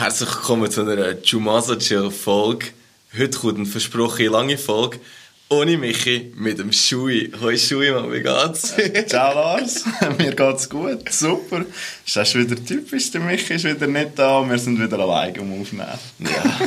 Herzlich 0.00 0.30
willkommen 0.30 0.70
zu 0.70 0.80
einer 0.80 1.20
Chumasa 1.20 1.76
Chill 1.76 2.10
Folge. 2.10 2.68
Heute 3.14 3.38
kommt 3.38 3.58
eine 3.58 3.66
versprochene 3.66 4.30
lange 4.30 4.56
Folge. 4.56 4.98
Ohne 5.50 5.76
Michi, 5.76 6.32
mit 6.36 6.58
dem 6.58 6.72
Schui. 6.72 7.30
Hoi 7.38 7.58
Schui, 7.58 7.90
Mann, 7.90 8.10
wie 8.10 8.22
geht's? 8.22 8.74
Ciao 9.08 9.34
Lars, 9.34 9.84
mir 10.18 10.34
geht's 10.34 10.70
gut, 10.70 11.12
super. 11.12 11.66
Ist 12.06 12.16
das 12.16 12.34
wieder 12.34 12.56
typisch, 12.64 13.10
der 13.10 13.20
Michi 13.20 13.52
ist 13.52 13.64
wieder 13.64 13.86
nicht 13.86 14.12
da, 14.18 14.42
wir 14.48 14.58
sind 14.58 14.82
wieder 14.82 14.98
allein 14.98 15.38
um 15.38 15.60
aufnehmen. 15.60 15.98
Ja. 16.20 16.60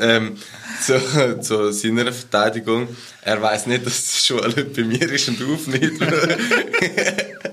ähm, 0.00 0.36
zu, 0.84 1.40
zu 1.40 1.70
seiner 1.70 2.12
Verteidigung, 2.12 2.88
er 3.22 3.40
weiß 3.40 3.66
nicht, 3.66 3.86
dass 3.86 4.02
die 4.02 4.26
Schule 4.26 4.64
bei 4.64 4.82
mir 4.82 5.08
ist 5.12 5.28
und 5.28 5.40
aufnimmt. 5.48 6.02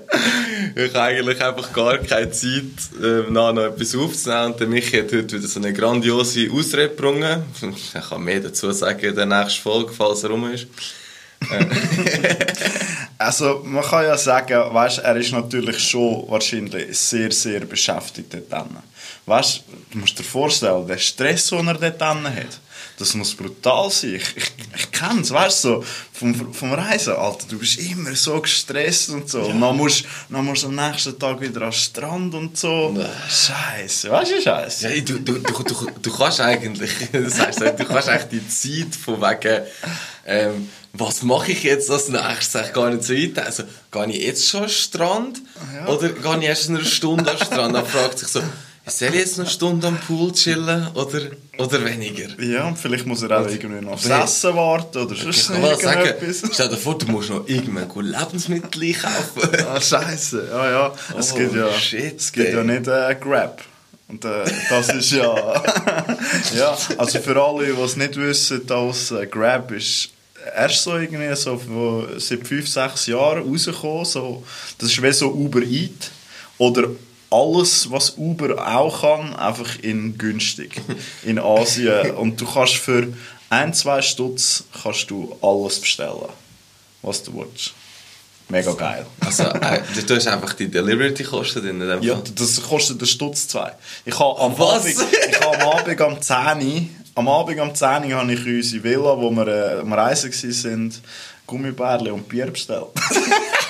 ich 0.84 0.94
habe 0.94 1.02
eigentlich 1.06 1.42
einfach 1.42 1.72
gar 1.72 1.98
keine 1.98 2.30
Zeit, 2.30 2.62
äh, 3.02 3.28
noch 3.30 3.56
etwas 3.56 3.96
aufzunehmen. 3.96 4.52
Und 4.52 4.60
der 4.60 4.68
Michi 4.68 4.98
hat 4.98 5.12
heute 5.12 5.36
wieder 5.36 5.48
so 5.48 5.58
eine 5.58 5.72
grandiose 5.72 6.48
Ausrede 6.52 6.90
gebrungen. 6.90 7.42
Ich 7.74 7.92
kann 7.92 8.22
mehr 8.22 8.38
dazu 8.38 8.70
sagen 8.70 9.00
in 9.00 9.16
der 9.16 9.26
nächsten 9.26 9.62
Folge, 9.62 9.92
falls 9.92 10.22
er 10.22 10.30
rum 10.30 10.52
ist. 10.52 10.68
also, 13.18 13.62
man 13.64 13.84
kann 13.84 14.04
ja 14.04 14.16
sagen, 14.16 14.72
weißt, 14.72 14.98
er 14.98 15.16
ist 15.16 15.32
natürlich 15.32 15.78
schon 15.80 16.24
wahrscheinlich 16.28 16.96
sehr, 16.96 17.32
sehr 17.32 17.60
beschäftigt 17.60 18.34
dort. 18.48 18.66
Weißt, 19.26 19.62
du 19.92 19.98
musst 19.98 20.18
dir 20.18 20.24
vorstellen, 20.24 20.86
der 20.86 20.98
Stress, 20.98 21.48
den 21.48 21.66
er 21.66 21.74
dort 21.74 22.00
hat 22.00 22.60
das 22.98 23.14
muss 23.14 23.34
brutal 23.34 23.90
sein. 23.90 24.16
Ich, 24.16 24.36
ich, 24.36 24.52
ich 24.76 24.90
kenne 24.90 25.20
es, 25.20 25.30
weißt 25.30 25.64
du, 25.64 25.68
so, 25.68 25.84
vom, 26.12 26.52
vom 26.52 26.72
Reisen, 26.72 27.14
Alter, 27.14 27.46
du 27.48 27.58
bist 27.58 27.78
immer 27.78 28.14
so 28.14 28.40
gestresst 28.40 29.10
und 29.10 29.28
so. 29.30 29.38
Ja. 29.38 29.44
Und 29.46 29.60
dann 29.60 29.76
musst, 29.76 30.04
dann 30.28 30.44
musst 30.44 30.64
du 30.64 30.68
am 30.68 30.74
nächsten 30.74 31.18
Tag 31.18 31.40
wieder 31.40 31.62
am 31.62 31.72
Strand 31.72 32.34
und 32.34 32.58
so. 32.58 32.90
Nee. 32.90 33.04
Scheiße, 33.28 34.10
weißt 34.10 34.32
du, 34.32 34.42
Scheiße? 34.42 34.88
Ja, 34.88 35.00
du, 35.00 35.20
du, 35.20 35.38
du, 35.38 35.62
du, 35.62 35.90
du 36.02 36.16
kannst 36.16 36.40
eigentlich, 36.40 36.90
das 37.12 37.38
heißt, 37.38 37.60
du 37.60 37.84
kannst 37.84 38.08
eigentlich 38.08 38.42
die 38.42 38.48
Zeit 38.48 38.94
von 38.94 39.20
wegen, 39.20 39.62
ähm, 40.26 40.68
was 40.92 41.22
mache 41.22 41.52
ich 41.52 41.62
jetzt 41.62 41.90
als 41.90 42.08
nächstes? 42.08 42.66
Ich 42.66 42.72
gar 42.72 42.90
nicht 42.90 43.04
so 43.04 43.14
weit. 43.14 43.38
Also, 43.38 43.62
gehe 43.90 44.06
ich 44.06 44.24
jetzt 44.24 44.48
schon 44.48 44.64
am 44.64 44.68
Strand? 44.68 45.40
Ja. 45.74 45.86
Oder 45.86 46.08
gehe 46.08 46.38
ich 46.38 46.44
erst 46.44 46.68
in 46.68 46.76
einer 46.76 46.84
Stunde 46.84 47.30
am 47.30 47.36
Strand? 47.36 47.74
Dann 47.74 47.86
fragt 47.86 48.18
sich 48.18 48.28
so, 48.28 48.42
soll 48.90 49.08
ich 49.08 49.14
jetzt 49.14 49.38
noch 49.38 49.44
eine 49.44 49.52
Stunde 49.52 49.86
am 49.86 49.98
Pool 49.98 50.32
chillen 50.32 50.88
oder, 50.94 51.20
oder 51.58 51.84
weniger? 51.84 52.28
Ja, 52.42 52.68
und 52.68 52.78
vielleicht 52.78 53.06
muss 53.06 53.22
er 53.22 53.40
auch 53.40 53.48
irgendwie 53.48 53.84
noch 53.84 53.92
aufs 53.92 54.06
Essen 54.06 54.54
warten 54.54 54.98
oder 54.98 55.14
sonst 55.14 55.50
okay, 55.50 55.62
irgendetwas. 55.62 56.40
Sagen, 56.40 56.52
stell 56.52 56.68
dir 56.68 56.76
vor, 56.76 56.98
du 56.98 57.06
musst 57.06 57.30
noch 57.30 57.48
irgendwann 57.48 58.06
Lebensmittel 58.06 58.82
einkaufen. 58.82 59.66
ah, 59.66 59.80
scheiße. 59.80 60.48
Ja, 60.50 60.70
ja. 60.70 60.94
Es 61.18 61.32
oh, 61.32 61.36
gibt 61.36 61.54
ja, 61.54 61.72
shit, 61.72 62.20
es 62.20 62.32
gibt 62.32 62.52
ja 62.52 62.62
nicht 62.62 62.86
äh, 62.86 63.16
Grab. 63.20 63.62
Und 64.08 64.24
äh, 64.24 64.44
das 64.70 64.88
ist 64.88 65.12
ja... 65.12 65.34
ja, 66.56 66.78
also 66.96 67.18
für 67.18 67.42
alle, 67.42 67.66
die 67.66 67.80
es 67.80 67.96
nicht 67.96 68.16
wissen, 68.16 68.66
dass 68.66 69.10
äh, 69.10 69.26
Grab 69.26 69.70
ist 69.72 70.10
erst 70.56 70.82
so 70.82 70.96
irgendwie 70.96 71.34
so 71.34 72.06
seit 72.16 72.46
fünf, 72.46 72.68
sechs 72.68 73.06
Jahren 73.06 73.42
rausgekommen. 73.42 74.04
So, 74.04 74.44
das 74.78 74.90
ist 74.90 75.02
wie 75.02 75.12
so 75.12 75.32
Uber 75.32 75.62
Eat. 75.62 76.10
Oder 76.58 76.88
alles, 77.30 77.90
was 77.90 78.16
Uber 78.16 78.66
auch 78.66 79.02
kann, 79.02 79.34
einfach 79.36 79.78
in 79.80 80.16
günstig 80.16 80.80
in 81.24 81.38
Asien. 81.38 82.12
Und 82.12 82.40
du 82.40 82.46
kannst 82.46 82.76
für 82.76 83.08
ein, 83.50 83.74
zwei 83.74 84.02
Stutz 84.02 84.64
kannst 84.82 85.10
du 85.10 85.36
alles 85.42 85.80
bestellen, 85.80 86.28
was 87.02 87.22
du 87.22 87.34
willst. 87.34 87.74
Mega 88.50 88.72
geil. 88.72 89.04
Also, 89.20 89.42
äh, 89.42 89.80
du 90.06 90.16
hast 90.16 90.26
einfach 90.26 90.54
die 90.54 90.68
Delivery-Kosten? 90.68 91.68
In 91.68 92.02
ja, 92.02 92.18
das 92.34 92.62
kostet 92.62 92.98
den 92.98 93.06
Stutz 93.06 93.46
zwei. 93.46 93.72
Ich 94.06 94.18
habe 94.18 94.40
am, 94.40 94.58
was? 94.58 94.98
Abend, 94.98 95.16
ich 95.28 95.40
habe 95.40 95.60
am 95.60 95.68
Abend 95.68 96.00
am 96.00 96.22
10 96.22 96.88
am 97.18 97.28
Abend 97.28 97.58
am 97.58 97.74
10 97.74 98.14
habe 98.14 98.32
ich 98.32 98.46
unsere 98.46 98.84
Villa, 98.84 99.18
wo 99.18 99.30
wir 99.30 99.48
äh, 99.48 99.80
am 99.80 99.92
Reisen 99.92 100.32
waren, 100.32 100.94
Gummibärchen 101.48 102.12
und 102.12 102.28
Bier 102.28 102.46
bestellt. 102.46 102.86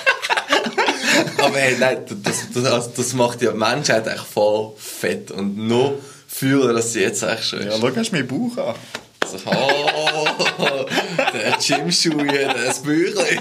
Aber 1.39 1.57
hey, 1.57 1.77
nein, 1.79 1.99
das, 2.23 2.47
das, 2.55 2.93
das 2.93 3.13
macht 3.15 3.43
ja 3.43 3.53
die 3.53 3.59
Menschheit 3.59 4.07
eigentlich 4.07 4.27
voll 4.27 4.73
fett. 4.77 5.31
Und 5.31 5.57
noch 5.57 5.95
fühler, 6.27 6.73
dass 6.73 6.93
sie 6.93 7.01
jetzt 7.01 7.25
eigentlich 7.25 7.47
schon 7.47 7.61
ist. 7.61 7.67
Ja, 7.67 7.73
schau, 7.81 7.97
hast 7.97 8.11
du 8.11 8.17
meinen 8.17 8.29
Bauch 8.29 8.69
an. 8.69 8.75
So, 9.27 9.37
oh, 9.47 10.87
der 11.35 11.59
Gymschuhe, 11.59 12.55
das 12.67 12.83
Büchlein. 12.83 13.41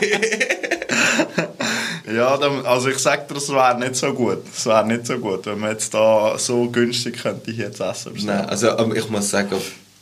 ja, 2.14 2.38
also 2.66 2.90
ich 2.90 2.98
sag 2.98 3.28
dir, 3.28 3.36
das 3.36 3.50
wäre 3.50 3.80
nicht 3.80 3.96
so 3.96 4.14
gut. 4.14 4.40
Das 4.54 4.66
wäre 4.66 4.86
nicht 4.86 5.06
so 5.06 5.18
gut, 5.18 5.46
wenn 5.46 5.60
man 5.60 5.72
jetzt 5.72 5.94
da 5.94 6.38
so 6.38 6.70
günstig 6.70 7.22
könnte 7.22 7.52
ich 7.52 7.58
jetzt 7.58 7.80
essen. 7.80 8.14
Nein, 8.26 8.46
also 8.48 8.94
ich 8.94 9.10
muss 9.10 9.30
sagen, 9.30 9.56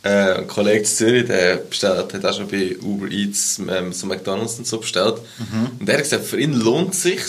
äh, 0.03 0.39
ein 0.39 0.47
Kollege 0.47 0.79
in 0.79 0.85
Zürich, 0.85 1.25
der 1.25 1.57
bestellt, 1.57 2.13
hat 2.13 2.25
auch 2.25 2.33
schon 2.35 2.47
bei 2.47 2.77
Uber 2.81 3.07
Eats 3.09 3.59
ähm, 3.67 3.91
so 3.91 4.07
McDonalds 4.07 4.57
und 4.57 4.67
so 4.67 4.79
bestellt. 4.79 5.15
Mhm. 5.37 5.71
Und 5.79 5.85
der 5.87 5.97
hat 5.97 6.03
gesagt, 6.03 6.25
für 6.25 6.39
ihn 6.39 6.53
lohnt 6.53 6.93
es 6.93 7.03
sich 7.03 7.21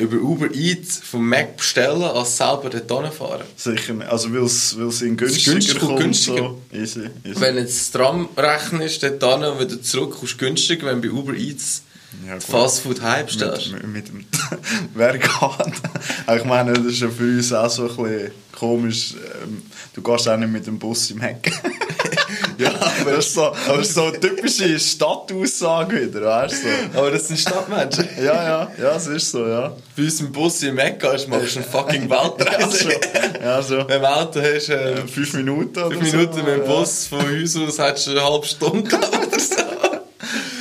über 0.00 0.16
Uber 0.16 0.50
Eats 0.54 0.98
vom 0.98 1.28
Mac 1.28 1.56
bestellen, 1.56 2.02
als 2.02 2.36
selber 2.36 2.70
dort 2.70 3.14
fahren. 3.14 3.42
Sicher 3.56 3.92
nicht. 3.94 4.08
Also 4.08 4.32
weil 4.32 4.44
es 4.44 5.02
in 5.02 5.16
günstiger 5.16 5.52
günstiger 5.52 5.80
kommt. 5.80 6.00
Günstiger. 6.00 6.36
So. 6.36 6.60
Easy, 6.72 7.00
easy. 7.24 7.40
Wenn 7.40 7.56
jetzt 7.56 7.78
das 7.78 7.90
Tram 7.90 8.28
rechnest, 8.36 9.02
dort 9.02 9.44
und 9.44 9.60
wieder 9.60 9.82
zurück, 9.82 10.16
kommst 10.18 10.34
du 10.34 10.38
günstiger, 10.38 10.86
wenn 10.86 11.00
bei 11.00 11.10
Uber 11.10 11.34
Eats 11.34 11.82
ja, 12.26 12.40
Fastfood 12.40 13.02
heim 13.02 13.26
bestellst. 13.26 13.72
Mit, 13.72 13.86
mit, 13.86 14.14
mit 14.14 14.26
wer 14.94 15.18
geht? 15.18 15.30
ich 16.36 16.44
meine, 16.44 16.72
das 16.72 16.86
ist 16.86 17.00
ja 17.00 17.08
für 17.08 17.22
uns 17.22 17.52
auch 17.52 17.70
so 17.70 17.82
ein 17.82 17.96
bisschen 17.96 18.30
komisch. 18.52 19.14
Ähm, 19.42 19.62
du 19.94 20.02
gehst 20.02 20.28
auch 20.28 20.36
nicht 20.36 20.50
mit 20.50 20.66
dem 20.66 20.78
Bus 20.78 21.10
im 21.10 21.20
Heck. 21.20 21.52
ja, 22.60 22.92
aber 23.00 23.12
das 23.12 23.26
ist 23.26 23.34
so, 23.34 23.42
aber 23.42 23.80
ist 23.80 23.94
so 23.94 24.04
eine 24.04 24.20
typische 24.20 24.78
Stadtaussage 24.78 26.08
wieder, 26.08 26.22
weißt 26.22 26.64
du? 26.64 26.98
Aber 26.98 27.10
das 27.10 27.28
sind 27.28 27.38
Stadtmenschen. 27.38 28.08
ja, 28.18 28.22
ja, 28.24 28.72
ja, 28.78 28.96
es 28.96 29.06
ist 29.06 29.30
so, 29.30 29.46
ja. 29.46 29.74
Bei 29.96 30.02
uns 30.02 30.20
im 30.20 30.32
Bus 30.32 30.62
Heck 30.62 31.00
gehst, 31.00 31.28
machst 31.28 31.56
du 31.56 31.60
eine 31.60 31.68
fucking 31.68 32.10
Weltreise. 32.10 33.00
ja, 33.42 33.62
so. 33.62 33.88
Wenn 33.88 34.02
du 34.02 34.08
Auto 34.08 34.40
hast, 34.40 34.68
äh, 34.68 34.96
fünf 35.06 35.32
Minuten 35.34 35.78
oder 35.78 35.96
Fünf 35.96 36.12
Minuten 36.12 36.32
so, 36.34 36.42
mit 36.42 36.56
dem 36.56 36.64
Bus 36.64 37.08
ja. 37.10 37.18
von 37.18 37.34
uns 37.34 37.56
aus 37.56 37.78
hättest 37.78 38.06
du 38.08 38.10
eine 38.12 38.24
halbe 38.24 38.46
Stunde 38.46 38.96
oder 38.96 39.40
so. 39.40 39.54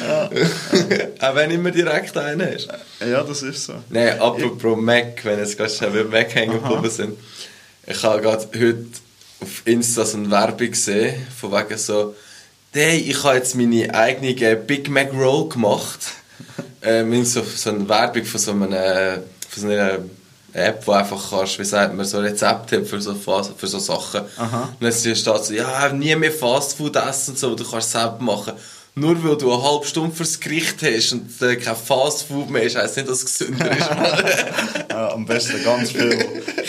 Ja. 0.08 0.30
Auch 1.30 1.36
wenn 1.36 1.52
immer 1.52 1.72
direkt 1.72 2.18
einen 2.18 2.54
hast. 2.54 2.70
Ja, 3.00 3.24
das 3.24 3.44
ist 3.44 3.66
so. 3.66 3.74
Nein, 3.90 4.20
apropos 4.20 4.78
Mac, 4.78 5.24
wenn 5.24 5.40
jetzt 5.40 5.58
gerade 5.58 5.70
schon 5.70 6.10
Mac 6.10 6.34
hängen 6.34 6.62
geblieben 6.62 6.90
sind. 6.90 7.18
Ich 7.86 8.04
habe 8.04 8.22
gerade 8.22 8.48
heute 8.56 8.86
auf 9.42 9.62
Insta 9.66 10.06
so 10.06 10.18
eine 10.18 10.30
Werbung 10.32 10.72
gesehen, 10.72 11.26
von 11.40 11.52
wegen 11.52 11.78
so, 11.78 12.16
hey, 12.74 12.98
ich 12.98 13.24
habe 13.24 13.36
jetzt 13.36 13.56
meine 13.56 13.94
eigene 13.94 14.56
Big 14.56 14.90
Mac 14.90 15.14
Roll 15.14 15.50
gemacht. 15.50 16.00
ähm, 16.82 17.26
so, 17.26 17.42
so 17.44 17.70
eine 17.70 17.88
Werbung 17.88 18.26
von 18.26 18.40
so, 18.40 18.52
einer, 18.52 19.22
von 19.50 19.62
so 19.62 19.68
einer 19.68 20.00
App, 20.54 20.86
wo 20.86 20.92
einfach 20.92 21.30
kannst, 21.30 21.60
wie 21.60 21.66
sagt 21.66 21.94
man, 21.94 22.06
so 22.06 22.20
Rezepte 22.20 22.84
für 22.86 23.02
so, 23.02 23.14
für 23.14 23.68
so 23.68 23.80
Sachen. 23.80 24.22
Aha. 24.38 24.70
Und 24.80 24.84
dann 24.84 24.92
steht 24.92 25.18
so, 25.18 25.54
ja, 25.54 25.90
nie 25.90 26.16
mehr 26.16 26.32
Fastfood 26.32 26.96
essen 26.96 27.32
und 27.32 27.40
so, 27.40 27.56
du 27.56 27.64
kannst 27.64 27.88
es 27.88 27.92
selber 27.94 28.18
machen 28.20 28.54
nur 29.00 29.24
weil 29.24 29.38
du 29.38 29.54
eine 29.54 29.64
halbe 29.64 29.86
Stunde 29.86 30.16
fürs 30.16 30.40
Gericht 30.40 30.78
hast 30.82 31.14
und 31.14 31.42
äh, 31.42 31.56
kein 31.56 31.76
Fastfood 31.76 32.50
mehr 32.50 32.64
ist, 32.64 32.76
heisst 32.76 32.98
nicht, 32.98 33.10
dass 33.10 33.24
es 33.24 33.26
gesünder 33.26 33.72
ist. 33.72 33.90
ja, 34.90 35.12
am 35.14 35.26
besten 35.26 35.64
ganz 35.64 35.92
viel 35.92 36.18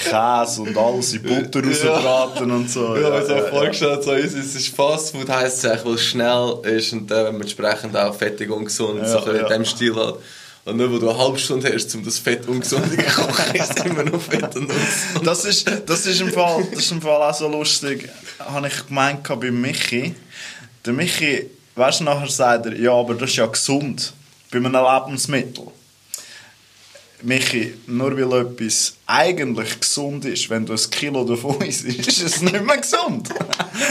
Käse 0.05 0.63
und 0.63 0.77
alles 0.77 1.13
in 1.13 1.23
Butter 1.23 1.63
rausbraten 1.65 2.51
und 2.51 2.71
so. 2.71 2.97
Ja, 2.97 3.11
ja, 3.11 3.25
so 3.25 3.35
ja, 3.35 3.43
vorgestellt, 3.45 4.05
so 4.05 4.13
ist, 4.13 4.35
es 4.35 4.55
ist 4.55 4.69
Fastfood, 4.75 5.29
heisst 5.29 5.65
es 5.65 5.85
weil 5.85 5.95
es 5.95 6.05
schnell 6.05 6.59
ist 6.65 6.93
und 6.93 7.11
äh, 7.11 7.29
entsprechend 7.29 7.97
auch 7.97 8.15
fettig 8.15 8.51
und 8.51 8.67
gesund, 8.67 9.07
so 9.07 9.19
in 9.31 9.47
diesem 9.47 9.65
Stil 9.65 9.97
hat. 9.97 10.17
Und 10.67 10.77
nur 10.77 10.93
weil 10.93 10.99
du 10.99 11.09
eine 11.09 11.19
halbe 11.19 11.39
Stunde 11.39 11.73
hast, 11.75 11.95
um 11.95 12.05
das 12.05 12.19
Fett 12.19 12.47
ungesunde 12.47 12.91
zu 12.91 13.03
kochen, 13.03 13.55
ist 13.55 13.85
immer 13.85 14.05
noch 14.05 14.21
Fett 14.21 14.55
und 14.57 14.71
ungesund. 14.71 15.27
Das 15.27 15.45
ist, 15.45 15.67
das 15.87 16.07
ist 16.07 16.21
im 16.21 16.31
Fall, 16.31 16.67
das 16.71 16.85
ist 16.85 16.93
im 16.93 17.01
Fall 17.01 17.23
auch 17.23 17.35
so 17.35 17.49
lustig, 17.49 18.09
habe 18.39 18.69
ich 18.69 18.87
gemeint 18.87 19.23
bei 19.27 19.51
Michi. 19.51 20.15
Der 20.85 20.93
Michi 20.93 21.51
weißt 21.81 22.01
du, 22.01 22.05
nachher 22.05 22.29
sagt 22.29 22.67
er, 22.67 22.79
ja, 22.79 22.93
aber 22.93 23.15
das 23.15 23.31
ist 23.31 23.37
ja 23.37 23.47
gesund 23.47 24.13
bei 24.51 24.59
einem 24.59 24.73
Lebensmittel. 24.73 25.67
Michi, 27.23 27.75
nur 27.87 28.17
weil 28.17 28.41
etwas 28.41 28.95
eigentlich 29.07 29.79
gesund 29.79 30.25
ist, 30.25 30.49
wenn 30.49 30.65
du 30.65 30.73
ein 30.73 30.91
Kilo 30.91 31.25
davon 31.25 31.61
isst, 31.61 31.85
ist 31.85 32.23
es 32.23 32.41
nicht 32.41 32.65
mehr 32.65 32.79
gesund. 32.79 33.29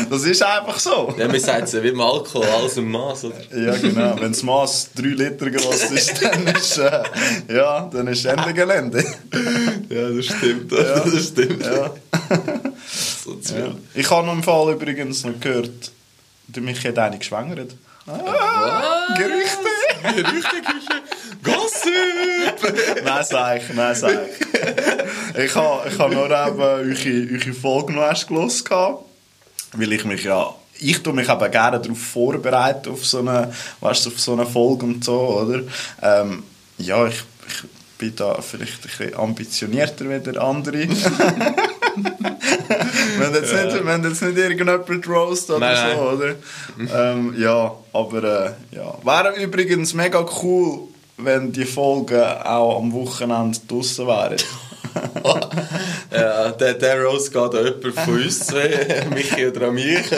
Das 0.09 0.23
ist 0.23 0.41
einfach 0.41 0.79
so. 0.79 1.13
Ja, 1.17 1.27
man 1.27 1.39
sagt 1.39 1.63
es 1.63 1.73
ja 1.73 1.83
wie 1.83 1.89
im 1.89 2.01
Alkohol, 2.01 2.45
alles 2.45 2.77
im 2.77 2.89
Maß? 2.89 3.27
Ja, 3.55 3.75
genau. 3.75 4.15
Wenn 4.19 4.31
das 4.31 4.41
Maß 4.41 4.89
3 4.95 5.03
Liter 5.03 5.49
Glas 5.51 5.91
ist, 5.91 6.21
dann 6.23 6.47
ist, 6.47 6.77
äh, 6.77 7.03
ja, 7.49 7.89
dann 7.91 8.07
ist 8.07 8.25
Ende 8.25 8.53
Gelände. 8.53 9.03
Ja, 9.89 10.09
das 10.09 10.25
stimmt. 10.25 10.71
Ja. 10.71 10.99
Das 10.99 11.27
stimmt. 11.27 11.63
Ja. 11.63 11.93
So 13.23 13.37
ja. 13.55 13.75
Ich 13.93 14.09
habe 14.09 14.31
im 14.31 14.41
Fall 14.41 14.73
übrigens 14.73 15.23
noch 15.23 15.39
gehört, 15.39 15.91
der 16.55 16.63
Michi 16.63 16.87
hat 16.87 16.99
eine 16.99 17.17
geschwängert. 17.17 17.75
Ah, 18.07 19.13
Gerüchte! 19.15 20.23
Gerüchte, 20.23 20.61
Küche. 20.61 21.01
Ganz 21.43 21.55
Gossip! 21.55 23.03
nein, 23.05 23.23
sag 23.23 23.57
ich, 23.57 23.73
nein, 23.73 23.95
sag 23.95 24.11
ich. 24.11 25.43
Ich 25.45 25.55
habe 25.55 25.89
ich 25.89 25.99
ha 25.99 26.07
nur 26.07 26.25
eben 26.25 26.59
eure, 26.59 26.85
eure 26.85 27.53
Folge 27.53 27.93
noch 27.93 28.01
erst 28.01 28.27
gelesen, 28.27 28.65
weil 29.73 29.93
ich 29.93 30.05
mich 30.05 30.23
ja 30.23 30.53
ich 30.81 31.03
tue 31.03 31.13
mich 31.13 31.29
eben 31.29 31.51
gerne 31.51 31.79
darauf 31.79 31.97
vorbereiten, 31.97 32.91
auf 32.91 33.05
so 33.05 33.19
eine, 33.19 33.53
weißt, 33.81 34.07
auf 34.07 34.19
so 34.19 34.33
eine 34.33 34.45
Folge 34.45 34.85
und 34.85 35.03
so, 35.03 35.41
oder? 35.41 35.61
Ähm, 36.01 36.43
ja, 36.77 37.05
ich, 37.05 37.21
ich 37.47 37.63
bin 37.97 38.15
da 38.15 38.39
vielleicht 38.41 38.75
ein 38.75 38.81
bisschen 38.81 39.15
ambitionierter 39.15 40.09
wie 40.09 40.19
der 40.19 40.41
andere. 40.41 40.87
wenn 44.03 44.11
jetzt 44.11 44.21
nicht, 44.21 44.37
irgendjemand 44.37 45.07
roast 45.07 45.49
oder 45.49 45.59
nein, 45.59 45.95
so, 45.95 46.01
oder? 46.01 46.35
ähm, 47.11 47.35
ja, 47.37 47.73
aber 47.93 48.23
äh, 48.23 48.51
ja. 48.75 48.93
Wäre 49.03 49.35
übrigens 49.41 49.93
mega 49.93 50.25
cool, 50.41 50.87
wenn 51.17 51.51
die 51.51 51.65
Folgen 51.65 52.21
auch 52.21 52.77
am 52.77 52.93
Wochenende 52.93 53.59
draußen 53.67 54.07
wären. 54.07 54.37
ja, 56.11 56.51
der, 56.51 56.73
der 56.75 57.03
Rose 57.03 57.29
geht 57.29 57.55
an 57.55 57.65
jemand 57.65 57.95
von 57.95 58.13
uns 58.23 58.39
zwei, 58.39 59.05
Michi 59.13 59.47
oder 59.47 59.67
an 59.67 59.75
mich. 59.75 60.11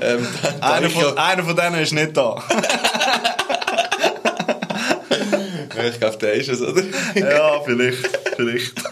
Ähm, 0.00 0.26
einer, 0.60 0.90
von, 0.90 1.02
ja... 1.02 1.14
einer 1.14 1.44
von 1.44 1.56
denen 1.56 1.80
ist 1.82 1.92
nicht 1.92 2.16
da. 2.16 2.42
ich 5.88 6.00
glaube, 6.00 6.16
der 6.18 6.32
ist 6.34 6.48
es, 6.48 6.60
oder? 6.60 6.82
ja, 7.14 7.60
vielleicht. 7.64 8.18
vielleicht. 8.36 8.82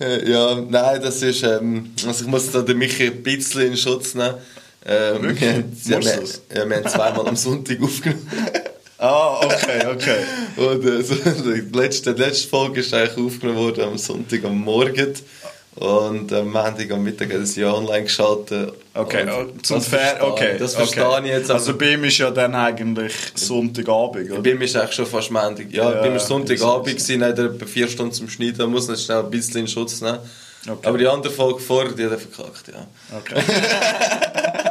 Ja. 0.00 0.16
ja, 0.24 0.60
nein, 0.68 1.02
das 1.02 1.22
ist. 1.22 1.42
Ähm, 1.42 1.92
also 2.06 2.24
ich 2.24 2.30
muss 2.30 2.50
da 2.50 2.62
den 2.62 2.78
Michi 2.78 3.06
ein 3.06 3.22
bisschen 3.22 3.62
in 3.62 3.76
Schutz 3.76 4.14
nehmen. 4.14 4.34
Ähm, 4.84 5.22
Wirklich? 5.22 5.40
Wir, 5.40 5.52
haben, 5.54 5.72
ja, 5.84 6.00
wir, 6.00 6.56
ja, 6.56 6.68
wir 6.68 6.76
haben 6.76 6.88
zweimal 6.88 7.28
am 7.28 7.36
Sonntag 7.36 7.82
aufgenommen. 7.82 8.26
Ah, 8.98 9.40
okay, 9.44 9.86
okay. 9.86 10.18
Und 10.56 10.84
äh, 10.84 11.02
so, 11.02 11.14
die, 11.14 11.76
letzte, 11.76 12.14
die 12.14 12.22
letzte 12.22 12.48
Folge 12.48 12.80
ist 12.80 12.94
eigentlich 12.94 13.18
aufgenommen 13.18 13.58
worden 13.58 13.84
am 13.84 13.98
Sonntag 13.98 14.44
am 14.44 14.58
Morgen. 14.58 15.12
Und 15.76 16.32
am 16.32 16.52
Montag 16.52 16.90
am 16.90 17.02
Mittag 17.02 17.34
hat 17.34 17.40
es 17.40 17.54
ja 17.54 17.70
online 17.70 18.04
geschaltet. 18.04 18.72
Okay, 18.94 19.26
oh, 19.28 19.44
zum 19.62 19.82
Fair, 19.82 20.18
okay. 20.22 20.56
Das 20.58 20.74
verstehe 20.74 21.06
okay. 21.06 21.20
ich 21.24 21.30
jetzt. 21.32 21.50
Also 21.50 21.76
bei 21.76 21.92
ihm 21.92 22.04
ist 22.04 22.16
ja 22.16 22.30
dann 22.30 22.54
eigentlich 22.54 23.12
Sonntagabend, 23.34 24.30
oder? 24.30 24.40
Bei 24.40 24.52
ihm 24.52 24.62
ist 24.62 24.74
eigentlich 24.74 24.94
schon 24.94 25.04
fast 25.04 25.30
Montag. 25.30 25.70
Ja, 25.70 25.92
ja 25.92 26.06
ihm 26.06 26.12
war 26.12 26.18
Sonntagabend, 26.18 26.86
gewesen, 26.86 27.22
hat 27.22 27.38
er 27.38 27.46
etwa 27.46 27.66
vier 27.66 27.88
Stunden 27.88 28.12
zum 28.12 28.30
Schneiden, 28.30 28.70
muss 28.70 28.88
ihn 28.88 28.96
schnell 28.96 29.18
ein 29.18 29.30
bisschen 29.30 29.60
in 29.60 29.68
Schutz 29.68 30.00
nehmen. 30.00 30.18
Okay. 30.66 30.88
Aber 30.88 30.96
die 30.96 31.06
andere 31.06 31.32
Folge 31.32 31.60
vorher, 31.60 31.92
die 31.92 32.04
hat 32.06 32.12
er 32.12 32.18
verkackt, 32.18 32.68
ja. 32.68 32.86
Okay. 33.18 33.34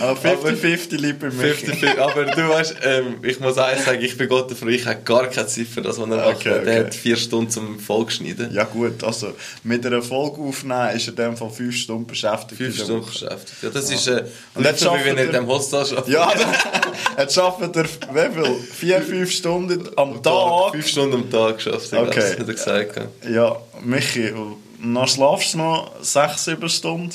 aber 0.00 0.20
50-50 0.20 0.96
lieber 0.96 1.26
mich. 1.30 1.56
50, 1.56 1.98
aber 1.98 2.24
du 2.24 2.48
weißt, 2.48 2.76
ähm, 2.82 3.16
ich 3.22 3.40
muss 3.40 3.58
eins 3.58 3.84
sagen, 3.84 4.02
ich 4.02 4.16
bin 4.16 4.28
Gott 4.28 4.50
dafür, 4.50 4.68
ich 4.68 4.86
habe 4.86 5.00
gar 5.04 5.26
keine 5.26 5.46
Zeit 5.46 5.66
für 5.66 5.82
das, 5.82 5.98
was 5.98 6.08
er 6.08 6.16
macht. 6.16 6.36
Okay, 6.36 6.64
Der 6.64 6.86
hat 6.86 6.94
vier 6.94 7.16
Stunden 7.16 7.50
zum 7.50 7.78
Folge 7.78 8.10
schneiden. 8.10 8.52
Ja 8.52 8.64
gut, 8.64 9.02
also 9.04 9.32
mit 9.64 9.84
einer 9.84 10.02
Folge 10.02 10.40
aufnehmen 10.40 10.96
ist 10.96 11.08
er 11.08 11.12
dem 11.14 11.36
Fall 11.36 11.50
fünf 11.50 11.76
Stunden 11.76 12.06
beschäftigt. 12.06 12.56
Fünf 12.56 12.76
Stunden 12.76 13.06
beschäftigt. 13.06 13.62
Ja, 13.62 13.70
das 13.70 13.90
ja. 13.90 13.96
ist 13.96 14.06
äh, 14.08 14.24
und 14.54 14.62
nicht 14.62 14.78
so, 14.78 14.90
wie 14.92 15.04
wenn 15.04 15.18
er 15.18 15.24
in 15.24 15.32
dem 15.32 15.46
Hostel 15.46 15.76
arbeitet. 15.78 16.08
Ja, 16.08 16.32
jetzt 17.18 17.38
arbeitet 17.38 17.76
er 17.76 18.14
wie 18.14 18.34
viel? 18.34 18.54
Vier, 18.78 19.02
fünf 19.02 19.30
Stunden 19.30 19.88
am 19.96 20.22
Tag? 20.22 20.72
Fünf 20.72 20.88
Stunden 20.88 21.14
am 21.14 21.30
Tag 21.30 21.56
geschafft, 21.56 21.92
okay. 21.92 22.20
hat 22.20 22.38
er 22.38 22.44
gesagt. 22.44 23.00
Ja, 23.28 23.56
Michi, 23.82 24.32
dann 24.82 25.08
schlafst 25.08 25.54
du 25.54 25.58
noch 25.58 25.92
sechs, 26.02 26.44
sieben 26.44 26.68
Stunden. 26.68 27.14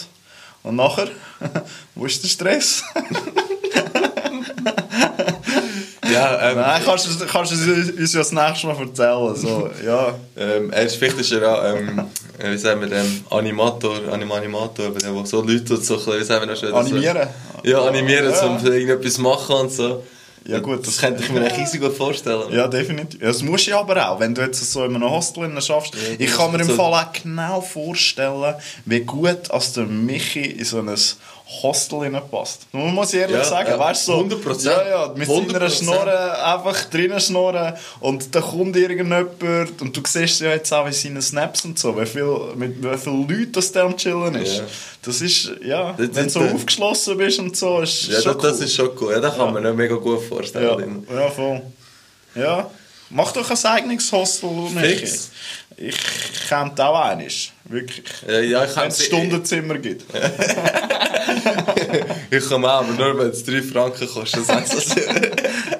Und 0.63 0.77
nachher, 0.77 1.10
wo 1.94 2.06
ist 2.07 2.24
der 2.24 2.30
Stress? 2.30 2.83
ja, 6.12 6.51
ähm, 6.51 6.57
Nein, 6.57 6.81
kannst 6.86 7.21
du, 7.21 7.25
kannst 7.25 7.51
du 7.51 7.56
uns 8.00 8.13
ja 8.13 8.19
das 8.19 8.31
nächste 8.31 8.68
Mal 8.68 8.80
erzählen. 8.80 9.36
So, 9.36 9.69
ja. 9.86 10.15
ähm, 10.38 10.71
er 10.71 10.83
ist 10.83 10.95
vielleicht 10.95 11.19
ist 11.19 11.33
er 11.33 11.75
ähm, 11.75 12.07
wie 12.39 12.57
sagen 12.57 12.81
wir 12.81 12.88
dem, 12.88 13.25
Animator, 13.30 14.00
Anim 14.12 14.31
Animator, 14.31 14.92
der 14.92 15.25
so 15.25 15.42
Leute 15.42 15.77
so, 15.77 15.98
wie 15.98 16.24
sagen 16.24 16.42
wir 16.42 16.48
das 16.48 16.60
schon? 16.60 16.74
Animieren? 16.74 17.27
So, 17.63 17.69
ja, 17.69 17.81
animieren, 17.81 18.31
ja. 18.31 18.45
um 18.45 18.66
irgendetwas 18.66 19.18
machen 19.18 19.56
und 19.56 19.71
so. 19.71 20.04
Ja 20.45 20.60
gut, 20.60 20.86
das, 20.86 20.98
könnte 20.98 21.24
ich 21.24 21.30
mir 21.31 21.45
echt 21.45 21.57
riesig 21.57 21.81
gut 21.81 21.95
vorstellen. 21.95 22.51
Ja, 22.51 22.68
definitiv. 22.68 23.19
das 23.19 23.42
musst 23.42 23.68
du 23.68 23.78
aber 23.78 24.10
auch, 24.10 24.19
wenn 24.19 24.36
du 24.36 24.42
jetzt 24.42 24.60
so 24.72 24.84
in 24.84 24.95
einem 24.95 25.10
Hostel 25.10 25.50
schaffst. 25.62 25.95
Ja, 25.95 26.01
ich 26.18 26.31
kann 26.31 26.51
mir 26.51 26.60
im 26.60 26.68
so 26.68 26.75
Fall 26.75 26.94
auch 26.94 27.13
genau 27.13 27.62
vorstellen, 27.62 28.56
wie 28.86 29.00
gut 29.01 29.50
als 29.51 29.74
der 29.74 29.86
Michi 29.86 30.42
in 30.42 30.66
so 30.66 30.80
ein 30.80 30.95
Hostel 31.62 32.10
passt. 32.32 32.68
Man 32.72 32.94
muss 32.94 33.14
ehrlich 33.14 33.38
ja, 33.38 33.44
sagen, 33.44 33.70
ja, 33.70 33.80
weißt 33.80 34.08
du, 34.08 34.12
so, 34.12 34.20
100%. 34.20 34.66
Ja, 34.66 34.88
ja, 34.88 35.14
mit 35.16 35.28
100%. 35.28 35.52
seiner 35.52 35.70
Schnorre 35.70 36.46
einfach 36.46 36.86
drinnen 36.86 37.20
schnorren 37.20 37.74
und 38.00 38.34
da 38.34 38.42
kommt 38.42 38.76
irgendjemand 38.76 39.42
und 39.80 39.96
du 39.96 40.02
siehst 40.06 40.42
ja 40.42 40.50
jetzt 40.50 40.74
auch 40.74 40.88
in 40.88 40.94
seinen 40.94 41.22
Snaps 41.22 41.66
und 41.66 41.78
so, 41.78 42.00
wie 42.00 42.06
viel, 42.06 42.38
mit 42.56 42.84
wie 42.84 42.98
vielen 42.98 43.28
Leuten 43.28 43.52
das 43.52 43.72
der 43.72 43.84
am 43.84 43.98
Chillen 43.98 44.36
ist. 44.36 44.58
Ja. 44.58 44.64
Das 45.04 45.22
ist, 45.22 45.52
ja, 45.64 45.94
das 45.94 46.10
wenn 46.14 46.26
du 46.26 46.30
so 46.30 46.40
aufgeschlossen 46.42 47.18
bist 47.18 47.40
und 47.40 47.56
so, 47.56 47.82
ist 47.82 48.08
ja, 48.08 48.22
schon 48.22 48.34
das, 48.34 48.44
cool. 48.44 48.50
das 48.50 48.60
ist 48.62 48.76
schon 48.76 48.90
cool. 49.00 49.12
Ja, 49.12 49.20
das 49.20 49.36
kann 49.36 49.54
man 49.54 49.64
ja 49.64 49.74
mega 49.74 49.96
gut 49.96 50.22
vorstellen. 50.22 51.06
Ja, 51.10 51.20
ja 51.20 51.30
voll. 51.30 51.62
Ja. 52.36 52.70
Mach 53.10 53.32
doch 53.32 53.50
ein 53.50 53.66
eigenes 53.66 54.12
Hostel, 54.12 54.50
Michi. 54.50 55.08
Ich 55.78 55.98
könnte 56.50 56.86
auch 56.86 57.00
eines. 57.00 57.52
Wirklich. 57.66 58.06
Ja, 58.28 58.40
ja, 58.40 58.66
ich 58.66 58.76
wenn 58.76 58.88
es 58.88 59.06
Stundenzimmer 59.06 59.78
gibt. 59.78 60.06
ich 62.31 62.48
komme 62.48 62.72
auch, 62.72 62.84
aber 62.84 62.94
nur 62.94 63.18
wenn 63.19 63.30
es 63.30 63.44
3 63.44 63.62
Franken 63.62 64.07
kostet. 64.07 64.48
Das 64.50 64.95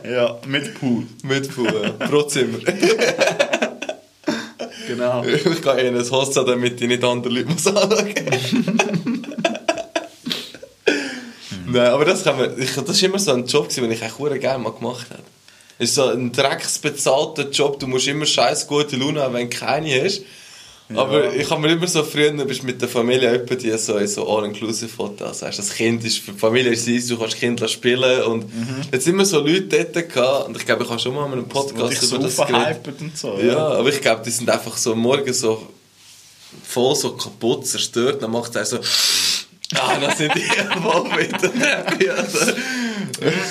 ja, 0.10 0.40
mit 0.48 0.74
Pool. 0.80 1.04
Mit 1.24 1.54
Pool, 1.54 1.74
ja. 1.84 1.92
Pro 2.08 2.24
Zimmer. 2.24 2.60
genau. 4.88 5.24
Ich 5.24 5.62
gehe 5.62 5.82
in 5.82 5.98
ein 5.98 6.12
Hostel, 6.12 6.46
damit 6.46 6.82
ich 6.82 6.88
nicht 6.88 7.04
andere 7.04 7.34
Leute 7.34 7.50
muss 7.50 7.68
anschauen 7.68 8.14
Nein, 11.66 11.88
aber 11.88 12.06
das, 12.06 12.24
kann 12.24 12.38
man, 12.38 12.62
ich, 12.62 12.76
das 12.76 12.90
ist 12.90 13.04
immer 13.04 13.18
so 13.18 13.34
ein 13.34 13.46
Job, 13.46 13.70
den 13.70 13.92
ich 13.92 14.02
echt 14.02 14.18
gerne 14.18 14.64
mal 14.64 14.74
gemacht 14.74 15.08
habe. 15.10 15.24
Es 15.80 15.90
ist 15.90 15.96
so 15.96 16.06
ein 16.10 16.32
drecksbezahlter 16.32 17.50
Job, 17.50 17.80
du 17.80 17.88
musst 17.88 18.08
immer 18.08 18.28
scheiß 18.28 18.68
gute 18.68 18.96
Laune 18.96 19.22
haben, 19.22 19.34
wenn 19.34 19.50
du 19.50 19.58
keine 19.58 20.04
hast. 20.04 20.22
Ja. 20.90 21.02
Aber 21.02 21.34
ich 21.34 21.50
habe 21.50 21.62
mir 21.62 21.72
immer 21.72 21.88
so 21.88 22.04
früher, 22.04 22.32
du 22.32 22.46
bist 22.46 22.64
mit 22.64 22.82
der 22.82 22.90
Familie 22.90 23.32
etwa 23.32 23.56
die 23.56 23.76
so 23.78 23.98
in 23.98 24.08
so 24.08 24.28
All-Inclusive-Fotos. 24.28 25.44
Also 25.44 25.58
das 25.58 25.74
Kind 25.74 26.04
ist, 26.04 26.20
für 26.20 26.34
die 26.34 26.40
Familie 26.40 26.72
ist 26.72 26.88
es 26.88 27.08
du 27.08 27.18
kannst 27.18 27.38
Kinder 27.38 27.68
spielen 27.68 28.24
und 28.24 28.54
mhm. 28.54 28.82
jetzt 28.92 29.08
immer 29.08 29.26
so 29.26 29.40
Leute 29.40 29.86
dort 29.86 30.14
gehabt 30.14 30.48
und 30.48 30.58
ich 30.58 30.66
glaube, 30.66 30.84
ich 30.84 30.90
habe 30.90 31.00
schon 31.00 31.16
mal 31.16 31.28
mit 31.28 31.40
einem 31.40 31.48
Podcast 31.48 32.04
über 32.04 32.20
das 32.20 32.36
geredet. 32.36 33.02
Und 33.02 33.18
so, 33.18 33.38
ja. 33.40 33.46
ja, 33.46 33.68
aber 33.70 33.90
ich 33.90 34.02
glaube, 34.02 34.22
die 34.26 34.32
sind 34.32 34.50
einfach 34.50 34.76
so 34.78 34.94
morgen 34.96 35.34
so 35.34 35.68
voll 36.64 36.96
so 36.96 37.16
kaputt, 37.16 37.66
zerstört, 37.66 38.22
dann 38.22 38.32
macht 38.32 38.56
es 38.56 38.70
so 38.70 38.80
Ah, 39.76 39.98
das 40.00 40.18
sind 40.18 40.34
die 40.36 40.42
voll 40.82 41.06
wieder. 41.18 41.52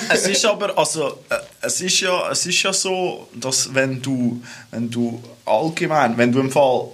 Es 0.09 0.27
ist 0.27 0.45
aber, 0.45 0.77
also, 0.77 1.19
äh, 1.29 1.35
es 1.61 1.81
ist 1.81 1.99
ja, 1.99 2.31
es 2.31 2.45
ist 2.45 2.63
ja 2.63 2.71
so, 2.71 3.27
dass 3.33 3.73
wenn 3.73 4.01
du, 4.01 4.41
wenn 4.71 4.89
du 4.89 5.21
allgemein, 5.45 6.17
wenn 6.17 6.31
du 6.31 6.39
im 6.39 6.51
Fall 6.51 6.89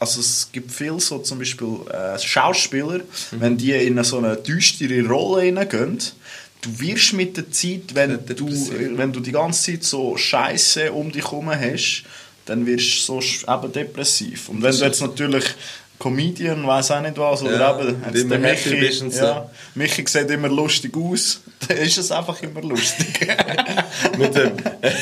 also 0.00 0.20
es 0.20 0.48
gibt 0.50 0.72
viele 0.72 0.98
so 0.98 1.18
zum 1.18 1.38
Beispiel 1.38 1.76
äh, 1.92 2.18
Schauspieler, 2.18 2.98
mhm. 2.98 3.40
wenn 3.40 3.56
die 3.56 3.72
in 3.72 4.02
so 4.02 4.18
eine 4.18 4.36
düstere 4.36 5.06
Rolle 5.06 5.42
hineingehen, 5.42 5.98
du 6.62 6.80
wirst 6.80 7.12
mit 7.12 7.36
der 7.36 7.50
Zeit, 7.50 7.94
wenn 7.94 8.18
du, 8.26 8.48
wenn 8.96 9.12
du 9.12 9.20
die 9.20 9.32
ganze 9.32 9.72
Zeit 9.72 9.84
so 9.84 10.16
Scheiße 10.16 10.90
um 10.92 11.12
dich 11.12 11.24
herum 11.24 11.50
hast, 11.50 12.04
dann 12.46 12.66
wirst 12.66 13.08
du 13.08 13.20
so 13.20 13.52
eben 13.52 13.72
depressiv. 13.72 14.48
Und 14.48 14.62
wenn 14.62 14.76
du 14.76 14.84
jetzt 14.84 15.02
natürlich 15.02 15.44
Comedian, 16.00 16.66
weiß 16.66 16.92
auch 16.92 17.02
nicht 17.02 17.18
was, 17.18 17.42
oder 17.42 17.58
ja, 17.58 17.78
eben, 17.78 18.28
der 18.30 18.38
Michi, 18.38 19.10
so. 19.10 19.22
ja, 19.22 19.50
Michi 19.74 20.02
sieht 20.08 20.30
immer 20.30 20.48
lustig 20.48 20.96
aus, 20.96 21.42
dann 21.68 21.76
ist 21.76 21.98
es 21.98 22.10
einfach 22.10 22.42
immer 22.42 22.62
lustig. 22.62 23.06
mit, 24.18 24.34
dem, 24.34 24.52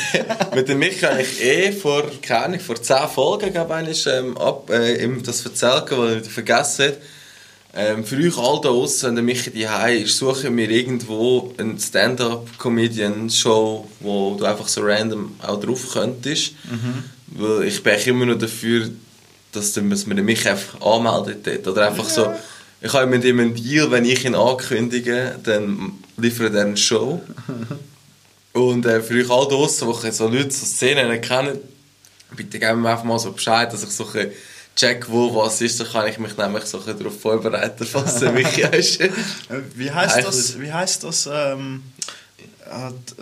mit 0.57 0.69
dem 0.69 0.78
Michi 0.81 1.02
habe 1.02 1.23
ich 1.23 1.40
eh 1.40 1.71
vor, 1.71 2.02
keine 2.21 2.47
Ahnung, 2.47 2.61
vor 2.61 2.83
zehn 2.83 3.07
Folgen, 3.14 3.52
glaube 3.52 3.87
ich, 3.88 4.05
ähm, 4.09 4.37
ab, 4.37 4.69
äh, 4.71 5.09
das 5.25 5.47
erzählt, 5.47 5.85
was 5.90 6.26
ich 6.26 6.33
vergessen 6.33 6.87
habe. 6.87 6.97
Ähm, 7.76 8.05
für 8.05 8.17
euch 8.17 8.37
all 8.37 8.61
da 8.61 8.71
draussen, 8.71 9.09
wenn 9.09 9.14
der 9.14 9.25
Michi 9.25 9.50
die 9.50 9.69
ist, 10.02 10.19
suche 10.19 10.50
mir 10.50 10.69
irgendwo 10.69 11.55
eine 11.59 11.78
Stand-Up-Comedian-Show, 11.78 13.88
wo 14.00 14.35
du 14.35 14.45
einfach 14.45 14.67
so 14.67 14.81
random 14.83 15.37
auch 15.47 15.61
drauf 15.61 15.93
könntest. 15.93 16.55
Mhm. 16.64 17.05
Weil 17.28 17.69
ich 17.69 17.85
bin 17.85 17.95
immer 18.07 18.26
noch 18.26 18.38
dafür, 18.38 18.90
dass, 19.52 19.73
dass 19.73 20.07
man 20.07 20.25
mich 20.25 20.49
einfach 20.49 20.81
anmeldet 20.81 21.47
dort. 21.47 21.69
Oder 21.69 21.88
einfach 21.88 22.09
so, 22.09 22.33
ich 22.81 22.93
habe 22.93 23.07
mit 23.07 23.25
ihm 23.25 23.40
einen 23.40 23.55
Deal, 23.55 23.90
wenn 23.90 24.05
ich 24.05 24.25
ihn 24.25 24.35
ankündige, 24.35 25.38
dann 25.43 25.93
liefert 26.17 26.55
er 26.55 26.67
eine 26.67 26.76
Show. 26.76 27.21
Und 28.52 28.87
äh, 28.87 29.00
für 29.00 29.14
euch 29.14 29.31
alle 29.31 29.49
draussen, 29.49 29.88
die 30.02 30.11
so 30.11 30.28
Leute, 30.28 30.50
so 30.50 30.67
Szenen 30.67 31.21
kennen, 31.21 31.59
bitte 32.37 32.59
geben 32.59 32.83
mir 32.83 32.90
einfach 32.90 33.05
mal 33.05 33.19
so 33.19 33.33
Bescheid, 33.33 33.73
dass 33.73 33.83
ich 33.83 33.90
so 33.90 34.07
ein 34.14 34.31
check, 34.75 35.09
wo 35.09 35.35
was 35.35 35.61
ist, 35.61 35.81
dann 35.81 35.88
kann 35.88 36.09
ich 36.09 36.19
mich 36.19 36.37
nämlich 36.37 36.64
so 36.64 36.83
ein 36.85 36.99
darauf 36.99 37.21
vorbereiten, 37.21 37.85
falls 37.85 38.23
er 38.23 38.33
mich 38.33 38.59
ist. 38.59 39.00
wie 39.75 39.90
heißt 39.90 40.25
das, 40.25 40.61
wie 40.61 40.73
heißt 40.73 41.05
das 41.05 41.28
ähm, 41.31 41.83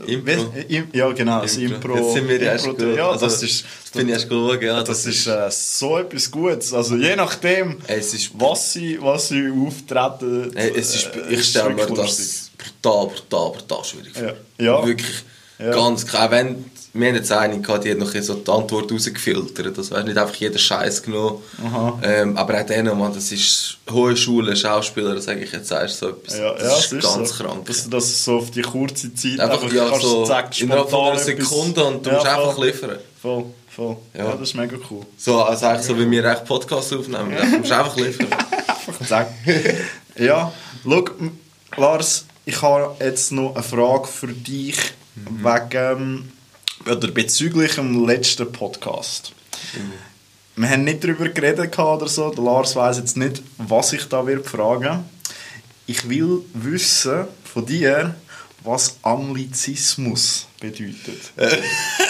Impro. 0.06 0.52
Ja, 0.92 1.10
genau, 1.12 1.42
das 1.42 1.56
Impro. 1.56 1.96
Jetzt 1.96 2.12
sind 2.14 2.28
wir 2.28 2.40
erst 2.40 2.66
Impro, 2.66 2.84
ja, 2.86 3.10
Also, 3.10 3.26
das 3.26 3.42
ist, 3.42 3.64
das 3.64 3.90
finde 3.92 4.06
ich 4.12 4.18
erst 4.18 4.28
gut, 4.28 4.62
ja. 4.62 4.82
das 4.82 5.06
ist 5.06 5.26
äh, 5.26 5.50
so 5.50 5.98
etwas 5.98 6.30
Gutes. 6.30 6.72
Also 6.72 6.96
je 6.96 7.16
nachdem, 7.16 7.78
Es 7.86 8.12
ist- 8.14 8.30
was 8.34 8.72
sie, 8.72 8.98
was 9.00 9.28
sie 9.28 9.48
auftreten. 9.50 10.50
Hey, 10.54 10.72
es 10.76 10.94
ist, 10.94 11.06
äh, 11.14 11.32
ich 11.34 11.44
stelle 11.44 11.70
mir 11.74 11.86
das 11.86 12.50
brutal, 12.82 13.06
brutal, 13.08 13.50
brutal 13.52 13.84
schwierig 13.84 14.12
vor. 14.14 14.34
Ja. 14.58 14.64
Ja. 14.80 14.86
Wirklich 14.86 15.24
Ja. 15.58 15.70
ganz 15.70 16.06
klar. 16.06 16.30
Wenn, 16.30 16.64
wir 16.98 17.08
haben 17.08 17.14
jetzt 17.16 17.30
eine 17.32 17.60
gehabt, 17.60 17.84
die 17.84 17.90
hat 17.90 17.98
noch 17.98 18.10
so 18.20 18.34
die 18.34 18.50
Antwort 18.50 18.90
rausgefiltert. 18.90 19.76
Das 19.76 19.90
wäre 19.90 20.04
nicht 20.04 20.16
einfach 20.18 20.34
jeder 20.36 20.58
Scheiß 20.58 21.02
genommen. 21.02 21.42
Ähm, 22.02 22.36
aber 22.36 22.60
auch 22.60 22.66
denen, 22.66 22.98
man, 22.98 23.12
das 23.14 23.30
ist 23.32 23.78
hohe 23.90 24.16
Schule, 24.16 24.56
Schauspieler, 24.56 25.20
sage 25.20 25.40
ich 25.44 25.52
jetzt, 25.52 25.68
sagst 25.68 25.98
so 25.98 26.08
etwas. 26.10 26.36
Ja, 26.38 26.44
ja, 26.46 26.54
das 26.58 26.84
ist 26.86 26.92
es 26.92 27.04
ganz 27.14 27.30
so. 27.36 27.44
krank. 27.44 27.66
Dass 27.66 27.84
du 27.84 27.90
das 27.90 28.24
so 28.24 28.38
auf 28.38 28.50
die 28.50 28.62
kurze 28.62 29.14
Zeit 29.14 29.40
Einfach, 29.40 29.72
ja, 29.72 29.88
kannst 29.88 30.02
so 30.02 30.24
zack, 30.24 30.60
innerhalb 30.60 30.90
von 30.90 31.10
einer 31.10 31.18
Sekunde 31.18 31.84
und 31.84 32.04
du 32.06 32.10
Ja, 32.10 32.16
musst 32.16 32.26
einfach 32.28 32.52
voll. 32.54 32.66
liefern. 32.66 32.98
Voll, 33.20 33.44
voll. 33.68 33.96
Ja. 34.14 34.24
Ja. 34.24 34.32
das 34.32 34.48
ist 34.48 34.54
mega 34.54 34.76
cool. 34.90 35.02
So, 35.16 35.42
also 35.42 35.66
eigentlich 35.66 35.86
so, 35.86 35.98
wie 35.98 36.10
wir 36.10 36.24
echt 36.24 36.44
Podcasts 36.44 36.92
aufnehmen. 36.92 37.34
Du 37.38 37.58
musst 37.58 37.72
einfach 37.72 37.96
liefern. 37.96 38.28
Zack. 39.08 39.28
ja, 40.18 40.52
m- 41.20 41.38
Lars, 41.76 42.24
ich 42.44 42.62
habe 42.62 42.94
jetzt 43.04 43.32
noch 43.32 43.54
eine 43.54 43.62
Frage 43.62 44.06
für 44.06 44.28
dich 44.28 44.76
wegen 45.14 46.32
oder 46.86 47.08
bezüglich 47.08 47.74
dem 47.74 48.06
letzten 48.06 48.50
Podcast. 48.52 49.32
Wir 50.54 50.70
haben 50.70 50.84
nicht 50.84 51.02
darüber 51.04 51.28
geredet 51.28 51.78
oder 51.78 52.08
so. 52.08 52.30
Der 52.30 52.44
Lars 52.44 52.76
weiß 52.76 52.98
jetzt 52.98 53.16
nicht, 53.16 53.42
was 53.58 53.92
ich 53.92 54.04
da 54.08 54.26
wird 54.26 54.46
fragen. 54.46 55.04
Ich 55.86 56.08
will 56.08 56.42
wissen 56.54 57.26
von 57.44 57.66
dir, 57.66 58.14
was 58.62 58.96
Anglizismus 59.02 60.46
bedeutet. 60.60 61.32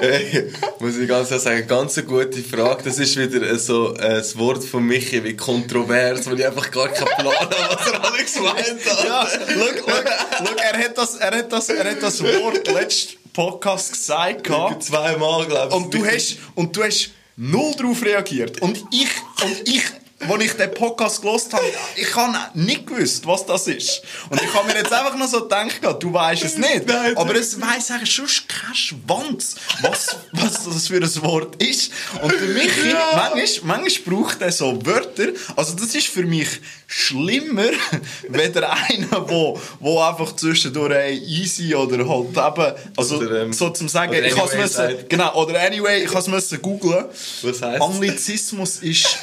Ey, 0.00 0.52
muss 0.80 0.96
ich 0.96 1.08
ganz 1.08 1.30
ehrlich 1.30 1.44
sagen, 1.44 1.66
ganz 1.66 1.98
eine 1.98 2.06
gute 2.06 2.42
Frage. 2.42 2.82
Das 2.84 2.98
ist 2.98 3.16
wieder 3.16 3.42
äh, 3.42 3.58
so 3.58 3.94
äh, 3.94 4.16
das 4.16 4.36
Wort 4.36 4.64
von 4.64 4.84
Michi 4.84 5.22
wie 5.24 5.36
kontrovers, 5.36 6.28
wo 6.28 6.34
ich 6.34 6.44
einfach 6.44 6.70
gar 6.70 6.88
keinen 6.88 7.06
Plan 7.06 7.34
habe, 7.34 7.56
was 7.70 7.92
er 7.92 8.04
alles 8.04 8.34
gemeint 8.34 8.86
hat. 8.86 9.04
Ja, 9.04 9.28
schau, 9.28 9.66
schau, 9.76 9.92
schau, 10.38 10.54
er 10.56 10.78
hat 10.78 10.98
das, 10.98 11.16
er 11.16 11.38
hat 11.38 11.52
das, 11.52 11.68
er 11.68 11.90
hat 11.90 12.02
das 12.02 12.22
Wort 12.22 12.66
letzten 12.68 13.16
Podcast 13.32 13.92
gesagt. 13.92 14.46
Zweimal, 14.82 15.46
glaube 15.46 15.68
ich. 15.68 15.74
Und 15.74 15.94
du 15.94 16.06
hast, 16.06 16.38
und 16.54 16.76
du 16.76 16.82
hast 16.82 17.10
null 17.36 17.74
darauf 17.76 18.02
reagiert. 18.02 18.60
Und 18.62 18.82
ich, 18.92 19.08
und 19.44 19.68
ich, 19.68 19.82
als 20.18 20.44
ich 20.44 20.52
den 20.54 20.72
Podcast 20.72 21.20
gelost 21.20 21.52
habe, 21.52 21.64
ich 21.94 22.14
habe 22.16 22.36
nicht 22.54 22.86
gewusst, 22.86 23.26
was 23.26 23.44
das 23.44 23.66
ist. 23.66 24.02
Und 24.30 24.40
ich 24.42 24.52
habe 24.54 24.66
mir 24.66 24.76
jetzt 24.76 24.92
einfach 24.92 25.16
noch 25.16 25.28
so 25.28 25.42
gedacht, 25.42 25.80
du 26.00 26.12
weißt 26.12 26.42
es 26.42 26.56
nicht. 26.56 26.86
Nein, 26.86 27.16
aber 27.16 27.34
es 27.34 27.60
weiss 27.60 27.90
eigentlich 27.90 28.12
schon 28.12 28.26
kein 28.48 28.74
Schwanz, 28.74 29.56
was, 29.82 30.16
was 30.32 30.64
das 30.64 30.88
für 30.88 30.96
ein 30.96 31.22
Wort 31.22 31.62
ist. 31.62 31.92
Und 32.22 32.32
für 32.32 32.46
mich, 32.46 32.70
manchmal, 33.14 33.78
manchmal 33.78 34.14
braucht 34.14 34.40
er 34.40 34.52
so 34.52 34.84
Wörter. 34.86 35.28
Also 35.54 35.74
das 35.74 35.94
ist 35.94 36.06
für 36.06 36.24
mich 36.24 36.48
schlimmer, 36.86 37.70
weder 38.28 38.72
einer, 38.72 39.28
wo, 39.28 39.60
wo 39.80 40.00
einfach 40.00 40.34
zwischendurch 40.34 40.94
ey, 40.94 41.18
easy 41.18 41.74
oder 41.74 42.08
halt 42.08 42.30
eben, 42.30 42.74
also 42.96 43.16
Oder, 43.16 43.42
ähm, 43.42 43.52
so 43.52 43.70
zum 43.70 43.88
sagen, 43.88 44.12
ich 44.12 44.36
habe 44.36 44.48
anyway 44.48 44.64
es 44.64 44.72
sagt. 44.72 45.10
Genau, 45.10 45.34
oder 45.34 45.60
anyway, 45.60 46.04
ich 46.04 46.14
habe 46.14 46.36
es 46.36 46.50
googlen. 46.62 47.04
Was 47.42 47.62
heisst's? 47.62 47.84
Anglizismus 47.84 48.76
ist, 48.78 49.18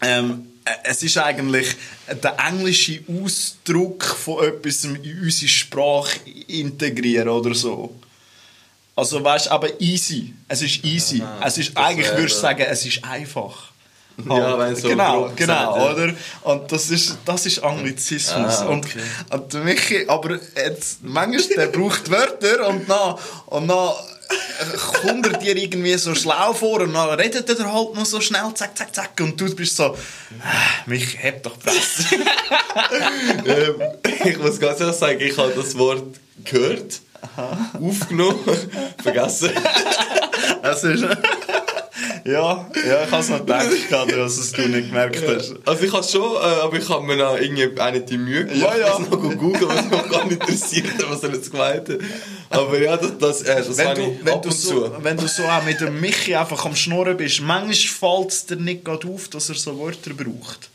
ähm, 0.00 0.46
äh, 0.64 0.70
es 0.84 1.02
ist 1.02 1.16
eigentlich 1.18 1.68
der 2.22 2.36
englische 2.38 3.00
Ausdruck 3.08 4.04
von 4.04 4.44
etwas 4.44 4.84
in 4.84 4.96
unsere 5.22 5.48
Sprache 5.48 6.18
integrieren 6.48 7.28
oder 7.28 7.54
so. 7.54 7.94
Also 8.96 9.22
weißt 9.24 9.46
du, 9.46 9.50
aber 9.52 9.80
easy. 9.80 10.34
Es 10.48 10.60
ist 10.62 10.84
easy. 10.84 11.22
Aha, 11.22 11.46
es 11.46 11.58
ist 11.58 11.76
eigentlich 11.76 12.06
wäre- 12.08 12.16
würde 12.18 12.26
ich 12.26 12.34
sagen, 12.34 12.64
es 12.68 12.84
ist 12.84 13.02
einfach. 13.04 13.70
Ja, 14.28 14.58
wenn 14.58 14.76
so 14.76 14.88
genau, 14.88 15.30
genau, 15.34 15.34
gesagt, 15.34 15.76
ja. 15.76 15.92
oder? 15.92 16.14
Und 16.42 16.70
das 16.72 16.90
ist, 16.90 17.16
das 17.24 17.46
ist 17.46 17.60
Anglizismus. 17.64 18.58
Ah, 18.58 18.66
und, 18.66 18.84
okay. 18.84 19.00
und 19.30 19.52
der 19.54 19.60
Michi, 19.62 20.04
aber 20.08 20.38
jetzt, 20.56 20.98
manchmal, 21.02 21.56
der 21.56 21.66
braucht 21.68 22.10
Wörter 22.10 22.68
und 22.68 22.86
dann, 22.90 23.14
und 23.46 23.68
dann 23.68 23.92
kommt 25.00 25.26
er 25.26 25.38
dir 25.38 25.56
irgendwie 25.56 25.94
so 25.94 26.14
schlau 26.14 26.52
vor 26.52 26.80
und 26.80 26.92
dann 26.92 27.18
redet 27.18 27.48
er 27.48 27.72
halt 27.72 27.94
noch 27.94 28.06
so 28.06 28.20
schnell, 28.20 28.52
zack, 28.54 28.76
zack, 28.76 28.94
zack, 28.94 29.10
und 29.20 29.40
du 29.40 29.54
bist 29.54 29.76
so, 29.76 29.84
ah, 29.84 29.96
Michi, 30.86 31.16
heb 31.16 31.42
doch 31.42 31.56
die 31.56 31.70
Fresse. 31.70 32.16
ähm, 33.46 33.74
ich 34.24 34.38
muss 34.38 34.60
ganz 34.60 34.80
ehrlich 34.80 34.96
sagen, 34.96 35.20
ich 35.20 35.36
habe 35.36 35.52
das 35.56 35.76
Wort 35.76 36.16
gehört, 36.44 37.00
aufgenommen, 37.80 38.38
vergessen. 39.02 39.50
Es 40.62 40.84
ist, 40.84 41.04
ja, 42.24 42.66
ja, 42.86 43.04
ich 43.04 43.10
habe 43.10 43.22
es 43.22 43.28
noch 43.30 43.38
gedacht, 43.40 43.66
dass 43.90 44.38
es 44.38 44.52
du 44.52 44.62
nicht 44.68 44.88
gemerkt 44.88 45.22
hast. 45.26 45.54
Also 45.64 45.84
ich 45.84 45.92
habe 45.92 46.04
schon, 46.06 46.22
äh, 46.22 46.60
aber 46.62 46.76
ich 46.78 46.88
habe 46.88 47.04
mir 47.04 47.16
noch 47.16 47.36
irgendwie 47.38 47.80
auch 47.80 47.90
nicht 47.92 48.10
die 48.10 48.18
Mühe 48.18 48.44
gemacht, 48.46 48.60
Ja, 48.60 48.76
ja. 48.78 48.88
das 48.98 48.98
noch 49.00 49.10
googeln, 49.20 49.68
was 49.68 49.84
mich 49.90 50.10
gar 50.10 50.24
nicht 50.26 50.40
interessiert, 50.40 50.86
was 51.10 51.22
er 51.22 51.32
jetzt 51.32 51.50
gemeint 51.50 51.88
hat. 51.88 51.98
Aber 52.50 52.78
ja, 52.80 52.96
das, 52.96 53.18
das, 53.18 53.42
äh, 53.42 53.56
das 53.56 53.76
Wenn 53.78 53.94
du, 53.94 54.00
ich 54.02 54.24
wenn, 54.24 54.34
ab 54.34 54.42
du 54.42 54.48
und 54.48 54.54
so, 54.54 54.88
zu. 54.88 54.92
wenn 55.04 55.16
du 55.16 55.26
so 55.28 55.42
auch 55.44 55.62
mit 55.64 55.80
dem 55.80 56.00
Michi 56.00 56.34
einfach 56.34 56.64
am 56.64 56.74
Schnurren 56.76 57.16
bist, 57.16 57.40
manchmal 57.40 57.74
fällt 58.18 58.30
es 58.32 58.46
dir 58.46 58.56
nicht 58.56 58.84
gerade 58.84 59.06
auf, 59.08 59.28
dass 59.28 59.48
er 59.48 59.54
so 59.54 59.78
Wörter 59.78 60.12
braucht. 60.14 60.68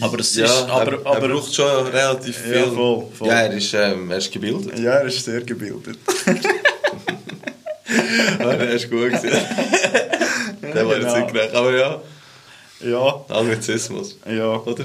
Aber 0.00 0.18
es 0.18 0.34
Ja, 0.34 0.44
ist, 0.46 0.52
aber, 0.68 0.92
er, 0.92 1.06
aber, 1.06 1.22
er 1.22 1.28
braucht 1.28 1.54
schon 1.54 1.86
relativ 1.86 2.36
viel. 2.36 2.56
Ja, 2.56 2.64
voll, 2.66 3.06
voll. 3.16 3.28
Ja, 3.28 3.40
er 3.42 3.52
ist, 3.52 3.72
ähm, 3.74 4.10
er 4.10 4.18
ist 4.18 4.32
gebildet. 4.32 4.76
ja, 4.82 4.92
er 4.94 5.04
ist 5.06 5.24
sehr 5.24 5.40
gebildet. 5.42 5.98
Ja, 8.40 8.50
er 8.52 8.70
ist 8.70 8.90
gut. 8.90 9.12
Der 10.74 10.86
war 10.86 10.96
jetzt 10.96 11.06
genau. 11.06 11.18
nicht 11.18 11.32
gerecht. 11.32 11.54
Aber 11.54 11.72
ja, 11.76 12.00
ja, 12.80 13.24
Anglizismus. 13.28 14.16
ja. 14.26 14.56
Oder? 14.56 14.84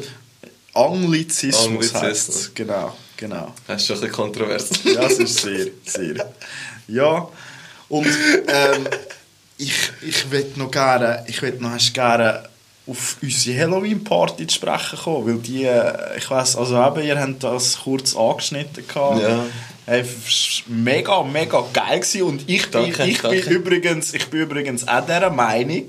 Anglizismus, 0.73 1.67
Anglizismus. 1.67 2.01
heisst 2.01 2.29
es. 2.29 2.53
Genau, 2.55 2.95
genau. 3.15 3.53
Das 3.67 3.81
ist 3.81 3.87
schon 3.87 3.97
ein 3.97 4.01
bisschen 4.01 4.15
kontrovers. 4.15 4.69
Ja, 4.83 5.03
es 5.03 5.19
ist 5.19 5.39
sehr, 5.39 5.67
sehr. 5.85 6.33
Ja, 6.87 7.27
und 7.89 8.07
ähm, 8.07 8.87
ich, 9.57 9.91
ich 10.01 10.31
will 10.31 10.51
noch 10.55 10.71
gerne, 10.71 11.23
ich 11.27 11.41
will 11.41 11.57
noch 11.59 11.77
gerne 11.93 12.49
auf 12.85 13.17
unsere 13.21 13.59
Halloween-Party 13.59 14.47
zu 14.47 14.55
sprechen 14.55 14.99
kommen, 14.99 15.27
weil 15.27 15.37
die, 15.37 15.63
äh, 15.63 16.17
ich 16.17 16.29
weiss, 16.29 16.55
also 16.55 16.75
eben, 16.75 17.07
ihr 17.07 17.19
habt 17.19 17.43
das 17.43 17.79
kurz 17.83 18.15
angeschnitten 18.15 18.85
gehabt. 18.87 19.21
Ja. 19.21 19.45
War 19.85 20.03
mega, 20.67 21.23
mega 21.23 21.63
geil 21.73 21.99
gewesen. 21.99 22.21
und 22.23 22.49
ich, 22.49 22.69
Danke, 22.69 23.03
bin, 23.03 23.09
ich, 23.09 23.21
danke. 23.21 23.41
bin 23.41 23.51
übrigens, 23.51 24.13
ich 24.13 24.27
bin 24.27 24.41
übrigens 24.41 24.87
auch 24.87 25.05
dieser 25.05 25.29
Meinung, 25.29 25.87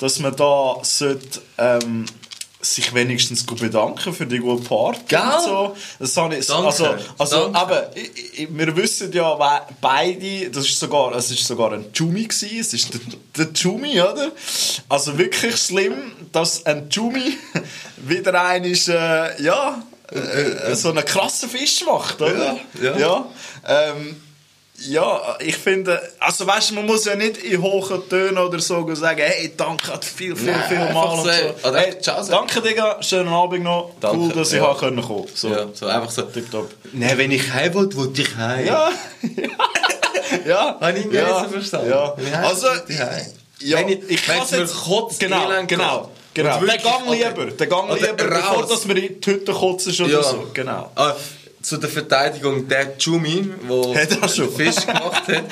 dass 0.00 0.18
man 0.18 0.36
da 0.36 0.76
sollte, 0.82 1.40
ähm, 1.58 2.04
sich 2.62 2.94
wenigstens 2.94 3.44
gut 3.44 3.58
bedanken 3.60 4.12
für 4.12 4.24
die 4.24 4.38
gute 4.38 4.62
Party. 4.62 5.00
Gell? 5.08 5.20
und 5.20 5.44
So. 5.44 5.76
Das 5.98 6.16
habe 6.16 6.36
ich, 6.36 6.46
Danke, 6.46 6.66
also, 6.66 6.86
also 7.18 7.36
danke. 7.44 7.58
aber 7.58 7.90
wir 8.50 8.76
wissen 8.76 9.12
ja 9.12 9.34
beide, 9.80 10.48
das 10.50 10.66
ist 10.66 10.78
sogar, 10.78 11.14
es 11.16 11.30
ist 11.30 11.44
sogar 11.44 11.72
ein 11.72 11.86
Jumi 11.92 12.22
gewesen, 12.22 12.58
es 12.60 12.72
ist 12.72 12.94
der, 12.94 13.00
der 13.36 13.52
Jumi, 13.52 14.00
oder? 14.00 14.30
Also 14.88 15.18
wirklich 15.18 15.56
schlimm, 15.56 16.12
dass 16.30 16.64
ein 16.64 16.88
Jumi 16.88 17.36
wieder 17.96 18.40
ein 18.40 18.64
ist, 18.64 18.88
äh, 18.88 19.42
ja, 19.42 19.82
äh, 20.14 20.74
so 20.76 20.90
einen 20.90 21.04
krassen 21.04 21.48
Fisch 21.48 21.84
macht, 21.84 22.20
oder? 22.20 22.56
Ja, 22.80 22.82
ja. 22.82 22.98
ja. 22.98 23.26
Ähm, 23.66 24.16
ja, 24.88 25.36
ich 25.38 25.56
finde, 25.56 26.00
also 26.18 26.44
weißt 26.46 26.70
du, 26.70 26.74
man 26.74 26.86
muss 26.86 27.04
ja 27.04 27.14
nicht 27.14 27.36
in 27.38 27.62
hohen 27.62 28.08
Tönen 28.08 28.38
oder 28.38 28.58
so 28.58 28.92
sagen, 28.94 29.20
hey, 29.24 29.52
danke 29.56 29.92
viel, 30.02 30.34
viel, 30.34 30.50
Nein, 30.50 30.62
viel 30.68 30.92
mal 30.92 31.04
und 31.04 31.24
so, 31.24 31.30
Hey, 31.30 31.96
danke, 32.30 32.60
Digga, 32.60 33.00
schönen 33.00 33.28
Abend 33.28 33.62
noch, 33.62 33.92
Danke, 34.00 34.16
cool, 34.18 34.32
dass 34.32 34.52
ich 34.52 34.58
ja. 34.60 34.74
kommen. 34.74 35.04
So, 35.34 35.48
Ja, 35.50 35.66
so 35.72 35.86
einfach 35.86 36.10
so. 36.10 36.22
tipptopp. 36.22 36.70
Nein, 36.92 37.16
wenn 37.16 37.30
ich 37.30 37.52
heim 37.52 37.74
will, 37.74 37.94
will 37.96 38.12
ich 38.18 38.36
heim. 38.36 38.66
Ja, 38.66 38.90
ja. 40.46 40.78
Habe 40.80 40.98
ich 40.98 41.04
nicht 41.04 41.14
ja. 41.14 41.44
verstanden. 41.44 41.90
Ja. 41.90 42.14
Also, 42.42 42.66
ich 42.88 42.98
ja, 43.64 43.78
Wenn 43.78 43.88
ich, 43.90 44.10
ich 44.10 44.26
kann's 44.26 44.50
es 44.52 44.58
jetzt- 44.58 44.74
Kotz 44.84 45.18
Genau, 45.18 45.48
genau. 45.66 46.10
Genau, 46.34 46.50
der 46.58 46.60
wirklich- 46.62 46.82
Gang 46.82 47.10
lieber, 47.10 47.46
der 47.46 47.66
Gang 47.66 47.90
Oder 47.90 48.00
lieber, 48.00 48.12
bevor 48.14 48.62
raus. 48.62 48.68
dass 48.70 48.84
mir 48.86 48.96
in 48.98 49.20
die 49.20 49.30
Hütte 49.30 49.52
kotzen 49.52 49.92
oder 50.04 50.12
Ja. 50.12 50.22
so. 50.22 50.46
Genau. 50.54 50.90
Ah, 50.94 51.14
zu 51.60 51.76
der 51.76 51.90
Verteidigung, 51.90 52.66
der 52.68 52.94
Jumi, 52.98 53.48
der 53.68 54.00
er 54.02 54.06
den 54.06 54.50
Fisch 54.50 54.86
gemacht 54.86 55.28
hat, 55.28 55.28
hat 55.28 55.46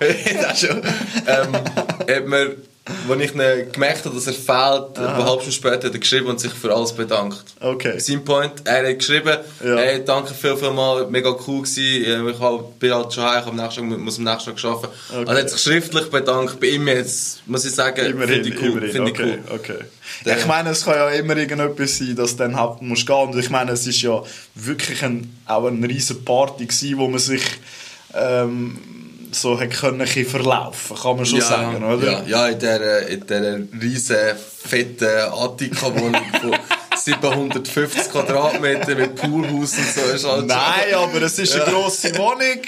er 0.00 0.54
schon, 0.56 0.82
ähm, 1.26 1.54
hat 1.54 2.26
mir 2.26 2.56
Als 3.08 3.20
ich 3.20 3.34
ihn 3.34 3.72
gemerkt 3.72 4.04
habe, 4.04 4.14
dass 4.14 4.26
er 4.28 4.32
fehlt, 4.32 4.96
eine 4.98 5.16
halbe 5.24 5.40
Stunde 5.42 5.52
später 5.52 5.86
hat 5.88 5.94
er 5.94 5.98
geschrieben 5.98 6.26
und 6.28 6.38
sich 6.38 6.52
für 6.52 6.72
alles 6.72 6.92
bedankt. 6.92 7.42
Okay. 7.60 7.98
Sein 7.98 8.24
Point, 8.24 8.52
er 8.64 8.88
hat 8.88 8.98
geschrieben, 8.98 9.36
Ja. 9.64 9.76
hey, 9.76 10.04
danke 10.04 10.32
viel, 10.34 10.56
viel 10.56 10.70
mal, 10.70 11.04
mega 11.08 11.30
cool 11.46 11.62
gewesen, 11.62 12.28
ich 12.28 12.38
hab- 12.40 12.78
bin 12.78 12.94
halt 12.94 13.12
schon 13.12 13.24
heim, 13.24 13.42
ich 13.42 13.48
am 13.48 13.56
nächsten 13.56 13.90
Tag, 13.90 13.98
muss 13.98 14.18
am 14.18 14.24
nächsten 14.24 14.54
Tag 14.56 14.64
arbeiten. 14.64 14.86
Okay. 15.10 15.18
Also 15.18 15.32
er 15.32 15.38
hat 15.40 15.50
sich 15.50 15.60
schriftlich 15.60 16.10
bedankt, 16.10 16.60
bei 16.60 16.66
ihm 16.68 16.86
jetzt, 16.86 17.42
muss 17.48 17.64
ich 17.64 17.74
sagen, 17.74 17.96
finde 18.18 18.48
ich 18.48 18.54
cool. 18.60 18.66
immerhin. 18.68 18.90
Finde 18.92 19.10
ich 19.10 19.18
okay, 19.20 19.38
cool. 19.50 19.54
okay. 19.56 19.78
Der- 20.24 20.38
ich 20.38 20.46
meine, 20.46 20.70
es 20.70 20.84
kann 20.84 20.94
ja 20.94 21.10
immer 21.10 21.36
irgendetwas 21.36 21.98
sein, 21.98 22.14
dass 22.14 22.36
dann 22.36 22.54
halt 22.54 22.82
musst 22.82 23.04
gehen. 23.06 23.16
Und 23.30 23.36
ich 23.38 23.50
meine, 23.50 23.72
es 23.72 23.84
ist 23.86 24.00
ja 24.02 24.22
wirklich 24.54 25.02
ein, 25.02 25.36
auch 25.46 25.66
eine 25.66 25.88
riesen 25.88 26.24
Party 26.24 26.66
gewesen, 26.66 26.98
wo 26.98 27.08
man 27.08 27.18
sich 27.18 27.42
ähm, 28.14 28.78
so 29.36 29.58
hat 29.60 29.70
können 29.70 30.06
verlaufen, 30.06 30.96
kann 30.96 31.16
man 31.16 31.26
schon 31.26 31.40
sagen, 31.40 31.84
oder? 31.84 32.24
Ja, 32.26 32.48
ja 32.48 32.48
in 32.48 32.58
dieser, 32.58 33.06
in 33.08 33.68
riesen, 33.80 34.16
fetten 34.36 35.32
Attika-Wohnung 35.32 36.22
von 36.40 36.56
750 36.96 38.10
Quadratmetern 38.10 38.98
mit 38.98 39.14
Poolhaus 39.16 39.76
und 39.78 39.86
so. 39.86 40.00
Ist 40.14 40.26
halt 40.26 40.46
Nein, 40.46 40.94
aber 40.94 41.22
es 41.22 41.38
ist 41.38 41.54
Ja. 41.54 41.64
eine 41.64 41.72
grosse 41.72 42.16
Wohnung, 42.16 42.62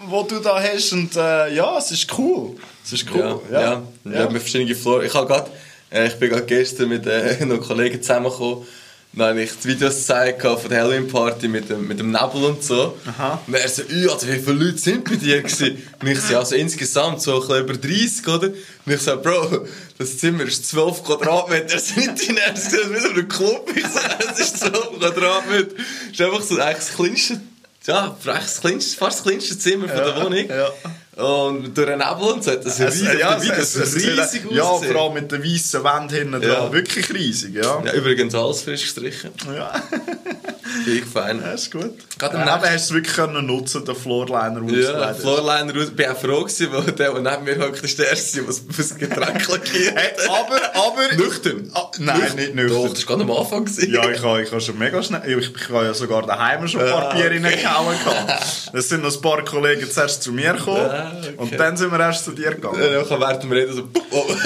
die 0.00 0.28
du 0.28 0.40
da 0.40 0.60
hast 0.60 0.92
und 0.92 1.14
äh, 1.16 1.54
ja, 1.54 1.78
es 1.78 1.90
ist 1.92 2.18
cool. 2.18 2.56
Es 2.84 2.92
ist 2.92 3.06
cool, 3.14 3.40
Ja, 3.50 3.60
ja. 3.60 3.82
ja. 4.04 4.12
ja. 4.20 4.30
mit 4.30 4.42
verschiedenen 4.42 4.74
Floren. 4.76 5.04
Ich, 5.06 5.14
hab 5.14 5.28
grad, 5.28 5.50
äh, 5.90 6.06
ich 6.06 6.14
bin 6.18 6.30
gerade 6.30 6.46
gestern 6.46 6.88
mit 6.88 7.06
äh, 7.06 7.44
noch 7.44 7.60
Kollegen 7.60 8.02
zusammengekommen. 8.02 8.66
Dann 9.14 9.30
habe 9.30 9.42
ich 9.42 9.50
die 9.62 9.68
Videos 9.68 9.96
gezeigt 9.96 10.42
von 10.42 10.68
der 10.68 10.82
Halloween-Party 10.82 11.48
mit 11.48 11.68
dem, 11.70 11.88
mit 11.88 11.98
dem 11.98 12.10
Nebel 12.12 12.44
und 12.44 12.62
so. 12.62 12.96
Aha. 13.06 13.40
Und 13.46 13.54
er 13.54 13.68
so, 13.68 13.82
«Ui, 13.82 14.08
also 14.08 14.28
wie 14.28 14.38
viele 14.38 14.64
Leute 14.64 14.78
sind 14.78 15.04
bei 15.04 15.16
dir 15.16 15.42
gewesen?» 15.42 15.82
Und 16.00 16.06
ich 16.06 16.20
so, 16.20 16.36
also 16.38 16.54
insgesamt 16.54 17.20
so 17.22 17.42
ein 17.42 17.64
über 17.64 17.74
30, 17.74 18.28
oder? 18.28 18.48
Und 18.48 18.92
ich 18.92 19.00
so, 19.00 19.16
«Bro, 19.20 19.66
das 19.98 20.18
Zimmer 20.18 20.44
ist 20.44 20.68
12 20.68 21.02
Quadratmeter, 21.02 21.74
das 21.74 21.88
sind 21.94 22.20
die 22.20 22.32
Nerven, 22.32 22.54
das 22.54 22.72
ist 22.72 23.14
wie 23.14 23.20
ein 23.20 23.28
Club.» 23.28 23.70
Ich 23.74 23.86
so, 23.86 23.98
«Es 24.30 24.40
ist 24.40 24.58
12 24.60 24.98
Quadratmeter.» 25.00 25.74
Das 25.76 26.12
ist 26.12 26.20
einfach 26.20 26.42
so 26.42 26.60
eigentlich 26.60 26.76
das 26.76 26.94
kleinste, 26.94 27.40
ja, 27.86 28.16
das 28.24 28.60
kleinste, 28.60 28.96
fast 28.96 29.18
das 29.18 29.24
kleinste 29.24 29.58
Zimmer 29.58 29.88
von 29.88 29.96
der 29.96 30.16
Wohnung. 30.16 30.48
ja. 30.48 30.70
Und 31.18 31.76
durch 31.76 31.86
den 31.88 31.98
Nebel 31.98 32.32
und 32.32 32.44
so 32.44 32.52
hat 32.52 32.64
das 32.64 32.78
Es, 32.78 32.94
riesig, 33.00 33.18
ja, 33.18 33.42
Video, 33.42 33.54
es, 33.54 33.74
es, 33.74 33.94
es, 33.94 33.96
riesig 33.96 34.42
ja, 34.52 34.62
vor 34.64 35.02
allem 35.02 35.14
mit 35.14 35.32
der 35.32 35.42
weißen 35.42 35.82
Wand 35.82 36.12
hinten 36.12 36.40
Ja. 36.42 36.54
dran. 36.60 36.72
Wirklich 36.72 37.12
riesig, 37.12 37.54
ja. 37.54 37.82
Ja, 37.84 37.92
übrigens 37.92 38.36
alles 38.36 38.62
frisch 38.62 38.82
gestrichen. 38.82 39.30
Ja, 39.52 39.72
Ich 40.86 41.04
fein. 41.04 41.40
das 41.42 41.62
ist 41.62 41.70
gut. 41.72 41.92
Gerade 42.18 42.36
im 42.38 42.44
Daneben 42.46 42.70
hast 42.70 42.90
du 42.90 42.94
es 42.94 42.94
wirklich 42.94 43.14
können 43.14 43.46
nutzen, 43.46 43.84
den 43.84 43.94
Floorliner 43.94 44.60
Ja, 44.70 44.90
auszulegen. 44.90 45.14
Floorliner 45.20 45.74
raus. 45.74 45.84
Ich 45.88 45.96
bin 45.96 46.06
auch 46.10 46.16
froh 46.18 46.40
gewesen, 46.44 46.68
weil 46.72 46.82
der, 46.92 47.12
der 47.12 47.40
neben 47.40 47.44
mir 47.44 47.74
ist 47.82 47.98
der 47.98 48.10
Erste, 48.10 48.42
der 48.42 48.54
das 48.76 48.94
Getränk 48.98 49.48
lackiert 49.48 49.96
Hey, 49.96 50.10
aber, 50.28 50.60
aber... 50.74 51.14
Nüchtern? 51.16 51.70
Ah, 51.74 51.90
nein, 51.98 52.32
nicht 52.36 52.54
nüchtern. 52.54 52.82
Doch, 52.82 52.92
das 52.94 53.08
war 53.08 53.16
gerade 53.18 53.30
am 53.32 53.38
Anfang. 53.38 53.64
gewesen. 53.64 53.92
Ja, 53.92 54.10
ich 54.10 54.22
habe 54.22 54.42
ich 54.42 54.52
ha 54.52 54.60
schon 54.60 54.78
mega 54.78 55.02
schnell... 55.02 55.22
Ich, 55.38 55.54
ich 55.54 55.68
habe 55.70 55.84
ja 55.86 55.94
sogar 55.94 56.26
daheim 56.26 56.66
schon 56.68 56.80
ein 56.82 56.90
paar 56.90 57.10
Ah, 57.10 57.14
Bier 57.14 57.30
reingehauen. 57.30 57.96
Es 58.72 58.88
sind 58.88 59.02
noch 59.02 59.14
ein 59.14 59.20
paar 59.22 59.44
Kollegen 59.44 59.90
zuerst 59.90 60.22
zu 60.22 60.32
mir 60.32 60.52
gekommen. 60.52 60.78
Ah, 60.90 61.12
okay. 61.20 61.34
Und 61.36 61.58
dann 61.58 61.76
sind 61.76 61.90
wir 61.90 62.00
erst 62.00 62.24
zu 62.24 62.32
dir 62.32 62.50
gegangen. 62.54 62.80
Ja, 62.82 63.02
Dann 63.02 63.20
während 63.20 63.42
dem 63.42 63.52
Reden 63.52 63.74
so... 63.74 63.88
Oh. 64.10 64.24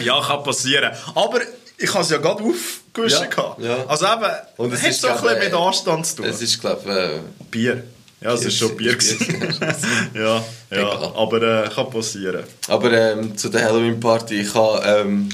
Ja, 0.00 0.20
kann 0.20 0.42
passieren. 0.42 0.92
Aber 1.14 1.40
ich 1.84 1.92
habe 1.94 2.02
es 2.04 2.10
ja 2.10 2.18
gerade 2.18 2.42
aufgewischt. 2.42 3.20
Ja, 3.36 3.56
ja. 3.58 3.86
Also 3.86 4.06
eben, 4.06 4.30
Und 4.56 4.72
es 4.72 4.82
hat 4.82 4.90
ist 4.90 5.00
so 5.00 5.08
ein 5.08 5.14
bisschen 5.20 5.38
mit 5.38 5.52
äh, 5.52 5.56
Anstand 5.56 6.06
zu 6.06 6.16
tun. 6.16 6.24
Es 6.26 6.42
ist, 6.42 6.60
glaube 6.60 6.80
ich... 6.84 6.90
Äh, 6.90 7.20
Bier. 7.50 7.84
Ja, 8.20 8.32
es 8.34 8.44
ist 8.44 8.56
schon 8.58 8.76
Bier. 8.76 8.96
ja, 10.14 10.44
ja. 10.70 10.88
Aber 11.14 11.42
äh, 11.64 11.68
kann 11.68 11.90
passieren. 11.90 12.44
Aber 12.68 12.92
ähm, 12.92 13.36
zu 13.36 13.48
der 13.48 13.64
Halloween-Party, 13.64 14.40
ich 14.40 14.54
habe... 14.54 14.82
Ähm, 14.86 15.28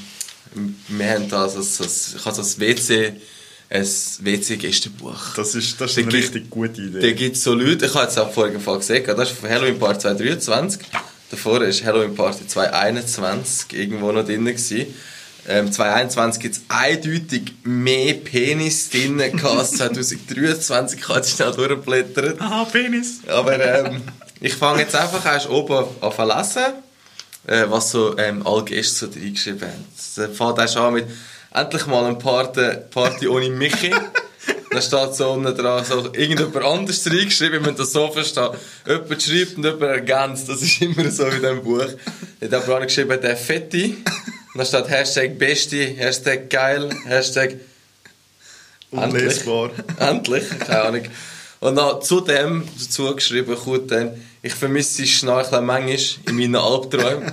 wir 0.88 1.08
haben 1.10 1.28
da 1.28 1.48
so, 1.48 1.62
so, 1.62 1.84
ich 1.84 2.24
habe 2.24 2.34
so 2.34 2.42
ein 2.42 2.60
WC... 2.60 3.12
Ein 3.72 3.86
WC-Gästebuch. 3.86 5.34
Das 5.36 5.54
ist, 5.54 5.80
das 5.80 5.90
ist 5.92 5.96
Da 5.98 6.00
eine 6.02 6.10
gibt- 6.10 6.24
richtig 6.24 6.50
gute 6.50 6.82
Da 6.90 6.98
Idee. 6.98 7.14
gibt 7.14 7.36
es 7.36 7.44
so 7.44 7.54
Leute, 7.54 7.86
ich 7.86 7.94
habe 7.94 8.04
jetzt 8.06 8.18
auch 8.18 8.32
vorhin 8.32 8.58
Fall 8.60 8.78
gesehen, 8.78 9.04
das 9.06 9.30
ist 9.30 9.38
von 9.38 9.48
Halloween 9.48 9.78
Party 9.78 10.00
2023. 10.00 10.80
Davor 11.30 11.62
ist 11.62 11.84
Halloween 11.84 12.16
Party 12.16 12.44
2021 12.48 13.72
irgendwo 13.78 14.10
noch 14.10 14.24
drin. 14.24 14.44
Gewesen. 14.44 14.86
Ähm, 15.48 15.72
2021 15.72 16.42
gibt 16.42 16.56
es 16.56 16.62
eindeutig 16.68 17.54
mehr 17.64 18.14
Penis 18.14 18.90
drin 18.90 19.20
als 19.44 19.72
2023. 19.72 21.00
Ich 21.00 21.08
habe 21.08 21.18
jetzt 21.18 21.36
schnell 21.36 21.52
durchgeblättert. 21.52 22.40
Aha, 22.40 22.64
Penis. 22.64 23.20
Aber 23.26 23.58
ähm, 23.58 24.02
ich 24.40 24.54
fange 24.54 24.80
jetzt 24.82 24.94
einfach 24.94 25.24
erst 25.24 25.48
oben 25.48 25.86
an 26.00 26.12
zu 26.12 26.24
lesen, 26.24 26.72
äh, 27.46 27.64
was 27.68 27.90
so 27.90 28.16
ähm, 28.18 28.46
alle 28.46 28.64
Gäste 28.64 29.06
so 29.06 29.18
reingeschrieben 29.18 29.62
haben. 29.62 29.86
Es 29.96 30.36
fängt 30.36 30.58
erst 30.58 30.76
an 30.76 30.94
mit 30.94 31.06
«Endlich 31.52 31.86
mal 31.86 32.04
eine 32.04 32.16
Party, 32.16 32.76
Party 32.90 33.26
ohne 33.28 33.50
Michi». 33.50 33.92
Dann 34.70 34.82
steht 34.82 35.14
so 35.16 35.32
unten 35.32 35.52
dran, 35.56 35.84
so 35.84 36.12
irgendjemand 36.12 36.64
anderes 36.64 37.04
reingeschrieben, 37.04 37.56
wenn 37.56 37.62
man 37.62 37.76
das 37.76 37.90
so 37.90 38.08
versteht. 38.08 38.52
Jemand 38.86 39.22
schreibt 39.22 39.56
und 39.56 39.64
jemand 39.64 39.82
ergänzt. 39.82 40.48
Das 40.48 40.62
ist 40.62 40.80
immer 40.80 41.10
so 41.10 41.24
in 41.24 41.40
diesem 41.40 41.62
Buch. 41.64 41.88
Ich 42.40 42.52
habe 42.52 42.76
auch 42.76 42.80
geschrieben, 42.80 43.20
der 43.20 43.36
Fetti. 43.36 43.96
Und 44.54 44.58
dann 44.58 44.66
steht 44.66 44.88
Hashtag 44.90 45.38
Besti, 45.38 45.94
Hashtag 45.96 46.50
geil, 46.50 46.90
Hashtag 47.06 47.56
Unlesbar. 48.90 49.70
Endlich, 49.98 50.44
keine 50.58 50.82
Ahnung. 50.82 51.02
Und 51.60 51.76
dann 51.76 52.02
zu 52.02 52.20
dem 52.20 52.64
dazu 52.78 53.14
geschrieben, 53.14 53.54
kommt 53.54 53.90
dann, 53.90 54.12
ich 54.42 54.54
vermisse 54.54 55.06
Schnarchen 55.06 55.64
manchmal 55.64 55.98
in 56.26 56.36
meinen 56.36 56.56
Albträumen. 56.56 57.30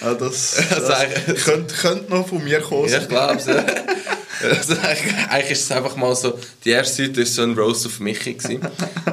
Ja, 0.00 0.14
das, 0.18 0.56
Also 0.70 0.88
das 1.26 1.44
könnte, 1.44 1.74
könnte 1.74 2.10
noch 2.10 2.26
von 2.26 2.42
mir 2.42 2.60
kommen. 2.60 2.86
ich 2.92 3.08
glaube 3.08 3.36
es. 3.36 3.46
Ja. 3.46 3.64
Also 4.42 4.74
eigentlich, 5.30 5.50
ist 5.50 5.64
es 5.64 5.70
einfach 5.70 5.96
mal 5.96 6.14
so, 6.14 6.38
die 6.64 6.70
erste 6.70 7.06
Seite 7.06 7.20
war 7.20 7.26
so 7.26 7.42
ein 7.42 7.54
Roast 7.54 7.86
auf 7.86 8.00
Michi. 8.00 8.34
gewesen. 8.34 8.60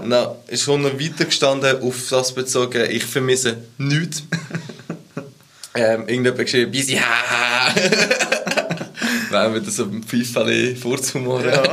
Und 0.01 0.09
dann 0.09 0.35
ist 0.47 0.63
schon 0.63 0.81
noch 0.81 0.99
weiter 0.99 1.25
gestanden, 1.25 1.81
auf 1.81 1.95
das 2.09 2.33
bezogen, 2.33 2.89
ich 2.89 3.05
vermisse 3.05 3.57
nichts. 3.77 4.23
Ähm, 5.75 6.01
irgendjemand 6.07 6.38
geschrieben, 6.38 6.71
busy, 6.71 6.95
ha! 6.97 7.73
Wenn 9.29 9.53
wir 9.55 9.62
das 9.62 9.75
so 9.77 9.86
ein 9.86 10.03
Pfeifeli 10.03 10.75
vorzumachen. 10.75 11.49
Ja, 11.49 11.63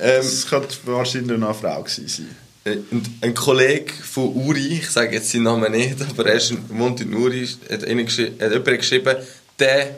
Ähm, 0.00 0.22
das 0.22 0.46
könnte 0.46 0.76
wahrscheinlich 0.84 1.36
noch 1.36 1.48
eine 1.48 1.54
Frau 1.58 1.82
gewesen 1.82 2.06
sein. 2.08 2.36
Äh, 2.64 2.78
Und 2.92 3.10
ein 3.20 3.34
Kollege 3.34 3.92
von 3.92 4.32
Uri, 4.34 4.78
ich 4.78 4.88
sage 4.90 5.16
jetzt 5.16 5.30
seinen 5.30 5.42
Namen 5.44 5.72
nicht, 5.72 5.96
aber 6.00 6.26
er 6.26 6.34
ist, 6.36 6.54
wohnt 6.68 7.00
in 7.00 7.12
Uri, 7.12 7.46
hat, 7.46 7.82
hat 7.82 7.88
jemand 7.88 8.78
geschrieben, 8.78 9.16
der 9.58 9.96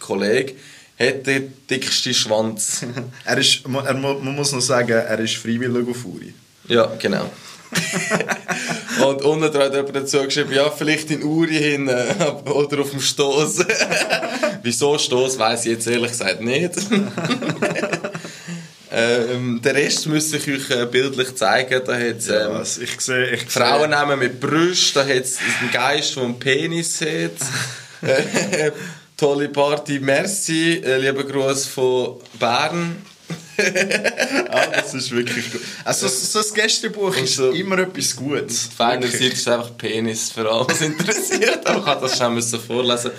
Kollege 0.00 0.54
hat 0.98 1.26
den 1.26 1.52
dicksten 1.68 2.14
Schwanz. 2.14 2.82
Er 3.24 3.38
ist, 3.38 3.60
er, 3.64 3.94
man 3.94 4.34
muss 4.34 4.52
noch 4.52 4.60
sagen, 4.62 4.90
er 4.90 5.18
ist 5.20 5.36
freiwillig 5.36 5.86
auf 5.88 6.04
Uri. 6.06 6.32
ja, 6.68 6.86
genau. 6.98 7.30
Und 9.06 9.22
unten 9.22 9.44
hat 9.44 9.74
jemand 9.74 9.96
dazu 9.96 10.22
geschrieben, 10.24 10.52
ja, 10.52 10.70
vielleicht 10.70 11.10
in 11.10 11.22
Uri 11.22 11.56
hin 11.56 11.88
äh, 11.88 12.04
oder 12.50 12.80
auf 12.80 12.90
dem 12.90 13.00
Stoß. 13.00 13.64
Wieso 14.62 14.98
Stoß, 14.98 15.38
weiß 15.38 15.66
ich 15.66 15.72
jetzt 15.72 15.86
ehrlich 15.86 16.10
gesagt 16.10 16.40
nicht. 16.40 16.72
ähm, 18.90 19.60
den 19.62 19.76
Rest 19.76 20.06
müsste 20.06 20.38
ich 20.38 20.48
euch 20.48 20.70
äh, 20.70 20.86
bildlich 20.86 21.34
zeigen. 21.36 21.82
Da 21.84 21.94
hat 21.94 22.26
Ja, 22.26 22.46
ähm, 22.46 22.56
also 22.56 22.80
ich 22.80 23.00
sehe, 23.00 23.30
ich 23.30 23.42
Frauen 23.42 23.90
nehmen 23.90 24.18
mit 24.18 24.40
Brüsten, 24.40 25.02
da 25.02 25.08
hat 25.08 25.24
es 25.24 25.38
einen 25.60 25.70
Geist, 25.70 26.16
der 26.16 26.24
einen 26.24 26.38
Penis 26.38 27.00
hat. 27.00 27.38
Äh, 28.02 28.70
Tolle 29.16 29.48
Party, 29.48 29.98
merci. 30.00 30.80
Äh, 30.84 30.98
Lieber 30.98 31.24
Gruß 31.24 31.66
von 31.66 32.20
Bern. 32.38 32.96
Ah, 34.50 34.66
das 34.72 34.94
ist 34.94 35.10
wirklich 35.10 35.50
gut. 35.52 35.60
Also, 35.84 36.06
so 36.08 36.40
so 36.40 36.48
ein 36.48 36.54
Gästebuch 36.54 37.16
Und 37.16 37.24
ist 37.24 37.34
so- 37.36 37.50
immer 37.50 37.78
etwas 37.78 38.14
Gutes. 38.16 38.68
Seite 39.08 39.26
ist 39.26 39.48
einfach 39.48 39.76
Penis, 39.76 40.30
für 40.30 40.50
alle, 40.50 40.66
was 40.68 40.80
interessiert. 40.80 41.66
Aber 41.66 41.80
ich 41.80 41.86
habe 41.86 42.00
das 42.08 42.16
schon 42.18 42.34
müssen 42.34 42.60
vorlesen. 42.60 43.10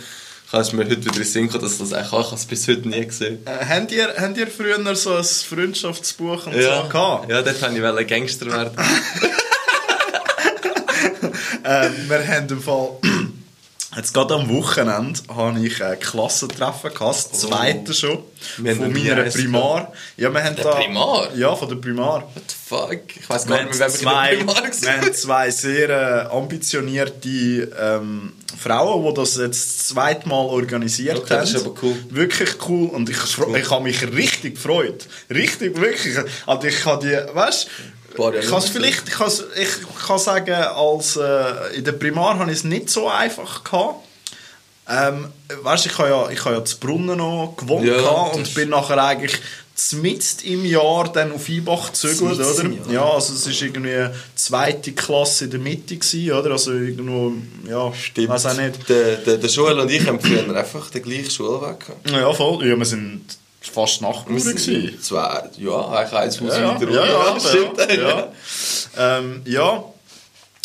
Ich 0.48 0.54
habe 0.54 0.64
es 0.64 0.74
mir 0.74 0.86
heute 0.86 1.06
wieder 1.06 1.24
gekommen, 1.48 1.64
dass 1.64 1.78
das 1.78 1.94
eigentlich. 1.94 2.06
Ich 2.08 2.12
es 2.36 2.46
bis 2.46 2.68
heute 2.68 2.88
nie 2.90 3.06
gesehen. 3.06 3.40
Äh, 3.46 3.66
habt, 3.66 3.92
ihr, 3.92 4.14
habt 4.18 4.38
ihr 4.38 4.48
früher 4.48 4.96
so 4.96 5.16
ein 5.16 5.24
Freundschaftsbuch 5.24 6.48
und 6.48 6.56
Ja, 6.56 6.84
so 6.84 6.90
gehabt? 6.90 7.30
ja 7.30 7.42
dort 7.42 7.62
wollte 7.62 8.02
ich 8.02 8.08
Gangster 8.08 8.46
werden. 8.48 8.72
Äh, 11.64 11.90
wir 12.08 12.28
haben 12.28 12.48
im 12.50 12.62
Fall... 12.62 12.98
Jetzt 13.96 14.14
gerade 14.14 14.36
am 14.36 14.48
Wochenende 14.50 15.20
hatte 15.36 15.60
ich 15.66 15.84
ein 15.84 16.00
Klassentreffen, 16.00 16.94
gehabt, 16.94 17.02
das 17.10 17.32
zweite 17.32 17.94
schon, 17.96 18.20
Wir 18.58 18.76
von 18.76 18.94
meiner 18.94 19.24
Primar. 19.24 19.92
Ja, 20.16 20.32
wir 20.32 20.44
haben 20.44 20.56
Der 20.56 20.64
da, 20.66 20.72
Primar? 20.76 21.36
Ja, 21.36 21.56
von 21.56 21.70
der 21.70 21.76
Primar. 21.78 22.22
What 22.36 22.44
the 22.48 22.56
fuck? 22.68 23.00
Ich 23.20 23.28
weiß 23.28 23.48
Wir 23.48 23.56
gar 23.56 23.60
haben, 23.62 23.70
nicht 23.70 23.80
mehr, 23.80 23.88
wer 23.90 23.90
zwei, 23.90 24.36
dem 24.36 24.46
Primar 24.46 24.64
wir 24.82 24.92
haben 25.02 25.14
zwei 25.16 25.50
sehr 25.50 25.90
äh, 25.90 26.36
ambitionierte 26.36 27.30
ähm, 27.80 28.34
Frauen, 28.60 29.06
die 29.08 29.14
das 29.20 29.38
jetzt 29.38 29.80
das 29.80 29.88
zweite 29.88 30.30
Mal 30.30 30.36
organisiert 30.46 31.18
Okay, 31.18 31.34
haben. 31.34 31.42
das 31.42 31.54
ist 31.56 31.66
aber 31.66 31.74
cool. 31.82 31.96
Wirklich 32.12 32.50
cool 32.68 32.90
und 32.90 33.10
ich, 33.10 33.18
fro- 33.18 33.58
ich 33.58 33.70
habe 33.72 33.84
mich 33.84 34.02
richtig 34.14 34.56
gefreut. 34.56 35.08
Richtig, 35.32 35.76
wirklich. 35.82 36.16
Also 36.46 36.68
ich 36.68 36.86
habe 36.86 37.08
die, 37.08 37.36
weißt 37.36 37.68
ich 38.40 38.50
kann 38.50 38.62
vielleicht, 38.62 39.08
ich 39.08 39.14
kann, 39.14 39.32
ich 39.56 40.06
kann 40.08 40.20
sagen, 40.20 40.54
als, 40.54 41.16
äh, 41.16 41.76
in 41.76 41.84
der 41.84 41.94
Primar 41.94 42.38
hatte 42.40 42.52
ich 42.52 42.58
es 42.58 42.64
nicht 42.64 42.90
so 42.90 43.10
einfach 43.10 43.64
gehabt. 43.64 44.06
Ähm, 44.90 45.28
weißt, 45.62 45.86
ich 45.86 45.98
habe 46.00 46.10
ja, 46.10 46.30
ich 46.30 46.44
habe 46.44 46.56
ja 46.56 46.66
zu 46.66 46.80
Brunnen 46.80 47.18
noch 47.18 47.54
gewohnt 47.56 47.86
ja, 47.86 47.96
und 48.00 48.54
bin 48.56 48.70
nachher 48.70 49.04
eigentlich 49.04 49.40
mitten 49.94 50.46
im 50.46 50.66
Jahr 50.66 51.12
dann 51.12 51.32
auf 51.32 51.48
Einbach 51.48 51.88
gezögert, 51.88 52.40
oder? 52.40 52.70
Ja, 52.92 53.06
also 53.10 53.34
es 53.34 53.46
war 53.46 53.68
irgendwie 53.68 54.18
zweite 54.36 54.92
Klasse 54.92 55.46
in 55.46 55.52
der 55.52 55.60
Mitte, 55.60 55.96
gewesen, 55.96 56.32
oder? 56.32 56.52
Also 56.52 56.74
irgendwo, 56.74 57.34
ja, 57.70 57.94
Stimmt. 57.94 58.30
weiß 58.30 58.46
auch 58.48 58.58
nicht. 58.58 58.90
Der, 58.90 59.18
der, 59.18 59.38
der 59.38 59.48
Schule 59.48 59.82
und 59.82 59.90
ich 59.90 60.06
haben 60.06 60.20
früher 60.20 60.56
einfach 60.56 60.90
den 60.90 61.02
gleichen 61.04 61.30
Schulweg 61.30 61.80
gehabt. 61.80 62.10
Ja, 62.10 62.34
voll. 62.34 62.68
Ja, 62.68 62.76
wir 62.76 62.86
sind 62.86 63.22
fast 63.70 64.02
Nachbarn 64.02 64.38
gewesen. 64.38 65.00
Zwei, 65.02 65.50
ja, 65.58 65.88
eigentlich 65.90 66.14
eins 66.14 66.42
Haus 66.42 66.58
ja, 66.58 66.76
weiter. 66.76 66.92
Ja, 66.92 67.06
ja, 67.06 67.34
ja, 67.34 67.40
stimmt. 67.40 67.78
Ja, 67.78 67.96
ja. 67.96 68.32
ähm, 69.18 69.42
ja. 69.46 69.84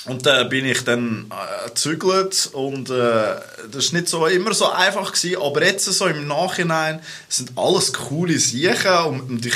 Und 0.06 0.26
dann 0.26 0.46
äh, 0.46 0.48
bin 0.48 0.66
ich 0.66 0.84
dann 0.84 1.30
äh, 1.30 1.68
gezügelt 1.68 2.50
und 2.52 2.90
äh, 2.90 3.36
das 3.72 3.92
war 3.92 4.00
nicht 4.00 4.08
so, 4.08 4.26
immer 4.26 4.52
so 4.52 4.70
einfach, 4.70 5.12
gewesen, 5.12 5.40
aber 5.40 5.64
jetzt 5.64 5.86
so 5.86 6.06
im 6.06 6.26
Nachhinein 6.26 7.00
sind 7.28 7.52
alles 7.56 7.92
coole 7.92 8.38
Sachen 8.38 9.06
und, 9.06 9.30
und 9.30 9.46
ich 9.46 9.54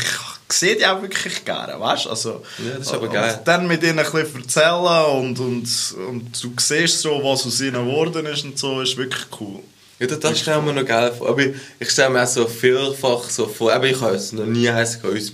sehe 0.48 0.76
die 0.76 0.87
auch 0.87 1.02
wirklich 1.02 1.44
gerne, 1.44 1.78
weißt 1.78 2.06
also, 2.06 2.42
Ja, 2.64 2.78
das 2.78 2.87
ist 2.87 2.94
aber 2.94 3.08
geil. 3.08 3.37
Und 3.38 3.46
dann 3.46 3.66
mit 3.66 3.82
ihnen 3.82 3.98
ein 3.98 4.11
bisschen 4.11 4.40
erzählen 4.40 5.04
und, 5.18 5.38
und, 5.38 5.94
und 6.08 6.42
du 6.44 6.52
siehst 6.58 7.00
so, 7.00 7.22
was 7.22 7.46
aus 7.46 7.61
ihnen 7.61 7.87
geworden 7.87 8.24
ist 8.24 8.44
und 8.44 8.58
so, 8.58 8.80
ist 8.80 8.96
wirklich 8.96 9.26
cool. 9.40 9.61
Ja, 9.98 10.06
das, 10.06 10.20
das 10.20 10.38
stellen 10.38 10.64
wir 10.64 10.72
noch 10.72 10.84
geil 10.84 11.12
vor. 11.16 11.28
Aber 11.30 11.40
ich, 11.40 11.56
ich 11.78 11.90
stelle 11.90 12.11
mir 12.11 12.22
auch 12.22 12.28
so 12.28 12.46
vielfach 12.46 13.28
so 13.28 13.46
vor, 13.46 13.72
aber 13.72 13.87
ich 13.87 14.00
habe 14.00 14.14
es 14.14 14.32
noch 14.32 14.46
nie 14.46 14.68
eins 14.68 14.98
uns 15.02 15.32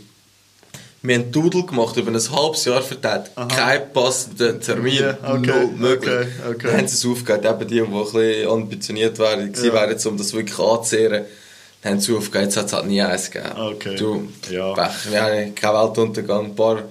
wir 1.07 1.17
haben 1.17 1.31
Doodle 1.31 1.65
gemacht, 1.65 1.95
über 1.99 2.11
ein 2.11 2.31
halbes 2.33 2.65
Jahr 2.65 2.81
verteilt. 2.81 3.31
Kein 3.55 3.93
passender 3.93 4.59
Termin. 4.59 5.01
Yeah, 5.01 5.19
okay, 5.23 5.47
null 5.47 5.67
möglich. 5.77 6.11
Okay, 6.11 6.49
okay. 6.49 6.67
Dann 6.67 6.77
haben 6.79 6.89
sie 6.89 6.95
es 6.95 7.05
aufgehört. 7.05 7.45
Eben 7.45 7.69
die, 7.69 7.75
die 7.75 7.83
ein 7.83 7.91
bisschen 7.91 8.49
ambitioniert 8.49 9.19
waren, 9.19 9.53
ja. 9.53 9.63
wären, 9.75 10.07
um 10.07 10.17
das 10.17 10.33
wirklich 10.33 10.59
anzuzehren. 10.59 11.27
Dann 11.83 11.93
haben 11.93 12.01
sie 12.01 12.17
aufgehört. 12.17 12.47
Jetzt 12.47 12.57
hat 12.57 12.67
es 12.67 12.73
halt 12.73 12.87
nie 12.87 13.03
eins 13.03 13.31
gegeben. 13.31 13.53
Okay. 13.55 13.97
Du, 13.97 14.29
ja. 14.51 14.73
Pech. 14.73 15.11
Wir 15.11 15.23
haben 15.23 15.55
keinen 15.55 15.75
Weltuntergang. 15.75 16.45
Ein 16.47 16.57
paar 16.57 16.83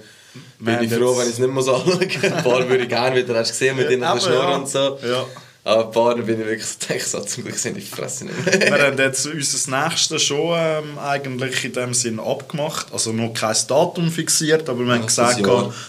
bin 0.60 0.82
ich 0.82 0.94
froh, 0.94 1.18
wenn 1.18 1.26
ich 1.26 1.32
es 1.32 1.38
nicht 1.40 1.52
mehr 1.52 1.62
so 1.64 1.74
anschaue. 1.74 1.98
Ein 2.22 2.44
paar 2.44 2.68
würde 2.68 2.84
ich 2.84 2.88
gerne 2.88 3.16
wieder 3.16 3.34
hast 3.34 3.50
gesehen 3.50 3.76
mit 3.76 3.86
ja, 3.86 3.96
ihnen 3.96 4.20
Schnurren 4.20 4.48
ja. 4.48 4.56
und 4.58 4.68
so. 4.68 4.98
Ja. 5.04 5.26
Aber 5.66 5.86
ein 5.86 5.92
paar 5.92 6.14
bin 6.16 6.40
ich 6.40 6.46
wirklich 6.46 6.66
so, 6.66 6.94
ich 6.94 7.06
so, 7.06 7.20
zum 7.20 7.44
Glück 7.44 7.56
sind 7.56 7.76
die 7.78 7.80
Fresse 7.80 8.26
nicht 8.26 8.44
mehr. 8.44 8.60
Wir 8.60 8.86
haben 8.86 8.98
jetzt 8.98 9.26
unser 9.26 9.84
nächstes 9.84 10.22
schon 10.22 10.54
ähm, 10.58 10.98
eigentlich 10.98 11.64
in 11.64 11.72
dem 11.72 11.94
Sinn 11.94 12.20
abgemacht. 12.20 12.88
Also 12.92 13.12
noch 13.12 13.32
kein 13.32 13.56
Datum 13.66 14.10
fixiert, 14.10 14.68
aber 14.68 14.84
wir 14.84 14.92
haben 14.92 15.06
gesagt, 15.06 15.40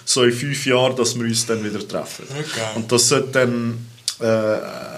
so 0.05 0.23
in 0.23 0.31
fünf 0.31 0.65
Jahren, 0.65 0.95
dass 0.95 1.15
wir 1.15 1.25
uns 1.25 1.45
dann 1.45 1.61
wieder 1.61 1.85
treffen. 1.85 2.25
Okay. 2.29 2.61
Und 2.75 2.89
das 2.89 3.09
sollte 3.09 3.31
dann 3.31 3.85
äh, 4.21 4.94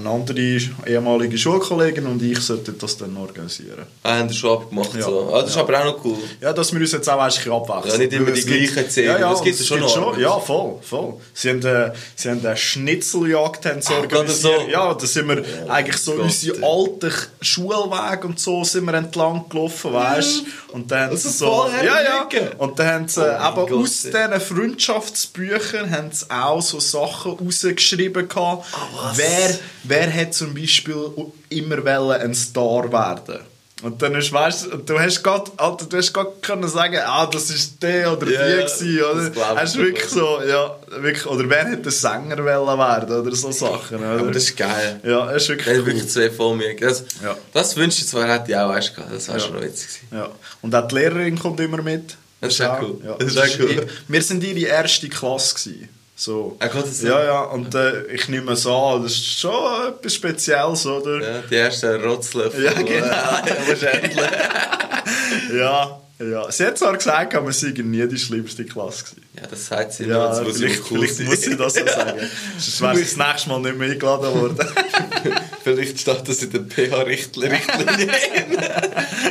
eine 0.00 0.10
andere 0.10 0.60
ehemalige 0.86 1.38
Schulkollegin 1.38 2.06
und 2.06 2.22
ich 2.22 2.40
sollten 2.40 2.76
das 2.78 2.96
dann 2.96 3.16
organisieren. 3.16 3.86
Ah, 4.02 4.18
haben 4.18 4.28
das 4.28 4.36
schon 4.36 4.58
abgemacht? 4.58 4.94
Ja. 4.94 5.02
So. 5.02 5.30
Ah, 5.32 5.40
das 5.40 5.50
ist 5.50 5.56
ja. 5.56 5.62
aber 5.62 5.80
auch 5.80 5.84
noch 5.84 6.04
cool. 6.04 6.16
Ja, 6.40 6.52
dass 6.52 6.72
wir 6.72 6.80
uns 6.80 6.92
jetzt 6.92 7.08
auch 7.08 7.18
ein 7.18 7.28
bisschen 7.28 7.52
abwechseln. 7.52 7.92
Ja, 7.92 7.98
nicht 7.98 8.12
immer 8.12 8.30
die 8.30 8.42
gleichen 8.42 8.90
Zähne, 8.90 9.06
ja, 9.06 9.18
ja, 9.18 9.30
das 9.30 9.42
gibt 9.42 9.60
es 9.60 9.66
schon 9.66 9.80
noch. 9.80 10.18
Ja, 10.18 10.38
voll, 10.38 10.76
voll. 10.82 11.14
Sie 11.34 11.50
haben, 11.50 11.64
äh, 11.64 11.92
sie 12.16 12.30
haben 12.30 12.44
eine 12.44 12.56
Schnitzeljagd 12.56 13.66
haben 13.66 13.82
sie 13.82 13.92
organisiert. 13.92 14.60
So. 14.64 14.70
Ja, 14.70 14.94
da 14.94 15.06
sind 15.06 15.28
wir 15.28 15.42
oh, 15.42 15.70
eigentlich 15.70 15.96
so 15.96 16.12
Gott. 16.12 16.24
unsere 16.24 16.66
alten 16.66 17.12
Schulwege 17.40 18.26
und 18.26 18.40
so 18.40 18.64
sind 18.64 18.84
wir 18.84 18.94
entlang 18.94 19.48
gelaufen, 19.48 19.92
weißt 19.92 20.40
du? 20.40 20.74
Und 20.74 20.90
dann 20.90 21.10
das 21.10 21.24
ist 21.24 21.38
so, 21.38 21.66
ja, 21.82 22.02
ja. 22.02 22.28
Und 22.58 22.78
dann 22.78 22.86
haben 22.86 23.08
sie 23.08 23.20
oh 23.20 23.48
eben 23.48 23.68
Gott. 23.68 23.72
aus 23.72 24.02
diesen 24.02 24.40
Freundschaftsbüchern 24.40 25.90
haben 25.90 26.10
sie 26.12 26.30
auch 26.30 26.62
so 26.62 26.80
Sachen 26.80 27.32
rausgeschrieben 27.32 28.28
gehabt. 28.28 28.66
Oh, 28.72 29.10
wer 29.14 29.58
wer 29.90 30.12
hat 30.12 30.32
zum 30.32 30.54
Beispiel 30.54 31.10
immer 31.50 31.84
ein 32.14 32.34
Star 32.34 32.90
werden 32.90 33.40
und 33.82 34.02
dann 34.02 34.14
hast, 34.14 34.30
weißt, 34.30 34.68
du 34.84 35.00
hast 35.00 35.22
gerade 35.22 35.50
Alter, 35.56 35.86
du 35.86 35.96
hast 35.96 36.12
gerade 36.12 36.32
können 36.42 36.68
sagen, 36.68 36.98
ah, 37.02 37.26
das 37.26 37.48
ist 37.50 37.82
der 37.82 38.12
oder 38.12 38.26
yeah, 38.26 38.66
die 38.66 38.84
gewesen, 38.84 39.32
oder? 39.32 39.56
Hast 39.56 39.78
wirklich 39.78 40.04
so, 40.04 40.40
ja, 40.46 40.76
wirklich, 40.98 41.26
oder 41.26 41.48
wer 41.48 41.64
hätte 41.66 41.88
ein 41.88 41.90
Sänger 41.90 42.44
werden 42.44 43.20
oder 43.20 43.34
so 43.34 43.50
Sachen, 43.50 43.98
oder? 43.98 44.20
Aber 44.20 44.30
das 44.30 44.44
ist 44.44 44.56
geil. 44.56 45.00
Ja, 45.02 45.32
das 45.32 45.44
ist 45.44 45.48
wirklich 45.48 45.66
das 45.66 45.78
cool. 45.78 45.86
wirklich 45.86 46.08
zwei 46.08 46.30
voll 46.30 46.56
mir. 46.56 46.76
Das, 46.76 47.04
ja. 47.22 47.36
das 47.54 47.76
wünschte 47.76 48.02
ich 48.02 48.08
zwar, 48.08 48.28
hätte 48.28 48.50
ich 48.50 48.56
auch, 48.56 48.68
weißt 48.68 48.92
du, 48.96 49.02
das 49.14 49.28
war 49.28 49.38
ja. 49.38 49.40
schon 49.40 49.62
witzig. 49.62 50.02
Ja. 50.10 50.28
Und 50.60 50.74
auch 50.74 50.86
die 50.86 50.94
Lehrerin 50.96 51.38
kommt 51.38 51.60
immer 51.60 51.80
mit. 51.80 52.16
Das 52.42 52.54
ist 52.54 52.62
auch 52.62 52.82
cool. 52.82 53.00
Ja. 53.04 53.16
Das 53.18 53.34
ist 53.34 53.60
cool. 53.60 53.86
Wir 54.08 54.22
sind 54.22 54.44
ihre 54.44 54.68
erste 54.68 55.08
Klasse 55.08 55.54
gewesen. 55.54 55.88
So. 56.20 56.54
Er 56.58 56.68
kann 56.68 56.82
das 56.82 57.00
Ja, 57.00 57.24
ja, 57.24 57.40
und 57.44 57.74
äh, 57.74 58.04
ich 58.08 58.28
nehme 58.28 58.52
es 58.52 58.66
an, 58.66 59.02
das 59.02 59.12
ist 59.12 59.40
schon 59.40 59.88
etwas 59.88 60.14
Spezielles, 60.14 60.84
oder? 60.84 61.18
Ja, 61.22 61.42
die 61.50 61.56
ersten 61.56 61.98
Rotzlöffel. 61.98 62.62
Ja, 62.62 62.72
genau. 62.74 63.06
Wahrscheinlich. 63.66 64.16
ja, 65.58 65.98
ja. 66.18 66.52
Sie 66.52 66.66
hat 66.66 66.76
zwar 66.76 66.94
gesagt, 66.94 67.32
sie 67.54 67.78
war 67.78 67.84
nie 67.84 68.06
die 68.06 68.18
schlimmste 68.18 68.66
Klasse. 68.66 69.04
Gewesen. 69.04 69.22
Ja, 69.34 69.46
das 69.46 69.66
sagt 69.66 69.94
sie 69.94 70.04
ja, 70.04 70.26
immer, 70.26 70.52
vielleicht, 70.52 70.84
vielleicht 70.84 71.20
muss 71.20 71.40
sie 71.40 71.56
das 71.56 71.72
so 71.72 71.86
sagen. 71.86 72.20
Sonst 72.58 72.80
wäre 72.82 72.96
sie 72.96 73.16
das 73.16 73.16
nächste 73.16 73.48
Mal 73.48 73.60
nicht 73.60 73.78
mehr 73.78 73.90
eingeladen 73.90 74.40
worden. 74.40 74.58
vielleicht 75.64 76.00
steht 76.00 76.28
das 76.28 76.42
in 76.42 76.50
der 76.52 76.60
PH-Richtlinie. 76.60 77.60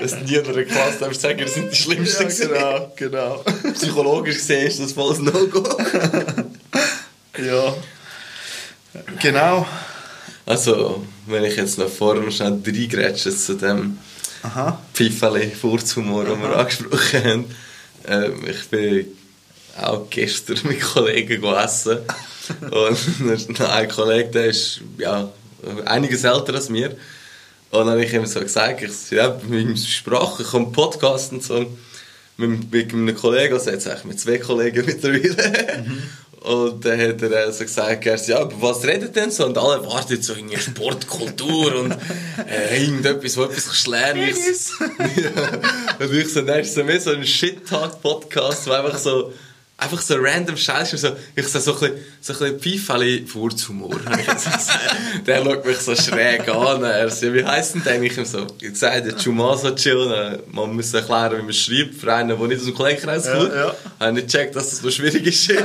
dass 0.01 0.21
nie 0.21 0.33
in 0.37 0.47
einer 0.47 0.63
Klasse 0.63 0.99
darfst 1.01 1.21
sagen, 1.21 1.37
wir 1.37 1.47
sind 1.47 1.71
die 1.71 1.75
Schlimmsten. 1.75 2.49
Ja, 2.51 2.91
genau, 2.95 3.43
genau. 3.43 3.73
Psychologisch 3.73 4.37
gesehen 4.37 4.65
ist 4.65 4.79
das 4.79 4.93
voll 4.93 5.19
No-Go. 5.19 5.69
Ja. 7.45 7.75
Genau. 9.21 9.67
Also, 10.45 11.05
wenn 11.27 11.43
ich 11.43 11.55
jetzt 11.55 11.77
noch 11.77 11.89
vorne 11.89 12.31
schnell 12.31 12.59
reingrätsche 12.65 13.35
zu 13.35 13.55
dem 13.55 13.99
Pfeifeli-Furzhumor, 14.93 16.25
den 16.25 16.41
wir 16.41 16.57
angesprochen 16.57 17.23
haben. 17.23 17.55
Ähm, 18.07 18.47
ich 18.47 18.67
bin 18.69 19.07
auch 19.79 20.09
gestern 20.09 20.57
mit 20.63 20.81
Kollegen 20.81 21.43
essen. 21.43 21.99
Und 22.71 23.59
ein 23.61 23.89
Kollege, 23.89 24.29
der 24.29 24.45
ist 24.45 24.81
ja, 24.97 25.31
einiges 25.85 26.23
älter 26.23 26.53
als 26.55 26.69
mir. 26.69 26.95
Und 27.71 27.81
dann 27.81 27.89
habe 27.89 28.03
ich 28.03 28.13
ihm 28.13 28.25
so 28.25 28.39
gesagt, 28.39 28.81
ich 28.81 29.11
ja, 29.11 29.39
mit 29.47 29.77
Sprache, 29.77 30.41
ich 30.41 30.49
komme 30.49 30.71
Podcast 30.71 31.31
und 31.31 31.43
so. 31.43 31.65
Mit, 32.37 32.71
mit 32.71 32.93
einem 32.93 33.15
Kollegen, 33.15 33.53
also 33.53 33.69
jetzt 33.69 33.85
eigentlich 33.87 34.05
mit 34.05 34.19
zwei 34.19 34.37
Kollegen 34.37 34.85
mittlerweile. 34.85 35.83
Mhm. 35.85 36.03
Und 36.41 36.85
dann 36.85 36.99
hat 37.01 37.21
er 37.21 37.45
also 37.45 37.65
gesagt, 37.65 38.05
er 38.05 38.15
ja, 38.15 38.41
über 38.41 38.61
was 38.61 38.85
redet 38.85 39.15
denn 39.15 39.29
so? 39.29 39.45
Und 39.45 39.57
alle 39.57 39.85
warten 39.85 40.21
so 40.21 40.33
in 40.33 40.57
Sportkultur 40.57 41.75
und 41.75 41.95
äh, 42.47 42.81
irgendetwas, 42.81 43.35
wo 43.35 43.43
etwas 43.43 43.75
Schleimiges. 43.75 44.71
ja. 44.79 46.05
Und 46.05 46.13
ich 46.13 46.31
so, 46.31 46.41
dann 46.41 46.61
ist 46.61 46.73
so 46.73 46.83
mehr 46.83 46.99
so 47.01 47.11
ein 47.11 47.25
Shit-Talk-Podcast, 47.25 48.67
wo 48.67 48.71
einfach 48.71 48.97
so, 48.97 49.33
einfach 49.75 50.01
so 50.01 50.15
random 50.17 50.55
Scheiße, 50.55 50.97
so, 50.97 51.09
ich 51.35 51.45
so, 51.45 51.59
so 51.59 51.73
ein 51.73 51.79
bisschen, 51.79 51.97
so 52.21 52.45
ein 52.45 52.57
Pfeifeli-Furzhumor. 52.57 53.99
der 55.27 55.43
schaut 55.43 55.65
mich 55.65 55.77
so 55.79 55.93
schräg 55.93 56.47
an. 56.47 56.83
Er 56.83 57.09
so, 57.09 57.33
wie 57.33 57.43
heisst 57.43 57.75
denn 57.75 57.83
der? 57.83 58.01
Ich 58.01 58.15
so, 58.15 58.47
gesagt, 58.57 59.05
der 59.05 59.17
Chumaso 59.17 59.71
Chill, 59.75 60.41
man 60.53 60.73
muss 60.73 60.93
erklären, 60.93 61.39
wie 61.39 61.43
man 61.43 61.53
schreibt, 61.53 61.95
für 61.95 62.13
einen, 62.13 62.29
der 62.29 62.47
nicht 62.47 62.59
aus 62.59 62.65
dem 62.65 62.75
Kollegenkreis 62.75 63.29
kommt. 63.29 63.53
Ja, 63.53 63.65
ja. 63.65 63.75
Habe 63.99 64.13
nicht 64.13 64.27
gecheckt, 64.31 64.55
dass 64.55 64.69
das 64.69 64.79
so 64.79 64.89
schwierig 64.89 65.27
ist. 65.27 65.51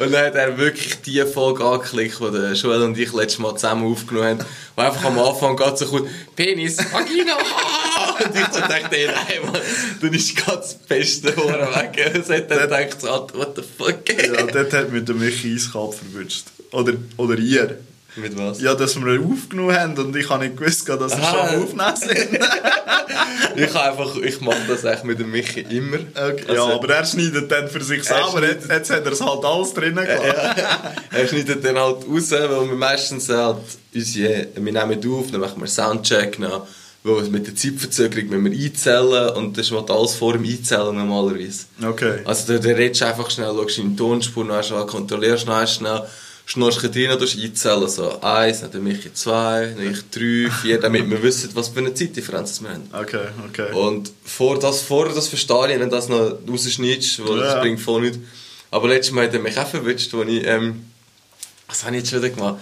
Und 0.00 0.12
dann 0.12 0.24
hat 0.24 0.34
er 0.34 0.56
wirklich 0.56 1.02
die 1.02 1.22
Folge 1.26 1.62
angeklickt, 1.62 2.18
die 2.20 2.54
Joel 2.54 2.82
und 2.82 2.98
ich 2.98 3.12
letztes 3.12 3.38
Mal 3.38 3.54
zusammen 3.54 3.84
aufgenommen 3.84 4.28
haben, 4.28 4.44
wo 4.74 4.82
einfach 4.82 5.04
am 5.04 5.18
Anfang 5.18 5.56
geht 5.56 5.76
so 5.76 5.86
gut, 5.86 6.08
Penis, 6.34 6.78
Vagina, 6.78 7.34
und 8.24 8.34
ich 8.34 8.46
so 8.50 8.60
dachte, 8.60 8.96
ey, 8.96 9.08
nein, 9.08 9.52
Mann, 9.52 9.60
du 10.00 10.10
bist 10.10 10.34
ganz 10.36 10.46
das 10.46 10.74
beste 10.74 11.36
Ohren 11.36 11.68
weg. 11.74 12.14
Und 12.14 12.28
hat 12.30 12.50
dann 12.50 12.88
gedacht, 12.88 13.34
what 13.34 13.56
the 13.56 13.62
fuck. 13.62 14.08
Ja, 14.08 14.46
dort 14.46 14.72
hat 14.72 14.90
mich 14.90 15.04
der 15.04 15.14
Michi 15.14 15.54
eiskalt 15.54 15.94
verwünscht. 15.94 16.46
Oder, 16.72 16.94
oder 17.18 17.36
ihr. 17.36 17.78
Mit 18.16 18.36
was? 18.36 18.60
Ja, 18.60 18.74
dass 18.74 18.96
wir 18.96 19.20
aufgenommen 19.20 19.76
haben 19.76 19.96
und 19.98 20.16
ich 20.16 20.28
habe 20.28 20.44
nicht 20.44 20.56
gewusst, 20.56 20.88
dass 20.88 21.16
wir 21.16 21.24
schon 21.24 21.62
aufnehmen 21.62 21.96
sind. 21.96 22.38
ich 23.56 23.74
einfach, 23.74 24.16
ich 24.16 24.40
mache 24.40 24.58
das 24.68 24.84
eigentlich 24.84 25.04
mit 25.04 25.20
dem 25.20 25.30
Michi 25.30 25.60
immer. 25.60 25.98
Okay. 26.14 26.44
Also, 26.48 26.54
ja, 26.54 26.74
aber 26.74 26.88
er 26.94 27.04
schneidet 27.04 27.50
dann 27.50 27.68
für 27.68 27.82
sich 27.82 28.02
selber, 28.02 28.42
jetzt, 28.42 28.68
jetzt 28.68 28.90
hat 28.90 29.04
er 29.04 29.12
es 29.12 29.20
halt 29.20 29.44
alles 29.44 29.74
drin 29.74 29.94
gelassen. 29.94 30.24
Ja, 30.26 30.92
er 31.10 31.28
schneidet 31.28 31.64
dann 31.64 31.78
halt 31.78 32.08
raus, 32.08 32.30
weil 32.30 32.68
wir 32.68 32.76
meistens 32.76 33.28
halt 33.28 33.58
unsere, 33.94 34.48
wir 34.54 34.72
nehmen 34.72 35.12
auf, 35.12 35.30
dann 35.30 35.40
machen 35.40 35.60
wir 35.60 35.68
Soundcheck 35.68 36.38
noch, 36.38 36.66
weil 37.02 37.22
mit 37.24 37.46
der 37.46 37.54
Zeitverzögerung 37.54 38.28
müssen 38.28 38.58
wir 38.58 38.66
einzählen 38.66 39.36
und 39.36 39.56
das 39.56 39.66
ist 39.66 39.72
halt 39.72 39.90
alles 39.90 40.14
vor 40.14 40.32
dem 40.32 40.44
Einzählen 40.44 40.94
normalerweise. 40.94 41.64
Okay. 41.82 42.20
Also 42.24 42.52
da, 42.52 42.58
da 42.58 42.68
redest 42.70 43.00
du 43.00 43.06
einfach 43.06 43.30
schnell, 43.30 43.54
schaust 43.54 43.78
in 43.78 43.90
die 43.90 43.96
Tonspur 43.96 44.44
noch 44.44 44.62
schnell, 44.62 44.86
kontrollierst 44.86 45.46
noch 45.46 45.66
schnell, 45.66 46.02
schnurst 46.50 46.82
du 46.82 46.88
rein, 46.88 47.16
du 47.16 47.24
einzählen, 47.24 47.88
so 47.88 48.20
eins, 48.20 48.60
dann 48.60 48.82
Michi 48.82 49.14
zwei, 49.14 49.72
dann 49.76 49.92
ich 49.92 50.02
drei, 50.10 50.50
vier, 50.50 50.80
damit 50.80 51.08
wir 51.08 51.22
wissen, 51.22 51.48
was 51.54 51.68
für 51.68 51.78
eine 51.78 51.94
Zeitdifferenz 51.94 52.60
wir 52.60 52.70
haben. 52.70 52.90
Okay, 52.92 53.28
okay. 53.46 53.72
Und 53.72 54.10
vor 54.24 54.58
das, 54.58 54.82
vor 54.82 55.08
das 55.08 55.28
verstehe 55.28 55.72
ich, 55.72 55.78
wenn 55.78 55.90
das 55.90 56.08
noch 56.08 56.38
rausschneidest, 56.48 57.24
weil 57.24 57.38
ja. 57.38 57.44
das 57.44 57.60
bringt 57.60 57.80
voll 57.80 58.02
nichts. 58.02 58.18
Aber 58.72 58.88
letztes 58.88 59.14
Mal 59.14 59.26
hat 59.26 59.34
er 59.34 59.38
mich 59.38 59.56
auch 59.56 59.68
verwünscht, 59.68 60.12
als 60.12 60.28
ich, 60.28 60.44
ähm, 60.44 60.86
was 61.68 61.84
habe 61.84 61.94
ich 61.94 62.02
jetzt 62.02 62.12
wieder 62.12 62.30
gemacht? 62.30 62.56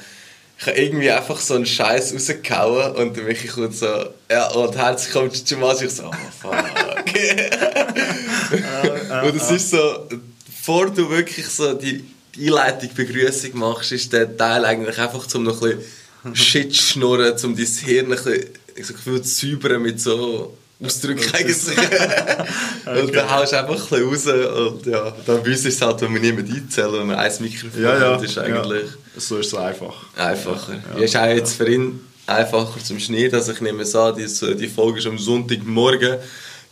Ich 0.59 0.67
habe 0.67 0.77
irgendwie 0.77 1.11
einfach 1.11 1.41
so 1.41 1.55
einen 1.55 1.65
Scheiß 1.65 2.13
rausgehauen 2.13 2.95
und 2.95 3.17
dann 3.17 3.25
Michi 3.25 3.49
kommt 3.49 3.75
so, 3.75 3.87
ja, 4.31 4.51
und 4.51 4.77
herzlich 4.77 5.15
kommt 5.15 5.35
zu 5.35 5.57
mal, 5.57 5.75
ich 5.83 5.91
so, 5.91 6.05
oh 6.05 6.13
fuck. 6.39 6.53
und 9.25 9.35
es 9.35 9.51
ist 9.51 9.71
so, 9.71 10.07
bevor 10.45 10.91
du 10.91 11.09
wirklich 11.09 11.49
so 11.49 11.73
die 11.73 12.05
Einleitung, 12.41 12.91
Begrüßung 12.95 13.59
machst, 13.59 13.93
ist 13.93 14.13
der 14.13 14.37
Teil 14.37 14.65
eigentlich 14.65 14.99
einfach 14.99 15.27
zum 15.27 15.45
noch 15.45 15.63
ein 15.63 15.79
bisschen 16.25 16.35
Shit 16.35 16.77
schnurren, 16.77 17.35
um 17.45 17.57
dein 17.57 17.67
Hirn 17.67 18.07
ein 18.07 18.11
bisschen, 18.11 18.45
so 18.83 18.93
Gefühl 18.93 19.23
zu 19.23 19.47
säubern 19.47 19.83
mit 19.83 20.01
so 20.01 20.57
Ausdrücken 20.81 21.35
eigentlich. 21.35 21.79
okay. 22.87 23.01
Und 23.03 23.15
dann 23.15 23.31
haust 23.31 23.53
du 23.53 23.59
einfach 23.59 23.93
ein 23.93 24.11
bisschen 24.11 24.45
raus 24.45 24.59
und 24.59 24.87
ja, 24.87 25.17
dann 25.27 25.43
bei 25.43 25.51
uns 25.51 25.65
ist 25.65 25.75
es 25.75 25.83
halt, 25.83 26.01
wenn 26.03 26.15
wir 26.15 26.21
niemand 26.21 26.49
einzählen, 26.49 26.93
wenn 26.93 27.09
wir 27.09 27.19
ein 27.19 27.33
Mikrofon 27.41 27.83
ja, 27.83 27.99
ja. 27.99 28.01
haben, 28.01 28.25
ist 28.25 28.39
eigentlich... 28.39 28.85
Ja. 28.85 29.21
So 29.21 29.39
ist 29.39 29.49
es 29.49 29.55
einfach. 29.55 30.07
Einfacher. 30.17 30.75
Ja, 30.75 30.99
ja. 30.99 31.05
Ist 31.05 31.17
auch 31.17 31.27
jetzt 31.27 31.55
für 31.55 31.69
ihn 31.69 32.01
einfacher 32.27 32.79
zum 32.85 33.01
Schneiden, 33.01 33.35
also 33.35 33.53
ich 33.53 33.61
nehme 33.61 33.83
es 33.83 33.95
an, 33.97 34.15
die, 34.15 34.57
die 34.57 34.69
Folge 34.69 35.01
ist 35.01 35.07
am 35.07 35.19
Sonntagmorgen 35.19 36.19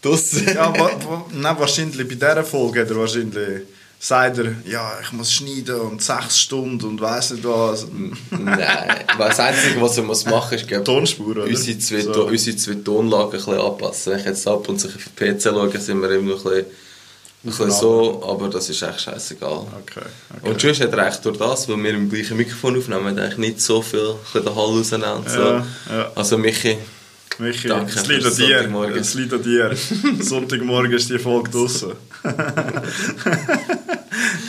draussen. 0.02 0.46
ja, 0.54 0.72
wa, 0.78 0.90
wa, 1.08 1.26
nein, 1.32 1.56
wahrscheinlich 1.58 2.06
bei 2.06 2.14
dieser 2.14 2.44
Folge 2.44 2.82
hat 2.82 2.90
er 2.90 2.96
wahrscheinlich 2.96 3.62
sagt 3.98 4.38
er, 4.38 4.52
ja, 4.64 4.92
ich 5.02 5.12
muss 5.12 5.32
schneiden 5.32 5.80
und 5.80 6.02
sechs 6.02 6.38
Stunden 6.38 6.84
und 6.86 7.00
weiss 7.00 7.30
nicht 7.30 7.44
was. 7.44 7.86
Nein, 8.30 9.04
das 9.18 9.40
Einzige, 9.40 9.80
was 9.80 9.96
er 9.96 10.04
muss 10.04 10.24
machen 10.26 10.52
muss, 10.52 10.60
ist, 10.62 10.68
glaube 10.68 10.84
Tonspur, 10.84 11.28
oder? 11.28 11.44
Unsere 11.44 11.78
zwei, 11.78 12.00
so. 12.00 12.26
unsere 12.26 12.56
zwei 12.56 12.74
Tonlagen 12.74 13.24
ein 13.24 13.30
bisschen 13.30 13.58
anpassen. 13.58 14.12
Wenn 14.12 14.20
ich 14.20 14.26
jetzt 14.26 14.46
ab 14.46 14.68
und 14.68 14.80
sich 14.80 14.94
auf 14.94 15.02
den 15.18 15.38
PC 15.38 15.42
schaue, 15.42 15.80
sind 15.80 16.00
wir 16.00 16.10
immer 16.10 16.34
noch 16.34 16.44
ein 16.44 16.52
bisschen, 16.52 16.66
ein 17.44 17.50
bisschen 17.50 17.70
so, 17.70 18.22
aber 18.28 18.48
das 18.48 18.68
ist 18.68 18.82
echt 18.82 19.00
scheißegal. 19.00 19.66
Okay, 19.82 20.00
okay. 20.36 20.50
Und 20.50 20.60
sonst 20.60 20.80
hat 20.80 20.92
er 20.92 20.98
eigentlich 20.98 21.20
durch 21.22 21.38
das, 21.38 21.68
weil 21.68 21.82
wir 21.82 21.90
im 21.90 22.10
gleichen 22.10 22.36
Mikrofon 22.36 22.78
aufnehmen, 22.78 23.18
eigentlich 23.18 23.38
nicht 23.38 23.60
so 23.60 23.82
viel 23.82 24.14
den 24.34 24.44
Hall 24.44 24.80
auseinander. 24.80 25.30
So. 25.30 25.40
Ja, 25.40 25.66
ja. 25.90 26.12
Also 26.14 26.38
Michi... 26.38 26.76
Michi, 27.38 27.68
Danke 27.68 27.92
es 27.94 28.06
liegt 28.06 28.24
an 28.26 28.36
dir. 28.36 28.96
Es 28.96 29.14
liegt 29.14 29.32
an 29.32 29.42
dir. 29.42 29.76
Sonntagmorgen 30.20 30.92
ist 30.92 31.10
die 31.10 31.18
Folge 31.18 31.50
draußen. 31.50 31.92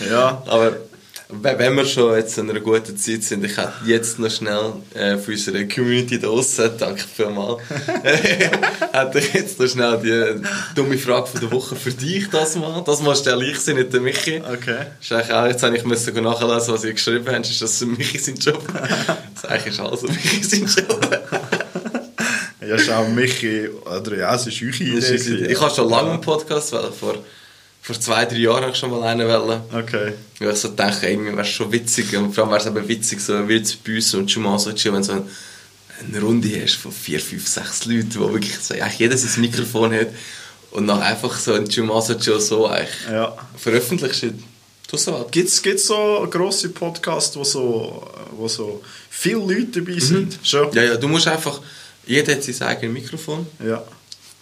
ja. 0.09 0.41
Aber 0.45 0.77
wenn 1.29 1.75
wir 1.75 1.85
schon 1.85 2.15
jetzt 2.15 2.37
in 2.37 2.49
einer 2.49 2.61
guten 2.61 2.95
Zeit 2.95 3.23
sind, 3.23 3.43
ich 3.43 3.57
hätte 3.57 3.73
jetzt 3.85 4.17
noch 4.17 4.31
schnell 4.31 4.73
äh, 4.93 5.17
für 5.17 5.31
unsere 5.31 5.67
Community 5.67 6.19
draußen, 6.19 6.71
danke 6.77 7.03
vielmals, 7.03 7.61
hätte 8.93 9.19
ich 9.19 9.33
jetzt 9.33 9.59
noch 9.59 9.67
schnell 9.67 9.99
die 10.01 10.41
dumme 10.73 10.97
Frage 10.97 11.27
von 11.27 11.41
der 11.41 11.51
Woche 11.51 11.75
für 11.75 11.91
dich 11.91 12.29
das 12.29 12.55
mal. 12.55 12.81
Das 12.85 13.01
mal 13.01 13.15
stelle 13.15 13.45
ich 13.45 13.59
sie, 13.59 13.73
nicht 13.73 13.91
der 13.91 13.99
Michi. 13.99 14.41
Okay. 14.41 14.85
Ist 15.01 15.11
auch, 15.11 15.47
jetzt 15.47 15.63
habe 15.63 15.75
ich 15.75 15.83
müssen 15.83 16.23
nachlesen, 16.23 16.73
was 16.73 16.85
ihr 16.85 16.93
geschrieben 16.93 17.27
habt, 17.27 17.49
ist 17.49 17.61
das 17.61 17.81
Michi 17.81 18.19
sein 18.19 18.35
Job. 18.35 18.65
das 19.35 19.45
eigentlich 19.45 19.73
ist 19.73 19.79
alles 19.81 20.03
Michi 20.03 20.43
sein 20.43 20.65
Job. 20.65 21.09
Ja, 22.67 22.77
schau, 22.77 23.05
Michi, 23.05 23.69
oder 23.69 24.17
ja, 24.17 24.35
es 24.35 24.47
ist 24.47 24.61
eure 24.61 24.83
Idee. 24.83 25.51
Ich 25.51 25.59
habe 25.59 25.73
schon 25.73 25.89
lange 25.89 26.11
einen 26.11 26.21
Podcast, 26.21 26.71
weil 26.73 26.91
vor 26.91 27.15
vor 27.87 27.97
zwei, 27.97 28.25
drei 28.25 28.35
Jahren 28.35 28.63
habe 28.63 28.73
ich 28.73 28.77
schon 28.77 28.91
mal 28.91 29.01
einen 29.03 29.25
wollen. 29.25 29.61
Okay. 29.71 30.11
Weil 30.39 30.51
ich 30.51 30.59
so 30.59 30.67
dachte, 30.67 31.07
irgendwie 31.07 31.31
wäre 31.31 31.43
es 31.43 31.47
schon 31.47 31.71
witzig. 31.71 32.13
Und 32.17 32.33
vor 32.35 32.43
allem 32.43 32.51
wäre 32.51 32.61
es 32.61 32.67
eben 32.67 32.87
witzig, 32.87 33.21
so 33.21 33.47
wie 33.47 33.53
jetzt 33.53 33.81
bei 33.81 33.95
uns 33.95 34.13
und 34.13 34.29
schon 34.29 34.43
mal 34.43 34.59
so, 34.59 34.71
wenn 34.71 35.03
so 35.03 35.13
eine 35.13 36.21
Runde 36.21 36.49
hast 36.61 36.75
von 36.75 36.91
vier, 36.91 37.21
fünf, 37.21 37.47
sechs 37.47 37.85
Leuten, 37.85 38.15
wo 38.15 38.33
wirklich 38.33 38.57
so, 38.59 38.73
eigentlich 38.73 38.99
jeder 38.99 39.17
sein 39.17 39.39
Mikrofon 39.39 39.93
hat 39.93 40.09
und 40.71 40.85
dann 40.85 41.01
einfach 41.01 41.37
so 41.39 41.53
ein 41.53 41.69
Chumaso 41.69 42.19
so 42.39 42.67
eigentlich 42.67 42.89
ja. 43.09 43.33
veröffentlicht. 43.55 44.33
Gibt 45.31 45.55
es 45.65 45.87
so 45.87 46.27
grosse 46.29 46.69
Podcasts, 46.69 47.37
wo 47.37 47.45
so, 47.45 48.05
wo 48.31 48.49
so 48.49 48.83
viele 49.09 49.39
Leute 49.39 49.81
dabei 49.81 49.99
sind? 49.99 50.33
Mhm. 50.33 50.45
Schon? 50.45 50.73
Ja, 50.73 50.83
ja, 50.83 50.97
du 50.97 51.07
musst 51.07 51.27
einfach, 51.27 51.61
jeder 52.07 52.33
hat 52.33 52.43
sein 52.43 52.67
eigenes 52.67 52.93
Mikrofon. 52.93 53.45
Ja. 53.65 53.83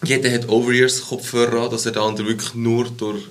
Jeder 0.03 0.31
hat 0.31 0.47
Over-Ears-Kopfhörer 0.49 1.63
an, 1.63 1.71
dass 1.71 1.85
er 1.85 1.93
der 1.93 2.03
andere 2.03 2.27
wirklich 2.27 2.53
nur 2.53 2.85
durch, 2.85 3.23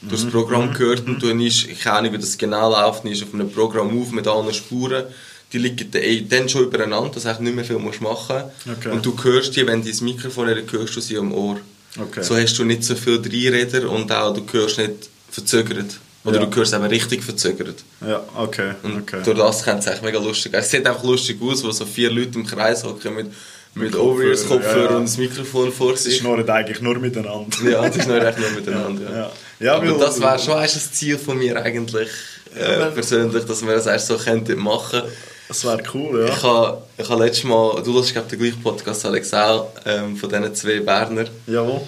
durch 0.00 0.10
das 0.10 0.24
mhm. 0.24 0.30
Programm 0.30 0.70
mhm. 0.70 0.78
hört 0.78 1.06
und 1.06 1.22
du 1.22 1.34
nicht, 1.34 1.70
ich 1.70 1.86
weiß 1.86 2.02
nicht, 2.02 2.12
wie 2.12 2.18
das 2.18 2.36
genau 2.36 2.70
läuft, 2.70 3.04
ist 3.04 3.22
auf 3.22 3.34
einem 3.34 3.50
Programm 3.50 4.00
auf 4.00 4.10
mit 4.10 4.26
allen 4.26 4.52
Spuren. 4.52 5.04
Die 5.52 5.58
liegen 5.58 6.28
dann 6.28 6.48
schon 6.48 6.64
übereinander, 6.64 7.10
dass 7.10 7.24
du 7.24 7.42
nicht 7.42 7.54
mehr 7.54 7.64
viel 7.64 7.78
machen 7.78 8.02
musst. 8.02 8.30
Okay. 8.30 8.90
Und 8.90 9.04
du 9.04 9.14
hörst 9.22 9.54
die, 9.54 9.66
wenn 9.66 9.82
du 9.82 9.88
das 9.88 10.00
Mikrofon 10.00 10.48
hast, 10.48 10.72
hörst 10.72 10.96
du 10.96 11.00
sie 11.00 11.18
am 11.18 11.32
Ohr. 11.32 11.60
Okay. 11.98 12.22
So 12.22 12.36
hast 12.36 12.58
du 12.58 12.64
nicht 12.64 12.84
so 12.84 12.94
viel 12.94 13.16
Reinreder 13.16 13.90
und 13.90 14.10
auch 14.10 14.32
du 14.32 14.42
hörst 14.50 14.78
nicht 14.78 15.10
verzögert. 15.30 15.98
Oder 16.24 16.40
ja. 16.40 16.46
du 16.46 16.56
hörst 16.56 16.72
eben 16.72 16.84
richtig 16.84 17.22
verzögert. 17.22 17.82
Ja, 18.00 18.22
okay. 18.36 18.74
Und 18.82 19.02
okay. 19.02 19.20
durch 19.24 19.36
das 19.36 19.64
kommt 19.64 19.80
es 19.80 19.86
echt 19.88 20.02
mega 20.02 20.18
lustig. 20.18 20.54
Es 20.54 20.70
sieht 20.70 20.86
einfach 20.86 21.02
lustig 21.02 21.38
aus, 21.42 21.64
wo 21.64 21.70
so 21.70 21.84
vier 21.84 22.10
Leute 22.10 22.38
im 22.38 22.46
Kreis 22.46 22.84
hocken 22.84 23.14
mit 23.14 23.26
mit 23.74 23.96
Over-Ears-Kopfhörer 23.96 24.90
ja. 24.90 24.96
und 24.96 25.04
das 25.04 25.16
Mikrofon 25.16 25.72
vor 25.72 25.96
sich. 25.96 26.14
Sie 26.14 26.20
schnurren 26.20 26.48
eigentlich 26.48 26.80
nur 26.80 26.98
miteinander. 26.98 27.56
ja, 27.64 27.90
sie 27.90 28.02
schnurren 28.02 28.26
eigentlich 28.26 28.50
nur 28.50 28.60
miteinander. 28.60 29.10
Ja. 29.10 29.32
Ja. 29.60 29.74
Aber 29.76 29.86
das 29.92 30.20
wäre 30.20 30.38
schon 30.38 30.58
ein 30.58 30.68
Ziel 30.68 31.18
von 31.18 31.38
mir 31.38 31.56
eigentlich, 31.62 32.08
äh, 32.54 32.86
persönlich, 32.90 33.44
dass 33.44 33.64
wir 33.64 33.74
das 33.74 33.86
erst 33.86 34.08
so 34.08 34.16
könnten 34.16 34.58
machen 34.58 35.02
Das 35.48 35.64
wäre 35.64 35.82
cool, 35.94 36.26
ja. 36.26 36.34
Ich 36.34 36.42
habe 36.42 36.82
ich 36.98 37.08
ha 37.08 37.14
letztes 37.14 37.44
Mal, 37.44 37.82
du 37.82 37.94
hörst 37.94 38.12
glaube 38.12 38.28
den 38.28 38.38
gleichen 38.38 38.62
Podcast, 38.62 39.06
Alex 39.06 39.32
auch, 39.32 39.70
ähm, 39.86 40.16
von 40.16 40.28
diesen 40.28 40.54
zwei 40.54 40.80
Berner. 40.80 41.24
Jawohl. 41.46 41.80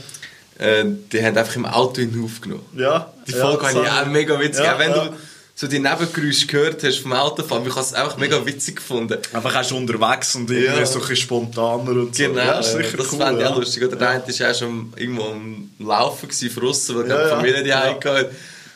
Äh, 0.59 0.85
die 1.13 1.23
haben 1.23 1.37
einfach 1.37 1.57
im 1.57 1.67
Auto 1.67 2.01
aufgenommen. 2.25 2.65
Ja. 2.77 3.13
Die 3.27 3.33
Folge 3.33 3.65
ja, 3.65 3.75
habe 3.75 3.85
ich 3.85 3.91
auch 3.91 4.07
mega 4.07 4.41
witzig. 4.41 4.65
Ja, 4.65 4.79
wenn 4.79 4.93
du 4.93 5.13
so 5.57 5.69
die 5.69 5.79
Nebengeräusche 5.79 6.47
gehört 6.49 6.83
hast 6.83 6.99
vom 6.99 7.13
Autofahren. 7.13 7.65
Ich 7.65 7.71
habe 7.71 7.81
es 7.81 7.95
einfach 7.95 8.17
mega 8.17 8.45
witzig 8.45 8.77
gefunden. 8.77 9.19
Einfach 9.33 9.67
du 9.69 9.77
unterwegs 9.77 10.35
und 10.35 10.51
irgendwie 10.51 10.81
ja. 10.81 10.87
so 10.87 11.01
ein 11.01 11.17
spontaner 11.17 11.91
und 11.91 12.15
so. 12.15 12.25
Genau, 12.25 12.41
ja, 12.41 12.57
das, 12.57 12.73
das 12.73 13.13
cool, 13.13 13.19
fand 13.19 13.41
ich 13.41 13.47
auch 13.47 13.57
lustig. 13.57 13.85
Oder 13.85 13.97
der 13.97 14.09
eine 14.11 14.23
war 14.27 14.51
auch 14.51 14.55
schon 14.55 14.93
irgendwo 14.97 15.23
am 15.23 15.71
Laufen 15.79 16.29
draussen, 16.29 16.97
weil 16.97 17.09
ja, 17.09 17.25
die 17.25 17.31
Familie 17.31 17.63
die 17.63 17.69
ja. 17.69 17.85
hatte. 17.85 18.33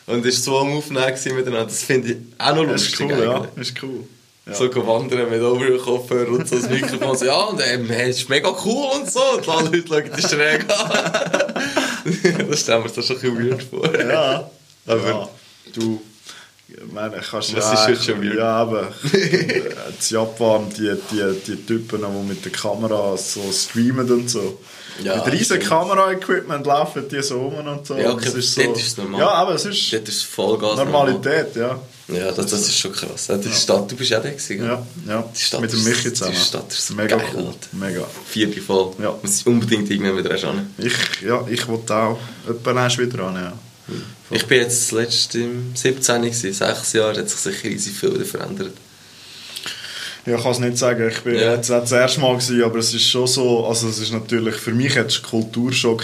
Und 0.06 0.24
ist 0.24 0.44
so 0.44 0.58
am 0.58 0.76
Aufnehmen 0.76 1.14
miteinander. 1.36 1.64
Das 1.64 1.82
finde 1.82 2.12
ich 2.12 2.16
auch 2.38 2.54
noch 2.54 2.64
lustig. 2.64 3.08
Das 3.08 3.10
ist 3.10 3.18
cool, 3.18 3.24
ja. 3.24 3.60
Ist 3.60 3.82
cool. 3.82 4.04
Ja. 4.46 4.54
So 4.54 4.86
wandern 4.86 5.28
mit 5.28 5.42
Oberkopfhörer 5.42 6.30
und 6.30 6.48
so 6.48 6.56
das 6.56 6.70
Mikrofon. 6.70 7.16
so, 7.16 7.24
ja, 7.26 7.40
und 7.42 7.60
ähm, 7.60 7.90
hey, 7.90 8.10
ist 8.10 8.28
mega 8.30 8.54
cool 8.64 8.86
und 8.94 9.10
so. 9.10 9.20
Und 9.36 9.48
alle 9.48 9.68
Leute 9.68 9.88
schauen 9.88 10.16
dich 10.16 10.26
schräg 10.26 10.64
an. 10.70 10.90
das 12.48 12.60
stellen 12.60 12.84
wir 12.84 12.96
uns 12.96 13.06
schon 13.06 13.16
ein 13.16 13.20
bisschen 13.20 13.50
weird 13.50 13.62
vor. 13.64 14.00
Ja. 14.00 14.50
Aber 14.86 15.08
ja. 15.08 15.28
du 15.74 16.00
ich 16.68 16.92
meine, 16.92 17.16
kannst 17.16 17.56
Was 17.56 17.72
ja, 17.72 17.86
ist 17.86 18.04
schon 18.04 18.22
weird? 18.22 18.36
Ja, 18.36 18.56
aber 18.56 18.92
in 19.12 19.62
Japan, 20.06 20.68
die, 20.76 20.94
die, 21.10 21.40
die 21.46 21.56
Typen, 21.64 22.02
die 22.02 22.28
mit 22.28 22.44
der 22.44 22.52
Kamera 22.52 23.16
so 23.16 23.40
streamen 23.50 24.10
und 24.10 24.28
so. 24.28 24.58
Ja, 25.02 25.16
mit 25.16 25.32
riesen 25.32 25.60
Kamera-Equipment 25.60 26.66
laufen 26.66 27.08
die 27.08 27.22
so 27.22 27.38
um 27.40 27.66
und 27.66 27.86
so. 27.86 27.96
Ja, 27.96 28.10
okay, 28.12 28.26
das 28.26 28.34
ist 28.34 28.54
so, 28.54 28.60
ist 28.60 28.98
normal. 28.98 29.20
Ja, 29.20 29.30
aber 29.30 29.54
es 29.54 29.64
ist, 29.64 29.92
dort 29.92 30.08
ist 30.08 30.24
Vollgas 30.24 30.76
Normalität, 30.76 31.56
normal. 31.56 31.78
ja. 32.08 32.16
Ja, 32.16 32.32
das, 32.32 32.46
das 32.46 32.60
ist 32.62 32.78
schon 32.78 32.92
krass. 32.92 33.28
Die. 33.28 33.52
Stadt, 33.52 33.90
du 33.90 33.94
bist 33.96 34.14
auch 34.14 34.22
da 34.22 34.30
gewesen, 34.30 34.64
Ja, 34.64 34.86
ja. 35.06 35.24
Die 35.34 35.40
Stadt 35.40 35.60
mit 35.60 35.72
dem 35.72 35.84
Michi 35.84 36.12
zusammen. 36.12 36.34
Die 36.34 36.40
Stadt 36.40 36.72
ist 36.72 36.90
mega 36.94 37.16
geil, 37.16 37.26
cool. 37.34 37.54
Mega. 37.72 38.04
Vierte 38.26 38.60
voll. 38.62 38.94
Ja. 38.98 39.14
Muss 39.22 39.42
unbedingt 39.42 39.90
irgendwann 39.90 40.16
wieder 40.16 40.30
anschauen. 40.30 40.74
Ich, 40.78 40.94
ja, 41.22 41.46
ich 41.48 41.68
wollte 41.68 41.94
auch 41.94 42.18
etwa 42.48 42.88
wieder 42.88 43.24
an, 43.24 43.34
ja. 43.34 43.52
Ich 44.30 44.46
bin 44.46 44.58
jetzt 44.58 44.92
das 44.92 44.92
letzte 44.92 45.40
im 45.40 45.74
17, 45.74 46.22
gewesen, 46.22 46.52
sechs 46.52 46.92
Jahre, 46.92 47.18
hat 47.18 47.28
sich 47.28 47.38
sicher 47.38 47.68
riesig 47.68 47.94
viel 47.94 48.24
verändert. 48.24 48.74
Ja, 50.26 50.36
ich 50.36 50.42
kann 50.42 50.52
es 50.52 50.58
nicht 50.58 50.76
sagen, 50.76 51.08
ich 51.08 51.20
bin 51.20 51.34
ja. 51.34 51.54
jetzt 51.54 51.70
das 51.70 51.92
erste 51.92 52.20
Mal 52.20 52.34
gewesen, 52.34 52.62
aber 52.62 52.78
es 52.78 52.92
ist 52.92 53.08
schon 53.08 53.26
so, 53.26 53.66
also 53.66 53.88
es 53.88 53.98
ist 53.98 54.12
natürlich, 54.12 54.56
für 54.56 54.72
mich 54.72 54.94
jetzt 54.94 55.18
ein 55.18 55.22
Kulturschock 55.22 56.02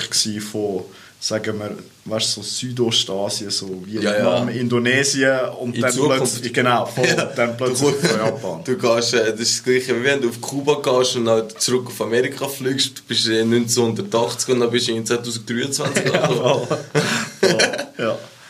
von 0.51 0.85
sagen 1.25 1.59
wir, 1.59 1.71
weißt, 2.05 2.33
so 2.33 2.43
Südostasien, 2.43 3.51
so 3.51 3.83
Vietnam, 3.87 4.49
ja, 4.49 4.51
ja. 4.51 4.61
Indonesien 4.61 5.41
und 5.59 5.75
In 5.75 5.81
dann 5.81 5.93
Zukunft. 5.93 6.19
plötzlich, 6.19 6.53
genau, 6.53 6.85
voll, 6.95 7.07
ja. 7.07 7.25
dann 7.25 7.57
plötzlich 7.57 7.95
du, 8.03 8.07
Japan. 8.09 8.63
Du 8.65 8.77
gehst, 8.77 9.15
äh, 9.15 9.31
das 9.31 9.41
ist 9.41 9.59
das 9.59 9.65
Gleiche, 9.65 9.99
wie 9.99 10.05
wenn 10.05 10.21
du 10.21 10.29
auf 10.29 10.39
Kuba 10.39 10.81
gehst 10.83 11.17
und 11.17 11.25
dann 11.25 11.49
zurück 11.57 11.87
auf 11.87 12.01
Amerika 12.03 12.47
fliegst, 12.47 13.09
bist 13.09 13.27
du 13.27 13.41
1980 13.41 14.51
und 14.51 14.61
dann 14.61 14.71
bist 14.71 14.89
du 14.89 14.93
in 14.93 15.07
2023 15.07 16.05
ja, 16.13 16.63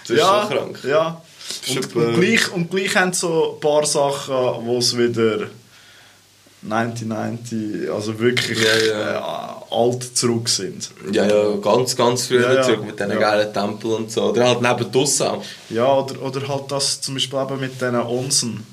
voll. 0.07 0.17
ja. 0.17 0.49
Das 0.49 0.51
ist 0.51 0.57
schon 0.57 0.73
krank. 0.73 0.85
Ja. 0.85 1.23
Und, 1.69 1.97
und, 1.97 2.21
gleich, 2.21 2.53
und 2.53 2.71
gleich 2.71 2.97
haben 2.97 3.13
so 3.13 3.55
ein 3.55 3.61
paar 3.61 3.85
Sachen, 3.87 4.35
wo 4.67 4.79
es 4.79 4.97
wieder 4.97 5.49
1990, 6.65 7.91
also 7.91 8.19
wirklich 8.19 8.59
ja, 8.59 8.87
ja. 8.87 9.59
Äh, 9.71 9.75
alt 9.75 10.17
zurück 10.17 10.49
sind. 10.49 10.91
Ja, 11.13 11.27
ja, 11.27 11.57
ganz, 11.57 11.95
ganz 11.95 12.27
früher 12.27 12.55
ja, 12.55 12.63
zurück 12.63 12.87
mit 12.87 12.99
diesen 12.99 13.13
ja. 13.13 13.19
geilen 13.19 13.53
Tempeln 13.53 13.95
und 13.95 14.11
so. 14.11 14.31
Oder 14.31 14.49
halt 14.49 14.63
neben 14.63 14.91
draussen 14.91 15.27
auch. 15.27 15.45
Ja, 15.69 15.93
oder, 15.93 16.23
oder 16.23 16.49
halt 16.49 16.71
das 16.71 17.01
zum 17.01 17.15
Beispiel 17.15 17.39
eben 17.39 17.61
mit 17.61 17.75
diesen 17.75 17.97
Onsen. 17.97 18.67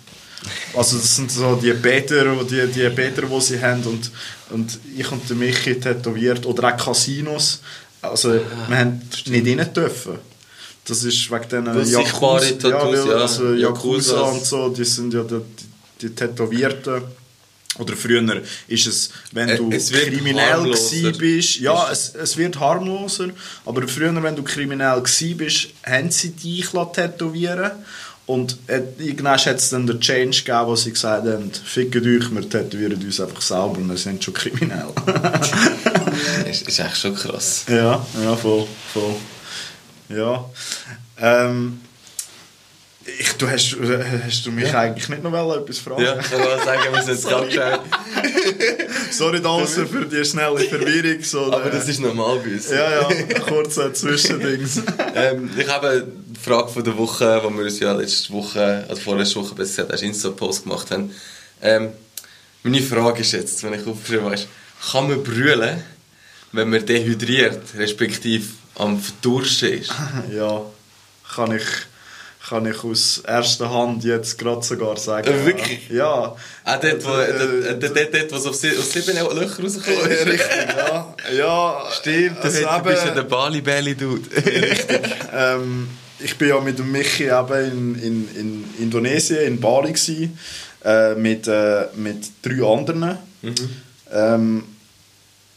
Also 0.76 0.98
das 0.98 1.16
sind 1.18 1.32
so 1.32 1.56
die 1.56 1.74
Bäder, 1.74 2.36
die, 2.44 2.68
die 2.68 2.90
Bäder, 2.90 3.24
die 3.24 3.42
sie 3.42 3.62
haben 3.62 3.84
und, 3.84 4.12
und 4.50 4.80
ich 4.98 5.12
und 5.12 5.30
der 5.30 5.36
Michi 5.36 5.80
tätowiert 5.80 6.46
oder 6.46 6.74
auch 6.74 6.78
Casinos. 6.78 7.62
Also 8.02 8.34
wir 8.68 8.78
haben 8.78 9.02
nicht 9.28 9.60
rein 9.60 9.74
dürfen. 9.74 10.31
Das 10.92 11.06
ist 11.06 11.32
wegen 11.32 11.64
den 11.64 11.88
Yakuza, 11.88 12.68
ja, 12.68 12.86
weil, 12.86 13.14
also 13.14 13.54
Yakuza 13.54 14.24
und 14.24 14.44
so, 14.44 14.68
die 14.68 14.84
sind 14.84 15.14
ja 15.14 15.24
die, 15.24 15.40
die, 15.40 16.08
die 16.08 16.10
Tätowierten. 16.14 17.02
Oder 17.80 17.96
früher 17.96 18.42
ist 18.68 18.88
es, 18.88 19.10
wenn 19.32 19.56
du 19.56 19.72
es 19.72 19.90
kriminell 19.90 20.70
bist, 21.18 21.62
ja, 21.62 21.90
es, 21.90 22.14
es 22.14 22.36
wird 22.36 22.60
harmloser, 22.60 23.30
aber 23.66 23.88
früher, 23.88 24.22
wenn 24.22 24.36
du 24.36 24.44
kriminell 24.44 25.02
bist, 25.38 25.70
haben 25.86 26.12
sie 26.12 26.32
dich 26.32 26.68
tätowieren 26.94 27.72
und 28.26 28.58
irgendwann 28.68 29.38
hat 29.38 29.56
es 29.56 29.70
dann 29.70 29.88
den 29.88 30.02
Change 30.02 30.40
gegeben, 30.44 30.66
wo 30.66 30.76
sie 30.76 30.92
gesagt 30.92 31.26
haben, 31.26 31.52
fickt 31.54 31.96
euch, 31.96 32.30
wir 32.30 32.50
tätowieren 32.50 33.02
uns 33.02 33.22
einfach 33.22 33.42
selber 33.42 33.78
und 33.78 33.88
wir 33.88 33.96
sind 33.96 34.22
schon 34.22 34.34
kriminell. 34.34 34.88
ist, 36.50 36.68
ist 36.68 36.80
echt 36.80 36.98
schon 36.98 37.16
krass. 37.16 37.64
Ja, 37.70 38.06
ja, 38.22 38.36
voll, 38.36 38.68
voll. 38.92 39.16
Ja. 40.16 40.46
Ähm, 41.22 41.80
ich, 43.04 43.34
du 43.34 43.50
hast, 43.50 43.76
hast 44.26 44.46
du 44.46 44.52
mich 44.52 44.72
ja. 44.72 44.80
eigentlich 44.80 45.10
nicht 45.10 45.24
noch 45.24 45.56
etwas 45.56 45.80
fragen? 45.80 46.04
Ja, 46.04 46.20
ich 46.20 46.32
wollte 46.32 46.64
sagen, 46.64 46.82
wir 46.94 47.02
sind 47.02 47.14
jetzt 47.14 47.28
gerade 47.28 47.48
geschaut. 47.48 47.82
Sorry, 49.12 49.42
Dancer, 49.42 49.88
für 49.88 50.06
die 50.06 50.24
schnelle 50.24 50.60
Verwirrung. 50.60 51.24
So, 51.24 51.52
Aber 51.52 51.70
das 51.70 51.88
ist 51.90 52.00
normal 52.00 52.40
bei 52.40 52.52
uns. 52.52 52.70
Ja, 52.70 53.02
ja, 53.02 53.40
kurze 53.40 53.92
Zwischendings. 53.94 54.82
ähm, 55.16 55.50
ich 55.58 55.68
habe 55.68 56.08
die 56.08 56.40
Frage 56.40 56.70
von 56.70 56.84
der 56.84 56.98
Woche, 56.98 57.42
die 57.44 57.58
wir 57.58 57.64
uns 57.64 57.80
ja 57.80 57.92
letzte 57.94 58.34
Woche, 58.34 58.86
also 58.88 59.02
vorletzte 59.02 59.36
Woche 59.38 59.56
besser 59.56 59.84
gesagt, 59.84 60.04
Insta-Post 60.04 60.64
gemacht 60.64 60.92
haben. 60.92 61.12
Ähm, 61.62 61.90
meine 62.64 62.82
Frage 62.82 63.22
ist 63.22 63.32
jetzt, 63.32 63.64
wenn 63.64 63.74
ich 63.74 63.86
aufgeschrieben 63.86 64.26
habe, 64.26 64.36
kann 64.92 65.10
man 65.10 65.24
brüllen, 65.24 65.84
wenn 66.52 66.70
man 66.70 66.86
dehydriert, 66.86 67.62
respektive 67.78 68.46
am 68.76 69.00
Verdursten 69.00 69.74
ist? 69.74 69.92
ja, 70.32 70.62
kann 71.36 71.56
ich 71.56 71.66
kann 72.50 72.66
ich 72.66 72.84
aus 72.84 73.20
erster 73.26 73.70
Hand 73.70 74.04
jetzt 74.04 74.38
gerade 74.38 74.64
sogar 74.64 74.98
sagen. 74.98 75.28
Äh, 75.28 75.46
wirklich? 75.46 75.90
Ja. 75.90 76.36
Ah, 76.64 76.78
dort, 76.78 77.06
wo, 77.06 77.16
äh, 77.16 77.78
dort, 77.80 77.96
dort, 77.96 78.14
dort, 78.14 78.32
was 78.32 78.46
auf 78.46 78.56
sieben 78.56 79.16
Löcher 79.16 79.64
rausgekommen 79.64 80.12
ist. 80.12 80.26
Richtig, 80.26 80.76
ja. 80.78 81.16
ja 81.38 81.84
Stimmt, 81.92 82.44
also 82.44 82.60
du 82.60 82.84
bist 82.84 83.06
ja 83.06 83.12
der 83.12 83.24
Bali-Belly-Dude. 83.24 84.36
Richtig. 84.46 85.00
Ähm, 85.34 85.88
ich 86.20 86.38
bin 86.38 86.50
ja 86.50 86.60
mit 86.60 86.78
dem 86.78 86.92
Michi 86.92 87.26
eben 87.26 87.96
in, 87.96 88.04
in, 88.04 88.36
in 88.36 88.66
Indonesien, 88.80 89.46
in 89.46 89.60
Bali 89.60 89.94
gewesen, 89.94 90.38
äh, 90.84 91.16
mit, 91.16 91.48
äh, 91.48 91.86
mit 91.96 92.32
drei 92.42 92.66
anderen. 92.66 93.18
Mhm. 93.42 93.56
Ähm, 94.12 94.64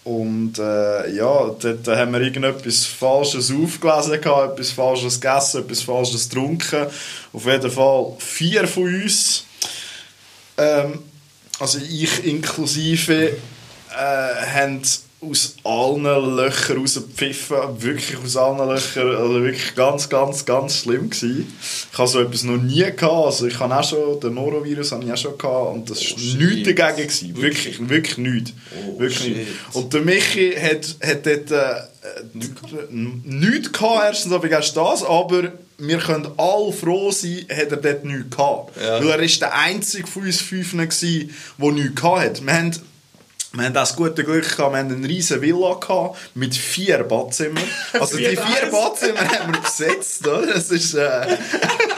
und 0.05 0.59
äh, 0.59 1.15
ja, 1.15 1.51
dort 1.59 1.89
haben 1.89 2.13
wir 2.13 2.21
irgendetwas 2.21 2.85
Falsches 2.85 3.51
aufgelesen, 3.51 4.21
gehabt, 4.21 4.53
etwas 4.53 4.71
Falsches 4.71 5.19
gegessen, 5.19 5.63
etwas 5.63 5.81
Falsches 5.81 6.29
getrunken. 6.29 6.87
Auf 7.33 7.47
jeden 7.47 7.71
Fall 7.71 8.13
vier 8.19 8.69
von 8.69 9.03
uns, 9.03 9.47
ähm, 10.59 10.99
also 11.59 11.79
ich 11.79 12.25
inklusive, 12.27 13.29
äh, 13.29 13.37
haben 13.97 14.83
aus 15.31 15.57
allen 15.65 16.37
Löchern 16.37 16.79
rausgepfiffen. 16.79 17.57
Wirklich 17.79 18.19
aus 18.19 18.37
allen 18.37 18.69
Löchern. 18.69 19.17
Also 19.17 19.43
wirklich 19.43 19.75
ganz, 19.75 20.09
ganz, 20.09 20.45
ganz 20.45 20.79
schlimm 20.79 21.11
gewesen. 21.11 21.53
Ich 21.93 21.99
habe 21.99 22.09
so 22.09 22.21
etwas 22.21 22.45
noch 22.45 22.57
nie 22.57 22.83
gehabt. 22.83 23.03
Also 23.03 23.47
ich 23.47 23.59
habe 23.59 23.75
auch 23.75 23.85
schon, 23.85 24.21
den 24.21 24.35
Norovirus 24.35 24.93
habe 24.93 25.05
ich 25.05 25.13
auch 25.13 25.17
schon 25.17 25.39
gehabt. 25.39 25.75
Und 25.75 25.91
das 25.91 26.01
war 26.01 26.19
oh, 26.19 26.43
nichts 26.43 26.75
dagegen. 26.75 27.09
Gewesen. 27.09 27.37
Wirklich, 27.37 27.89
wirklich 27.89 28.19
nichts. 28.19 28.53
Oh, 28.77 29.01
wirklich 29.01 29.37
nichts. 29.37 29.53
Und 29.73 29.93
der 29.93 30.01
Michi 30.01 30.53
hat, 30.53 30.97
hat 31.03 31.27
dort 31.27 31.51
äh, 31.51 31.75
nichts 32.33 33.73
gehabt, 33.73 34.05
erstens 34.05 34.33
aber 34.33 34.51
erst 34.51 34.77
das, 34.77 35.03
aber 35.03 35.53
wir 35.79 35.99
können 35.99 36.29
alle 36.37 36.73
froh 36.73 37.11
sein, 37.11 37.47
hat 37.51 37.71
er 37.71 37.77
dort 37.77 38.05
nichts 38.05 38.37
gehabt. 38.37 38.77
Ja. 38.77 39.03
Weil 39.03 39.11
er 39.11 39.23
ist 39.23 39.41
der 39.41 39.55
einzige 39.55 40.07
von 40.07 40.23
uns 40.23 40.41
fünf 40.41 40.73
der 40.73 40.81
nichts 40.83 41.95
gehabt 41.95 42.21
hat. 42.21 42.47
Wir 42.47 42.53
haben 42.53 42.73
wir 43.55 43.65
haben 43.65 43.75
das 43.75 43.95
gute 43.95 44.25
Glück 44.25 44.57
gehabt, 44.57 44.73
wir 44.73 44.79
hatten 44.79 44.95
eine 44.95 45.09
riesige 45.09 45.43
Villa 45.43 45.75
gehabt, 45.75 46.19
mit 46.35 46.55
vier 46.55 47.05
Badzimmern. 47.05 47.63
Also 47.93 48.17
die 48.17 48.25
vier 48.25 48.71
Badzimmer 48.71 49.21
haben 49.21 49.55
wir 49.55 49.61
besetzt, 49.61 50.27
oder? 50.27 50.47
Das 50.47 50.71
ist... 50.71 50.95
Äh, 50.95 51.37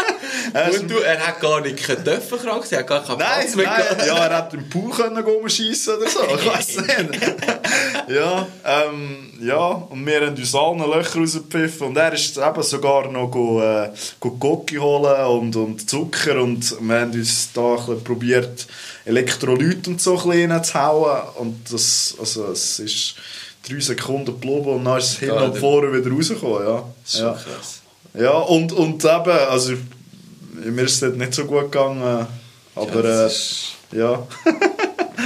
und 0.64 0.90
du, 0.90 0.98
er 0.98 1.26
hat 1.26 1.40
gar 1.40 1.60
nicht 1.60 1.88
dürfen 2.06 2.38
krank 2.38 2.64
sein, 2.64 2.78
er 2.78 2.80
hat 2.80 2.86
gar 2.86 3.04
keinen 3.04 3.18
nein, 3.18 3.40
Platz 3.40 3.56
mehr 3.56 3.66
nein, 3.66 4.06
Ja, 4.06 4.26
er 4.26 4.44
hätte 4.44 4.56
im 4.56 4.68
Pool 4.68 4.90
können 4.90 5.48
schiessen 5.48 5.96
oder 5.96 6.08
so, 6.08 6.20
ich 6.24 6.46
weiß 6.46 6.76
nicht. 6.86 7.34
ja, 8.08 8.46
ähm, 8.64 9.32
ja, 9.40 9.66
und 9.66 10.06
wir 10.06 10.20
haben 10.20 10.36
uns 10.36 10.54
allen 10.54 10.78
Löcher 10.78 11.18
rausgepfiffen 11.20 11.88
und 11.88 11.96
er 11.96 12.12
ist 12.12 12.38
eben 12.38 12.62
sogar 12.62 13.10
noch 13.10 13.30
go, 13.30 13.60
äh, 13.62 13.90
go 14.20 14.30
Gocki 14.30 14.76
holen 14.76 15.26
und, 15.26 15.56
und 15.56 15.88
Zucker 15.88 16.40
und 16.40 16.76
wir 16.80 17.00
haben 17.00 17.12
uns 17.12 17.52
da 17.52 17.76
ein 17.88 18.02
probiert, 18.02 18.66
Elektrolyt 19.04 19.86
und 19.88 20.00
so 20.00 20.18
ein 20.30 20.64
zu 20.64 20.74
hauen 20.74 21.22
und 21.36 21.72
das, 21.72 22.14
also 22.18 22.46
es 22.52 22.78
ist 22.78 23.14
drei 23.68 23.80
Sekunden 23.80 24.26
geblieben 24.26 24.66
und 24.66 24.84
dann 24.84 24.98
ist 24.98 25.12
es 25.12 25.18
hin 25.18 25.30
und 25.30 25.56
vorne 25.56 25.92
wieder 25.92 26.10
rausgekommen, 26.10 26.66
ja. 26.66 26.84
Das 27.04 27.14
ist 27.14 27.20
ja. 27.20 27.32
krass. 27.32 27.82
Ja, 28.18 28.32
und, 28.32 28.72
und 28.72 29.04
eben, 29.04 29.38
also 29.50 29.74
mir 30.64 30.82
ist 30.82 31.02
es 31.02 31.14
nicht 31.14 31.34
so 31.34 31.44
gut 31.44 31.70
gegangen, 31.72 32.26
aber 32.74 33.04
ja. 33.04 33.26
Äh, 33.26 33.98
ja. 33.98 34.26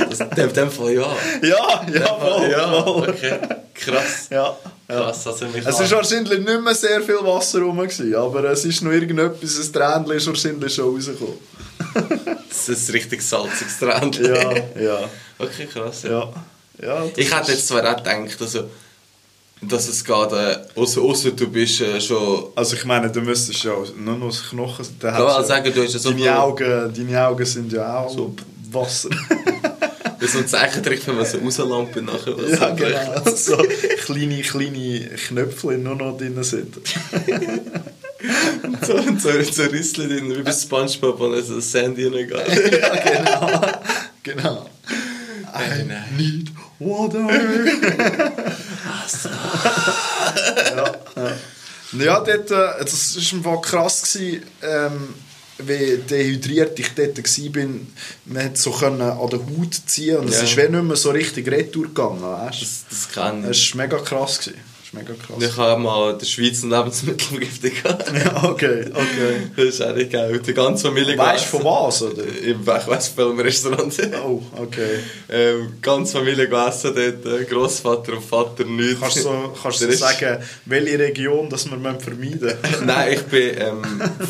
das, 0.08 0.20
in 0.20 0.52
dem 0.52 0.70
Fall 0.70 0.92
ja. 0.92 1.16
Ja, 1.42 1.86
ja, 1.92 2.18
voll, 2.18 2.50
ja, 2.50 2.86
okay. 2.86 3.38
Krass. 3.74 4.28
Ja. 4.30 4.56
Krass, 4.86 5.26
also 5.26 5.46
mich 5.46 5.64
es 5.64 5.78
war 5.78 5.90
wahrscheinlich 5.90 6.38
nicht 6.40 6.60
mehr 6.60 6.74
sehr 6.74 7.00
viel 7.00 7.20
Wasser 7.22 7.60
rum, 7.60 7.78
aber 7.78 8.44
es 8.50 8.64
ist 8.64 8.82
noch 8.82 8.90
irgendetwas, 8.90 9.58
ein 9.58 9.72
Tränchen 9.72 10.16
ist 10.16 10.26
wahrscheinlich 10.26 10.74
schon 10.74 10.94
rausgekommen. 10.94 11.38
das 12.48 12.68
ist 12.68 12.88
ein 12.88 12.92
richtig 12.92 13.22
salziges 13.22 13.78
Tränchen. 13.78 14.24
Ja, 14.24 14.52
ja. 14.80 15.08
Okay, 15.38 15.66
krass. 15.66 16.02
Ja. 16.04 16.32
ja. 16.82 17.04
ich 17.14 17.34
hätte 17.34 17.52
jetzt 17.52 17.68
zwar 17.68 17.84
auch 17.84 17.96
gedacht, 17.96 18.40
also, 18.40 18.68
dass 19.62 19.88
es 19.88 20.04
geht, 20.04 20.32
äh, 20.32 20.56
außer, 20.74 21.00
außer 21.02 21.32
du 21.32 21.48
bist 21.48 21.80
äh, 21.80 22.00
schon... 22.00 22.44
Also 22.54 22.76
ich 22.76 22.84
meine, 22.84 23.10
du 23.10 23.20
müsstest 23.20 23.62
ja 23.64 23.72
nur 23.96 24.16
noch 24.16 24.28
das 24.28 24.48
Knochen... 24.48 24.86
Kann 24.98 25.22
man 25.22 25.44
sagen, 25.44 25.72
du 25.74 25.84
hast 25.84 25.92
ja 25.92 25.98
so... 25.98 26.10
Deine 26.12 26.38
Augen, 26.38 26.92
deine 26.94 27.26
Augen 27.26 27.44
sind 27.44 27.72
ja 27.72 27.98
auch 27.98 28.10
so 28.10 28.34
Wasser. 28.70 29.10
Das 30.20 30.28
ist 30.28 30.34
so 30.34 30.38
ein 30.40 30.48
Zeichentrick, 30.48 31.06
wenn 31.06 31.16
man 31.16 31.24
so 31.24 31.38
rauslampen 31.38 32.04
nachher. 32.04 32.36
Ja, 32.46 32.70
genau. 32.74 33.30
so 33.34 33.56
kleine, 34.04 34.42
kleine 34.42 35.00
Knöpfe 35.16 35.78
nur 35.78 35.94
noch 35.94 36.18
drin 36.18 36.42
sind. 36.44 36.76
und 38.62 38.84
so, 38.86 38.96
und 38.96 39.22
so, 39.22 39.30
so 39.50 39.62
Rüssel 39.62 40.08
drin, 40.08 40.36
wie 40.36 40.42
bei 40.42 40.52
Spongebob, 40.52 41.18
wo 41.18 41.40
so 41.40 41.56
das 41.56 41.72
Sandy 41.72 42.06
reingeht. 42.06 42.72
ja, 42.82 42.96
genau. 42.96 43.72
Genau. 44.22 44.70
I 45.54 45.84
need 46.18 46.50
water. 46.78 47.26
ja, 50.76 50.94
ja. 51.16 51.36
Ja, 51.92 52.20
dort, 52.20 52.50
äh, 52.50 52.84
das 52.84 53.16
war 53.16 53.32
im 53.32 53.62
krass. 53.62 54.02
Gewesen, 54.02 54.42
ähm, 54.62 55.14
wie 55.58 55.98
dehydriert 55.98 56.78
ich 56.78 56.94
dort 56.94 57.18
war, 57.18 57.66
man 58.26 58.44
hat 58.44 58.56
so 58.56 58.70
können 58.70 59.00
an 59.02 59.28
der 59.28 59.40
Haut 59.40 59.74
ziehen 59.86 60.16
und 60.18 60.28
es 60.28 60.42
ist 60.42 60.56
nicht 60.56 60.70
mehr 60.70 60.96
so 60.96 61.10
richtig 61.10 61.50
retour 61.50 61.86
gegangen. 61.86 62.22
Weißt? 62.22 62.62
Das, 62.62 62.84
das 62.88 63.08
kann 63.10 63.42
Das 63.42 63.74
war 63.74 63.82
mega 63.82 63.98
krass. 63.98 64.38
Gewesen 64.38 64.69
ist 64.90 64.94
mega 64.94 65.14
krass. 65.14 65.36
Ich 65.42 65.56
habe 65.56 65.80
mal 65.80 66.16
der 66.16 66.26
Schweizer 66.26 66.66
Lebensmittelvergiftung 66.66 67.70
gehabt. 67.82 68.12
ja, 68.12 68.44
okay, 68.44 68.84
okay. 68.92 69.50
Das 69.56 69.64
ist 69.66 69.82
eigentlich 69.82 70.10
geil. 70.10 70.40
Die 70.44 70.54
ganze 70.54 70.88
Familie 70.88 71.16
Weißt 71.16 71.44
du 71.44 71.58
von 71.58 71.64
was, 71.64 72.02
oder? 72.02 72.22
Ich 72.24 72.56
weiß 72.64 73.08
von 73.08 73.36
welchem 73.36 73.40
Restaurant. 73.40 73.94
oh, 74.24 74.42
okay. 74.56 75.00
Ähm, 75.28 75.74
ganze 75.80 76.18
Familie 76.18 76.48
gegessen 76.48 76.92
dort, 76.94 77.40
äh, 77.40 77.44
Großvater 77.44 78.14
und 78.14 78.24
Vater 78.24 78.64
nichts. 78.64 79.00
Kannst 79.00 79.24
du 79.24 79.30
kannst 79.62 79.80
du 79.80 79.92
sagen, 79.92 80.42
welche 80.66 80.98
Region 80.98 81.48
das 81.48 81.70
wir 81.70 81.78
vermeiden 81.78 82.18
müssen? 82.18 82.56
Nein, 82.86 83.12
ich 83.14 83.22
bin 83.22 83.50
ähm, 83.58 83.82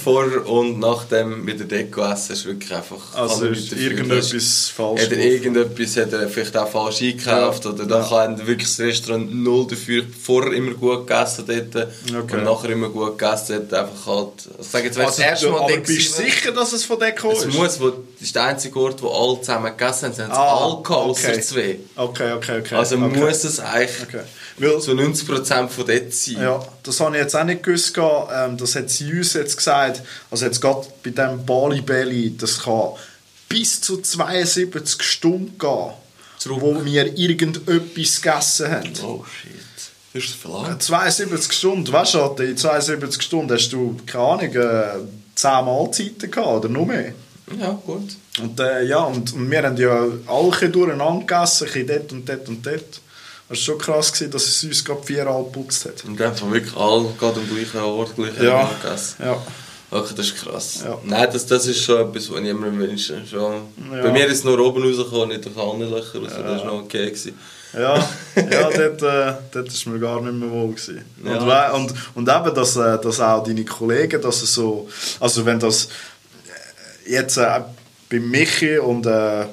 vor 0.03 0.27
und 0.47 0.79
nachdem 0.79 1.45
mit 1.45 1.61
der 1.61 1.67
Deko 1.67 2.03
essen, 2.03 2.33
ist 2.33 2.47
wirklich 2.47 2.73
einfach... 2.73 3.15
Also 3.15 3.47
ist 3.47 3.73
irgendetwas 3.73 4.73
falsch 4.75 5.03
Hat 5.03 5.13
er 5.13 5.19
irgendetwas, 5.19 5.97
hat 5.97 6.13
er 6.13 6.29
vielleicht 6.29 6.57
auch 6.57 6.69
falsch 6.69 7.03
eingekauft 7.03 7.65
ja. 7.65 7.71
oder 7.71 7.85
dann 7.85 8.03
ja. 8.03 8.09
kann 8.09 8.47
wirklich 8.47 8.69
das 8.69 8.81
Restaurant 8.81 9.35
null 9.35 9.67
dafür 9.69 10.05
vor 10.23 10.50
vorher 10.51 10.59
immer 10.59 10.75
gut 10.75 11.07
gegessen 11.07 11.45
dort 11.47 11.89
okay. 12.09 12.37
und 12.37 12.45
nachher 12.45 12.71
immer 12.71 12.89
gut 12.89 13.19
gegessen 13.19 13.67
dort. 13.69 13.75
Einfach 13.75 14.07
halt, 14.07 14.57
also 14.59 14.71
sag 14.71 14.85
jetzt, 14.85 14.99
also, 14.99 15.11
das 15.11 15.19
erste 15.19 15.51
Mal 15.51 15.61
aber 15.61 15.77
bist 15.79 16.19
du 16.19 16.23
sicher, 16.23 16.53
dass 16.53 16.73
es 16.73 16.85
von 16.85 16.99
Deko 16.99 17.31
ist? 17.33 17.47
Es 17.47 17.55
muss, 17.55 17.81
wo, 17.81 17.91
das 17.91 18.23
ist 18.23 18.35
der 18.35 18.45
einzige 18.45 18.79
Ort, 18.79 19.03
wo 19.03 19.09
alle 19.09 19.41
zusammen 19.41 19.77
gegessen 19.77 20.07
haben. 20.07 20.15
Sie 20.15 20.23
haben 20.23 20.33
ah, 20.33 20.65
alle 20.65 20.83
gehabt, 20.83 20.91
okay. 20.91 21.33
außer 21.33 21.43
zwei. 21.43 21.79
Okay, 21.97 22.33
okay, 22.33 22.61
okay. 22.61 22.75
Also 22.75 22.97
okay. 22.97 23.19
muss 23.19 23.45
es 23.45 23.61
eigentlich 23.61 24.09
okay. 24.09 24.25
Weil, 24.59 24.81
so 24.81 24.93
90% 24.93 25.69
von 25.69 25.87
dort 25.87 26.13
sein. 26.13 26.43
Ja, 26.43 26.63
das 26.83 27.01
habe 27.01 27.17
ich 27.17 27.23
jetzt 27.23 27.35
auch 27.35 27.45
nicht 27.45 27.63
gewusst. 27.63 27.97
Ähm, 27.97 28.57
das 28.59 28.77
hat 28.77 28.91
sie 28.91 29.13
uns 29.13 29.33
jetzt 29.33 29.57
gesagt. 29.57 30.03
Also 30.31 30.45
jetzt 30.45 30.61
gerade 30.61 30.87
bei 31.03 31.11
diesem 31.11 31.47
Bali 31.47 31.81
Belly, 31.81 32.37
das 32.37 32.63
kann 32.63 32.91
bis 33.49 33.81
zu 33.81 34.01
72 34.01 35.03
Stunden 35.03 35.59
gehen, 35.59 35.91
Zurück. 36.39 36.61
wo 36.61 36.85
wir 36.85 37.19
irgendetwas 37.19 38.21
gegessen 38.21 38.71
haben. 38.71 38.93
Oh 39.03 39.25
shit. 39.25 39.90
Ist 40.13 40.45
lang. 40.45 40.81
72 40.81 41.53
Stunden, 41.53 41.93
weißt 41.93 42.15
du, 42.15 42.43
in 42.43 42.57
72 42.57 43.23
Stunden 43.23 43.53
hast 43.53 43.73
du, 43.73 43.97
keine 44.07 44.25
Ahnung, 44.25 44.53
10 45.37 45.51
äh, 45.51 45.63
Mahlzeiten 45.63 46.31
gehabt 46.31 46.49
oder 46.49 46.69
noch 46.69 46.85
mehr. 46.85 47.13
Ja, 47.59 47.79
gut. 47.87 48.17
Und, 48.41 48.61
äh, 48.61 48.85
ja, 48.85 49.05
und, 49.05 49.33
und, 49.33 49.51
wir 49.51 49.63
haben 49.63 49.77
ja 49.77 50.07
alle 50.27 50.69
durcheinander 50.69 51.27
gegessen, 51.27 51.69
ein 51.75 51.87
dort 51.87 52.13
und 52.13 52.29
dort 52.29 52.49
und 52.49 52.67
dort. 52.67 53.01
Es 53.49 53.51
war 53.51 53.57
schon 53.57 53.79
krass, 53.79 54.13
gewesen, 54.13 54.31
dass 54.31 54.47
es 54.47 54.65
uns 54.65 54.85
gerade 54.85 55.03
viermal 55.03 55.43
geputzt 55.45 55.85
hat. 55.85 56.05
Und 56.05 56.19
dann 56.19 56.41
haben 56.41 56.53
wirklich 56.53 56.77
alle 56.77 57.09
gerade 57.19 57.41
am 57.41 57.49
gleichen 57.49 57.81
Ort 57.81 58.15
gleich 58.15 58.41
ja. 58.41 58.71
gegessen. 58.83 59.17
Ja. 59.25 59.43
Okay, 59.93 60.15
das 60.17 60.27
ist 60.27 60.37
krass. 60.37 60.83
Ja. 60.85 60.99
Nein, 61.05 61.29
das, 61.33 61.47
das 61.47 61.67
ist 61.67 61.83
schon 61.83 62.01
etwas, 62.01 62.31
was 62.31 62.41
ich 62.41 62.47
immer 62.47 62.73
wünsche. 62.73 63.21
Schon. 63.29 63.55
Ja. 63.93 64.03
Bei 64.03 64.13
mir 64.13 64.27
ist 64.27 64.39
es 64.39 64.45
nur 64.45 64.59
oben 64.61 64.85
rausgekommen, 64.85 65.31
nicht 65.31 65.45
durch 65.45 65.57
alle 65.57 65.87
Löcher. 65.87 66.23
Also 66.23 66.41
ja. 66.41 66.43
Das 66.43 66.61
war 66.61 66.67
noch 66.67 66.83
okay. 66.85 67.07
Gewesen. 67.07 67.37
Ja, 67.73 68.09
ja 68.37 68.71
dort, 68.71 69.03
äh, 69.03 69.33
dort 69.53 69.69
ist 69.69 69.87
mir 69.87 69.99
gar 69.99 70.21
nicht 70.21 70.35
mehr 70.35 70.51
wohl. 70.51 70.71
Gewesen. 70.71 71.05
Ja. 71.25 71.73
Und, 71.73 71.91
und, 71.91 71.95
und 72.15 72.29
eben, 72.29 72.55
dass, 72.55 72.77
äh, 72.77 72.99
dass 73.01 73.21
auch 73.21 73.45
deine 73.45 73.65
Kollegen, 73.65 74.21
dass 74.21 74.43
es 74.43 74.55
so, 74.55 74.89
also 75.19 75.45
wenn 75.45 75.59
das 75.59 75.87
äh, 77.07 77.13
jetzt 77.13 77.37
äh, 77.37 77.61
bei 78.11 78.19
Michi 78.19 78.79
und 78.79 79.07
äh, 79.07 79.47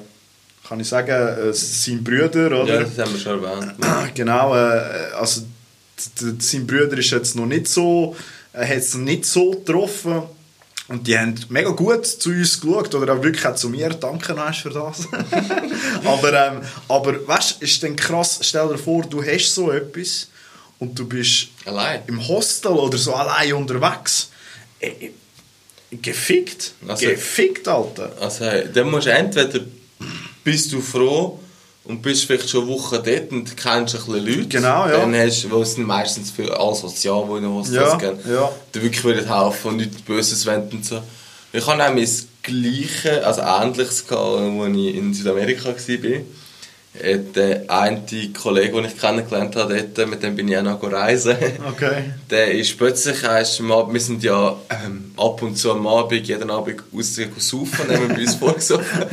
kann 0.68 0.80
ich 0.80 0.88
sagen, 0.88 1.10
äh, 1.10 1.52
sein 1.52 2.02
Brüder, 2.02 2.62
oder? 2.62 2.74
Ja, 2.74 2.80
das 2.80 2.98
haben 2.98 3.12
wir 3.12 3.20
schon 3.20 3.44
erwähnt. 3.44 3.74
genau, 4.14 4.54
äh, 4.54 5.12
also 5.18 5.42
sein 6.38 6.66
Brüder 6.66 6.98
ist 6.98 7.10
jetzt 7.10 7.36
noch 7.36 7.46
nicht 7.46 7.68
so 7.68 8.14
er 8.58 8.68
hat 8.68 8.76
es 8.78 8.94
nicht 8.94 9.24
so 9.24 9.52
getroffen. 9.52 10.22
Und 10.88 11.06
die 11.06 11.18
haben 11.18 11.34
mega 11.50 11.70
gut 11.70 12.06
zu 12.06 12.30
uns 12.30 12.60
geschaut, 12.60 12.94
oder 12.94 13.14
auch 13.14 13.22
wirklich 13.22 13.44
auch 13.44 13.54
zu 13.54 13.68
mir. 13.68 13.90
Danke 13.90 14.34
hast 14.34 14.62
für 14.62 14.70
das. 14.70 15.06
aber, 16.04 16.32
ähm, 16.32 16.62
aber 16.88 17.28
weißt 17.28 17.60
du, 17.60 17.64
ist 17.64 17.82
dann 17.82 17.94
krass, 17.94 18.38
stell 18.42 18.68
dir 18.68 18.78
vor, 18.78 19.02
du 19.02 19.22
hast 19.22 19.54
so 19.54 19.70
etwas 19.70 20.28
und 20.78 20.98
du 20.98 21.06
bist 21.06 21.48
allein. 21.66 22.02
im 22.06 22.26
Hostel 22.26 22.72
oder 22.72 22.96
so 22.96 23.12
allein 23.12 23.52
unterwegs. 23.52 24.30
Äh, 24.80 24.88
äh, 24.88 25.10
gefickt. 25.96 26.72
Also, 26.86 27.06
gefickt, 27.06 27.68
Alter. 27.68 28.12
Also, 28.20 28.46
dann 28.72 28.90
musst 28.90 29.06
du 29.06 29.12
entweder 29.12 29.60
bist 30.42 30.72
du 30.72 30.80
froh, 30.80 31.38
und 31.88 32.02
bist 32.02 32.26
vielleicht 32.26 32.50
schon 32.50 32.64
eine 32.64 32.70
Woche 32.70 33.02
dort 33.02 33.32
und 33.32 33.56
kennst 33.56 33.94
ein 33.94 34.04
bisschen 34.04 34.26
Leute. 34.26 34.48
Genau, 34.48 34.86
ja. 34.86 34.98
Dann 34.98 35.14
hast 35.14 35.44
du, 35.44 35.62
es 35.62 35.74
sind 35.74 35.86
meistens 35.86 36.30
für 36.30 36.58
alle 36.60 36.74
sozial, 36.74 37.24
die 37.34 37.40
der 37.40 37.50
Hostels 37.50 37.76
ja, 37.76 37.96
gehen, 37.96 38.18
ja. 38.30 38.52
die 38.74 38.82
wirklich 38.82 39.02
würden 39.02 39.26
helfen 39.26 39.68
und 39.68 39.76
nichts 39.78 40.02
Böses 40.02 40.44
wenden 40.44 40.76
und 40.76 40.84
so. 40.84 41.00
Ich 41.50 41.66
hatte 41.66 41.82
auch 41.82 41.96
das 41.96 42.26
Gleiche, 42.42 43.26
also 43.26 43.40
Ähnliches, 43.40 44.06
gehabt, 44.06 44.38
als 44.38 44.76
ich 44.76 44.94
in 44.94 45.14
Südamerika 45.14 45.68
war. 45.70 46.20
Der 47.34 47.64
eine 47.68 48.02
Kollege, 48.38 48.72
den 48.72 48.84
ich 48.84 48.98
kennengelernt 48.98 49.56
habe, 49.56 49.82
dort, 49.82 50.10
mit 50.10 50.22
dem 50.22 50.36
bin 50.36 50.48
ich 50.48 50.58
auch 50.58 50.62
noch 50.62 50.82
reisen. 50.82 51.36
Okay. 51.70 52.04
Der 52.28 52.52
ist 52.52 52.76
plötzlich, 52.76 53.22
wir 53.22 54.00
sind 54.00 54.22
ja 54.22 54.56
ähm, 54.68 55.12
ab 55.16 55.40
und 55.40 55.56
zu 55.56 55.70
am 55.70 55.86
Abend, 55.86 56.26
jeden 56.26 56.50
Abend 56.50 56.82
rausgehen 56.94 57.30
saufen, 57.38 57.88
haben 57.88 58.10
wir 58.10 58.18
uns 58.18 58.34
vorgesoffen. 58.34 59.04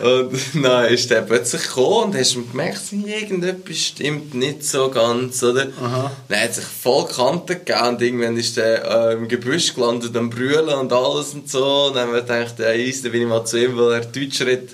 Und 0.00 0.32
dann 0.62 0.86
ist 0.86 1.10
der 1.10 1.22
plötzlich 1.22 1.62
gekommen 1.62 2.10
und 2.10 2.16
hast 2.16 2.34
gemerkt, 2.34 2.80
irgendetwas 2.92 3.76
stimmt 3.76 4.34
nicht 4.34 4.64
so 4.64 4.88
ganz, 4.90 5.42
oder? 5.42 5.68
Aha. 5.80 6.10
Dann 6.28 6.40
hat 6.40 6.54
sich 6.54 6.64
voll 6.64 7.06
Kante 7.06 7.56
gegeben 7.56 7.88
und 7.88 8.02
irgendwann 8.02 8.36
ist 8.36 8.56
der 8.56 9.10
äh, 9.10 9.12
im 9.14 9.28
Gebüsch 9.28 9.74
gelandet 9.74 10.16
am 10.16 10.30
Brüllen 10.30 10.68
und 10.68 10.92
alles 10.92 11.34
und 11.34 11.50
so. 11.50 11.86
Und 11.86 11.96
dann 11.96 12.08
haben 12.08 12.14
wir 12.14 12.22
gedacht, 12.22 12.58
ja, 12.58 12.72
easy, 12.72 13.02
dann 13.02 13.12
bin 13.12 13.22
ich 13.22 13.28
mal 13.28 13.44
zu 13.44 13.62
ihm, 13.62 13.76
weil 13.76 13.92
er 13.94 14.04
Deutsch 14.04 14.40
redet. 14.40 14.70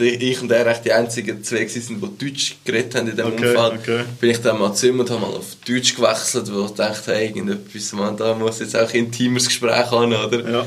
Ich 0.00 0.40
und 0.40 0.52
er 0.52 0.66
echt 0.66 0.84
die 0.84 0.92
einzigen 0.92 1.42
zwei 1.42 1.66
sind, 1.66 2.00
die 2.00 2.26
Deutsch 2.30 2.56
geredet 2.64 2.94
haben 2.94 3.08
in 3.08 3.16
diesem 3.16 3.32
okay, 3.32 3.48
Umfeld. 3.48 3.80
Okay. 3.80 4.04
Bin 4.20 4.30
ich 4.30 4.40
dann 4.40 4.58
mal 4.58 4.72
zu 4.72 4.88
ihm 4.88 5.00
und 5.00 5.10
habe 5.10 5.20
mal 5.20 5.34
auf 5.34 5.56
Deutsch 5.66 5.96
gewechselt, 5.96 6.54
weil 6.54 6.66
ich 6.66 6.70
dachte, 6.72 7.14
hey, 7.14 7.26
irgendetwas, 7.26 7.92
man, 7.94 8.16
da 8.16 8.34
muss 8.34 8.60
jetzt 8.60 8.76
auch 8.76 8.88
ein 8.88 8.94
intimeres 8.94 9.48
Gespräch 9.48 9.90
haben, 9.90 10.14
oder? 10.14 10.48
Ja. 10.48 10.66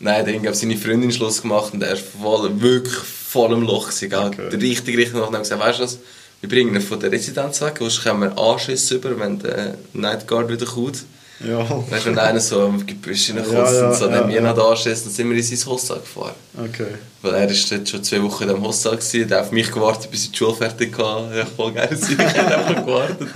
Nein, 0.00 0.24
dann 0.24 0.46
hat 0.46 0.56
seine 0.56 0.76
Freundin 0.76 1.10
Schluss 1.10 1.42
gemacht 1.42 1.74
und 1.74 1.82
er 1.82 1.94
ist 1.94 2.04
voll, 2.22 2.60
wirklich 2.60 2.94
voll 2.94 3.52
im 3.52 3.62
Loch. 3.62 3.90
Sie 3.90 4.06
okay. 4.06 4.48
richtig, 4.54 4.96
richtig 4.96 5.14
nach 5.14 5.28
und 5.28 5.38
gesagt, 5.38 5.60
weißt 5.60 5.78
du 5.80 5.82
was, 5.82 5.98
wir 6.40 6.48
bringen 6.48 6.74
ihn 6.74 6.80
von 6.80 7.00
der 7.00 7.10
Residenz 7.10 7.60
weg, 7.60 7.76
sonst 7.78 8.02
können 8.04 8.20
wir 8.20 8.38
Anschiss 8.38 8.90
über, 8.92 9.18
wenn 9.18 9.40
der 9.40 9.74
Nightguard 9.92 10.48
wieder 10.48 10.66
kommt. 10.66 11.04
Ja. 11.40 11.60
Weißt 11.90 12.06
du, 12.06 12.10
wenn 12.10 12.18
einer 12.18 12.40
so 12.40 12.66
im 12.66 12.84
Gebüsch 12.84 13.30
reinkommt 13.30 13.52
ja, 13.52 13.72
ja, 13.72 13.88
und 13.88 13.96
so, 13.96 14.06
dann 14.06 14.22
ja, 14.22 14.28
wir 14.28 14.42
ja. 14.42 14.54
noch 14.54 14.70
Anschiss, 14.70 15.02
dann 15.02 15.12
sind 15.12 15.30
wir 15.30 15.36
in 15.36 15.42
sein 15.42 15.66
Hostel 15.66 15.96
gefahren. 15.96 16.34
Okay. 16.56 16.94
Weil 17.22 17.34
er 17.34 17.50
ist 17.50 17.70
dort 17.70 17.88
schon 17.88 18.04
zwei 18.04 18.22
Wochen 18.22 18.44
in 18.44 18.48
diesem 18.50 18.64
Hostel 18.64 18.92
gewesen, 18.92 19.28
der 19.28 19.38
hat 19.38 19.46
auf 19.46 19.52
mich 19.52 19.70
gewartet, 19.70 20.10
bis 20.10 20.24
ich 20.24 20.30
die 20.30 20.38
Schule 20.38 20.54
fertig 20.54 20.96
hatte. 20.96 21.36
Ja, 21.36 21.46
voll 21.46 21.72
geil, 21.72 21.88
ich 21.92 22.18
habe 22.18 22.56
einfach 22.56 22.84
gewartet. 22.86 23.28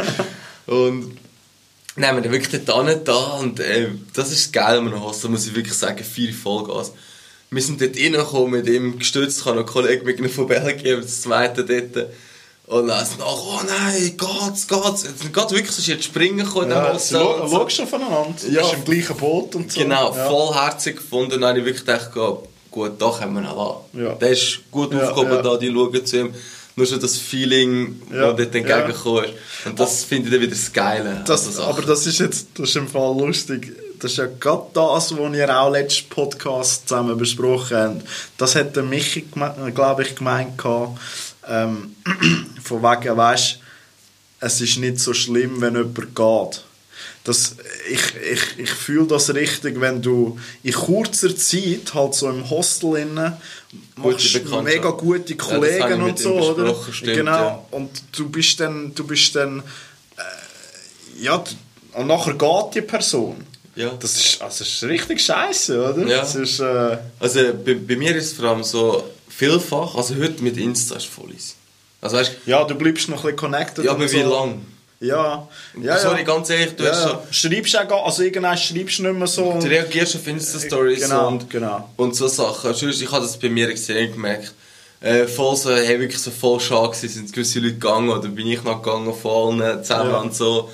Und 0.67 1.17
dann 1.97 2.07
haben 2.07 2.17
wir 2.17 2.23
dann 2.23 2.33
wirklich 2.33 2.65
dort 2.65 3.09
da 3.09 3.17
und 3.39 3.61
äh, 3.61 3.89
das 4.15 4.33
ist 4.33 4.53
geil 4.53 4.79
an 4.79 4.89
einem 4.89 5.03
Hostel, 5.03 5.31
muss 5.31 5.47
ich 5.47 5.55
wirklich 5.55 5.75
sagen, 5.75 6.03
vier 6.05 6.33
Vollgas 6.33 6.93
wir 7.53 7.63
sind 7.63 7.81
dort 7.81 7.97
reingekommen 7.97 8.51
mit 8.51 8.67
ihm 8.67 8.99
gestützt, 8.99 9.41
ich 9.41 9.45
habe 9.45 9.59
einen 9.59 9.67
Kollegen 9.67 10.05
mit 10.05 10.31
von 10.31 10.47
Belgien, 10.47 11.03
das 11.03 11.21
zweite 11.21 11.65
dort. 11.65 12.09
Und 12.67 12.89
dann 12.89 13.03
ist 13.03 13.19
oh 13.21 13.61
nein, 13.67 14.17
geht's, 14.17 14.67
geht's. 14.67 15.03
Jetzt 15.03 15.33
geht 15.33 15.51
wirklich, 15.51 15.71
so 15.71 15.93
jetzt 15.93 16.05
springen 16.05 16.39
gekommen 16.39 16.71
ja, 16.71 16.93
in 16.93 16.93
dem 16.93 17.21
Hotel. 17.21 17.41
Du 17.43 17.51
schaust 17.51 17.77
schon 17.77 17.87
voneinander, 17.87 18.35
du 18.41 18.51
ja. 18.51 18.63
bist 18.63 18.75
im 18.75 18.85
gleichen 18.85 19.17
Boot 19.17 19.55
und 19.55 19.71
so. 19.71 19.81
Genau, 19.81 20.17
ja. 20.17 20.29
vollherzig 20.29 20.97
gefunden. 20.97 21.33
Dann 21.33 21.51
habe 21.51 21.59
ich 21.59 21.65
wirklich 21.67 21.85
gedacht, 21.85 22.11
gut, 22.71 22.93
da 22.99 23.11
können 23.11 23.35
wir 23.35 23.43
noch 23.43 23.85
an. 23.93 24.01
Ja. 24.01 24.15
Der 24.15 24.31
ist 24.31 24.61
gut 24.71 24.95
ja, 24.95 25.01
aufgekommen 25.01 25.35
ja. 25.35 25.43
da, 25.43 25.57
die 25.59 25.71
schauen 25.71 26.07
zu 26.07 26.21
ihm. 26.21 26.35
Nur 26.75 26.87
schon 26.87 27.01
das 27.01 27.19
Feeling, 27.19 28.01
ja. 28.11 28.33
das 28.33 28.37
dort 28.37 28.55
entgegengekommen 28.55 29.25
ist. 29.25 29.35
Und 29.67 29.79
das 29.79 30.05
finde 30.05 30.29
ich 30.29 30.33
dann 30.33 30.41
wieder 30.41 30.53
das 30.53 30.73
Geile. 30.73 31.23
Das, 31.27 31.59
aber 31.59 31.83
das 31.83 32.07
ist 32.07 32.19
jetzt, 32.19 32.49
das 32.55 32.71
ist 32.71 32.77
im 32.77 32.89
Fall 32.89 33.17
lustig 33.17 33.73
das 34.03 34.13
ist 34.13 34.19
ja 34.19 34.27
gerade 34.27 34.67
das, 34.75 35.17
was 35.17 35.37
ihr 35.37 35.57
auch 35.61 35.71
letzten 35.71 36.09
Podcast 36.09 36.89
zusammen 36.89 37.17
besprochen 37.17 37.77
habt. 37.77 38.03
Das 38.37 38.57
hat 38.57 38.75
der 38.75 38.83
Michi, 38.83 39.25
glaube 39.75 40.03
ich, 40.03 40.17
gemeint 40.17 40.61
ähm, 41.49 41.95
von 42.63 42.83
wegen, 42.83 43.17
weißt, 43.17 43.59
es 44.41 44.61
ist 44.61 44.79
nicht 44.79 44.99
so 44.99 45.15
schlimm, 45.15 45.61
wenn 45.61 45.77
jemand 45.77 46.17
geht. 46.17 46.65
Das, 47.25 47.55
ich 47.89 48.01
ich, 48.33 48.59
ich 48.59 48.71
fühle 48.71 49.07
das 49.07 49.33
richtig, 49.33 49.81
wenn 49.81 50.03
du 50.03 50.39
in 50.65 50.73
kurzer 50.73 51.37
Zeit 51.37 51.95
halt 51.95 52.15
so 52.15 52.29
im 52.29 52.49
Hostel 52.51 52.97
innen 52.97 53.35
machst 53.97 54.41
mega 54.63 54.91
gute 54.91 55.37
Kollegen 55.37 56.01
ja, 56.01 56.05
und 56.05 56.19
so, 56.19 56.35
oder? 56.35 56.75
Stimmt, 56.91 57.17
genau. 57.17 57.33
Ja. 57.33 57.65
Und 57.71 57.91
du 58.13 58.29
bist 58.29 58.59
dann, 58.61 58.93
du 58.95 59.07
bist 59.07 59.37
dann, 59.37 59.61
äh, 59.61 61.23
ja, 61.23 61.43
und 61.93 62.07
nachher 62.07 62.35
geht 62.35 62.75
die 62.75 62.81
Person. 62.83 63.47
Ja. 63.75 63.91
Das 63.99 64.17
ist, 64.17 64.43
also 64.43 64.65
ist 64.65 64.83
richtig 64.85 65.21
scheiße, 65.21 65.81
oder? 65.81 66.07
Ja. 66.07 66.19
Das 66.19 66.35
ist, 66.35 66.61
äh... 66.61 66.99
Also 67.21 67.41
bei, 67.65 67.75
bei, 67.75 67.97
mir 67.97 68.15
ist 68.17 68.27
es 68.27 68.33
vor 68.35 68.51
allem 68.51 68.63
so 68.63 69.05
vielfach, 69.29 69.95
also 69.95 70.15
heute 70.17 70.43
mit 70.43 70.57
Insta 70.57 70.97
ist 70.97 71.07
voll 71.07 71.31
easy. 71.31 71.55
Also, 72.01 72.17
weißt, 72.17 72.33
ja, 72.47 72.65
du 72.65 72.75
bleibst 72.75 73.09
noch 73.09 73.19
ein 73.19 73.23
bisschen 73.23 73.37
connected. 73.37 73.85
Ja, 73.85 73.93
aber 73.93 74.09
so. 74.09 74.17
wie 74.17 74.23
lange? 74.23 74.59
Ja. 75.03 75.49
ja. 75.81 75.99
Sorry, 75.99 76.23
ganz 76.23 76.49
ehrlich, 76.49 76.77
du 76.77 76.85
ja. 76.85 76.91
hast 76.93 77.35
schon... 77.35 77.53
Schreibst 77.53 77.77
auch, 77.77 78.07
also 78.07 78.23
irgendwann 78.23 78.57
schreibst 78.57 79.01
du 79.01 79.03
nicht 79.03 79.19
mehr 79.19 79.27
so... 79.27 79.59
Du 79.61 79.67
reagierst 79.67 80.15
auf 80.15 80.27
Insta-Stories 80.27 81.03
genau, 81.03 81.29
und, 81.29 81.51
genau. 81.51 81.89
und 81.97 82.15
so 82.15 82.29
Sachen. 82.29 82.71
Ich 82.71 83.11
habe 83.11 83.23
das 83.23 83.37
bei 83.37 83.49
mir 83.49 83.69
extrem 83.69 84.13
gemerkt. 84.13 84.55
Äh, 85.01 85.27
voll 85.27 85.57
so, 85.57 85.75
hey, 85.75 85.99
wirklich 85.99 86.23
so 86.23 86.31
voll 86.31 86.61
schade 86.61 86.95
sind 86.95 87.33
gewisse 87.33 87.59
Leute 87.59 87.75
gegangen 87.75 88.09
oder 88.09 88.29
bin 88.29 88.47
ich 88.47 88.63
noch 88.63 88.81
gegangen 88.81 89.13
von 89.13 89.61
allen 89.61 89.83
zusammen 89.83 90.11
ja. 90.11 90.21
und 90.21 90.35
so. 90.35 90.71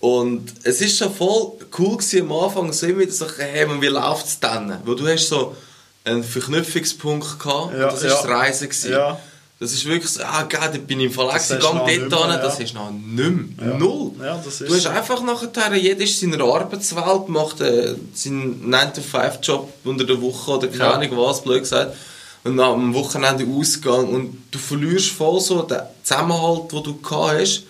Und 0.00 0.52
es 0.64 0.80
ist 0.80 0.98
schon 0.98 1.14
voll 1.14 1.52
cool 1.78 1.96
gewesen, 1.96 2.22
am 2.22 2.32
Anfang, 2.32 2.72
so 2.72 2.86
immer 2.86 3.02
wieder 3.02 3.12
so, 3.12 3.26
hey, 3.38 3.68
wie 3.80 3.86
läuft 3.86 4.26
es 4.26 4.40
dann? 4.40 4.80
Weil 4.84 4.96
du 4.96 5.06
hast 5.06 5.28
so 5.28 5.54
einen 6.02 6.24
Verknüpfungspunkt 6.24 7.38
gehabt, 7.38 7.74
ja, 7.74 7.88
das 7.88 8.02
war 8.02 8.10
ja. 8.10 8.16
das 8.16 8.26
Reisen. 8.26 8.68
Gewesen. 8.68 8.90
Ja. 8.90 9.20
Das 9.62 9.72
ist 9.72 9.84
wirklich 9.86 10.10
so, 10.10 10.24
ah, 10.24 10.42
geil, 10.42 10.76
bin 10.84 10.98
ich 10.98 11.06
im 11.06 11.12
Verlag 11.12 11.40
gegangen, 11.46 11.78
dort 11.78 11.88
hin, 11.88 12.10
ja. 12.10 12.36
das 12.36 12.58
ist 12.58 12.74
noch 12.74 12.90
nicht 12.90 13.56
mehr. 13.56 13.74
Null. 13.78 14.10
Ja, 14.20 14.36
du 14.36 14.74
hast 14.74 14.86
einfach 14.88 15.22
nachher, 15.22 15.76
jeder 15.76 16.02
ist 16.02 16.20
in 16.20 16.32
seiner 16.32 16.44
Arbeitswelt, 16.46 17.28
macht 17.28 17.60
äh, 17.60 17.94
seinen 18.12 18.74
9-to-5-Job 18.74 19.72
unter 19.84 20.04
der 20.04 20.20
Woche 20.20 20.50
oder 20.50 20.66
keine 20.66 20.82
ja. 20.82 20.90
Ahnung 20.94 21.10
was, 21.16 21.44
blöd 21.44 21.60
gesagt. 21.60 21.94
Und 22.42 22.58
am 22.58 22.92
Wochenende 22.92 23.46
Ausgang 23.46 24.08
und 24.08 24.36
du 24.50 24.58
verlierst 24.58 25.10
voll 25.10 25.40
so 25.40 25.62
den 25.62 25.78
Zusammenhalt, 26.02 26.72
den 26.72 26.82
du 26.82 27.00
gehabt 27.00 27.40
hast 27.40 27.62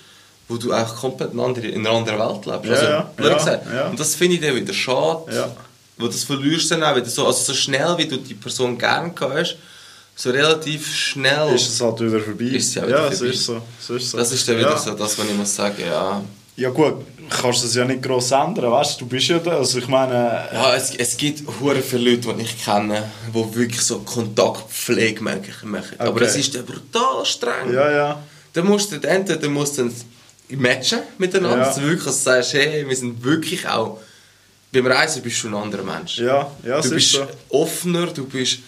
wo 0.49 0.57
du 0.57 0.73
auch 0.73 0.97
komplett 0.97 1.33
in, 1.33 1.41
andere, 1.41 1.67
in 1.67 1.87
einer 1.87 1.97
anderen 1.97 2.19
Welt 2.19 2.47
lebst. 2.47 2.83
Ja, 2.83 3.11
also, 3.17 3.51
ja, 3.51 3.55
ja, 3.55 3.75
ja. 3.75 3.87
Und 3.89 3.99
das 3.99 4.15
finde 4.15 4.37
ich 4.37 4.43
dann 4.43 4.55
wieder 4.55 4.75
schade. 4.75 5.35
Ja. 5.35 5.51
Weil 5.97 6.09
das 6.09 6.25
verlierst 6.25 6.71
du 6.71 6.75
dann 6.75 6.85
auch 6.85 6.97
wieder 6.97 7.09
so. 7.09 7.27
Also 7.27 7.45
so 7.45 7.55
schnell, 7.55 7.95
wie 7.97 8.07
du 8.07 8.17
die 8.17 8.35
Person 8.35 8.77
gerne 8.77 9.13
hast, 9.21 9.57
so 10.15 10.31
relativ 10.31 10.95
schnell... 10.95 11.55
Ist 11.55 11.69
es 11.69 11.81
halt 11.81 12.01
wieder 12.01 12.21
vorbei. 12.21 12.45
Ist 12.45 12.75
ja, 12.75 12.87
wieder 12.87 12.97
ja 12.97 13.11
vorbei. 13.11 13.17
So 13.17 13.25
ist 13.27 13.45
so. 13.45 13.63
so 13.81 13.95
ist 13.97 14.11
so. 14.11 14.19
Das 14.19 14.33
ist 14.33 14.49
dann 14.49 14.59
wieder 14.59 14.77
so 14.77 14.93
das, 14.93 15.19
was 15.19 15.27
ich 15.27 15.35
muss 15.35 15.55
sagen, 15.55 15.83
ja... 15.85 16.23
Ja 16.55 16.69
gut, 16.69 17.07
kannst 17.31 17.65
das 17.65 17.75
ja 17.75 17.85
nicht 17.87 18.03
gross 18.03 18.31
ändern, 18.31 18.71
weißt 18.71 19.01
du, 19.01 19.05
du 19.05 19.11
bist 19.11 19.27
ja 19.29 19.39
da, 19.39 19.53
also 19.53 19.79
ich 19.79 19.89
meine... 19.89 20.49
Ja, 20.53 20.75
es, 20.75 20.95
es 20.95 21.17
gibt 21.17 21.43
hure 21.61 21.81
viele 21.81 22.11
Leute, 22.11 22.35
die 22.35 22.43
ich 22.43 22.63
kenne, 22.63 23.11
die 23.35 23.55
wirklich 23.55 23.81
so 23.81 24.01
Kontaktpflege 24.01 25.23
machen. 25.23 25.41
Okay. 25.65 25.97
Aber 25.99 26.21
es 26.21 26.37
ist 26.37 26.55
dann 26.55 26.67
brutal 26.67 27.25
streng. 27.25 27.73
Ja, 27.73 27.91
ja. 27.91 28.23
Dann 28.53 28.67
musst 28.67 28.93
du 28.93 28.97
entweder 28.97 29.49
musst 29.49 29.79
du 29.79 29.91
matchen 30.51 31.01
miteinander, 31.17 31.57
ja. 31.57 31.65
dass 31.65 31.77
du 31.77 31.83
wirklich 31.83 32.13
sagst, 32.13 32.53
hey, 32.53 32.87
wir 32.87 32.97
sind 32.97 33.25
wirklich 33.25 33.67
auch... 33.67 33.99
Beim 34.71 34.87
Reisen 34.87 35.23
bist 35.23 35.43
du 35.43 35.49
ein 35.49 35.55
anderer 35.55 35.85
Mensch. 35.85 36.19
Ja, 36.19 36.51
ja, 36.65 36.81
Du 36.81 36.91
bist 36.91 37.13
so. 37.13 37.27
offener, 37.49 38.07
du 38.07 38.27
bist 38.27 38.59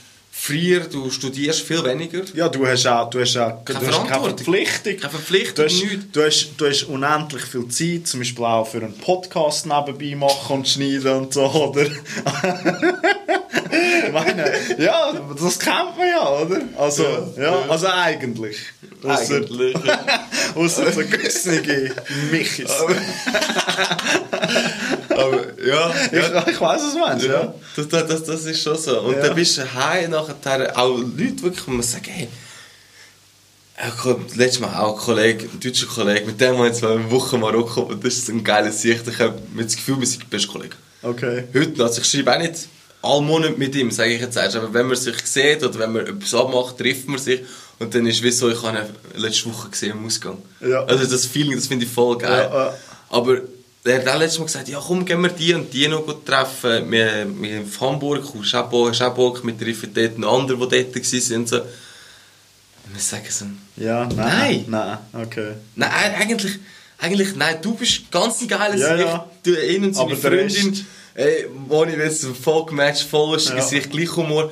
Früher, 0.46 0.80
du 0.80 1.10
studierst 1.10 1.62
viel 1.62 1.82
weniger. 1.82 2.20
Ja, 2.34 2.50
du 2.50 2.66
hast 2.66 2.86
auch, 2.86 3.08
du 3.08 3.18
hast 3.18 3.34
auch 3.38 3.64
keine, 3.64 3.78
du 3.78 3.86
hast 3.86 4.06
keine 4.06 4.24
Verpflichtung. 4.24 4.96
Keine 4.98 5.10
Verpflichtung, 5.10 5.54
du 5.54 5.64
hast, 5.64 5.82
nichts. 5.82 6.04
Du 6.12 6.22
hast, 6.22 6.48
du 6.58 6.68
hast 6.68 6.82
unendlich 6.82 7.44
viel 7.44 7.66
Zeit, 7.68 8.06
zum 8.06 8.20
Beispiel 8.20 8.44
auch 8.44 8.66
für 8.66 8.76
einen 8.76 8.92
Podcast 8.92 9.64
nebenbei 9.64 10.14
machen 10.14 10.56
und 10.56 10.68
schneiden 10.68 11.16
und 11.16 11.32
so, 11.32 11.46
oder? 11.46 11.86
ich 14.06 14.12
meine, 14.12 14.52
ja, 14.76 15.14
das 15.34 15.58
kennt 15.58 15.96
man 15.96 16.08
ja, 16.08 16.28
oder? 16.28 16.60
Also, 16.76 17.04
ja, 17.38 17.42
ja 17.42 17.64
also 17.66 17.86
eigentlich. 17.86 18.58
Eigentlich, 19.02 19.74
Außer 20.54 20.92
so 20.92 21.00
güssige 21.04 21.94
Michis. 22.30 22.70
Aber 25.18 25.62
ja, 25.64 25.94
ja. 26.12 26.44
Ich, 26.44 26.52
ich 26.54 26.60
weiß, 26.60 26.82
was 26.82 26.92
du 26.92 26.98
meinst, 26.98 27.26
ja. 27.26 27.32
ja. 27.32 27.54
Das, 27.76 27.88
das, 27.88 28.24
das 28.24 28.44
ist 28.44 28.62
schon 28.62 28.76
so. 28.76 29.00
Und 29.00 29.16
ja. 29.16 29.22
dann 29.22 29.34
bist 29.34 29.58
du 29.58 29.74
heim 29.74 30.10
nachher 30.10 30.78
auch 30.78 30.98
Leute 30.98 31.42
wirklich, 31.42 31.64
die 31.66 31.82
sagen, 31.82 32.10
hey, 32.10 32.28
letztes 34.34 34.60
Mal 34.60 34.80
auch 34.80 34.98
ein 34.98 35.04
Kollege, 35.04 35.48
ein 35.52 35.60
deutscher 35.60 35.86
Kollege, 35.86 36.26
mit 36.26 36.40
dem 36.40 36.50
haben 36.50 36.58
wir 36.58 36.66
jetzt 36.66 36.84
eine 36.84 37.10
Woche 37.10 37.38
Marokko 37.38 37.82
und 37.82 38.04
das 38.04 38.14
ist 38.14 38.28
ein 38.28 38.44
geiler 38.44 38.70
Sicht. 38.70 39.06
Ich 39.08 39.18
habe 39.18 39.38
das 39.56 39.76
Gefühl, 39.76 39.98
wir 40.00 40.06
sind 40.06 40.22
die 40.22 40.26
besten 40.26 40.52
Kollegen. 40.52 40.76
Okay. 41.02 41.44
Heute. 41.52 41.82
Also 41.82 42.00
ich 42.00 42.06
schreibe 42.08 42.34
auch 42.34 42.38
nicht 42.38 42.68
alle 43.02 43.20
Monate 43.20 43.54
mit 43.58 43.74
ihm, 43.74 43.90
sage 43.90 44.14
ich 44.14 44.20
jetzt 44.20 44.36
erst. 44.36 44.56
Aber 44.56 44.72
wenn 44.72 44.86
man 44.86 44.96
sich 44.96 45.16
sieht 45.24 45.62
oder 45.62 45.78
wenn 45.78 45.92
man 45.92 46.06
etwas 46.06 46.34
abmacht, 46.34 46.78
trifft 46.78 47.08
man 47.08 47.18
sich. 47.18 47.40
Und 47.78 47.94
dann 47.94 48.06
ist 48.06 48.16
es 48.16 48.22
wie 48.22 48.30
so, 48.30 48.48
ich 48.48 48.62
habe 48.62 48.78
ihn 48.78 49.20
letzte 49.20 49.46
Woche 49.52 49.68
gesehen 49.68 49.92
im 49.92 50.06
Ausgang. 50.06 50.38
Ja. 50.60 50.84
Also 50.84 51.04
das 51.04 51.26
Feeling, 51.26 51.56
das 51.56 51.66
finde 51.66 51.84
ich 51.84 51.90
voll 51.90 52.16
geil. 52.18 52.48
Ja, 52.50 52.68
äh. 52.68 52.72
Aber 53.10 53.38
er 53.84 53.98
hat 53.98 54.08
auch 54.08 54.18
letztes 54.18 54.38
Mal 54.38 54.46
gesagt, 54.46 54.68
ja 54.68 54.82
komm, 54.84 55.04
gehen 55.04 55.20
wir 55.20 55.28
die 55.28 55.54
und 55.54 55.72
die 55.72 55.88
noch 55.88 56.06
treffen. 56.24 56.90
Wir, 56.90 57.26
wir 57.28 57.58
in 57.58 57.70
Hamburg, 57.80 58.24
hast 58.34 58.54
hast 58.54 59.02
auch 59.02 59.14
Bock, 59.14 59.44
wir 59.44 59.58
treffen 59.58 59.92
dort 59.92 60.18
noch 60.18 60.40
andere, 60.40 60.68
die 60.68 60.84
dort 60.84 60.96
waren. 60.96 61.46
So. 61.46 61.56
Und 62.86 62.94
wir 62.94 63.00
sagen 63.00 63.26
so, 63.28 63.44
ja, 63.76 64.06
nein. 64.06 64.64
Nein, 64.68 64.98
okay. 65.12 65.52
Nein, 65.74 65.90
eigentlich, 66.18 66.58
eigentlich, 66.98 67.36
nein, 67.36 67.58
du 67.60 67.74
bist 67.74 68.10
ganz 68.10 68.40
ein 68.40 68.48
geiles 68.48 68.80
ja, 68.80 68.96
ja. 68.96 69.30
Du, 69.42 69.54
ihn 69.54 69.84
und 69.84 69.94
seine 69.94 70.16
Freundin, 70.16 70.86
ey, 71.14 71.46
wo 71.66 71.84
ich 71.84 71.96
jetzt 71.96 72.26
voll 72.42 72.66
gematcht, 72.66 73.02
voll 73.02 73.36
ist, 73.36 73.50
ja. 73.50 73.56
Gesicht, 73.56 73.90
gleich 73.90 74.16
Humor. 74.16 74.50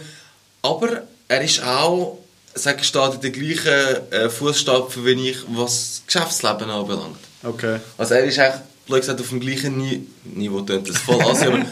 Aber 0.61 1.03
er 1.29 1.43
ist 1.43 1.63
auch, 1.65 2.19
sag 2.55 2.81
ich, 2.81 2.87
steht 2.87 3.15
in 3.15 3.21
den 3.21 3.33
gleichen 3.33 4.13
äh, 4.13 4.29
Fußstapfen 4.29 5.05
wie 5.07 5.31
ich, 5.31 5.39
was 5.49 5.71
das 5.71 6.03
Geschäftsleben 6.07 6.69
anbelangt. 6.69 7.19
Okay. 7.43 7.81
Also 7.97 8.15
er 8.15 8.25
ist 8.25 8.39
eigentlich 8.39 8.63
blöd 8.87 9.01
gesagt, 9.01 9.21
auf 9.21 9.29
dem 9.29 9.41
gleichen 9.41 9.79
Ni 9.79 10.07
Niveau 10.25 10.61
tönt 10.63 10.89
das 10.89 10.99
voll 10.99 11.21
an, 11.23 11.37
aber 11.37 11.65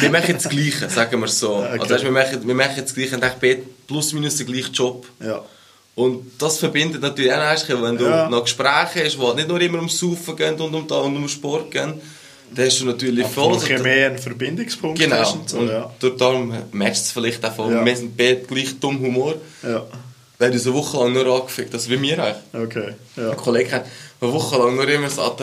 wir 0.00 0.10
machen 0.10 0.34
das 0.34 0.48
Gleiche, 0.48 0.88
sagen 0.88 1.20
wir 1.20 1.28
so. 1.28 1.56
Okay. 1.56 1.78
Also 1.80 2.04
wir 2.04 2.10
machen, 2.10 2.46
wir 2.46 2.54
machen 2.54 2.82
das 2.82 2.94
Gleiche 2.94 3.16
und 3.16 3.24
ich 3.24 3.58
plus 3.86 4.12
minus 4.12 4.36
den 4.36 4.46
gleichen 4.46 4.72
Job. 4.72 5.06
Ja. 5.20 5.42
Und 5.94 6.32
das 6.38 6.58
verbindet 6.58 7.02
natürlich 7.02 7.32
auch, 7.32 7.82
wenn 7.82 7.98
du 7.98 8.04
ja. 8.04 8.28
noch 8.28 8.44
Gespräche 8.44 9.04
hast, 9.04 9.18
die 9.18 9.36
nicht 9.36 9.48
nur 9.48 9.60
immer 9.60 9.78
ums 9.78 9.98
Saufen 9.98 10.36
gehen 10.36 10.54
und 10.54 10.74
um, 10.74 10.86
und 10.86 11.16
um 11.16 11.28
Sport 11.28 11.70
gehen, 11.70 12.00
dann 12.54 12.66
hast 12.66 12.80
du 12.80 12.86
natürlich 12.86 13.24
Aber 13.24 13.34
voll... 13.34 13.74
Ein 13.74 13.82
mehr 13.82 14.06
einen 14.08 14.18
Verbindungspunkt 14.18 14.98
genau. 14.98 15.32
und 15.32 15.50
so, 15.50 15.58
und 15.58 15.68
ja. 15.68 15.90
darum 16.18 16.54
matcht 16.72 17.02
es 17.02 17.12
vielleicht 17.12 17.44
auch 17.44 17.54
von, 17.54 17.72
ja. 17.72 17.84
wir 17.84 17.96
sind 17.96 18.16
beide 18.16 18.40
gleich 18.42 18.78
dumm 18.80 19.00
Humor. 19.00 19.34
Ja. 19.62 19.84
Wir 20.38 20.46
haben 20.46 20.54
uns 20.54 20.66
eine 20.66 20.74
Woche 20.74 20.96
lang 20.96 21.12
nur 21.12 21.26
angefickt, 21.26 21.74
also 21.74 21.90
wie 21.90 22.00
wir 22.00 22.18
eigentlich. 22.18 22.64
Okay, 22.64 22.94
ja. 23.16 23.30
Ein 23.30 23.36
Kollege 23.36 23.72
hat 23.72 23.86
eine 24.20 24.32
Woche 24.32 24.58
lang 24.58 24.74
nur 24.76 24.88
immer 24.88 25.08
gesagt, 25.08 25.40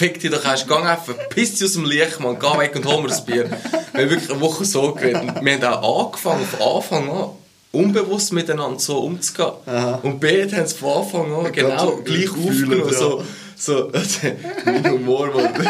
fick 0.00 0.18
dich 0.18 0.30
doch 0.30 0.42
erst, 0.42 0.66
geh 0.66 0.74
einfach, 0.74 1.04
verpiss 1.04 1.56
dich 1.56 1.64
aus 1.64 1.74
dem 1.74 1.84
Licht, 1.84 2.20
man, 2.20 2.38
geh 2.38 2.58
weg 2.58 2.74
und 2.74 2.86
hol 2.86 3.02
mir 3.02 3.14
ein 3.14 3.24
Bier. 3.26 3.50
Wir 3.92 4.02
haben 4.02 4.10
wirklich 4.10 4.30
eine 4.30 4.40
Woche 4.40 4.64
so 4.64 4.94
geredet. 4.94 5.22
Wir 5.42 5.52
haben 5.52 5.64
auch 5.64 6.06
angefangen, 6.06 6.46
von 6.46 6.76
Anfang 6.76 7.10
an, 7.10 7.28
unbewusst 7.72 8.32
miteinander 8.32 8.78
so 8.78 9.00
umzugehen. 9.00 9.52
Aha. 9.66 10.00
Und 10.02 10.18
beide 10.18 10.56
haben 10.56 10.64
es 10.64 10.72
von 10.72 11.02
Anfang 11.02 11.34
an 11.34 11.52
genau 11.52 11.96
gleich 11.96 12.30
aufgenommen. 12.30 12.90
Ja. 12.90 12.98
So, 12.98 13.22
so, 13.58 13.92
mein 14.64 14.90
Humor, 14.90 15.34
Mann. 15.34 15.68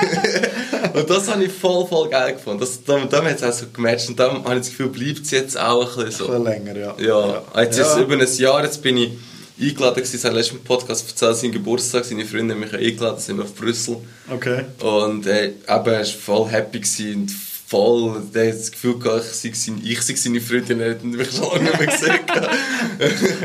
und 0.94 1.10
das 1.10 1.28
habe 1.28 1.42
ich 1.42 1.52
voll, 1.52 1.88
voll 1.88 2.08
geil 2.08 2.34
gefunden. 2.34 2.60
Das, 2.60 2.78
hat 2.86 3.36
es 3.36 3.42
auch 3.42 3.52
so 3.52 3.66
gematcht. 3.72 4.10
Und 4.10 4.20
dann 4.20 4.44
habe 4.44 4.54
ich 4.54 4.60
das 4.60 4.68
Gefühl, 4.68 4.90
bleibt 4.90 5.22
es 5.22 5.32
jetzt 5.32 5.58
auch 5.58 5.98
ein 5.98 6.04
bisschen 6.04 6.26
so. 6.26 6.32
Ein 6.32 6.44
bisschen 6.44 6.66
länger, 6.66 6.76
ja. 6.78 6.94
Ja, 6.98 7.62
jetzt 7.62 7.78
ja. 7.78 7.84
ist 7.84 7.90
es 7.94 7.98
über 7.98 8.14
ein 8.14 8.36
Jahr, 8.36 8.62
jetzt 8.62 8.80
bin 8.80 8.96
ich 8.96 9.10
eingeladen 9.60 9.96
gewesen, 9.96 10.18
sein 10.18 10.34
letzten 10.34 10.62
Podcast 10.64 11.08
erzählt, 11.08 11.36
sein 11.36 11.52
Geburtstag, 11.52 12.04
seine 12.04 12.24
Freunde 12.24 12.54
haben 12.54 12.60
mich 12.60 12.74
eingeladen, 12.74 13.20
sind 13.20 13.36
wir 13.36 13.44
auf 13.44 13.54
Brüssel. 13.54 13.98
Okay. 14.28 14.64
Und 14.80 15.26
äh, 15.26 15.46
eben, 15.46 15.54
er 15.66 15.84
war 15.84 16.04
voll 16.04 16.48
happy 16.48 16.82
und 17.14 17.30
voll, 17.70 18.20
der 18.34 18.48
hat 18.48 18.58
das 18.58 18.72
Gefühl 18.72 18.98
gehabt, 18.98 19.24
ich 19.44 19.54
sei, 19.60 19.72
ich 19.84 20.02
sei 20.02 20.14
seine 20.16 20.40
Freundin, 20.40 20.80
er 20.80 20.90
hat 20.90 21.04
mich 21.04 21.30
schon 21.30 21.44
lange 21.44 21.64
nicht 21.64 21.78
mehr 21.78 21.86
gesehen. 21.86 22.18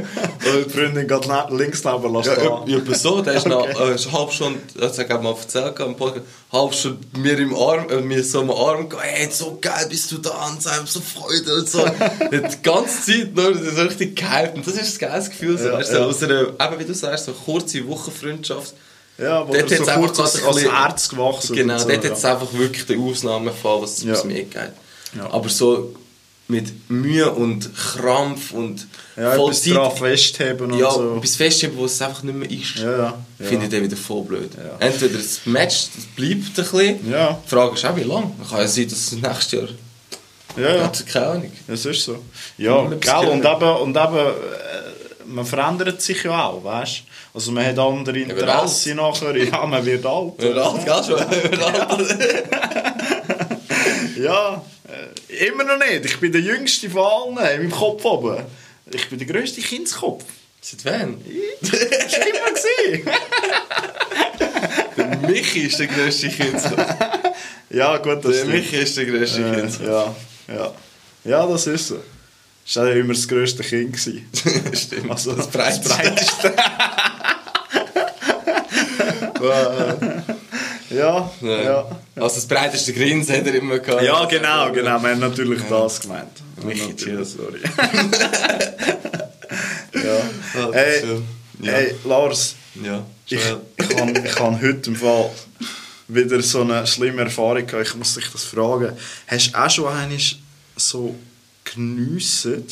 die 0.75 0.79
Freundin 0.79 1.07
geht 1.07 1.27
links 1.51 1.83
neben 1.83 2.13
lassen. 2.13 2.31
Ja, 2.43 2.63
ja, 2.65 2.95
so, 2.95 3.21
der 3.21 3.35
ist 3.35 3.45
okay. 3.45 3.49
noch 3.49 3.67
äh, 3.67 3.97
halbe 3.97 4.31
Stunde, 4.31 4.59
das 4.77 4.97
hat 4.97 5.09
er 5.09 5.21
mal 5.21 5.35
erzählt 5.35 5.79
im 5.79 5.95
Podcast, 5.95 6.25
halb 6.51 6.73
Stunde 6.73 6.99
mir 7.17 7.37
im 7.39 7.55
Arm, 7.55 7.89
äh, 7.89 8.01
mir 8.01 8.23
so 8.23 8.41
im 8.41 8.51
Arm 8.51 8.89
hey, 8.99 9.29
so 9.31 9.57
geil 9.61 9.87
bist 9.89 10.11
du 10.11 10.17
da 10.17 10.47
und 10.47 10.61
so, 10.61 10.69
so 10.85 11.01
Freude 11.01 11.55
und 11.59 11.69
so. 11.69 11.85
die 12.31 12.61
ganze 12.61 13.01
Zeit 13.05 13.35
nur, 13.35 13.53
das 13.53 13.61
ist 13.61 13.77
richtig 13.77 14.15
gehypt 14.15 14.55
und 14.55 14.67
das 14.67 14.75
ist 14.75 15.01
ein 15.01 15.09
geiles 15.09 15.29
Gefühl, 15.29 15.57
so, 15.57 15.67
ja, 15.67 15.73
weißt, 15.73 15.93
ja. 15.93 16.05
aus 16.05 16.23
einer, 16.23 16.41
eben 16.41 16.79
wie 16.79 16.85
du 16.85 16.93
sagst, 16.93 17.25
so 17.25 17.31
kurze 17.31 17.87
Wochenfreundschaft. 17.87 18.73
Ja, 19.17 19.47
wo 19.47 19.53
dort 19.53 19.69
so 19.69 19.83
kurz 19.83 20.19
als, 20.19 20.43
als 20.43 20.63
Herz 20.63 21.07
gewachsen 21.07 21.55
Genau, 21.55 21.77
so, 21.77 21.87
dort 21.87 22.03
ja. 22.03 22.09
hat 22.09 22.17
es 22.17 22.25
einfach 22.25 22.51
wirklich 22.51 22.85
den 22.85 23.01
Ausnahmefall, 23.01 23.81
was 23.81 24.03
ja. 24.03 24.21
mir 24.25 24.43
geht. 24.43 24.73
Ja. 25.15 25.31
Aber 25.31 25.47
so 25.47 25.95
mit 26.47 26.89
Mühe 26.89 27.31
und 27.31 27.73
Krampf 27.75 28.51
und 28.51 28.87
ja, 29.17 29.31
voll 29.31 29.53
Zeit, 29.53 29.75
dran 29.75 29.91
festheben 29.95 30.71
und 30.71 30.79
ja, 30.79 30.91
so. 30.91 31.17
bis 31.19 31.35
festheben, 31.35 31.77
wo 31.77 31.85
es 31.85 31.99
einfach 32.01 32.21
nicht 32.23 32.35
mehr 32.35 32.51
ist. 32.51 32.75
Ja, 32.77 32.97
ja. 32.97 33.13
Finde 33.39 33.65
ich 33.65 33.71
dann 33.71 33.83
wieder 33.83 33.97
voll 33.97 34.23
blöd. 34.23 34.51
Ja. 34.55 34.85
Entweder 34.85 35.17
das 35.17 35.41
Match 35.45 35.87
das 35.95 36.05
bleibt 36.15 36.35
ein 36.35 36.53
bisschen. 36.53 37.11
Ja. 37.11 37.39
Die 37.43 37.49
Frage 37.49 37.73
ist 37.73 37.85
auch, 37.85 37.95
wie 37.95 38.03
lange. 38.03 38.31
Kann 38.47 38.59
ja 38.59 38.67
sein, 38.67 38.87
dass 38.87 38.99
es 38.99 39.11
nächstes 39.13 39.51
Jahr... 39.51 39.69
Ja, 40.57 40.75
ja. 40.75 40.91
Keine 41.11 41.27
Ahnung. 41.27 41.51
Das 41.67 41.85
ist 41.85 42.03
so. 42.03 42.23
Ja, 42.57 42.81
gell, 42.83 43.27
und 43.29 43.43
eben, 43.43 43.69
und 43.77 43.97
eben 43.97 44.15
äh, 44.15 44.31
man 45.25 45.45
verändert 45.45 46.01
sich 46.01 46.23
ja 46.23 46.45
auch, 46.45 46.63
weißt 46.63 47.03
Also 47.33 47.51
man 47.51 47.65
hat 47.65 47.77
andere 47.77 48.19
Interessen 48.19 48.95
nachher. 48.97 49.35
Ja, 49.45 49.65
man 49.65 49.85
wird 49.85 50.05
alt. 50.05 50.41
Wird 50.41 50.57
alt, 50.57 50.85
gell 50.85 51.03
schon? 51.03 51.19
wird 51.51 51.61
alt. 51.61 52.17
ja, 54.17 54.63
immer 55.27 55.63
noch 55.63 55.77
nicht. 55.77 56.05
Ich 56.05 56.19
bin 56.19 56.31
der 56.31 56.41
Jüngste 56.41 56.89
von 56.89 57.03
allen 57.03 57.29
in 57.29 57.35
meinem 57.35 57.71
Kopf 57.71 58.03
oben. 58.05 58.43
Ich 58.91 59.09
bin 59.09 59.19
der 59.19 59.27
grösste 59.27 59.61
Kindskopf. 59.61 60.23
Seit 60.61 60.85
wann? 60.85 61.21
Das 61.61 61.73
war 61.73 62.93
immer. 62.93 63.11
der 64.97 65.29
Michi 65.29 65.61
ist 65.61 65.79
der 65.79 65.87
grösste 65.87 66.29
Kindskopf. 66.29 66.95
ja, 67.69 67.97
gut, 67.97 68.23
das 68.23 68.37
Der 68.37 68.45
Michi 68.45 68.77
ist 68.77 68.97
der 68.97 69.05
grösste 69.05 69.41
äh, 69.41 69.55
Kindskopf. 69.55 69.87
Ja, 69.87 70.15
ja. 70.55 70.73
ja, 71.23 71.47
das 71.47 71.67
ist 71.67 71.87
so. 71.89 71.99
Das 72.65 72.75
war 72.77 72.91
immer 72.91 73.13
das 73.13 73.27
grösste 73.27 73.63
Kind. 73.63 73.97
Stimmt. 74.73 75.11
Also 75.11 75.33
das 75.33 75.47
breiteste. 75.47 75.89
Das 75.89 75.97
breiteste. 79.33 80.25
ja, 80.95 81.31
ja, 81.41 81.63
ja. 81.63 81.85
Also 82.15 82.35
das 82.35 82.45
breiteste 82.45 82.93
Grinsen 82.93 83.35
hat 83.35 83.47
er 83.47 83.55
immer 83.55 83.79
gehabt. 83.79 84.03
Ja, 84.03 84.25
genau, 84.25 84.71
genau. 84.71 85.01
Wir 85.01 85.09
haben 85.09 85.19
natürlich 85.19 85.61
ja. 85.61 85.69
das 85.69 85.99
gemeint. 85.99 86.41
Michi, 86.63 86.95
chill. 86.95 87.25
Sorry. 87.25 87.59
ja. 89.93 90.71
Hey, 90.71 91.03
ja. 91.61 91.71
hey, 91.71 91.95
Lars. 92.05 92.55
Ja, 92.83 93.05
ich, 93.27 93.39
ich 93.39 93.45
habe 93.99 94.19
ich 94.23 94.39
hab 94.39 94.61
heute 94.61 94.89
im 94.89 94.95
Fall 94.95 95.31
wieder 96.07 96.41
so 96.41 96.61
eine 96.61 96.85
schlimme 96.85 97.23
Erfahrung 97.23 97.65
gehabt. 97.65 97.87
Ich 97.87 97.95
muss 97.95 98.15
dich 98.15 98.29
das 98.31 98.43
fragen. 98.43 98.97
Hast 99.27 99.51
du 99.53 99.57
auch 99.57 99.69
schon 99.69 99.87
einmal 99.87 100.19
so 100.75 101.15
geniessen. 101.63 102.65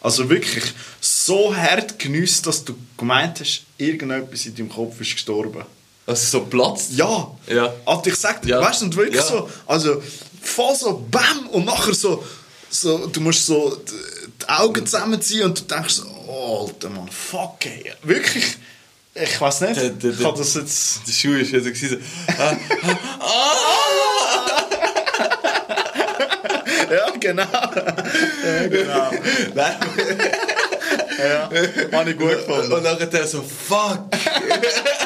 Also 0.00 0.28
wirklich 0.28 0.64
so 1.00 1.56
hart 1.56 1.98
geniessen, 1.98 2.44
dass 2.44 2.64
du 2.64 2.74
gemeint 2.96 3.40
hast, 3.40 3.64
irgendetwas 3.78 4.44
in 4.44 4.54
deinem 4.54 4.68
Kopf 4.68 5.00
ist 5.00 5.12
gestorben. 5.12 5.64
Also 6.06 6.38
so 6.38 6.44
platzt? 6.46 6.92
Ja. 6.92 7.30
ja. 7.46 7.72
Also 7.86 8.02
ich 8.06 8.16
sag 8.16 8.42
dir, 8.42 8.50
ja. 8.50 8.60
weißt 8.60 8.82
du, 8.82 8.96
wirklich 8.96 9.16
ja. 9.16 9.22
so, 9.22 9.48
also 9.66 10.02
voll 10.42 10.74
so 10.76 11.04
BAM 11.10 11.48
und 11.50 11.64
nachher 11.64 11.94
so, 11.94 12.22
so 12.68 13.06
du 13.06 13.20
musst 13.20 13.46
so 13.46 13.76
die 13.86 14.48
Augen 14.48 14.84
zusammenziehen 14.84 15.44
und 15.46 15.60
du 15.60 15.74
denkst 15.74 15.94
so, 15.94 16.04
oh, 16.28 16.66
alter 16.66 16.90
Mann, 16.90 17.08
fuck 17.08 17.64
ey. 17.64 17.92
Wirklich 18.02 18.58
Ich 19.14 19.40
weiß 19.40 19.60
nicht. 19.62 19.76
Der, 19.80 19.90
der, 19.90 20.10
ich 20.10 20.24
habe 20.24 20.36
das 20.36 20.54
jetzt. 20.54 21.06
Der 21.06 21.12
Schuh 21.12 21.34
ist 21.34 21.54
also 21.54 21.70
so. 21.72 21.96
Ah, 22.36 22.56
ah, 23.20 23.54
ja, 26.92 27.10
genau. 27.20 27.42
Ja, 27.42 28.66
genau. 28.66 29.10
Nein. 29.54 29.76
ja, 31.18 31.50
habe 31.92 32.10
ich 32.10 32.18
gut 32.18 32.30
gefunden. 32.30 32.72
Und 32.72 32.82
dann 32.82 33.10
der 33.10 33.26
so, 33.26 33.42
fuck! 33.42 34.00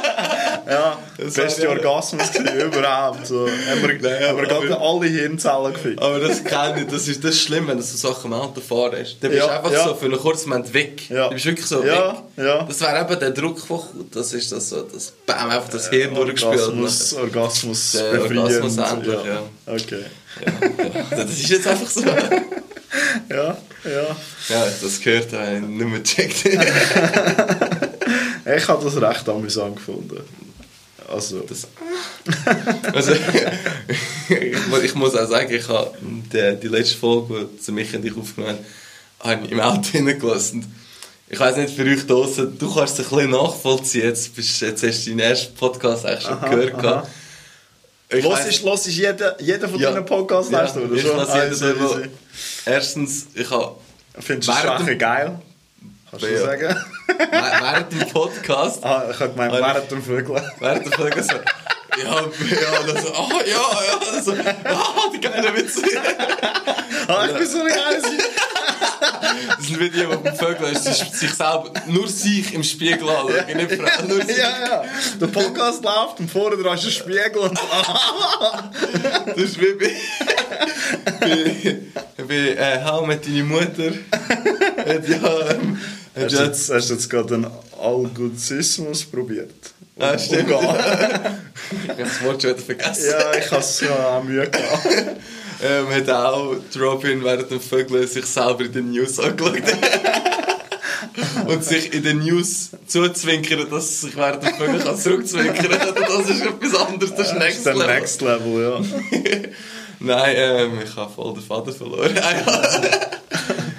ja, 0.68 0.98
das 1.16 1.34
beste 1.34 1.62
ja 1.62 1.70
Orgasmus 1.70 2.28
überhaupt. 2.36 3.26
So. 3.26 3.48
Haben 3.48 3.82
wir, 3.82 3.88
Nein, 4.02 4.28
haben 4.28 4.36
wir 4.36 4.46
gerade 4.46 4.78
alle 4.78 5.06
Hirnzellen 5.06 5.72
gefickt. 5.72 6.02
Aber 6.02 6.18
das 6.20 6.44
kenne 6.44 6.82
ich, 6.82 6.88
das 6.88 7.08
ist 7.08 7.24
das 7.24 7.40
Schlimme, 7.40 7.68
wenn 7.68 7.78
du 7.78 7.82
so 7.82 7.96
Sachen 7.96 8.32
am 8.32 8.40
Auto 8.40 8.60
fahrst. 8.60 9.16
Dann 9.20 9.30
bist 9.30 9.42
du 9.42 9.46
ja, 9.46 9.56
einfach 9.56 9.72
ja. 9.72 9.84
so 9.84 9.94
für 9.94 10.04
einen 10.06 10.18
kurzen 10.18 10.50
Moment 10.50 10.74
weg. 10.74 11.08
Ja. 11.08 11.28
Du 11.28 11.34
bist 11.34 11.46
wirklich 11.46 11.66
so 11.66 11.82
ja, 11.82 12.22
weg. 12.36 12.66
Das 12.68 12.80
wäre 12.82 13.00
eben 13.00 13.18
der 13.18 13.30
Druck 13.30 13.58
das 14.12 14.32
ist 14.34 14.52
das 14.52 14.68
so, 14.68 14.82
das 14.82 15.12
Bam, 15.24 15.48
einfach 15.50 15.70
das 15.70 15.88
Hirn 15.88 16.12
äh, 16.12 16.14
durchgespielt. 16.14 16.60
Orgasmus, 16.60 17.14
Orgasmus 17.14 17.92
der 17.92 18.20
Orgasmus 18.22 18.76
endlich, 18.76 19.24
ja. 19.24 19.42
Okay. 19.66 20.04
Ja, 20.44 20.52
Das 21.16 21.30
ist 21.30 21.48
jetzt 21.48 21.66
einfach 21.66 21.88
so. 21.88 22.02
ja, 23.30 23.56
ja. 23.84 24.16
Ja, 24.48 24.66
das 24.82 25.00
gehört, 25.00 25.32
habe 25.32 25.56
ich 25.56 25.62
nicht 25.62 25.88
mehr 25.88 26.00
gecheckt. 26.00 26.44
ich 28.56 28.68
habe 28.68 28.84
das 28.84 29.00
recht 29.00 29.28
amüsant 29.28 29.76
gefunden. 29.76 30.47
Also, 31.08 31.40
das, 31.40 31.66
also 32.94 33.12
ich, 33.12 34.84
ich, 34.84 34.94
muss 34.94 35.16
auch 35.16 35.28
sagen, 35.28 35.52
ich 35.52 35.66
habe 35.68 35.92
die, 36.00 36.56
die 36.60 36.68
letzte 36.68 36.96
Folge, 36.96 37.48
die 37.66 37.72
mich 37.72 37.94
und 37.94 38.02
dich 38.02 38.16
aufgenommen 38.16 38.58
haben, 39.20 39.48
im 39.48 39.60
Auto 39.60 39.82
hineingelassen. 39.92 40.66
Ich 41.30 41.38
weiß 41.38 41.56
nicht, 41.56 41.74
für 41.74 41.84
euch 41.84 42.06
draußen, 42.06 42.58
du 42.58 42.74
kannst 42.74 42.98
es 42.98 43.06
ein 43.06 43.14
bisschen 43.14 43.30
nachvollziehen. 43.30 44.04
Jetzt, 44.04 44.34
bist, 44.34 44.60
jetzt 44.60 44.82
hast 44.82 45.04
du 45.04 45.10
deinen 45.10 45.20
ersten 45.20 45.54
Podcast 45.54 46.06
eigentlich 46.06 46.24
schon 46.24 46.38
aha, 46.38 46.48
gehört. 46.48 46.84
Aha. 46.84 47.06
Ich 48.10 48.24
los 48.24 48.44
ist, 48.46 48.62
los 48.62 48.86
ist 48.86 48.96
jeder, 48.96 49.40
jeder 49.40 49.68
von 49.68 49.78
ja, 49.78 49.90
deinen 49.90 50.06
Podcasts, 50.06 50.50
ja, 50.50 50.66
du, 50.66 50.80
oder 50.80 50.94
ich 50.94 51.02
schon? 51.02 51.18
Also, 51.18 52.00
erstens, 52.64 53.26
ich 53.34 53.50
habe... 53.50 53.76
Findest 54.18 54.48
du 54.48 54.52
Sprache 54.52 54.96
geil? 54.96 55.38
Kannst 56.10 56.24
du 56.24 56.32
ja. 56.32 56.38
sagen? 56.38 56.76
während 57.06 57.92
dem 57.92 58.08
Podcast... 58.08 58.84
Ah, 58.84 59.08
ich 59.10 59.20
habe 59.20 59.30
gemeint, 59.30 59.52
während 59.52 59.90
dem 59.90 60.02
Vögeln. 60.02 60.42
Während 60.58 60.86
dem 60.86 60.92
Vögeln 60.92 61.22
so... 61.22 61.34
Ja, 62.02 62.20
ja, 62.20 62.82
dann 62.86 63.02
so, 63.02 63.12
ah, 63.12 63.28
ja, 63.44 63.44
ja, 63.44 64.12
dann 64.12 64.22
so, 64.22 64.32
ah, 64.32 65.10
die 65.12 65.20
geile 65.20 65.54
Witze. 65.56 65.82
ah, 67.08 67.26
ich 67.26 67.36
bin 67.36 67.46
so 67.46 67.60
eine 67.60 67.70
geile 67.70 68.00
Das 69.56 69.66
die, 69.66 69.90
die 69.90 70.02
beim 70.04 70.36
Vögeln 70.36 70.76
sich, 70.76 71.04
sich 71.12 71.34
selber, 71.34 71.72
nur 71.86 72.08
sich 72.08 72.54
im 72.54 72.62
Spiegel 72.62 73.08
anschauen, 73.08 73.34
ja. 73.48 73.54
nicht 73.54 73.72
Frau, 73.72 74.06
nur 74.06 74.24
sich. 74.24 74.36
Ja, 74.36 74.50
ja. 74.60 74.84
Der 75.20 75.26
Podcast 75.26 75.84
läuft 75.84 76.20
und 76.20 76.30
vorne 76.30 76.56
dran 76.62 76.76
ist 76.76 76.84
ein 76.84 76.90
Spiegel 76.90 77.38
und 77.38 77.58
Das 79.26 79.36
ist 79.36 79.60
wie 79.60 79.74
bei, 79.74 79.92
bei, 81.20 82.24
bei 82.24 82.34
äh, 82.34 82.84
How 82.84 83.06
mit 83.06 83.26
deine 83.26 83.44
Mutter. 83.44 83.92
Hat 84.76 85.08
ja, 85.08 85.50
ähm, 85.50 85.78
hast, 86.16 86.34
du 86.34 86.44
jetzt, 86.44 86.70
hast 86.70 86.90
du 86.90 86.94
jetzt 86.94 87.10
gerade 87.10 87.34
einen 87.34 87.46
Algozismus 87.80 89.04
probiert? 89.04 89.52
Ah, 89.98 90.16
stimmt. 90.16 90.48
ich 90.48 90.54
habe 90.54 91.38
das 91.98 92.22
Wort 92.22 92.42
schon 92.42 92.52
wieder 92.52 92.62
vergessen. 92.62 93.10
Ja, 93.10 93.34
ich 93.36 93.50
habe 93.50 93.60
es 93.60 93.82
auch 93.82 94.22
Mühe 94.22 94.48
gehabt. 94.48 94.86
Ähm, 95.62 95.90
hat 95.90 96.08
auch 96.10 96.56
Robin 96.78 97.24
während 97.24 97.50
dem 97.50 97.60
Vögeln 97.60 98.06
sich 98.06 98.26
selber 98.26 98.64
in 98.64 98.72
den 98.72 98.90
News 98.92 99.18
angeschaut. 99.18 99.62
und 101.46 101.64
sich 101.64 101.92
in 101.92 102.02
den 102.02 102.18
News 102.20 102.70
zuzwinkern, 102.86 103.68
dass 103.70 104.02
er 104.02 104.08
sich 104.08 104.16
während 104.16 104.42
dem 104.42 104.54
Vögeln 104.54 104.84
kann 104.84 104.96
zurückzwinkern 104.96 105.68
kann. 105.68 105.94
Das 105.94 106.30
ist 106.30 106.42
etwas 106.42 106.74
anderes, 106.74 107.14
das 107.14 107.26
ist 107.28 107.32
ja, 107.32 107.38
Next 107.38 107.64
Level. 107.64 107.86
Next 107.86 108.20
Level, 108.20 108.62
ja. 108.62 108.80
Nein, 110.00 110.34
ähm, 110.36 110.78
ich 110.84 110.94
habe 110.94 111.12
voll 111.12 111.34
den 111.34 111.42
Vater 111.42 111.72
verloren. 111.72 112.14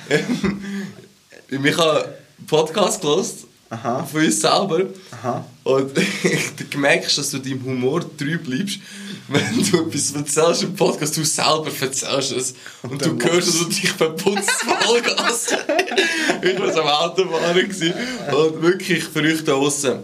ähm, 0.09 1.65
ich 1.65 1.77
habe 1.77 2.17
Podcast 2.45 3.01
gelesen 3.01 3.48
Aha. 3.69 4.03
von 4.03 4.25
uns 4.25 4.41
selber. 4.41 4.85
Aha. 5.11 5.45
Und 5.63 5.91
du 6.71 6.77
merkst, 6.77 7.17
dass 7.17 7.31
du 7.31 7.39
deinem 7.39 7.63
Humor 7.63 8.01
treu 8.17 8.37
bleibst, 8.37 8.79
wenn 9.27 9.63
du 9.71 9.85
etwas 9.85 10.11
erzählst 10.11 10.63
im 10.63 10.75
Podcast, 10.75 11.15
du 11.17 11.23
selber 11.23 11.69
erzählst 11.79 12.31
es. 12.31 12.55
Und, 12.81 12.93
und 12.93 13.23
du 13.23 13.29
hörst, 13.29 13.47
dass 13.47 13.59
du 13.59 13.65
dich 13.65 13.91
verputzt 13.91 14.49
Vollgas. 14.49 15.47
ich 16.41 16.59
war 16.59 16.77
am 16.77 16.87
Autofahren 16.87 17.57
und 17.57 18.61
wirklich 18.61 19.03
für 19.03 19.21
euch 19.21 19.43
da 19.43 19.51
draußen, 19.51 19.99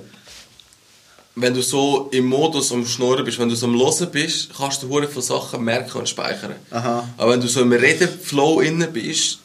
wenn 1.36 1.54
du 1.54 1.62
so 1.62 2.10
im 2.12 2.26
Modus 2.26 2.72
am 2.72 2.86
Schnurren 2.86 3.26
bist, 3.26 3.40
wenn 3.40 3.50
du 3.50 3.56
so 3.56 3.66
am 3.66 3.78
Hören 3.78 4.10
bist, 4.12 4.52
kannst 4.56 4.84
du 4.84 5.08
von 5.08 5.22
Sachen 5.22 5.64
merken 5.64 5.98
und 5.98 6.08
speichern. 6.08 6.56
Aha. 6.72 7.08
Aber 7.18 7.32
wenn 7.32 7.42
du 7.42 7.48
so 7.48 7.62
im 7.62 7.74
Redenflow 7.74 8.62
innen 8.62 8.94
bist, 8.94 9.40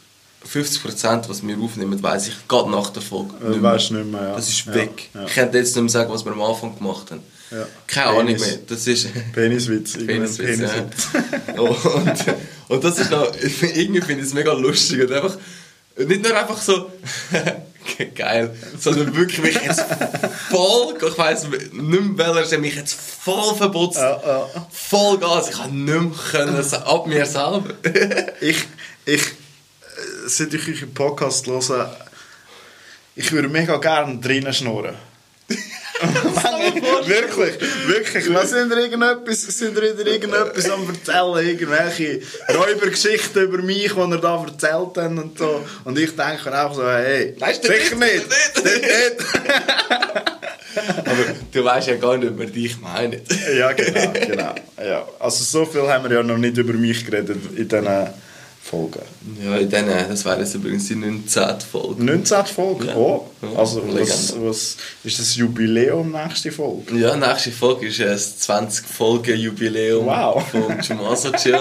50% 0.46 1.28
was 1.28 1.46
wir 1.46 1.58
aufnehmen, 1.58 2.02
weiss 2.02 2.28
ich 2.28 2.48
gerade 2.48 2.70
nach 2.70 2.90
der 2.90 3.02
Folge. 3.02 3.34
Äh, 3.44 3.50
nicht, 3.50 3.62
weißt 3.62 3.90
nicht 3.92 4.06
mehr. 4.10 4.22
Ja. 4.22 4.36
Das 4.36 4.48
ist 4.48 4.66
weg. 4.72 5.10
Ja, 5.14 5.20
ja. 5.20 5.26
Ich 5.26 5.34
könnte 5.34 5.58
jetzt 5.58 5.74
nicht 5.74 5.82
mehr 5.82 5.90
sagen, 5.90 6.12
was 6.12 6.24
wir 6.24 6.32
am 6.32 6.42
Anfang 6.42 6.76
gemacht 6.76 7.10
haben. 7.10 7.22
Ja. 7.50 7.66
Keine. 7.86 8.06
Ahnung 8.06 8.38
mehr. 8.38 8.58
Das 8.66 8.86
ist 8.86 9.08
Peniswitz. 9.32 9.94
Peniswitz, 9.94 10.58
Peniswitz. 10.58 11.08
Ja. 11.48 11.60
und, 11.60 12.24
und 12.68 12.84
das 12.84 12.98
ist 12.98 13.10
noch, 13.10 13.32
irgendwie 13.74 14.00
finde 14.00 14.22
ich 14.22 14.28
es 14.28 14.34
mega 14.34 14.52
lustig 14.52 15.02
und 15.02 15.12
einfach, 15.12 15.36
nicht 15.96 16.22
nur 16.22 16.36
einfach 16.36 16.60
so, 16.60 16.90
geil, 18.14 18.54
sondern 18.78 19.14
wirklich 19.16 19.42
mich 19.42 19.60
jetzt 19.62 19.84
voll, 20.48 20.94
ich 21.06 21.18
weiss 21.18 21.46
nicht 21.48 21.72
mehr 21.72 22.34
welcher, 22.34 22.58
mich 22.58 22.76
jetzt 22.76 22.94
voll 22.94 23.54
verputzt, 23.56 23.98
ja, 23.98 24.20
ja. 24.24 24.66
voll 24.70 25.18
Gas, 25.18 25.50
ich 25.50 25.56
kann 25.56 25.84
nicht 25.84 26.00
mehr 26.00 26.12
können, 26.30 26.72
ab 26.72 27.06
mir 27.06 27.26
selber. 27.26 27.64
ich, 28.40 28.64
ich, 29.06 29.22
seit 30.36 30.54
ich 30.54 30.68
euch 30.68 30.82
im 30.82 30.94
Podcast 30.94 31.46
höre, 31.46 31.96
ich 33.16 33.30
würde 33.32 33.48
mega 33.48 33.76
gerne 33.76 34.18
drinnen 34.20 34.52
schnurren. 34.52 34.94
wirklich, 37.06 37.54
wirklich. 37.86 38.34
Was 38.34 38.50
sind 38.50 38.70
ihr 38.72 38.78
irgendetwas, 38.78 39.42
sind 39.42 39.76
ihr 39.76 40.06
irgendetwas 40.06 40.70
am 40.70 40.88
erzählen? 40.88 41.46
Irgendwelche 41.46 42.22
Räubergeschichten 42.48 43.42
über 43.42 43.58
mich, 43.58 43.92
die 43.92 44.00
ihr 44.00 44.16
da 44.18 44.42
erzählt 44.42 44.96
habt 44.96 44.96
und 44.96 45.38
so. 45.38 45.64
Und 45.84 45.98
ich 45.98 46.16
denke 46.16 46.58
auch 46.58 46.74
so, 46.74 46.88
hey, 46.88 47.36
Nein, 47.38 47.54
sicher 47.54 47.96
nicht, 47.96 47.96
nicht. 47.96 48.64
nicht. 48.64 49.26
Aber 50.98 51.24
du 51.52 51.64
weißt 51.64 51.88
ja 51.88 51.96
gar 51.96 52.16
nicht, 52.16 52.32
wer 52.36 52.46
dich 52.46 52.80
meint. 52.80 53.16
ja, 53.58 53.72
genau, 53.72 54.12
genau. 54.12 54.54
Ja. 54.82 55.08
Also 55.18 55.44
so 55.44 55.66
viel 55.66 55.86
haben 55.88 56.08
wir 56.08 56.16
ja 56.16 56.22
noch 56.22 56.38
nicht 56.38 56.56
über 56.56 56.72
mich 56.72 57.04
geredet 57.04 57.36
in 57.56 57.68
diesen 57.68 57.86
Folgen. 58.62 59.02
Ja, 59.44 59.56
in 59.56 59.70
denen, 59.70 60.08
das 60.08 60.24
wäre 60.24 60.40
jetzt 60.40 60.54
übrigens 60.54 60.88
die 60.88 60.94
19. 60.94 61.60
Folge. 61.70 62.04
19. 62.04 62.46
Folge? 62.46 62.86
Ja. 62.86 62.96
Oh, 62.96 63.26
also 63.56 63.82
was, 63.88 64.34
was, 64.38 64.76
ist 65.04 65.18
das 65.18 65.36
Jubiläum 65.36 66.12
nächste 66.12 66.52
Folge? 66.52 66.96
Ja, 66.96 67.16
nächste 67.16 67.50
Folge 67.50 67.86
ist 67.88 68.00
ein 68.00 68.18
20 68.18 68.86
Folgen 68.86 69.38
Jubiläum 69.38 70.06
wow. 70.06 70.44
von 70.50 70.80
Jumasa 70.80 71.32
Chill. 71.32 71.60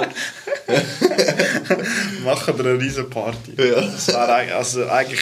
Machen 2.24 2.58
wir 2.58 2.66
eine 2.66 2.80
riesen 2.80 3.10
Party. 3.10 3.54
Ja. 3.58 3.82
Das 3.82 4.08
wäre 4.08 4.56
also 4.56 4.86
eigentlich 4.88 5.22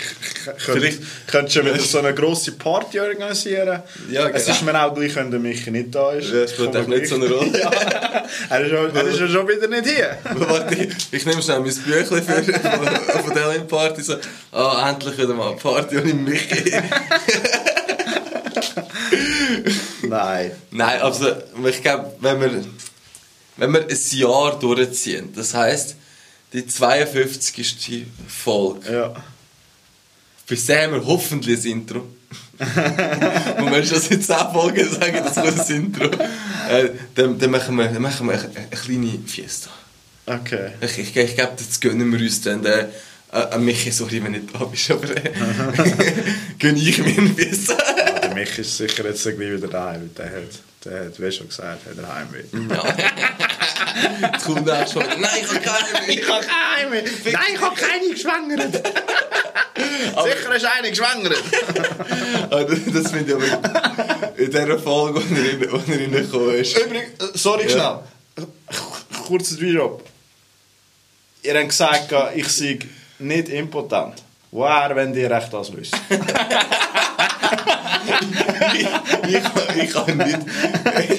könnt, 0.66 1.00
könntest 1.28 1.56
du 1.56 1.66
wieder 1.66 1.80
so 1.80 2.00
eine 2.00 2.14
grosse 2.14 2.52
Party 2.54 3.00
organisieren. 3.00 3.84
Ja, 4.10 4.26
genau. 4.26 4.36
Es 4.36 4.48
ist 4.48 4.62
mir 4.64 4.84
auch 4.84 4.94
gleich, 4.94 5.16
wenn 5.16 5.32
der 5.32 5.40
Michi 5.40 5.72
nicht 5.72 5.94
da 5.94 6.12
ist. 6.12 6.32
Ja, 6.32 6.48
spielt 6.48 6.76
auch 6.76 6.88
nicht 6.88 7.08
so 7.08 7.16
eine 7.16 7.28
Rolle. 7.32 7.60
ja. 7.60 7.72
Er 8.50 8.62
ist, 8.62 8.70
schon, 8.70 8.96
er 8.96 9.04
ist 9.04 9.18
schon 9.18 9.48
wieder 9.48 9.68
nicht 9.68 9.88
hier. 9.88 10.18
Warte, 10.36 10.76
ich, 10.76 10.90
ich 11.12 11.26
nehme 11.26 11.42
schnell 11.42 11.60
mein 11.60 11.74
Büchlein 11.74 12.24
für, 12.24 12.37
von, 12.44 13.34
der 13.34 13.60
Party. 13.62 14.02
So, 14.02 14.16
oh, 14.52 14.74
endlich 14.86 15.18
wieder 15.18 15.34
mal 15.34 15.50
eine 15.50 15.58
Party 15.58 15.98
ohne 15.98 16.14
Michi. 16.14 16.72
Nein. 20.04 20.52
Nein, 20.72 21.02
also 21.02 21.32
ich 21.66 21.82
glaube, 21.82 22.16
wenn 22.20 22.42
wir 22.42 22.64
wenn 23.58 23.74
wir 23.74 23.82
ein 23.82 23.98
Jahr 24.12 24.60
durchziehen, 24.60 25.34
das 25.36 25.54
heisst, 25.54 25.96
die 26.54 26.66
52. 26.66 28.06
Folge. 28.28 28.94
Ja. 28.94 29.14
Bis 30.48 30.66
dahin 30.66 30.92
haben 30.92 31.02
wir 31.02 31.06
hoffentlich 31.06 31.66
ein 31.66 31.72
Intro. 31.72 32.00
Und 32.00 32.12
wenn 33.72 33.84
ich 33.84 33.90
das 33.90 34.08
in 34.08 34.22
10 34.22 34.36
Folgen 34.54 34.90
sage, 34.90 35.22
das 35.24 35.36
wird 35.36 35.60
ein 35.60 35.76
Intro, 35.76 36.06
äh, 36.70 36.90
dann, 37.16 37.38
dann, 37.38 37.52
machen 37.52 37.76
wir, 37.76 37.88
dann 37.88 38.02
machen 38.02 38.28
wir 38.28 38.34
eine, 38.34 38.50
eine 38.56 38.68
kleine 38.70 39.20
Fiesta. 39.26 39.70
Okay. 40.28 40.72
Ich, 40.82 41.00
ich, 41.00 41.16
ich 41.16 41.36
glaube, 41.36 41.54
das 41.58 41.80
gönnen 41.80 42.12
wir 42.12 42.20
uns 42.20 42.42
dann. 42.42 42.66
Äh, 42.66 42.88
äh, 43.32 43.58
Michi, 43.58 43.92
sorry, 43.92 44.22
wenn 44.24 44.34
nicht 44.34 44.54
da 44.54 44.66
bist, 44.66 44.92
aber 44.92 45.10
äh, 45.10 45.32
gönne 46.60 46.80
ich 46.80 46.98
mir 46.98 47.18
eine 47.18 47.30
Fiesta. 47.30 47.78
ja, 47.98 48.20
der 48.20 48.34
Michi 48.34 48.62
ist 48.62 48.78
sicher 48.78 49.06
jetzt 49.06 49.26
wieder 49.26 49.68
daheim, 49.68 50.10
der 50.18 50.26
hat, 50.26 50.44
der 50.84 51.06
hat, 51.06 51.22
wie 51.22 51.32
schon 51.32 51.48
gesagt, 51.48 51.86
hat 51.86 51.98
er 51.98 52.14
Heimweh. 52.14 52.44
Ja. 52.74 54.32
Jetzt 54.34 54.46
kommt 54.46 54.68
er 54.68 54.86
schon. 54.86 55.04
Nein, 55.04 55.30
ich 55.42 55.48
habe 55.48 55.60
keine 55.62 56.12
Ich 56.12 56.30
habe 56.30 56.46
keine 56.46 57.04
Nein, 57.04 57.44
ich 57.54 57.62
habe 57.62 57.76
keine 57.76 58.10
geschwängert. 58.10 58.88
Sicher 59.78 60.56
ist 60.56 60.66
einer 60.66 60.90
geschwängert. 60.90 61.44
das 62.94 63.12
finde 63.12 63.32
ich 63.32 63.36
aber 63.36 64.38
in 64.38 64.52
dieser 64.52 64.80
Folge, 64.80 65.22
wo 65.22 65.78
er, 65.78 66.00
reingekommen 66.00 66.56
ist. 66.56 66.78
Übrigens, 66.78 67.42
sorry 67.42 67.64
ja. 67.64 67.70
schnell. 68.36 68.48
Kurzes 69.26 69.60
Video. 69.60 70.02
Ihr 71.44 71.56
habt 71.56 71.70
gesagt, 71.70 72.14
ich 72.36 72.48
sei 72.48 72.80
nicht 73.20 73.50
impotent. 73.50 74.24
Woher, 74.52 74.96
wenn 74.96 75.14
ihr 75.14 75.30
recht 75.30 75.54
das 75.54 75.76
wisst? 75.76 75.96
ich, 78.74 79.84
ich, 79.84 79.96
habe 79.96 80.16
nicht, 80.16 80.40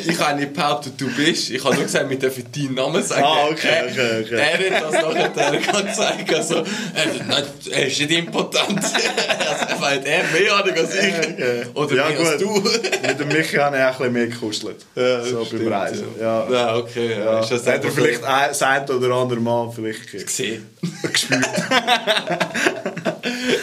ich 0.06 0.20
habe 0.20 0.40
nicht 0.40 1.00
du 1.00 1.06
bist. 1.16 1.50
Ich 1.50 1.64
habe 1.64 1.74
nur 1.74 1.84
gesagt, 1.84 2.08
wir 2.08 2.18
dürfen 2.18 2.44
deinen 2.54 2.74
Namen 2.74 3.02
sagen. 3.02 3.24
Ah, 3.24 3.46
okay, 3.50 3.82
okay, 3.90 4.24
okay. 4.24 4.34
Er 4.34 4.76
hat 4.76 4.92
das 4.92 5.02
nachher 5.02 5.82
gezeigt. 5.82 6.34
Also, 6.34 6.56
er, 6.56 7.72
er 7.72 7.86
ist 7.86 7.98
nicht 7.98 8.10
impotent. 8.10 8.78
Also, 8.78 9.80
weil 9.82 10.04
er 10.04 10.24
mehr 10.24 10.58
hat 10.58 10.70
als 10.70 10.94
ich. 10.94 11.18
Okay. 11.18 11.66
Oder 11.74 11.96
ja, 11.96 12.08
mehr 12.08 12.16
gut. 12.16 12.26
als 12.26 12.42
du. 12.42 12.52
Mit 12.54 13.20
dem 13.20 13.28
Michi 13.28 13.56
habe 13.56 13.76
ich 13.76 13.82
ein 13.82 13.92
bisschen 13.92 14.12
mehr 14.12 14.26
gekuschelt. 14.26 14.86
Ja, 14.94 15.22
so 15.24 15.44
stimmt, 15.44 15.64
beim 15.64 15.72
Reisen. 15.72 16.06
Ja. 16.20 16.50
ja, 16.50 16.76
okay. 16.76 17.10
Ja. 17.12 17.24
Ja. 17.24 17.40
Ist 17.40 17.50
das 17.50 17.66
hat 17.66 17.84
er 17.84 17.90
vielleicht 17.90 18.24
ein, 18.24 18.50
ein 18.60 18.90
oder 18.90 19.14
andere 19.14 19.40
Mal 19.40 19.70
vielleicht 19.74 20.10
gesehen. 20.10 20.66
gespürt. 21.02 21.44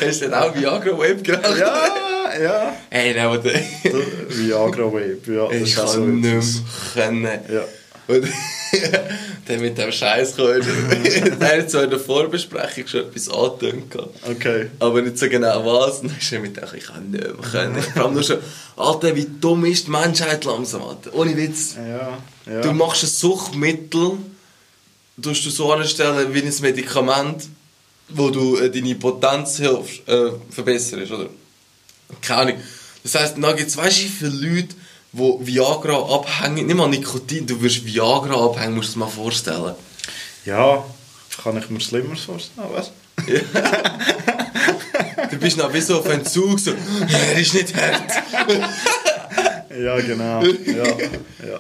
Hast 0.02 0.22
du 0.22 0.26
denn 0.26 0.34
auch 0.34 0.56
Viagra 0.56 0.98
Wave 0.98 1.22
gemacht? 1.22 1.58
Ja 1.58 1.84
ja. 2.42 2.76
Hey, 2.90 3.14
nein, 3.14 3.26
aber... 3.26 3.44
Viagra 4.30 4.86
Vape, 4.86 5.20
ja. 5.28 5.48
Das 5.48 5.56
ich 5.56 5.76
kann 5.76 5.88
so 5.88 6.00
nicht 6.02 6.24
mehr 6.24 6.42
können. 6.94 7.40
Ja. 7.52 7.64
Und 8.08 8.28
der 9.48 9.60
mit 9.60 9.78
dem 9.78 9.92
Scheiß 9.92 10.36
kam. 10.36 10.48
der 11.40 11.58
hat 11.58 11.72
so 11.72 11.80
in 11.80 11.90
der 11.90 12.00
Vorbesprechung 12.00 12.88
schon 12.88 13.02
etwas 13.02 13.30
angetönt. 13.30 13.96
Okay. 14.30 14.68
Aber 14.80 15.02
nicht 15.02 15.18
so 15.18 15.28
genau 15.28 15.66
was. 15.66 16.00
Und 16.00 16.12
dann 16.12 16.18
ist 16.18 16.32
er 16.32 16.40
mit 16.40 16.58
dem, 16.58 16.64
ich 16.76 16.86
kann 16.86 17.10
nicht 17.10 17.24
mehr 17.24 17.34
können. 17.52 17.82
Vor 17.82 18.04
allem 18.04 18.14
nur 18.14 18.24
schon, 18.24 18.38
Alter, 18.76 19.16
wie 19.16 19.28
dumm 19.42 19.66
ist 19.66 19.88
die 19.88 19.92
Menschheit 19.92 20.44
langsam, 20.46 20.84
Alter. 20.84 21.14
Ohne 21.14 21.36
Witz. 21.36 21.76
Ja, 21.76 22.18
ja. 22.52 22.62
Du 22.62 22.72
machst 22.74 23.04
ein 23.04 23.10
Suchtmittel, 23.10 24.18
tust 25.22 25.46
du 25.46 25.50
so 25.50 25.72
anstellen 25.72 26.34
wie 26.34 26.44
ein 26.44 26.54
Medikament, 26.62 27.48
wo 28.10 28.30
du 28.30 28.58
äh, 28.58 28.70
deine 28.70 28.96
Potenz 28.96 29.58
hilfst, 29.58 30.08
äh, 30.08 30.32
verbesserst, 30.52 31.12
oder? 31.12 31.30
Keine 32.22 32.42
Ahnung. 32.42 32.56
Das 33.04 33.16
heisst, 33.16 33.36
da 33.40 33.52
gibt 33.54 33.70
es, 33.70 33.78
weißt 33.78 34.04
du, 34.04 34.08
viele 34.08 34.32
Leute, 34.32 34.76
die 35.12 35.48
Viagra 35.48 36.16
abhängen, 36.16 36.66
nicht 36.66 36.76
mal 36.76 36.90
Nikotin, 36.90 37.46
du 37.46 37.62
wirst 37.62 37.86
Viagra 37.86 38.46
abhängen, 38.46 38.76
musst 38.76 38.90
du 38.90 38.94
dir 38.94 39.00
mal 39.06 39.12
vorstellen. 39.12 39.76
Ja, 40.44 40.84
kann 41.44 41.58
ich 41.58 41.70
mir 41.70 41.80
Schlimmeres 41.80 42.22
vorstellen, 42.22 42.68
was? 42.72 42.92
Ja. 43.28 43.40
du 45.30 45.38
bist 45.38 45.58
noch 45.58 45.74
wie 45.74 45.82
so 45.82 46.00
auf 46.00 46.10
Entzug, 46.10 46.60
so, 46.60 46.72
er 46.72 47.40
ist 47.40 47.54
nicht 47.54 47.74
hart. 47.76 48.12
ja, 49.70 50.00
genau. 50.02 50.44
Ja, 50.44 50.86
ja. 51.48 51.60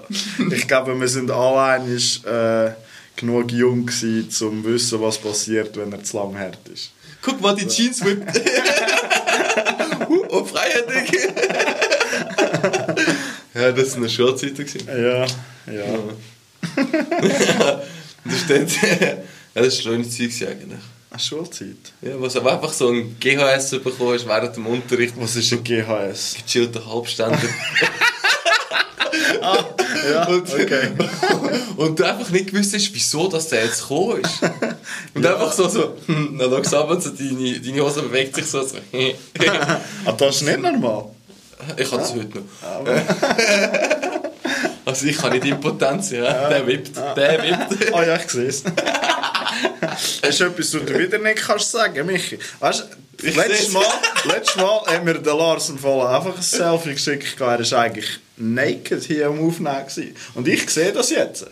Ich 0.51 0.67
glaube, 0.67 0.99
wir 0.99 1.07
sind 1.07 1.31
alle 1.31 1.61
einig, 1.61 2.25
äh, 2.25 2.71
genug 3.15 3.51
jung 3.51 3.85
gewesen, 3.85 4.25
um 4.25 4.63
zu 4.63 4.65
wissen, 4.65 5.01
was 5.01 5.17
passiert, 5.17 5.75
wenn 5.77 5.91
er 5.91 6.03
zu 6.03 6.17
lang 6.17 6.37
hart 6.37 6.67
ist. 6.73 6.91
Guck 7.21 7.41
mal, 7.41 7.55
die 7.55 7.67
Jeans 7.67 8.03
whippt. 8.03 8.35
oh, 10.41 10.45
Freiheit, 10.45 10.85
Digga. 10.89 11.19
ja, 13.61 13.71
das 13.71 13.91
war 13.91 13.97
eine 13.97 14.09
Schulzeit. 14.09 14.57
Ja, 14.87 15.25
ja. 15.25 15.99
das 18.25 18.39
steht. 18.41 18.69
ja, 19.01 19.17
das 19.53 19.67
ist 19.67 19.83
schöne 19.83 20.07
Zeit 20.09 20.47
eigentlich. 20.47 20.79
Eine 21.09 21.19
Schulzeit? 21.19 21.93
Ja, 22.01 22.19
was 22.19 22.35
aber 22.35 22.53
einfach 22.53 22.73
so 22.73 22.89
ein 22.89 23.17
GHS 23.19 23.71
bekommen 23.81 24.13
hast 24.13 24.27
während 24.27 24.55
dem 24.55 24.67
Unterricht. 24.67 25.13
Was 25.17 25.35
ist 25.35 25.53
ein 25.53 25.63
GHS? 25.63 26.35
Gechillter 26.45 26.85
Halbständer. 26.85 27.39
ah, 29.41 29.57
ja, 30.11 30.27
und, 30.27 30.53
okay. 30.53 30.89
und 31.77 31.99
du 31.99 32.03
einfach 32.03 32.29
nicht 32.29 32.51
gewusst 32.51 32.73
hast, 32.73 32.93
wieso 32.93 33.27
dass 33.27 33.49
der 33.49 33.65
jetzt 33.65 33.81
gekommen 33.81 34.21
ist. 34.21 34.41
Und 35.13 35.23
ja. 35.23 35.33
einfach 35.33 35.51
so, 35.51 35.67
so, 35.67 35.95
hm, 36.05 36.37
dann 36.37 36.51
schaust 36.63 36.73
du 36.73 36.99
so, 36.99 37.09
deine, 37.11 37.59
deine 37.59 37.81
Hose 37.81 38.03
bewegt 38.03 38.35
sich 38.35 38.45
so. 38.45 38.63
so. 38.63 38.77
ah, 40.05 40.11
das 40.11 40.35
ist 40.35 40.43
nicht 40.43 40.61
normal? 40.61 41.05
Ich 41.77 41.91
habe 41.91 42.01
das 42.01 42.11
ja. 42.11 42.17
heute 42.17 42.37
noch. 42.37 42.45
also 44.85 45.05
ich 45.05 45.21
habe 45.21 45.35
nicht 45.35 45.45
Impotenz, 45.45 46.11
ja. 46.11 46.23
ja. 46.23 46.49
Der 46.49 46.67
wippt, 46.67 46.97
der 47.15 47.43
wippt. 47.43 47.93
Ah 47.93 47.99
oh, 47.99 48.03
ja, 48.03 48.17
ich 48.17 48.29
sehe 48.29 48.47
es. 48.47 48.63
Das 50.21 50.21
ist 50.21 50.41
etwas, 50.41 50.73
was 50.73 50.85
du 50.85 50.99
wieder 50.99 51.19
nicht 51.19 51.37
kannst 51.37 51.71
sagen, 51.71 52.05
Michi. 52.05 52.37
Weißt 52.59 52.85
du, 53.21 53.27
letztes 53.27 53.71
Mal, 53.71 53.85
letztes 54.25 54.55
Mal 54.57 54.81
hat 54.87 55.05
mir 55.05 55.15
der 55.15 55.35
Lars 55.35 55.69
einfach 55.69 56.35
ein 56.35 56.41
Selfie 56.41 56.93
geschickt. 56.93 57.39
Er 57.39 57.59
war 57.59 57.79
eigentlich 57.79 58.19
naked 58.37 59.03
hier 59.03 59.27
am 59.27 59.45
Aufnehmen. 59.45 59.85
Und 60.33 60.47
ich 60.47 60.69
sehe 60.69 60.91
das 60.91 61.09
jetzt. 61.11 61.45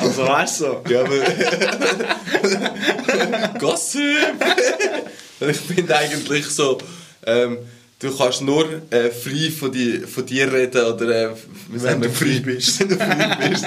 Also 0.00 0.26
weißt 0.26 0.60
du. 0.60 0.82
Ja, 0.88 1.00
aber. 1.00 1.18
Gossip! 3.58 4.34
ich 5.40 5.56
finde 5.56 5.96
eigentlich 5.96 6.46
so. 6.46 6.78
Ähm, 7.26 7.58
du 8.00 8.16
kannst 8.16 8.40
nur 8.40 8.66
äh, 8.90 9.10
frei 9.10 9.50
von, 9.50 9.70
die, 9.70 9.98
von 9.98 10.26
dir 10.26 10.52
reden 10.52 10.84
oder 10.84 11.30
äh, 11.30 11.34
wenn 11.68 12.00
du 12.00 12.10
frei 12.10 12.40
bist. 12.40 12.80
wenn 12.80 12.88
du 12.88 12.96
frei 12.96 13.48
bist. 13.48 13.66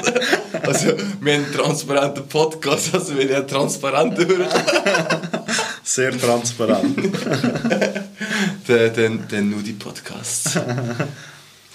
also, 0.62 0.88
wir 0.88 1.34
haben 1.36 1.46
einen 1.46 1.54
transparenten 1.54 2.28
Podcast, 2.28 2.94
also 2.94 3.18
wir 3.18 3.36
haben 3.36 3.48
transparent 3.48 4.18
Sehr 5.84 6.18
transparent. 6.18 6.98
der, 8.68 8.90
der, 8.90 9.10
der 9.10 9.42
Nudi-Podcast. 9.42 10.60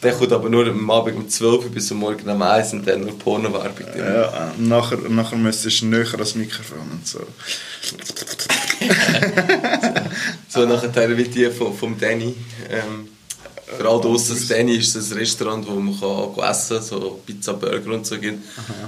Der 0.03 0.13
kommt 0.13 0.33
aber 0.33 0.49
nur 0.49 0.67
am 0.67 0.91
Abend 0.91 1.17
um 1.17 1.29
12 1.29 1.65
Uhr 1.65 1.71
bis 1.71 1.91
am 1.91 1.99
Morgen 1.99 2.29
um 2.29 2.41
1 2.41 2.73
und 2.73 2.87
dann 2.87 3.01
nur 3.01 3.19
Porno-Werbung. 3.19 3.87
Ja, 3.97 4.53
nachher, 4.57 4.99
nachher 5.09 5.37
müsstest 5.37 5.81
du 5.81 5.87
näher 5.87 6.13
ans 6.15 6.37
Mikrofon 6.37 6.79
und 6.93 7.07
so. 7.07 7.21
so, 10.49 10.61
so 10.61 10.67
nachher 10.67 11.17
wie 11.17 11.25
die 11.25 11.51
vom, 11.51 11.77
vom 11.77 11.99
Danny. 11.99 12.35
Ähm, 12.71 13.09
für 13.77 13.89
all 13.89 14.01
draussen, 14.01 14.35
das 14.37 14.49
Danny 14.49 14.77
ist 14.77 14.97
ein 14.97 15.19
Restaurant, 15.19 15.67
wo 15.67 15.75
man 15.75 15.99
kann 15.99 16.51
essen 16.51 16.77
kann, 16.77 16.87
so 16.87 17.21
Pizza, 17.27 17.53
Burger 17.55 17.93
und 17.93 18.07
so 18.07 18.19
gibt. 18.19 18.43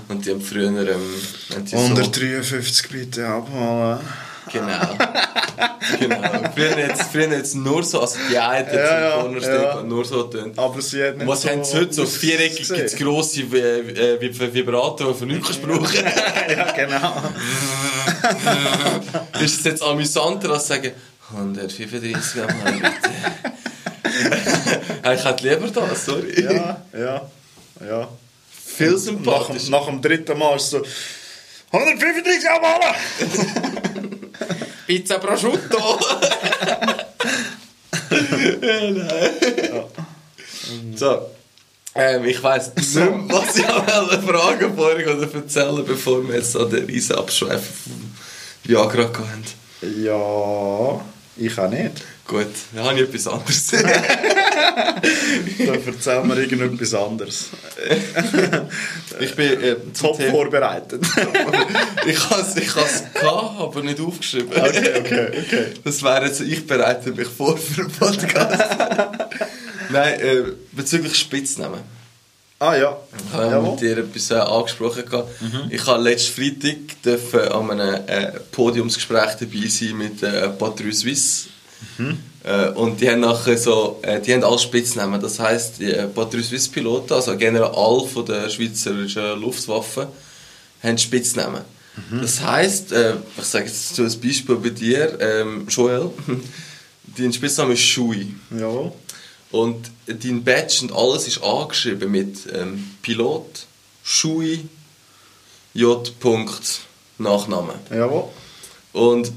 Und 0.08 0.24
die 0.24 0.30
haben 0.30 0.40
früher... 0.40 0.68
Ähm, 0.68 1.64
die 1.64 1.76
153 1.76 2.86
so, 2.86 2.88
bitte 2.88 3.26
abholen. 3.26 3.98
Genau. 4.52 4.96
genau. 5.98 6.50
Früher 6.54 6.78
jetzt, 6.78 7.02
früher 7.02 7.28
jetzt 7.28 7.54
nur 7.54 7.82
so, 7.82 8.00
also 8.00 8.18
die 8.30 8.38
eine 8.38 8.66
hat 8.66 8.74
ja, 8.74 9.00
ja, 9.00 9.16
Cornerstück 9.16 9.62
ja. 9.62 9.82
nur 9.82 10.04
so 10.04 10.24
tönt. 10.24 10.58
Aber 10.58 10.82
sie 10.82 11.04
hat 11.04 11.16
nicht 11.16 11.26
Was 11.26 11.42
so 11.42 11.50
haben 11.50 11.64
sie 11.64 11.76
heute? 11.76 11.92
So 11.92 12.06
viereckig 12.06 12.68
gibt 12.68 12.80
es 12.80 12.96
grosse 12.96 13.42
äh, 13.42 14.20
Vibrator, 14.20 15.12
die 15.12 15.18
du 15.20 15.26
nichts 15.26 15.46
kannst 15.46 15.62
brauchen 15.62 16.04
Ja, 16.48 16.72
genau. 16.72 17.22
ist 19.40 19.58
es 19.58 19.64
jetzt 19.64 19.82
amüsanter, 19.82 20.50
als 20.50 20.62
zu 20.66 20.68
sagen, 20.74 20.92
135 21.32 22.34
Gramm, 22.34 22.56
bitte. 22.80 23.10
ich 25.14 25.24
hätte 25.24 25.48
lieber 25.48 25.68
das, 25.68 26.04
sorry. 26.04 26.42
Ja, 26.42 26.82
ja, 26.92 27.30
ja. 27.86 28.08
Viel 28.50 28.98
sympathisch. 28.98 29.68
Nach, 29.68 29.80
nach 29.80 29.86
dem 29.86 30.02
dritten 30.02 30.38
Mal 30.38 30.56
ist 30.56 30.64
es 30.64 30.70
so, 30.70 30.82
135 31.72 32.42
Gramm, 32.42 32.62
Pizza 34.90 35.20
prosciutto! 35.20 35.78
ja. 38.10 39.84
So. 40.96 41.30
Ähm, 41.94 42.24
ich 42.24 42.42
weiss 42.42 42.74
nicht 42.74 42.96
mehr, 42.96 43.14
was 43.28 43.56
ich 43.56 43.68
wollte 43.68 44.20
fragen 44.20 44.74
vorher 44.74 45.16
oder 45.16 45.32
erzählen, 45.32 45.84
bevor 45.86 46.26
wir 46.26 46.34
jetzt 46.34 46.56
an 46.56 46.70
den 46.70 46.86
riesen 46.86 47.14
Abschweifen 47.14 47.72
von 47.84 48.10
Viagra 48.64 49.04
gehen. 49.04 49.44
Ja, 50.04 51.00
ich 51.36 51.56
auch 51.56 51.70
nicht. 51.70 52.02
Gut, 52.30 52.46
dann 52.72 52.84
habe 52.84 52.94
ich 52.94 53.08
etwas 53.08 53.26
anderes. 53.26 53.70
dann 53.72 53.84
erzählen 55.84 56.28
wir 56.28 56.36
irgendetwas 56.36 56.94
anderes. 56.94 57.48
ich 59.18 59.34
bin 59.34 59.60
äh, 59.60 59.74
top 60.00 60.16
Thema. 60.16 60.30
vorbereitet. 60.30 61.02
ich 62.06 62.30
habe 62.30 62.42
es 62.42 62.56
ich 62.56 62.70
aber 63.24 63.82
nicht 63.82 64.00
aufgeschrieben. 64.00 64.52
Okay, 64.52 65.00
okay, 65.00 65.28
okay. 65.44 65.66
Das 65.82 66.00
wäre 66.04 66.26
jetzt, 66.26 66.40
ich 66.42 66.64
bereite 66.64 67.10
mich 67.10 67.26
vor 67.26 67.56
für 67.56 67.82
den 67.82 67.90
Podcast. 67.90 68.62
Nein, 69.90 70.20
äh, 70.20 70.42
bezüglich 70.70 71.16
Spitznamen. 71.16 71.80
Ah 72.60 72.76
ja. 72.76 72.96
Ich 73.26 73.32
habe 73.32 73.50
ja, 73.50 73.60
mit 73.60 73.80
dir 73.80 73.98
etwas 73.98 74.30
äh, 74.30 74.34
angesprochen. 74.34 75.02
Mhm. 75.40 75.62
Ich 75.70 75.84
habe 75.84 76.00
letzten 76.00 76.40
Freitag 76.40 77.50
an 77.50 77.72
einem 77.72 78.06
äh, 78.06 78.38
Podiumsgespräch 78.52 79.34
dabei 79.40 79.66
sein 79.66 79.98
mit 79.98 80.22
äh, 80.22 80.48
Patrouille 80.50 80.92
Suisse 80.92 81.48
Mhm. 81.98 82.18
Äh, 82.44 82.68
und 82.70 83.00
die 83.00 83.10
haben 83.10 83.20
nachher 83.20 83.58
so, 83.58 83.98
äh, 84.02 84.20
die 84.20 84.32
haben 84.32 84.44
alle 84.44 84.58
Spitznamen. 84.58 85.20
Das 85.20 85.38
heisst, 85.38 85.78
die 85.80 85.92
äh, 85.92 86.06
Patrouille 86.06 86.44
Suisse 86.44 86.70
Piloten, 86.70 87.12
also 87.12 87.36
generell 87.36 87.68
alle 87.68 88.06
von 88.06 88.24
der 88.24 88.48
schweizerischen 88.48 89.40
Luftwaffe, 89.40 90.08
haben 90.82 90.98
Spitznamen. 90.98 91.62
Mhm. 92.10 92.22
Das 92.22 92.40
heisst, 92.40 92.92
äh, 92.92 93.14
ich 93.36 93.44
sage 93.44 93.66
jetzt 93.66 93.94
so 93.94 94.02
ein 94.02 94.20
Beispiel 94.20 94.56
bei 94.56 94.70
dir, 94.70 95.18
ähm, 95.20 95.66
Joel, 95.68 96.10
dein 97.18 97.32
Spitzname 97.32 97.74
ist 97.74 97.82
Schui. 97.82 98.34
Ja. 98.58 98.92
Und 99.50 99.90
dein 100.06 100.44
Badge 100.44 100.78
und 100.82 100.92
alles 100.92 101.26
ist 101.26 101.42
angeschrieben 101.42 102.10
mit 102.10 102.38
ähm, 102.54 102.88
Pilot, 103.02 103.66
Schui, 104.02 104.68
J. 105.74 106.12
Nachname. 107.18 107.74
Jawohl. 107.90 108.28
Und 108.92 109.32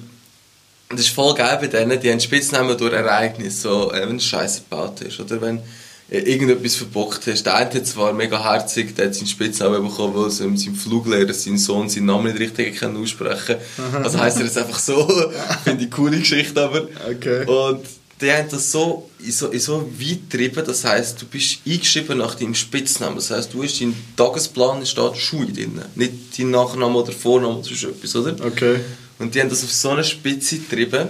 das 0.97 1.07
ist 1.07 1.15
voll 1.15 1.33
geil 1.33 1.57
bei 1.59 1.67
denen, 1.67 1.99
die 1.99 2.11
haben 2.11 2.19
Spitznamen 2.19 2.77
durch 2.77 2.93
Ereignisse, 2.93 3.61
so, 3.61 3.91
äh, 3.91 4.07
wenn 4.07 4.19
Scheiße 4.19 4.61
gebaut 4.69 5.01
ist 5.01 5.19
oder 5.19 5.41
wenn 5.41 5.61
äh, 6.09 6.19
irgendetwas 6.19 6.75
verbockt 6.75 7.27
hast. 7.27 7.43
Der 7.43 7.55
eine 7.55 7.83
zwar 7.83 8.13
mega 8.13 8.43
herzig, 8.43 8.95
der 8.95 9.07
hat 9.07 9.15
seinen 9.15 9.27
Spitznamen 9.27 9.83
bekommen, 9.83 10.15
weil 10.15 10.29
sein, 10.29 10.57
Fluglehrer, 10.75 11.33
sein 11.33 11.57
Sohn, 11.57 11.89
seinen 11.89 12.05
Namen 12.05 12.25
nicht 12.27 12.39
richtig 12.39 12.77
kann 12.77 12.95
aussprechen 12.95 13.55
kann. 13.91 14.03
Also 14.03 14.19
heisst 14.19 14.37
er 14.37 14.45
jetzt 14.45 14.57
einfach 14.57 14.79
so. 14.79 15.07
Finde 15.63 15.85
ich 15.85 15.87
eine 15.87 15.89
coole 15.89 16.19
Geschichte 16.19 16.61
aber. 16.61 16.87
Okay. 17.09 17.45
Und 17.45 17.85
die 18.21 18.31
haben 18.31 18.47
das 18.49 18.71
so, 18.71 19.09
so, 19.27 19.51
so 19.57 19.89
weit 19.99 20.29
getrieben, 20.29 20.63
das 20.65 20.83
heisst, 20.85 21.21
du 21.21 21.25
bist 21.25 21.59
eingeschrieben 21.65 22.19
nach 22.19 22.35
deinem 22.35 22.55
Spitznamen. 22.55 23.15
Das 23.15 23.31
heisst, 23.31 23.53
du 23.53 23.63
hast 23.63 23.81
deinen 23.81 23.95
Tagesplan, 24.15 24.85
steht 24.85 25.17
Schuhe 25.17 25.47
drin. 25.47 25.81
Nicht 25.95 26.13
dein 26.37 26.51
Nachname 26.51 26.97
oder 26.97 27.11
Vorname 27.11 27.55
oder 27.55 27.63
so 27.63 27.87
etwas, 27.89 28.15
oder? 28.15 28.35
Okay. 28.45 28.79
Und 29.23 29.33
die 29.33 29.41
haben 29.41 29.49
das 29.49 29.63
auf 29.63 29.71
so 29.71 29.89
eine 29.89 30.03
Spitze 30.03 30.57
getrieben, 30.57 31.07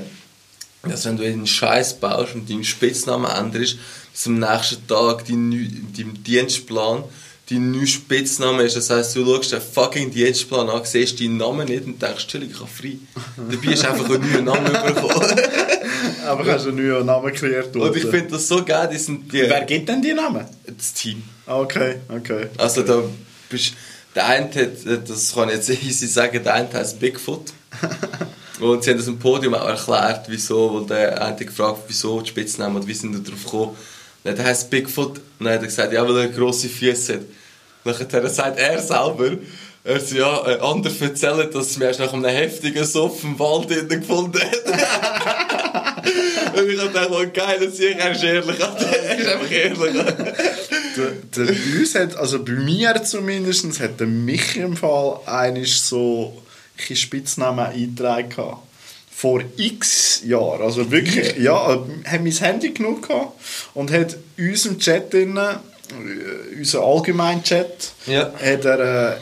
dass 0.83 1.05
wenn 1.05 1.17
du 1.17 1.23
einen 1.23 1.47
Scheiß 1.47 1.95
baust 1.95 2.35
und 2.35 2.49
deinen 2.49 2.63
Spitznamen 2.63 3.29
änderst, 3.29 3.77
dass 4.11 4.27
am 4.27 4.39
nächsten 4.39 4.87
Tag 4.87 5.25
dein, 5.25 5.51
dein 5.97 6.23
Dienstplan 6.23 7.03
dein 7.49 7.71
neuer 7.71 7.87
Spitzname 7.87 8.63
ist. 8.63 8.75
Das 8.75 8.89
heisst, 8.89 9.15
du 9.15 9.25
schaust 9.25 9.51
den 9.51 9.61
fucking 9.61 10.11
Dienstplan 10.11 10.69
an, 10.69 10.81
siehst 10.83 11.19
deinen 11.19 11.37
Namen 11.37 11.67
nicht 11.67 11.85
und 11.85 12.01
denkst, 12.01 12.27
chill, 12.27 12.43
ich 12.43 12.59
habe 12.59 12.67
frei. 12.67 12.97
Dabei 13.35 13.73
hast 13.73 13.83
du 13.83 13.89
einfach 13.89 14.09
einen 14.09 14.31
neuen 14.31 14.45
Namen 14.45 14.71
bekommen. 14.71 15.41
Aber 16.25 16.45
hast 16.45 16.65
du 16.65 16.69
einen 16.69 16.87
neuen 16.87 17.05
Namen 17.05 17.33
kreiert? 17.33 17.75
Und 17.75 17.95
ich 17.95 18.05
finde 18.05 18.27
das 18.27 18.47
so 18.47 18.63
geil, 18.63 18.89
die 18.91 18.97
sind 18.97 19.31
die... 19.31 19.41
Wer 19.41 19.65
gibt 19.65 19.89
denn 19.89 20.01
die 20.01 20.13
Namen? 20.13 20.45
Das 20.65 20.93
Team. 20.93 21.23
Okay, 21.45 21.95
okay. 22.09 22.47
Also 22.57 22.83
da 22.83 23.03
bist... 23.49 23.73
Der 24.15 24.27
eine 24.27 24.45
hat, 24.45 25.09
das 25.09 25.33
kann 25.33 25.49
ich 25.49 25.55
jetzt 25.55 25.69
easy 25.69 26.05
sagen, 26.05 26.43
der 26.43 26.53
eine 26.53 26.71
heißt 26.71 26.99
Bigfoot. 26.99 27.51
Und 28.59 28.83
sie 28.83 28.91
haben 28.91 28.97
das 28.97 29.07
im 29.07 29.19
Podium 29.19 29.55
auch 29.55 29.67
erklärt, 29.67 30.25
wieso, 30.27 30.75
weil 30.75 30.85
der 30.85 31.21
eine 31.21 31.35
gefragt, 31.35 31.81
wieso 31.87 32.21
die 32.21 32.29
Spitznamen 32.29 32.77
und 32.77 32.87
wie 32.87 32.93
sind 32.93 33.13
wir 33.13 33.19
darauf 33.19 33.43
gekommen. 33.43 33.75
Und 34.23 34.37
dann 34.37 34.45
heisst 34.45 34.69
Bigfoot, 34.69 35.17
und 35.17 35.45
dann 35.45 35.53
hat 35.53 35.61
er 35.61 35.67
gesagt, 35.67 35.91
ja, 35.91 36.07
weil 36.07 36.17
er 36.17 36.27
grosse 36.29 36.69
Füße 36.69 37.15
hat. 37.15 37.21
Nachher 37.83 38.29
sagt 38.29 38.59
er 38.59 38.79
selber, 38.81 39.31
er 39.83 39.99
sagt, 39.99 40.13
ja, 40.13 40.43
ein 40.43 40.61
anderer 40.61 41.01
erzählt, 41.01 41.53
dass 41.53 41.77
wir 41.79 41.87
erst 41.87 41.99
nach 41.99 42.13
einem 42.13 42.25
heftigen 42.25 42.85
Suff 42.85 43.23
im 43.23 43.37
Wald 43.37 43.67
gefunden 43.89 44.39
hat. 44.39 44.55
und 46.57 46.69
ich 46.69 46.79
gedacht, 46.79 47.09
oh, 47.11 47.25
geil, 47.33 47.57
das 47.59 47.73
ist 47.73 47.79
ehrlich, 47.81 48.23
er 48.23 48.39
ist 48.39 49.27
einfach 49.27 49.51
ehrlich. 49.51 50.05
der, 51.35 51.45
der, 51.45 52.01
hat, 52.01 52.15
also 52.15 52.43
bei 52.43 52.53
mir 52.53 53.03
zumindest, 53.03 53.79
hat 53.81 53.99
der 53.99 54.07
mich 54.07 54.55
im 54.55 54.77
Fall 54.77 55.19
eigentlich 55.25 55.81
so 55.81 56.41
ein 56.89 56.95
Spitznamen 56.95 57.65
eingetragen 57.65 58.57
vor 59.15 59.41
x 59.57 60.21
Jahren. 60.25 60.61
Also 60.61 60.91
wirklich, 60.91 61.37
ja, 61.37 61.81
hat 62.05 62.21
mein 62.21 62.31
Handy 62.31 62.71
genug 62.71 63.07
gehabt 63.07 63.39
und 63.73 63.91
hat 63.91 64.17
in 64.37 64.49
unserem 64.49 64.79
Chat 64.79 65.13
drin, 65.13 65.37
äh, 65.37 65.55
unser 66.57 66.81
allgemeinen 66.83 67.43
Chat, 67.43 67.93
ja. 68.05 68.33
hat 68.33 68.65
er 68.65 69.13
äh, 69.13 69.17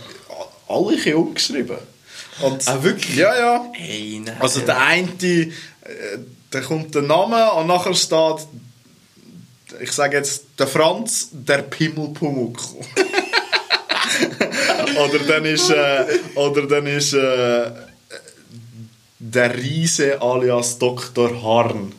alle 0.67 1.15
umgeschrieben. 1.15 1.77
Und, 2.41 2.67
ah, 2.67 2.81
wirklich? 2.81 3.17
Ja, 3.17 3.37
ja. 3.37 3.65
Hey. 3.73 4.23
Also 4.39 4.61
der 4.61 4.79
eine, 4.79 5.09
äh, 5.11 5.51
da 6.49 6.61
kommt 6.61 6.95
der 6.95 7.03
Name 7.03 7.51
und 7.51 7.67
nachher 7.67 7.93
steht, 7.93 8.47
ich 9.79 9.91
sage 9.91 10.17
jetzt, 10.17 10.45
der 10.57 10.67
Franz, 10.67 11.29
der 11.31 11.59
Pimmelpumuckl. 11.59 12.63
oder 14.97 15.19
dann 15.19 15.45
ist, 15.45 15.69
äh, 15.69 16.05
oder 16.35 16.67
dann 16.67 16.87
ist 16.87 17.13
äh, 17.13 17.71
der 19.19 19.55
Riese 19.55 20.21
alias 20.21 20.77
Dr. 20.79 21.43
Harn. 21.43 21.93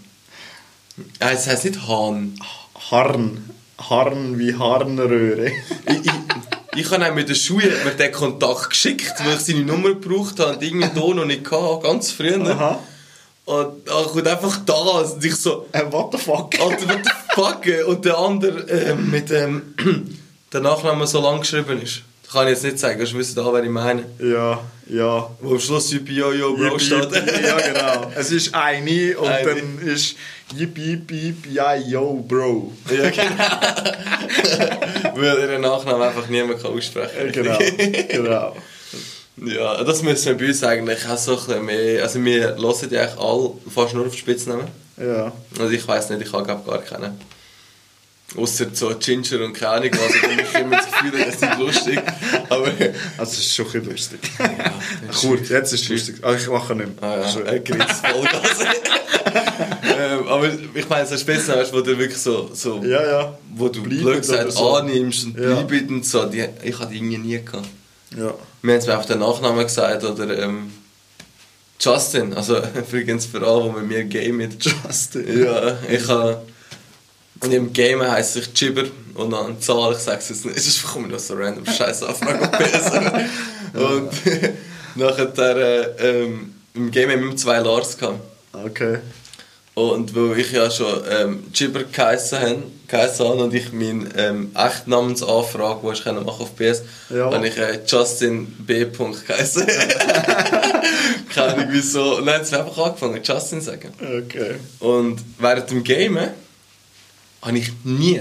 Ah, 1.21 1.31
es 1.31 1.47
heißt 1.47 1.65
nicht 1.65 1.87
Hahn. 1.89 2.35
Harn. 2.91 3.51
Harn 3.79 4.39
wie 4.39 4.55
Harnröhre. 4.55 5.47
ich, 5.87 6.01
ich, 6.05 6.13
ich 6.77 6.91
habe 6.91 7.13
mit 7.13 7.29
der 7.29 7.35
Schule 7.35 7.73
mir 7.85 7.93
den 7.93 8.13
Kontakt 8.13 8.71
geschickt, 8.71 9.15
weil 9.25 9.35
ich 9.35 9.41
seine 9.41 9.65
Nummer 9.65 9.91
gebraucht 9.91 10.39
habe 10.39 10.55
und 10.55 10.63
irgendwie 10.63 10.89
da 10.95 11.01
noch 11.01 11.25
nicht 11.25 11.51
hatte, 11.51 11.81
ganz 11.83 12.11
früher. 12.13 12.47
Aha. 12.47 12.79
Und 13.45 13.89
er 13.89 14.05
kommt 14.05 14.29
einfach 14.29 14.59
da 14.65 14.75
und 14.75 15.25
ich 15.25 15.35
so... 15.35 15.67
Äh, 15.73 15.91
what 15.91 16.13
the 16.13 16.19
fuck? 16.19 16.55
Alter, 16.61 16.89
what 16.89 17.05
the 17.05 17.11
fuck? 17.35 17.89
Und 17.89 18.05
der 18.05 18.19
andere 18.19 18.69
äh, 18.69 18.95
mit 18.95 19.31
dem... 19.31 19.75
Ähm, 19.79 20.19
der 20.53 20.61
Nachname 20.61 21.07
so 21.07 21.21
lang 21.21 21.41
geschrieben 21.41 21.81
ist 21.83 22.03
kann 22.33 22.49
jetzt 22.49 22.65
nicht 22.65 22.79
sagen, 22.79 22.99
du 22.99 23.19
wissen 23.19 23.37
da, 23.37 23.53
wer 23.53 23.63
ich 23.63 23.71
meine. 23.71 24.05
Ja, 24.19 24.61
ja. 24.89 25.31
Wo 25.41 25.53
am 25.53 25.61
Schluss 25.61 25.93
Yippie 25.93 26.17
Yo 26.17 26.33
Yo 26.33 26.57
Bro 26.57 26.79
steht. 26.79 27.13
Ja, 27.13 27.61
genau. 27.73 28.13
Es 28.17 28.31
ist 28.31 28.55
eine 28.55 29.19
und 29.19 29.29
eine. 29.29 29.55
dann 29.55 29.79
ist 29.87 30.17
Yippie 30.57 30.93
Yippie 30.93 31.29
Yippie 31.29 31.91
Yo 31.91 32.25
Bro. 32.27 32.73
Ja, 32.91 33.11
genau. 33.11 33.33
Weil 35.21 35.39
ihren 35.39 35.61
Nachnamen 35.61 36.03
einfach 36.03 36.27
niemand 36.29 36.63
kann 36.63 36.73
aussprechen 36.73 37.33
kann. 37.33 37.33
Genau, 37.33 37.59
genau. 38.09 38.57
Ja, 39.45 39.83
das 39.83 40.03
müssen 40.03 40.27
wir 40.27 40.39
bei 40.39 40.49
uns 40.49 40.63
eigentlich 40.63 41.09
auch 41.09 41.17
so 41.17 41.33
ein 41.33 41.39
bisschen 41.39 41.65
mehr... 41.65 42.03
Also 42.03 42.23
wir 42.23 42.55
hören 42.55 42.91
ja 42.91 43.01
eigentlich 43.01 43.19
alle 43.19 43.53
fast 43.75 43.95
nur 43.95 44.07
auf 44.07 44.15
Spitznamen. 44.15 44.69
Ja. 44.99 45.33
Also 45.59 45.73
ich 45.73 45.89
weiss 45.89 46.11
nicht, 46.11 46.23
ich 46.23 46.33
habe 46.33 46.45
gar 46.45 46.83
keinen. 46.83 47.19
Außer 48.37 48.67
so 48.73 48.95
Ginger 48.99 49.45
und 49.45 49.53
keine 49.53 49.73
Ahnung 49.73 49.91
was, 49.93 50.21
dann 50.21 50.31
habe 50.31 50.43
ich 50.43 50.55
immer 50.55 50.77
das 50.77 50.87
Gefühl, 50.87 51.11
das 51.13 51.35
ist 51.35 51.41
nicht 51.43 51.59
lustig. 51.59 52.03
Aber, 52.49 52.67
also 53.19 53.33
es 53.33 53.39
ist 53.39 53.55
schon 53.55 53.67
ein 53.75 53.85
lustig. 53.85 54.21
Ja, 54.39 54.73
Gut, 55.21 55.49
jetzt 55.51 55.73
ist 55.73 55.83
es 55.83 55.89
lustig. 55.89 56.17
Aber 56.23 56.37
ich 56.37 56.49
mache 56.49 56.75
nicht 56.75 57.01
mehr. 57.01 57.11
Ah, 57.11 57.21
ja. 57.21 57.41
Er 57.41 57.61
grinst 57.61 58.07
Vollgas. 58.07 58.59
ähm, 59.99 60.29
aber 60.29 60.49
ich 60.75 60.89
meine, 60.89 61.07
so 61.07 61.17
Spätzle, 61.17 61.57
weißt, 61.57 61.73
wo 61.73 61.81
du 61.81 61.99
wirklich 61.99 62.19
so, 62.19 62.51
so 62.53 62.83
ja, 62.83 63.05
ja. 63.05 63.39
wo 63.55 63.69
du 63.69 63.83
blöd 63.83 64.19
gesagt 64.19 64.53
so. 64.53 64.77
annimmst 64.77 65.25
und 65.25 65.39
ja. 65.39 65.61
bleibst 65.63 65.91
und 65.91 66.07
so, 66.07 66.25
die, 66.25 66.47
ich 66.63 66.79
hatte 66.79 66.91
die 66.91 66.97
irgendwie 66.97 67.19
nie 67.19 67.45
gehabt. 67.45 67.69
Ja. 68.17 68.35
Wir 68.63 68.75
haben 68.75 68.81
zwar 68.81 68.99
auf 68.99 69.07
den 69.07 69.19
Nachnamen 69.19 69.65
gesagt, 69.65 70.05
oder 70.05 70.39
ähm, 70.39 70.73
Justin, 71.81 72.33
also 72.35 72.59
übrigens 72.75 73.27
für 73.27 73.47
alle, 73.47 73.65
die 73.65 73.81
mit 73.81 73.89
mir 73.89 74.05
game 74.05 74.37
mit 74.37 74.57
Justin. 74.65 75.45
Ja, 75.45 75.79
ich 75.91 76.07
habe 76.09 76.43
und 77.43 77.53
im 77.53 77.73
Game 77.73 78.03
heisst 78.03 78.37
ich 78.37 78.53
Chibber 78.55 78.85
und 79.15 79.31
dann 79.31 79.47
eine 79.47 79.61
Zahl, 79.61 79.93
ich 79.93 79.99
sag's 79.99 80.29
jetzt 80.29 80.45
nicht, 80.45 80.57
es 80.57 80.67
ist 80.67 80.85
einfach 80.85 81.01
nur 81.01 81.19
so 81.19 81.35
random 81.35 81.67
scheiß 81.67 82.03
Anfrage 82.03 82.41
auf 82.41 82.53
PS. 82.53 82.91
und 83.75 84.11
nachher 84.95 85.57
äh, 85.57 86.23
ähm, 86.23 86.55
im 86.75 86.91
Game 86.91 87.11
haben 87.11 87.31
wir 87.31 87.37
zwei 87.37 87.59
Lars 87.59 87.99
gehabt. 87.99 88.21
Okay. 88.53 88.99
Und 89.75 90.15
weil 90.15 90.39
ich 90.39 90.53
ja 90.53 90.71
schon 90.71 91.03
ähm, 91.11 91.53
Chibber 91.53 91.85
geheissen 91.85 92.39
habe 92.41 93.43
und 93.43 93.55
ich 93.55 93.73
meine 93.73 94.07
ähm, 94.19 94.53
Echtnamensanfrage, 94.55 95.81
die 95.83 95.99
ich 95.99 96.05
machen 96.05 96.27
auf 96.27 96.55
PS, 96.57 96.83
ja. 97.09 97.33
habe 97.33 97.49
ich 97.49 97.57
äh, 97.57 97.81
Justin 97.87 98.47
B. 98.47 98.85
geheissen. 98.85 99.67
Keine 101.35 101.55
Ahnung 101.55 101.67
wieso. 101.71 102.19
Und 102.19 102.27
dann 102.27 102.37
haben 102.37 102.45
sie 102.45 102.59
einfach 102.59 102.77
angefangen, 102.85 103.23
Justin 103.25 103.61
zu 103.61 103.67
sagen. 103.71 103.95
Okay. 103.99 104.57
Und 104.81 105.21
während 105.39 105.71
dem 105.71 105.83
Game 105.83 106.19
habe 107.43 107.59
ich 107.59 107.73
nie, 107.85 108.21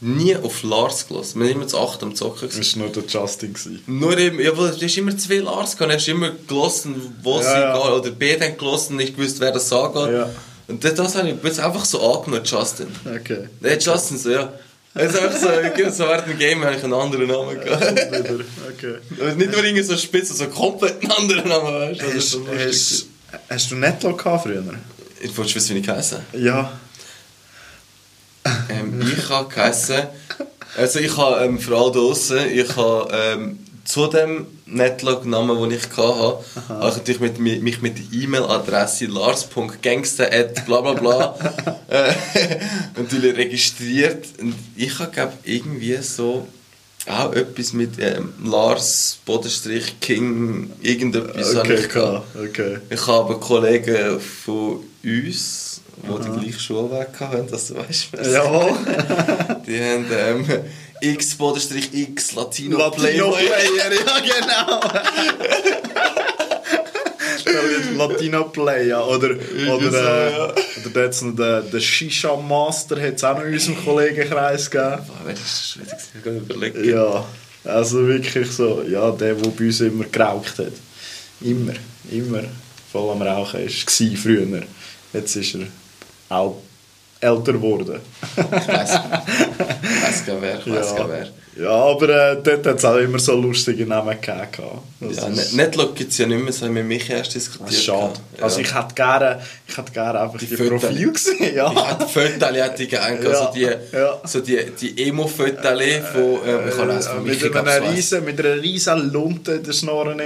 nie 0.00 0.36
auf 0.36 0.62
Lars 0.62 1.06
gelassen. 1.06 1.40
Wir 1.40 1.48
waren 1.48 1.56
immer 1.56 1.66
zu 1.66 1.78
acht 1.78 2.02
am 2.02 2.14
Zocken. 2.14 2.48
Das 2.48 2.76
war 2.76 2.84
nur 2.84 2.92
der 2.92 3.04
Justin. 3.04 3.54
Nur 3.86 4.16
eben, 4.16 4.40
ja, 4.40 4.52
du 4.52 4.66
hast 4.66 4.96
immer 4.96 5.16
zwei 5.16 5.36
Lars 5.36 5.76
gehabt. 5.76 5.92
Du 5.92 5.96
hast 5.96 6.08
immer 6.08 6.30
gelassen, 6.30 7.16
wo 7.22 7.36
ja, 7.36 7.42
sie 7.42 7.50
ja. 7.50 7.78
gehen. 7.78 7.92
Oder 7.92 8.10
B 8.10 8.36
dann 8.36 8.56
gelassen, 8.56 8.96
nicht 8.96 9.16
gewusst, 9.16 9.40
wer 9.40 9.52
das 9.52 9.68
sagt. 9.68 9.96
Ja. 9.96 10.30
Und 10.68 10.82
das, 10.84 10.94
das 10.94 11.16
habe 11.16 11.30
ich 11.30 11.36
jetzt 11.42 11.60
einfach 11.60 11.84
so 11.84 12.00
angenommen, 12.00 12.44
Justin. 12.44 12.88
Okay. 13.04 13.48
Der 13.60 13.78
Justin 13.78 14.18
so, 14.18 14.30
ja. 14.30 14.52
Also 14.94 15.18
einfach 15.18 15.38
so, 15.38 15.90
so 15.90 16.04
während 16.04 16.28
dem 16.28 16.38
Game 16.38 16.64
habe 16.64 16.76
ich 16.76 16.84
einen 16.84 16.92
anderen 16.92 17.26
Namen 17.26 17.60
gehabt. 17.60 17.82
okay. 17.82 18.94
Nicht 19.36 19.52
nur 19.52 19.64
irgendwie 19.64 19.82
so 19.82 19.96
spitz, 19.96 20.36
so 20.36 20.46
komplett 20.46 21.02
einen 21.02 21.12
anderen 21.12 21.48
Namen, 21.48 21.74
weißt 21.74 22.00
du? 22.00 22.06
Hast, 22.14 22.38
hast, 22.66 23.06
hast, 23.48 23.70
du 23.70 23.76
Netto 23.76 24.14
gehabt 24.14 24.44
früher? 24.44 24.62
Ich 25.20 25.36
wollte 25.36 25.54
wissen, 25.54 25.76
wie 25.76 25.80
ich 25.80 25.88
heiße. 25.88 26.20
Ja. 26.34 26.78
Ähm, 28.68 29.00
ich 29.00 29.28
habe 29.28 29.48
geheißen, 29.48 30.02
also 30.76 30.98
ich 30.98 31.16
habe 31.16 31.44
ähm, 31.44 31.58
für 31.58 31.76
alle 31.76 31.92
draussen, 31.92 32.40
ich 32.52 32.76
habe 32.76 33.08
ähm, 33.12 33.58
zu 33.84 34.06
dem 34.06 34.46
Netlog-Namen, 34.66 35.58
den 35.68 35.78
ich 35.78 35.88
hatte, 35.96 36.38
habe 36.68 36.88
ich 36.88 36.96
natürlich 36.96 37.20
mit, 37.20 37.38
mich 37.38 37.82
mit 37.82 37.98
der 37.98 38.20
E-Mail-Adresse 38.20 39.06
lars.gangster 39.06 40.28
bla 40.66 40.80
bla 40.80 40.92
bla 40.94 41.34
äh, 41.88 42.12
natürlich 42.96 43.36
registriert. 43.36 44.26
Und 44.40 44.54
ich 44.76 44.98
habe 44.98 45.10
glaube 45.10 45.32
irgendwie 45.44 45.96
so 45.96 46.46
auch 47.06 47.32
etwas 47.32 47.72
mit 47.72 47.98
ähm, 47.98 48.32
Lars 48.44 49.18
Bodenstrich 49.26 49.98
King 50.00 50.70
irgendetwas 50.80 51.56
okay, 51.56 51.74
ich 51.74 51.88
klar, 51.88 52.24
okay. 52.34 52.78
Ich 52.90 53.06
habe 53.06 53.38
Kollegen 53.40 54.20
von 54.20 54.84
uns 55.02 55.71
die 55.96 56.08
Aha. 56.08 56.18
die 56.18 56.40
gleiche 56.40 56.58
Schulweg 56.58 57.08
hatten, 57.20 57.46
dass 57.50 57.68
du 57.68 57.76
weißt, 57.76 58.12
was 58.12 58.32
Jawohl. 58.32 58.72
die 59.66 59.80
haben 59.80 60.06
ähm, 60.10 60.46
X-X 61.00 62.32
Latino, 62.34 62.78
Latino 62.78 62.90
Player. 62.90 63.30
Player, 63.30 63.92
ja 63.92 64.20
genau. 64.40 64.80
Latino 67.96 68.44
Player 68.44 69.06
oder 69.06 69.30
oder 69.68 70.52
äh, 70.52 70.86
oder 70.86 71.04
jetzt 71.04 71.22
noch 71.22 71.36
der, 71.36 71.62
der 71.62 71.80
Shisha 71.80 72.36
Master 72.36 73.00
hat 73.00 73.14
es 73.14 73.24
auch 73.24 73.36
noch 73.36 73.44
in 73.44 73.54
unserem 73.54 73.84
Kollegenkreis 73.84 74.70
gegeben. 74.70 75.02
Boah, 75.06 75.30
das 75.30 75.76
ist 75.76 75.78
überlegen. 76.24 76.84
Ja, 76.88 77.24
also 77.64 78.06
wirklich 78.06 78.50
so, 78.50 78.82
ja, 78.82 79.10
der, 79.10 79.34
der 79.34 79.50
bei 79.50 79.64
uns 79.64 79.80
immer 79.80 80.04
geraucht 80.04 80.58
hat. 80.58 80.72
Immer, 81.40 81.74
immer 82.10 82.44
voll 82.90 83.10
am 83.10 83.22
Rauchen 83.22 83.60
war 83.60 84.16
früher. 84.16 84.62
Jetzt 85.12 85.36
ist 85.36 85.54
er 85.54 85.66
auch 86.32 86.56
älter 87.20 87.52
geworden. 87.52 88.00
ich 88.36 88.68
weiß, 88.68 88.68
weiß 88.68 90.26
gar 90.26 90.40
wer, 90.40 90.58
ich 90.58 90.72
weiß 90.72 90.94
ja. 90.98 91.08
wer. 91.08 91.28
Ja, 91.54 91.70
aber 91.70 92.08
äh, 92.08 92.42
dort 92.42 92.66
hat 92.66 92.78
es 92.78 92.84
auch 92.84 92.96
immer 92.96 93.18
so 93.18 93.34
lustige 93.34 93.86
Namen 93.86 94.18
gehabt. 94.20 94.58
Ja, 95.00 95.28
ist... 95.28 95.52
Netlock 95.52 95.94
gibt 95.94 96.10
es 96.10 96.18
ja 96.18 96.26
nicht 96.26 96.42
mehr, 96.42 96.52
so 96.52 96.64
haben 96.64 96.74
wir 96.74 96.82
mich 96.82 97.10
erst 97.10 97.34
diskutiert. 97.34 97.82
Schade. 97.82 98.14
Ja. 98.38 98.44
Also 98.44 98.60
ich 98.60 98.74
hätte 98.74 98.94
gerne, 98.94 99.40
ich 99.68 99.76
hätte 99.76 99.92
gerne 99.92 100.20
einfach 100.20 100.38
die, 100.38 100.46
die 100.46 100.56
Profil 100.56 101.12
gesehen. 101.12 101.54
Ja. 101.54 101.70
Ich 101.70 101.90
hätte 101.90 102.08
Fotos 102.08 102.56
hätte 102.56 102.86
gerne, 102.86 103.22
ja. 103.22 103.30
also 103.30 103.52
die, 103.54 103.68
ja. 103.92 104.20
so 104.24 104.40
die, 104.40 104.58
die 104.80 105.08
Emo-Fotos 105.08 105.82
von, 106.10 106.38
ähm, 106.46 106.68
ich 106.68 106.74
von 106.74 107.22
mit, 107.24 107.56
einer 107.56 107.92
riesen, 107.92 108.24
mit 108.24 108.40
einer 108.40 108.62
riesen 108.62 109.12
Lunte 109.12 109.52
in 109.52 109.62
der 109.62 109.72
Schnorren 109.72 110.20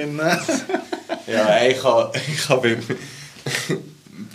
ja, 1.27 1.67
ich 1.67 1.83
habe, 1.83 2.13
ich 2.29 2.49
habe 2.49 2.79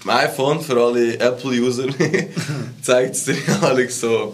mein 0.03 0.29
iPhone 0.29 0.61
für 0.61 0.81
alle 0.81 1.19
Apple-User 1.19 1.87
zeigt 2.81 3.15
es 3.15 3.25
dir 3.25 3.35
Alex 3.61 4.01
so, 4.01 4.33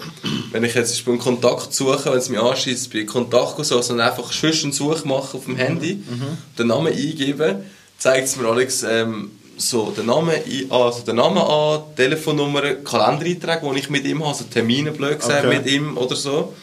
wenn 0.51 0.63
ich 0.63 0.73
jetzt 0.73 1.03
beim 1.05 1.19
Kontakt 1.19 1.73
suche, 1.73 2.11
wenn 2.11 2.17
es 2.19 2.29
mich 2.29 2.39
anschießt, 2.39 2.91
bei 2.93 3.03
Kontakt 3.03 3.63
so, 3.65 3.81
sondern 3.81 4.07
einfach 4.07 4.31
schön 4.31 4.53
einen 4.63 4.71
Such 4.71 5.03
machen 5.05 5.37
auf 5.37 5.45
dem 5.45 5.57
Handy, 5.57 5.95
mhm. 5.95 6.37
den 6.57 6.67
Namen 6.67 6.93
eingeben, 6.93 7.63
zeigt 7.97 8.27
es 8.27 8.37
mir 8.37 8.47
Alex 8.47 8.83
ähm, 8.83 9.31
so 9.57 9.91
den 9.91 10.05
Namen, 10.05 10.35
also 10.69 11.01
den 11.01 11.15
Namen 11.15 11.39
an, 11.39 11.81
Telefonnummer, 11.95 12.61
Kalendereinträge, 12.75 13.71
die 13.73 13.79
ich 13.79 13.89
mit 13.89 14.05
ihm 14.05 14.19
habe, 14.19 14.29
also 14.29 14.45
Termine 14.45 14.91
blöd 14.91 15.19
gesagt 15.19 15.45
okay. 15.45 15.57
mit 15.57 15.65
ihm 15.67 15.97
oder 15.97 16.15
so. 16.15 16.53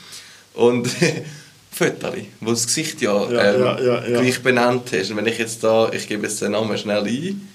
Und 0.54 0.88
Fotos, 1.70 2.14
wo 2.40 2.50
das 2.50 2.66
Gesicht 2.66 3.02
ja, 3.02 3.24
ähm, 3.24 3.60
ja, 3.60 3.80
ja, 3.80 4.06
ja. 4.06 4.20
gleich 4.20 4.40
benannt 4.42 4.90
hast. 4.92 5.10
Und 5.10 5.16
wenn 5.16 5.26
ich 5.26 5.38
jetzt 5.38 5.64
da, 5.64 5.90
ich 5.92 6.06
gebe 6.06 6.22
jetzt 6.22 6.40
den 6.40 6.52
Namen 6.52 6.78
schnell 6.78 7.02
ein, 7.02 7.48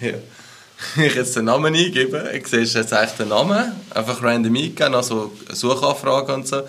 ja. 0.00 0.14
ich 1.02 1.14
jetzt 1.14 1.36
den 1.36 1.46
Namen 1.46 1.74
eingebe, 1.74 2.30
ich 2.34 2.46
sehe 2.46 2.60
jetzt 2.60 2.92
eigentlich 2.92 3.12
den 3.12 3.28
Namen, 3.28 3.72
einfach 3.94 4.22
random 4.22 4.54
eingeben, 4.54 4.94
also 4.94 5.32
Suchanfrage 5.52 6.34
und 6.34 6.46
so. 6.46 6.62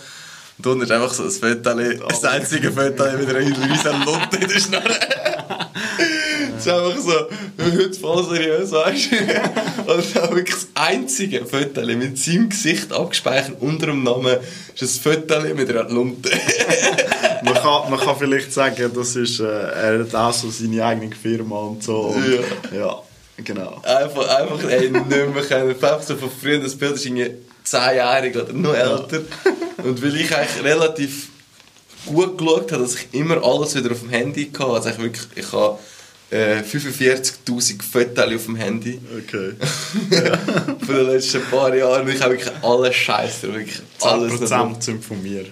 Und 0.58 0.68
unten 0.68 0.84
ist 0.84 0.92
einfach 0.92 1.14
so 1.14 1.24
ein 1.24 1.30
Foto, 1.30 2.08
das 2.08 2.24
einzige 2.24 2.72
Foto 2.72 3.04
mit 3.18 3.30
einer 3.30 3.40
riesen 3.40 4.04
Lunte 4.06 4.38
in 4.38 4.48
der 4.48 4.60
Schnarre. 4.60 5.00
Das 6.58 6.66
ist 6.66 6.74
einfach 6.74 6.98
so, 7.00 7.28
heute 7.64 8.00
voll 8.00 8.26
seriös, 8.26 8.72
weißt 8.72 9.12
du? 9.12 9.16
Und 9.94 10.16
dann 10.16 10.36
wirklich 10.36 10.56
das 10.56 10.68
einzige 10.74 11.46
Foto 11.46 11.86
mit 11.86 12.18
seinem 12.18 12.50
Gesicht 12.50 12.92
abgespeichert 12.92 13.58
unter 13.60 13.86
dem 13.86 14.02
Namen 14.02 14.38
ist 14.74 14.82
ein 14.82 15.14
Foto 15.14 15.40
mit 15.54 15.70
einer 15.70 15.88
Lunte. 15.88 16.32
man, 17.44 17.54
kann, 17.54 17.92
man 17.92 18.00
kann 18.00 18.16
vielleicht 18.18 18.52
sagen, 18.52 18.92
das 18.92 19.16
ist, 19.16 19.40
äh, 19.40 19.44
er 19.46 20.00
hat 20.00 20.16
auch 20.16 20.34
so 20.34 20.50
seine 20.50 20.84
eigene 20.84 21.16
Firma 21.16 21.60
und 21.60 21.84
so. 21.84 21.96
Und, 21.96 22.26
ja. 22.72 22.78
ja. 22.80 23.04
Genau. 23.44 23.82
Einfach, 23.84 24.28
einfach 24.28 24.64
ey, 24.70 24.90
nicht 24.90 25.10
mehr 25.10 25.28
können. 25.44 25.70
Einfach 25.70 26.02
so 26.02 26.16
von 26.16 26.30
früher, 26.30 26.60
das 26.60 26.76
Bild 26.76 26.96
ist 26.96 27.06
irgendwie 27.06 27.32
10-jährig 27.66 28.36
oder 28.36 28.54
noch 28.54 28.74
älter. 28.74 29.22
Und 29.84 30.02
weil 30.02 30.16
ich 30.16 30.36
eigentlich 30.36 30.64
relativ 30.64 31.30
gut 32.06 32.38
geschaut 32.38 32.72
habe, 32.72 32.84
dass 32.84 32.96
ich 32.96 33.08
immer 33.14 33.44
alles 33.44 33.76
wieder 33.76 33.92
auf 33.92 34.00
dem 34.00 34.10
Handy 34.10 34.52
hatte. 34.58 34.66
Also 34.66 34.90
ich 34.90 34.98
wirklich, 34.98 35.28
ich 35.36 35.52
habe 35.52 35.78
äh, 36.32 36.62
45'000 36.62 37.84
Fotos 37.84 38.36
auf 38.36 38.46
dem 38.46 38.56
Handy. 38.56 39.00
Okay. 39.18 39.54
von 40.86 40.96
den 40.96 41.08
letzten 41.08 41.42
paar 41.44 41.76
Jahren. 41.76 42.08
Ich 42.08 42.22
habe 42.22 42.34
wirklich 42.34 42.54
alles 42.64 42.96
Scheiße. 42.96 43.54
Wirklich 43.54 43.82
alles 44.02 44.34
10% 44.34 44.82
sind 44.82 45.06
von 45.06 45.22
mir. 45.22 45.46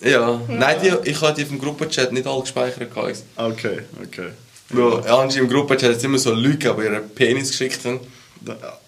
Ja, 0.00 0.10
ja. 0.10 0.40
nein, 0.48 0.76
die, 0.82 1.10
ich 1.10 1.20
habe 1.20 1.34
die 1.34 1.44
vom 1.44 1.58
Gruppenchat 1.58 2.12
nicht 2.12 2.26
alle 2.26 2.42
gespeichert. 2.42 2.88
Okay, 3.36 3.80
okay. 4.02 4.28
Bro, 4.70 5.00
ja, 5.06 5.18
anscheinend 5.18 5.36
im 5.36 5.48
Gruppenchat 5.48 5.92
jetzt 5.92 6.04
immer 6.04 6.18
so 6.18 6.32
Leute, 6.32 6.74
die 6.74 6.82
ihren 6.84 7.08
Penis 7.10 7.50
geschickt 7.50 7.84
haben. 7.84 8.00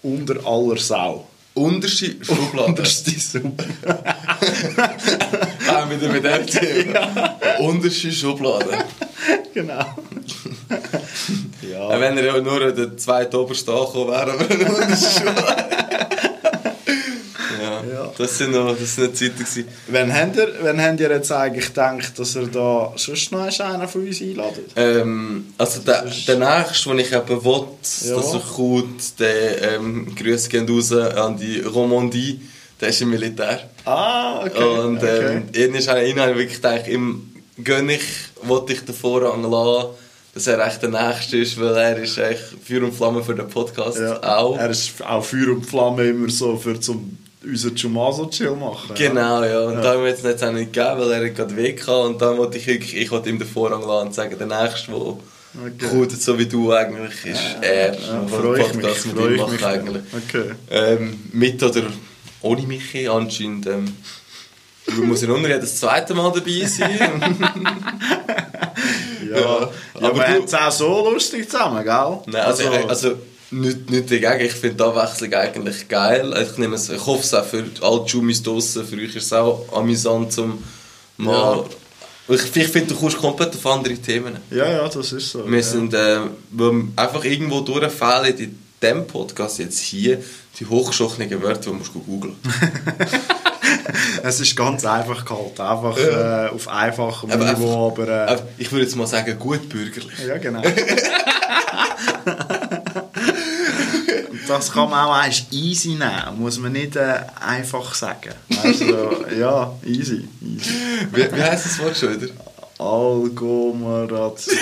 Unter 0.03 0.45
aller 0.45 0.77
Sau. 0.77 1.27
Unterste 1.53 2.15
Schublade. 2.23 2.67
Unterste 2.67 3.11
Schublade. 3.11 3.75
Auch 5.69 5.89
wieder 5.89 6.09
mit 6.09 6.23
dem 6.23 6.47
Thema. 6.47 6.93
Ja. 6.93 7.57
Unterste 7.59 8.11
Schublade. 8.11 8.85
Genau. 9.53 9.85
ja. 11.69 11.99
Wenn 11.99 12.17
er 12.17 12.25
ja 12.25 12.39
nur 12.39 12.71
der 12.71 12.95
zweite 12.95 13.37
oberste 13.41 13.73
angekommen 13.73 14.11
wäre, 14.11 14.31
aber 14.33 14.49
eine 14.49 14.73
unterste 14.73 15.19
Schublade. 15.19 15.65
Ja. 17.89 18.11
Das 18.17 18.37
sind 18.37 18.51
noch, 18.51 18.77
das 18.77 18.95
sind 18.95 19.15
Zeiten 19.15 19.37
gewesen. 19.37 19.65
Wann 19.87 20.13
habt 20.13 20.35
ihr, 20.35 20.47
wann 20.61 20.81
habt 20.81 20.99
ihr 20.99 21.09
jetzt 21.09 21.31
eigentlich 21.31 21.67
gedacht, 21.67 22.17
dass 22.17 22.35
ihr 22.35 22.47
da 22.47 22.93
sonst 22.95 23.31
noch 23.31 23.59
einen 23.59 23.87
von 23.87 24.07
uns 24.07 24.21
einladet? 24.21 24.71
Ähm, 24.75 25.53
also 25.57 25.81
der, 25.81 26.05
der 26.27 26.37
nächste, 26.37 26.89
den 26.89 26.99
ich 26.99 27.11
eben 27.11 27.45
will, 27.45 27.63
ja. 28.03 28.15
dass 28.15 28.33
er 28.33 28.39
kommt, 28.39 29.19
der 29.19 29.75
ähm, 29.75 30.15
Grüße 30.15 30.49
gehen 30.49 30.67
raus 30.69 30.91
an 30.91 31.37
die 31.37 31.61
Romandie, 31.61 32.41
der 32.79 32.89
ist 32.89 33.01
im 33.01 33.11
Militär. 33.11 33.69
Ah, 33.85 34.45
okay. 34.45 34.63
Und 34.63 35.03
ähm, 35.03 35.43
okay. 35.49 35.77
ist 35.77 35.89
einer, 35.89 36.35
wirklich 36.35 36.55
gedacht, 36.55 36.87
ihm 36.87 37.31
gönne 37.63 37.95
ich, 37.95 38.03
wollte 38.43 38.73
ich 38.73 38.81
den 38.85 38.95
Vorrang 38.95 39.49
lassen, 39.49 39.89
dass 40.33 40.47
er 40.47 40.65
echt 40.65 40.81
der 40.81 40.89
Nächste 40.89 41.37
ist, 41.37 41.59
weil 41.59 41.75
er 41.75 41.97
ist 41.97 42.17
echt 42.17 42.55
Feuer 42.65 42.83
und 42.83 42.93
Flamme 42.93 43.23
für 43.23 43.35
den 43.35 43.47
Podcast 43.49 43.99
ja. 43.99 44.21
auch. 44.37 44.57
Er 44.57 44.69
ist 44.69 44.93
auch 45.03 45.23
Feuer 45.23 45.49
und 45.49 45.65
Flamme 45.65 46.05
immer 46.05 46.29
so 46.29 46.57
für 46.57 46.79
zum 46.79 47.17
unseren 47.43 47.75
Chumaso-Chill 47.75 48.55
machen. 48.55 48.95
Genau, 48.95 49.43
ja. 49.43 49.61
Und 49.61 49.75
ja. 49.75 49.81
da 49.81 49.93
haben 49.93 50.03
wir 50.03 50.09
jetzt 50.09 50.23
nicht 50.23 50.43
auch 50.43 50.51
nicht 50.51 50.73
gegeben, 50.73 50.99
weil 50.99 51.11
er 51.11 51.29
gerade 51.29 51.55
weg 51.55 51.81
hatte. 51.81 52.01
Und 52.01 52.21
dann 52.21 52.37
wollte 52.37 52.57
ich 52.57 52.67
wirklich, 52.67 52.95
ich 52.95 53.11
wollte 53.11 53.29
ihm 53.29 53.39
den 53.39 53.47
Vorrang 53.47 53.81
lassen 53.81 54.07
und 54.07 54.13
sagen, 54.13 54.35
der 54.37 54.47
Nächste, 54.47 54.91
der 54.91 54.99
okay. 54.99 55.87
kommt, 55.89 56.11
so 56.11 56.37
wie 56.37 56.45
du 56.45 56.71
eigentlich, 56.71 57.25
ist 57.25 57.41
ja. 57.61 57.61
er. 57.61 57.93
Ja, 57.93 58.27
freue 58.27 58.61
ich 58.61 58.73
mich, 58.73 59.05
mit 59.05 59.17
ihm 59.17 59.37
macht 59.37 59.63
eigentlich. 59.63 60.03
Okay. 60.13 60.51
Ähm, 60.69 61.19
mit 61.33 61.61
oder 61.63 61.83
ohne 62.41 62.61
mich 62.63 63.09
anscheinend. 63.09 63.67
Ähm, 63.67 63.95
muss 65.03 65.21
ja 65.21 65.27
nur 65.27 65.39
das 65.47 65.79
zweite 65.79 66.13
Mal 66.13 66.31
dabei 66.33 66.65
sein. 66.65 66.97
ja, 69.31 69.39
ja, 69.39 69.45
aber, 69.45 69.71
aber 70.07 70.15
wir 70.15 70.27
haben 70.27 70.43
es 70.43 70.53
auch 70.53 70.71
so 70.71 71.11
lustig 71.11 71.49
zusammen, 71.49 71.83
gell? 71.83 72.19
Nein, 72.25 72.41
also, 72.41 72.67
also, 72.67 72.87
also 72.87 73.17
nicht, 73.51 73.89
nicht 73.89 74.11
dagegen. 74.11 74.45
Ich 74.45 74.53
finde 74.53 74.77
die 74.77 74.83
Abwechslung 74.83 75.33
eigentlich 75.33 75.87
geil. 75.87 76.33
Ich, 76.41 76.57
nehme 76.57 76.75
es, 76.75 76.89
ich 76.89 77.05
hoffe 77.05 77.23
es 77.23 77.33
auch 77.33 77.45
für 77.45 77.65
alle 77.81 78.05
Jumis 78.05 78.41
draussen. 78.41 78.85
Für 78.85 78.95
euch 78.95 79.15
ist 79.15 79.25
es 79.25 79.33
auch 79.33 79.65
amüsant, 79.73 80.33
zum 80.33 80.63
mal... 81.17 81.57
Ja. 81.57 82.35
Ich, 82.35 82.55
ich 82.55 82.67
finde, 82.67 82.93
du 82.93 82.99
kommst 82.99 83.17
komplett 83.17 83.53
auf 83.53 83.65
andere 83.65 83.95
Themen. 83.95 84.37
Ja, 84.51 84.69
ja, 84.69 84.87
das 84.87 85.11
ist 85.11 85.31
so. 85.31 85.49
Wir 85.49 85.57
ja. 85.57 85.63
sind 85.63 85.93
äh, 85.93 86.19
einfach 86.95 87.25
irgendwo 87.25 87.59
durchfällen 87.59 88.37
in 88.37 88.59
diesem 88.81 89.05
Podcast 89.05 89.59
jetzt 89.59 89.79
hier 89.79 90.23
die 90.59 90.65
hochgeschochenen 90.65 91.41
Wörter, 91.41 91.71
die 91.71 91.77
musst 91.77 91.93
du 91.93 91.99
googeln. 91.99 92.37
es 94.23 94.39
ist 94.39 94.55
ganz 94.55 94.85
einfach 94.85 95.25
gehalten, 95.25 95.61
einfach 95.61 95.97
ja. 95.97 96.45
äh, 96.45 96.49
auf 96.51 96.69
einfachem 96.69 97.29
Niveau, 97.29 97.87
aber... 97.87 98.29
Äh, 98.29 98.37
ich 98.57 98.71
würde 98.71 98.85
jetzt 98.85 98.95
mal 98.95 99.07
sagen, 99.07 99.37
gut 99.37 99.67
bürgerlich. 99.67 100.19
Ja, 100.25 100.37
genau. 100.37 100.61
das 104.51 104.71
kann 104.71 104.89
man 104.89 105.05
auch 105.05 105.13
als 105.13 105.43
easy 105.51 105.89
nehmen, 105.89 106.37
muss 106.37 106.57
man 106.59 106.73
nicht 106.73 106.95
äh, 106.95 107.21
einfach 107.39 107.93
sagen. 107.93 108.33
Also, 108.63 109.25
ja, 109.39 109.73
easy. 109.85 110.27
easy. 110.41 110.71
Wie, 111.11 111.35
wie 111.35 111.41
heisst 111.41 111.65
das 111.65 111.79
Wort 111.79 111.97
schon 111.97 112.21
wieder? 112.21 112.33
Agglomeration. 112.77 114.57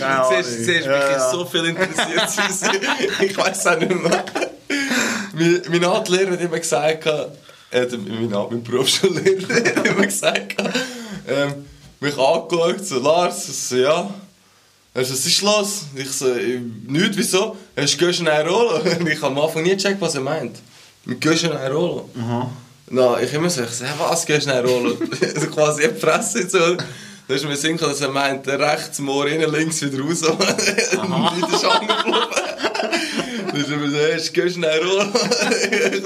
Ja, 0.00 0.24
siehst, 0.30 0.48
du, 0.48 0.64
siehst, 0.64 0.86
ja, 0.86 0.92
mich 0.92 1.10
ja. 1.10 1.30
so 1.30 1.44
viel 1.46 1.64
interessiert. 1.64 2.74
ich 3.20 3.36
weiß 3.36 3.66
auch 3.66 3.78
nicht 3.78 3.90
mehr. 3.90 4.24
mein, 5.32 5.62
mein 5.70 5.84
Artlehrer 5.84 6.32
hat 6.32 6.40
immer 6.40 6.58
gesagt, 6.58 7.06
äh, 7.06 7.86
mein, 7.90 8.30
mein 8.30 8.62
Berufsschullehrer 8.62 9.54
hat 9.54 9.86
immer 9.86 10.06
gesagt, 10.06 10.56
ähm, 11.26 11.66
mich 12.00 12.18
angeschaut, 12.18 12.84
so 12.84 12.98
Lars, 13.00 13.68
so, 13.68 13.76
ja, 13.76 14.10
also, 14.94 15.12
was 15.12 15.26
ist 15.26 15.42
los? 15.42 15.82
Ich 15.94 16.10
so, 16.10 16.26
nichts, 16.86 17.16
wieso? 17.16 17.56
Hast 17.76 17.94
du 17.94 18.06
gehst 18.06 18.20
in 18.20 18.28
Airolo? 18.28 18.80
ich 18.84 19.22
habe 19.22 19.26
am 19.26 19.38
Anfang 19.38 19.62
nie 19.62 19.70
gecheckt, 19.70 20.00
was 20.00 20.14
er 20.14 20.22
meint. 20.22 20.58
Mit 21.04 21.20
gehst 21.20 21.44
in 21.44 21.52
Airolo? 21.52 22.08
Aha. 22.18 22.50
Na, 22.90 23.20
ich 23.20 23.32
immer 23.32 23.50
so, 23.50 23.62
ich 23.62 23.70
so, 23.70 23.84
was 23.98 24.26
gehst 24.26 24.46
in 24.46 24.52
Airolo? 24.52 24.96
also 25.20 25.46
quasi, 25.54 25.82
ich 25.84 26.00
Fresse 26.00 26.48
so. 26.48 26.76
Da 27.28 27.34
ist 27.34 27.44
mir 27.44 27.56
Sinn 27.56 27.76
dass 27.76 28.00
er 28.00 28.08
meint, 28.08 28.48
rechts 28.48 29.00
Moor 29.00 29.26
innen, 29.26 29.52
links 29.52 29.82
wieder 29.82 30.02
raus. 30.02 30.22
Und 30.22 30.38
wieder 30.40 31.54
ist 31.54 31.64
angeblieben. 31.64 32.18
Dann 33.48 33.60
ist 33.60 33.68
mir 33.68 33.90
so, 33.90 33.96
hey, 33.98 34.30
geh 34.32 34.50
schnell 34.50 34.82
runter. 34.82 35.12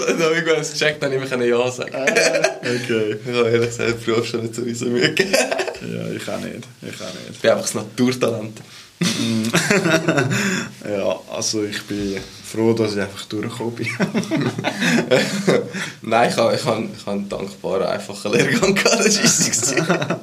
dann 0.07 0.23
habe 0.23 0.37
ich 0.37 0.59
es 0.59 0.73
gecheckt, 0.73 1.03
dann 1.03 1.13
habe 1.13 1.25
ich 1.25 1.49
Ja 1.49 1.71
sagen. 1.71 1.95
Ah, 1.95 2.03
okay. 2.03 3.17
Ich 3.25 3.37
habe 3.37 3.51
ehrlich 3.51 3.69
gesagt 3.69 4.03
früher 4.05 4.25
schon 4.25 4.43
nicht 4.43 4.55
so 4.55 4.63
riesen 4.63 4.93
Mühe. 4.93 5.15
Ja, 5.15 6.11
ich 6.11 6.29
auch 6.29 6.41
nicht. 6.41 6.67
Ich 6.81 7.01
auch 7.01 7.15
nicht. 7.15 7.31
Ich 7.33 7.41
bin 7.41 7.51
einfach 7.51 7.63
das 7.63 7.75
Naturtalent. 7.75 8.59
ja, 10.89 11.21
also 11.33 11.65
ich 11.65 11.83
bin 11.83 12.21
froh, 12.45 12.73
dass 12.73 12.95
ich 12.95 13.01
einfach 13.01 13.25
durchgekommen 13.27 13.75
bin. 13.75 13.89
Nein, 16.03 16.31
ich 16.31 16.37
habe, 16.37 16.55
ich 16.55 16.65
habe, 16.65 16.89
ich 16.97 17.07
habe 17.07 17.11
einen 17.11 17.29
dankbaren, 17.29 17.87
einfachen 17.87 18.33
Lehrgang 18.33 18.75
gehabt, 18.75 19.05
das 19.05 19.77
war. 19.89 20.21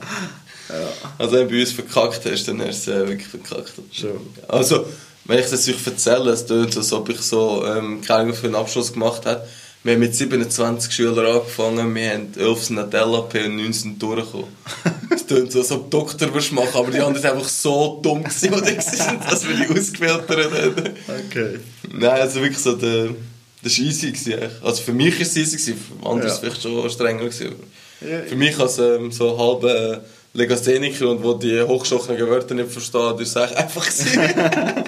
Also 1.18 1.36
wenn 1.36 1.48
du 1.48 1.54
bei 1.56 1.62
uns 1.62 1.72
verkackt 1.72 2.22
hast, 2.26 2.48
dann 2.48 2.62
hast 2.62 2.88
du 2.88 2.92
es 2.92 2.98
äh, 2.98 3.08
wirklich 3.08 3.28
verkackt. 3.28 3.74
Schon. 3.92 4.20
Also, 4.48 4.86
wenn 5.26 5.40
ich 5.40 5.50
das 5.50 5.68
euch 5.68 5.86
erzähle, 5.86 6.32
es 6.32 6.46
klingt 6.46 6.74
so, 6.74 6.80
als 6.80 6.94
ob 6.94 7.10
ich 7.10 7.20
so 7.22 7.66
ähm, 7.66 8.02
keine 8.02 8.34
für 8.34 8.48
einen 8.48 8.56
Abschluss 8.56 8.94
gemacht 8.94 9.26
habe. 9.26 9.48
Wir 9.82 9.94
haben 9.94 10.02
mit 10.02 10.14
27 10.14 10.92
Schülern 10.92 11.38
angefangen, 11.38 11.96
wir 11.96 12.14
haben 12.14 12.34
11 12.36 12.70
Nutella-P 12.72 13.46
und 13.46 13.56
19 13.58 13.98
durchgekommen. 13.98 14.48
Es 15.16 15.26
klingt 15.26 15.52
so, 15.52 15.60
als 15.60 15.72
ob 15.72 15.90
du 15.90 16.00
Doktor 16.00 16.30
machen, 16.52 16.70
aber 16.74 16.92
die 16.92 17.00
anderen 17.00 17.24
waren 17.24 17.38
einfach 17.38 17.50
so 17.50 18.00
dumm, 18.02 18.24
gewesen, 18.24 18.52
dass 19.30 19.48
wir 19.48 19.56
die 19.56 19.68
ausgefiltert 19.68 20.52
haben. 20.52 20.94
Okay. 21.28 21.60
Nein, 21.92 22.22
also 22.22 22.42
wirklich 22.42 22.60
so, 22.60 22.74
der, 22.76 23.10
das 23.64 23.78
war 23.78 23.86
easy. 23.86 24.12
Gewesen. 24.12 24.52
Also 24.64 24.82
für 24.82 24.94
mich 24.94 25.16
war 25.16 25.22
es 25.22 25.38
easy, 25.38 25.58
gewesen, 25.58 25.78
für 26.02 26.10
andere 26.10 26.30
ja. 26.30 26.36
vielleicht 26.36 26.62
schon 26.62 26.90
strenger. 26.90 27.26
Gewesen. 27.26 27.56
Ja, 28.02 28.22
für 28.22 28.36
mich 28.36 28.58
als 28.60 28.80
ähm, 28.80 29.12
so 29.12 29.38
halber 29.38 29.94
äh, 29.94 30.00
Legastheniker 30.34 31.10
und 31.10 31.24
wo 31.24 31.34
die 31.34 31.62
hochgestochenen 31.62 32.28
Wörter 32.28 32.54
nicht 32.54 32.72
verstehen, 32.72 33.16
das 33.18 33.30
ist 33.30 33.38
einfach 33.38 33.86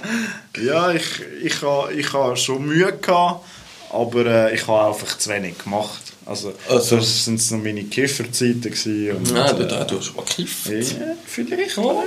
Ja, 0.63 0.91
ich, 0.91 1.03
ich, 1.43 1.61
habe, 1.61 1.93
ich 1.93 2.13
habe 2.13 2.37
schon 2.37 2.65
Mühe 2.65 2.93
gehabt, 2.93 3.43
aber 3.91 4.25
äh, 4.25 4.55
ich 4.55 4.67
habe 4.67 4.89
einfach 4.89 5.17
zu 5.17 5.29
wenig 5.29 5.57
gemacht. 5.57 6.01
Also, 6.25 6.53
also 6.69 6.97
das 6.97 7.27
waren 7.27 7.35
noch 7.35 7.63
meine 7.63 7.83
Kifferzeiten. 7.85 8.71
Und, 9.15 9.33
Nein, 9.33 9.55
du, 9.57 9.63
äh, 9.63 9.87
du 9.87 9.97
hast 9.97 10.15
mal 10.15 10.23
gekifft. 10.23 10.67
Ja, 10.67 11.15
vielleicht. 11.25 11.77
Oh, 11.77 12.03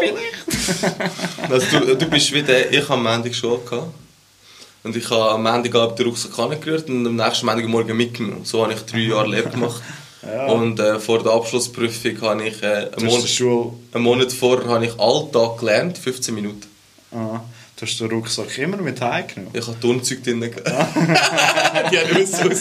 vielleicht. 0.00 1.50
also, 1.50 1.80
du, 1.80 1.96
du 1.96 2.06
bist 2.06 2.32
wie 2.32 2.42
der, 2.42 2.72
ich 2.72 2.82
habe 2.82 2.94
am 2.94 3.02
Montag 3.02 3.34
Schule 3.34 3.58
gehabt. 3.68 3.92
Und 4.84 4.96
ich 4.96 5.10
habe 5.10 5.32
am 5.32 5.42
Montagabend 5.42 5.98
den 5.98 6.06
Rucksack 6.06 6.38
angerührt 6.38 6.88
und 6.88 7.06
am 7.06 7.16
nächsten 7.16 7.46
Montagmorgen 7.46 7.96
mitgenommen. 7.96 8.44
So 8.44 8.62
habe 8.62 8.74
ich 8.74 8.80
drei 8.82 9.00
Jahre 9.00 9.28
Leben 9.28 9.50
gemacht. 9.50 9.82
Ja. 10.32 10.46
Und 10.46 10.78
äh, 10.78 10.98
vor 11.00 11.22
der 11.22 11.32
Abschlussprüfung 11.32 12.20
habe 12.20 12.46
ich 12.46 12.62
äh, 12.62 12.90
einen, 12.96 13.06
Monat, 13.06 13.40
einen 13.92 14.04
Monat 14.04 14.32
vorher 14.32 14.68
habe 14.68 14.86
ich 14.86 14.98
Alltag 14.98 15.58
gelernt, 15.58 15.98
15 15.98 16.34
Minuten. 16.34 16.66
Aha. 17.12 17.44
Du 17.76 17.86
hast 17.86 18.00
den 18.00 18.10
Rucksack 18.10 18.58
immer 18.58 18.76
mit 18.78 19.00
heimgenommen? 19.00 19.54
Ich 19.54 19.66
habe 19.66 19.78
Turnzeug 19.78 20.24
drin. 20.24 20.50
Ah. 20.64 20.88
die 21.92 21.98
haben 21.98 22.16
raus. 22.16 22.60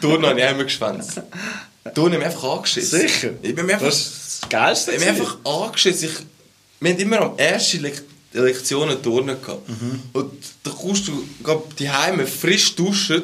Turnen 0.00 0.26
habe 0.26 0.40
ich 0.40 0.50
immer 0.50 0.64
geschwänzt. 0.64 1.22
Turnen 1.94 2.14
habe 2.14 2.24
ich 2.24 2.24
einfach 2.24 2.56
angeschissen. 2.56 3.00
Sicher? 3.00 3.30
Ich 3.42 3.54
bin 3.54 3.70
einfach, 3.70 3.86
das 3.86 3.98
ist 3.98 4.42
das 4.42 4.48
Geilste. 4.48 4.92
Ich 4.92 4.98
bin 4.98 5.08
einfach 5.08 5.36
angeschissen. 5.44 6.08
Ich, 6.08 6.14
wir 6.80 6.92
haben 6.92 6.98
immer 6.98 7.20
am 7.20 7.38
ersten 7.38 7.82
Le 7.82 7.92
Lektionen 8.34 9.02
Turnen 9.02 9.40
gehabt. 9.40 9.68
Mhm. 9.68 10.02
Und 10.14 10.32
da 10.64 10.70
kommst 10.70 11.06
du 11.06 11.22
die 11.78 11.90
Heime 11.90 12.26
frisch 12.26 12.74
duschen 12.74 13.22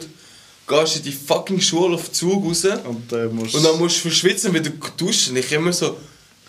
gehst 0.69 0.97
in 0.97 1.03
die 1.03 1.13
fucking 1.13 1.61
Schule 1.61 1.95
auf 1.95 2.05
den 2.05 2.15
Zug 2.15 2.45
raus 2.45 2.65
und, 2.65 3.13
äh, 3.13 3.27
musst 3.27 3.55
und 3.55 3.65
dann 3.65 3.79
musst 3.79 3.97
du 3.97 4.01
verschwitzen, 4.03 4.53
wenn 4.53 4.63
du 4.63 4.71
duschen. 4.97 5.37
Ich 5.37 5.51
immer 5.51 5.73
so 5.73 5.97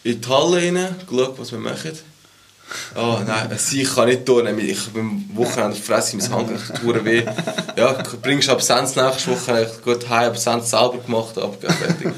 in 0.04 0.22
die 0.22 0.28
Halle 0.28 0.58
rein, 0.58 0.96
geschaut, 1.10 1.40
was 1.40 1.52
wir 1.52 1.60
machen. 1.60 1.98
Oh 2.96 3.18
nein, 3.26 3.50
sie 3.58 3.84
kann 3.84 4.08
nicht 4.08 4.26
tun. 4.26 4.46
Ich 4.60 4.88
bin 4.90 5.02
am 5.02 5.26
Wochenende 5.34 5.76
fresse 5.76 6.18
ich 6.18 6.30
mein 6.30 6.32
Hand, 6.32 6.52
ich 6.52 6.80
tue 6.80 7.04
weh. 7.04 7.24
Ja, 7.76 8.04
bringst 8.22 8.48
du 8.48 8.52
Absenz 8.52 8.96
nächste 8.96 9.32
Woche, 9.32 9.68
ich 9.68 9.84
gut 9.84 10.08
heim, 10.08 10.30
Absenz 10.30 10.70
selber 10.70 11.00
gemacht, 11.00 11.38
abgefertigt. 11.38 12.14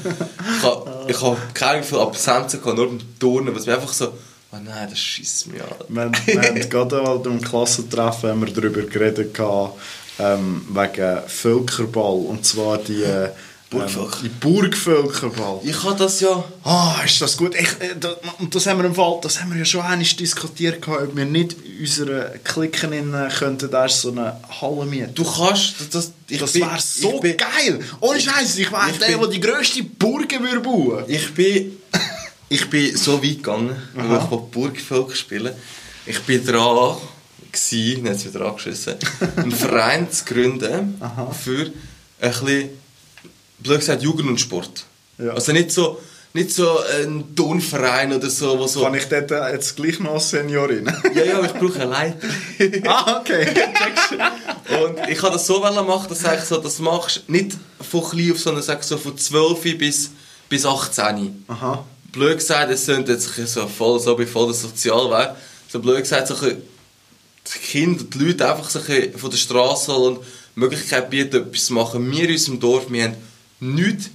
Ich 0.58 0.62
habe 0.62 1.04
ich 1.08 1.22
hab 1.22 1.54
keine 1.54 1.80
Gefühl 1.80 2.00
Absenzen 2.00 2.60
gehabt, 2.60 2.76
nur 2.76 2.88
beim 2.88 3.00
Turnen, 3.18 3.54
was 3.54 3.64
mir 3.64 3.74
einfach 3.74 3.92
so, 3.92 4.08
oh 4.08 4.56
nein, 4.62 4.88
das 4.90 4.98
schießt 4.98 5.46
mich 5.48 5.62
an. 5.62 5.68
Wir, 5.88 6.12
wir 6.26 6.42
haben 6.42 6.68
gerade 6.68 7.02
mal 7.02 7.20
im 7.24 7.40
Klassentreffen 7.40 8.30
haben 8.30 8.46
wir 8.46 8.52
darüber 8.52 8.82
geredet, 8.82 9.32
gehabt, 9.32 9.78
ähm, 10.18 10.66
wegen 10.70 11.18
Völkerball. 11.26 12.26
Und 12.26 12.44
zwar 12.44 12.78
die... 12.78 13.02
Äh, 13.02 13.30
Burgvölker. 13.70 14.18
Ähm, 14.24 14.30
Burgvölkerball. 14.38 15.60
Ich 15.64 15.82
habe 15.82 15.96
das 15.96 16.20
ja... 16.20 16.44
Ah, 16.62 16.96
ist 17.04 17.22
das 17.22 17.36
gut. 17.36 17.54
Ich, 17.54 17.68
äh, 17.80 17.96
da, 17.98 18.14
und 18.38 18.54
das 18.54 18.66
haben 18.66 18.80
wir 18.80 18.84
im 18.84 18.94
Fall, 18.94 19.18
das 19.22 19.40
haben 19.40 19.50
wir 19.50 19.58
ja 19.58 19.64
schon 19.64 19.80
einmal 19.80 20.04
diskutiert, 20.04 20.86
ob 20.86 21.16
wir 21.16 21.24
nicht 21.24 21.56
unsere 21.80 22.38
Klicken 22.44 22.92
in 22.92 23.16
könnten, 23.38 23.70
da 23.70 23.88
so 23.88 24.10
eine 24.10 24.38
Halle 24.60 24.84
mieten. 24.84 25.14
Du 25.14 25.24
kannst... 25.24 25.74
Das, 25.90 26.12
das 26.28 26.54
wäre 26.54 26.78
so 26.78 27.18
bin, 27.20 27.36
geil. 27.36 27.80
Ohne 28.00 28.20
Scheiße, 28.20 28.60
ich 28.60 28.70
wäre 28.70 28.92
der, 29.00 29.16
der 29.16 29.26
die 29.28 29.40
grösste 29.40 29.82
Burgen 29.82 30.42
würde 30.42 30.60
bauen. 30.60 31.04
Ich 31.08 31.32
bin... 31.34 31.78
Ich 32.50 32.68
bin 32.68 32.94
so 32.94 33.22
weit 33.22 33.38
gegangen, 33.38 33.74
wo 33.94 34.14
ich 34.14 34.50
Burgvölker 34.50 35.16
spielen 35.16 35.54
Ich 36.04 36.20
bin 36.20 36.44
dran 36.44 36.96
gewesen, 37.52 38.06
es 38.06 38.24
wieder 38.26 38.46
angeschissen, 38.46 38.94
einen 39.36 39.52
Verein 39.52 40.10
zu 40.10 40.24
gründen 40.24 40.96
Aha. 41.00 41.30
für 41.30 41.70
ein 42.20 42.30
bisschen, 42.30 42.70
blöd 43.58 43.80
gesagt, 43.80 44.02
Jugend 44.02 44.28
und 44.28 44.40
Sport. 44.40 44.84
Ja. 45.18 45.32
Also 45.32 45.52
nicht 45.52 45.70
so, 45.70 46.00
nicht 46.34 46.50
so 46.50 46.78
ein 46.98 47.34
Turnverein 47.34 48.12
oder 48.12 48.30
so, 48.30 48.58
wo 48.58 48.66
so... 48.66 48.82
Kann 48.82 48.94
ich 48.94 49.04
dort 49.04 49.30
jetzt 49.30 49.76
gleich 49.76 50.00
noch 50.00 50.18
Seniorin? 50.20 50.86
ja, 51.14 51.24
ja, 51.24 51.44
ich 51.44 51.52
brauche 51.52 51.80
einen 51.80 51.90
Leiter. 51.90 52.28
ah, 52.88 53.20
okay. 53.20 53.46
und 54.82 55.08
ich 55.10 55.22
habe 55.22 55.32
das 55.34 55.46
so 55.46 55.60
machen, 55.60 56.08
dass 56.08 56.20
du 56.20 56.46
so, 56.46 56.56
das 56.58 56.78
machst 56.78 57.28
nicht 57.28 57.52
von 57.80 58.02
klein 58.08 58.32
auf, 58.32 58.40
sondern 58.40 58.62
sag 58.62 58.82
so 58.82 58.96
von 58.96 59.16
12 59.16 59.78
bis, 59.78 60.10
bis 60.48 60.64
18. 60.64 61.44
Aha. 61.48 61.84
Blöd 62.12 62.38
gesagt, 62.38 62.70
es 62.70 62.86
sind 62.86 63.08
jetzt 63.08 63.34
so 63.34 63.66
voll, 63.68 64.00
so 64.00 64.18
wie 64.18 64.26
voll 64.26 64.46
der 64.46 64.54
Sozialwert. 64.54 65.36
So 65.68 65.80
blöd 65.80 66.00
gesagt, 66.00 66.28
so 66.28 66.34
ein 66.34 66.62
die 67.46 67.58
Kinder, 67.58 68.04
die 68.04 68.18
Leute 68.18 68.50
einfach 68.50 68.70
sich 68.70 69.10
von 69.16 69.30
der 69.30 69.38
Straße 69.38 69.92
und 69.92 70.20
Möglichkeit 70.54 71.10
bieten, 71.10 71.48
etwas 71.48 71.66
zu 71.66 71.72
machen. 71.74 72.10
Wir 72.10 72.24
in 72.24 72.32
unserem 72.32 72.60
Dorf, 72.60 72.90
wir 72.90 73.04
haben 73.04 73.16
nichts 73.60 74.10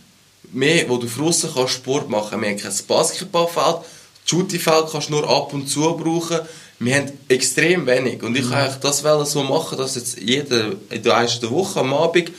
mehr, 0.52 0.88
wo 0.90 0.98
du 0.98 1.08
draussen 1.08 1.50
kannst 1.54 1.74
Sport 1.74 2.10
machen 2.10 2.42
kannst. 2.42 2.44
Wir 2.44 2.50
haben 2.50 2.76
kein 2.76 2.88
Basketballfeld, 2.88 3.78
Shootingfeld 4.26 4.86
kannst 4.92 5.10
du 5.10 5.14
nur 5.14 5.30
ab 5.30 5.54
und 5.54 5.68
zu 5.68 5.82
brauchen. 5.82 6.40
Wir 6.80 6.96
haben 6.96 7.12
extrem 7.28 7.88
wenig. 7.88 8.22
Und 8.22 8.38
ich 8.38 8.46
mhm. 8.46 8.52
wollte 8.52 8.80
das 8.82 9.32
so 9.32 9.44
machen, 9.44 9.78
dass 9.78 9.96
jetzt 9.96 10.20
jede, 10.20 10.78
in 10.90 11.02
der 11.02 11.14
ersten 11.14 11.50
Woche 11.50 11.80
am 11.80 11.94
Abend 11.94 12.32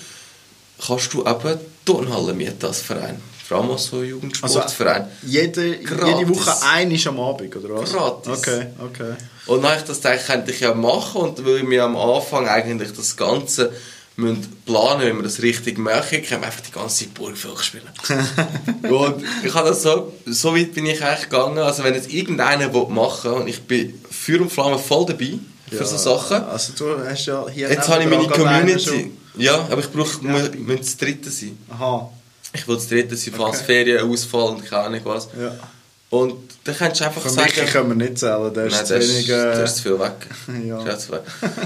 kannst 0.87 1.13
du 1.13 1.21
eben 1.27 1.59
Turnhalle 1.85 2.35
mieten 2.35 2.65
als 2.65 2.81
Verein. 2.81 3.21
Vor 3.49 3.59
allem 3.59 3.71
als 3.71 3.87
so 3.87 4.03
Jugendsportverein. 4.03 5.03
Also, 5.03 5.13
jede, 5.27 5.77
jede 5.79 6.29
Woche 6.29 6.55
ein 6.71 6.91
ist 6.91 7.07
am 7.07 7.19
Abend, 7.19 7.57
oder 7.57 7.77
was? 7.77 7.91
Gratis. 7.91 8.39
Okay, 8.39 8.67
okay. 8.79 9.15
Und 9.49 9.63
dann 9.63 9.73
habe 9.73 9.81
ich 9.81 9.87
das 9.87 10.01
gedacht, 10.01 10.27
könnte 10.27 10.53
ich 10.53 10.61
ja 10.61 10.75
machen 10.75 11.23
und 11.23 11.45
weil 11.45 11.69
wir 11.69 11.85
am 11.85 11.97
Anfang 11.97 12.47
eigentlich 12.47 12.93
das 12.93 13.17
Ganze 13.17 13.73
müssen 14.17 14.63
planen, 14.67 15.01
wenn 15.01 15.17
wir 15.17 15.23
das 15.23 15.43
richtig 15.43 15.79
machen, 15.79 16.23
können 16.23 16.43
wir 16.43 16.47
einfach 16.49 16.61
die 16.61 16.73
ganze 16.73 17.05
Zeit 17.05 17.15
Burgvölker 17.15 17.63
spielen. 17.63 17.89
und 18.83 19.25
ich 19.45 19.55
habe 19.55 19.71
das 19.71 19.83
so, 19.83 20.13
so 20.27 20.55
weit 20.55 20.75
bin 20.75 20.87
ich 20.87 21.03
eigentlich 21.03 21.31
gegangen, 21.31 21.59
also 21.59 21.83
wenn 21.83 21.95
jetzt 21.95 22.13
irgendeiner 22.13 22.69
machen 22.69 23.31
will, 23.31 23.39
und 23.39 23.49
ich 23.49 23.63
bin 23.63 24.01
für 24.11 24.41
und 24.41 24.53
Flamme 24.53 24.79
voll 24.79 25.07
dabei 25.07 25.39
für 25.69 25.77
ja, 25.77 25.85
so 25.85 25.97
Sachen. 25.97 26.45
Also 26.45 26.73
du 26.77 27.09
hast 27.09 27.27
ja 27.27 27.47
hier 27.49 27.71
Jetzt 27.71 27.89
habe 27.89 28.03
ich 28.03 28.09
meine 28.09 28.27
Community. 28.27 29.13
Ja, 29.37 29.67
aber 29.71 29.81
ich 29.81 29.91
brauche, 29.91 30.25
ja. 30.25 30.33
muss 30.33 30.79
das 30.79 30.97
dritte 30.97 31.31
sein. 31.31 31.57
Aha. 31.71 32.11
Ich 32.53 32.67
will 32.67 32.75
das 32.75 32.89
dritte 32.89 33.17
sein, 33.17 33.35
falls 33.37 33.59
okay. 33.59 33.67
Ferien 33.67 34.11
ausfallen 34.11 34.57
und 34.57 34.65
keine 34.65 34.83
Ahnung 34.85 35.01
was. 35.05 35.29
Ja. 35.39 35.57
Und 36.11 36.37
dann 36.65 36.77
kannst 36.77 37.01
du 37.01 37.05
einfach 37.05 37.21
Von 37.21 37.31
sagen... 37.31 37.53
Michi 37.55 37.71
können 37.71 37.89
wir 37.91 37.97
nicht 37.97 38.19
zählen, 38.19 38.53
der 38.55 38.67
ist 38.67 38.87
zu 38.87 38.95
wenig... 38.95 39.29
Äh... 39.29 39.33
Der 39.33 39.65
ist 39.65 39.77
zu 39.77 39.83
viel 39.83 39.99
weg. 39.99 40.27
ja. 40.67 40.83
das, 40.83 41.09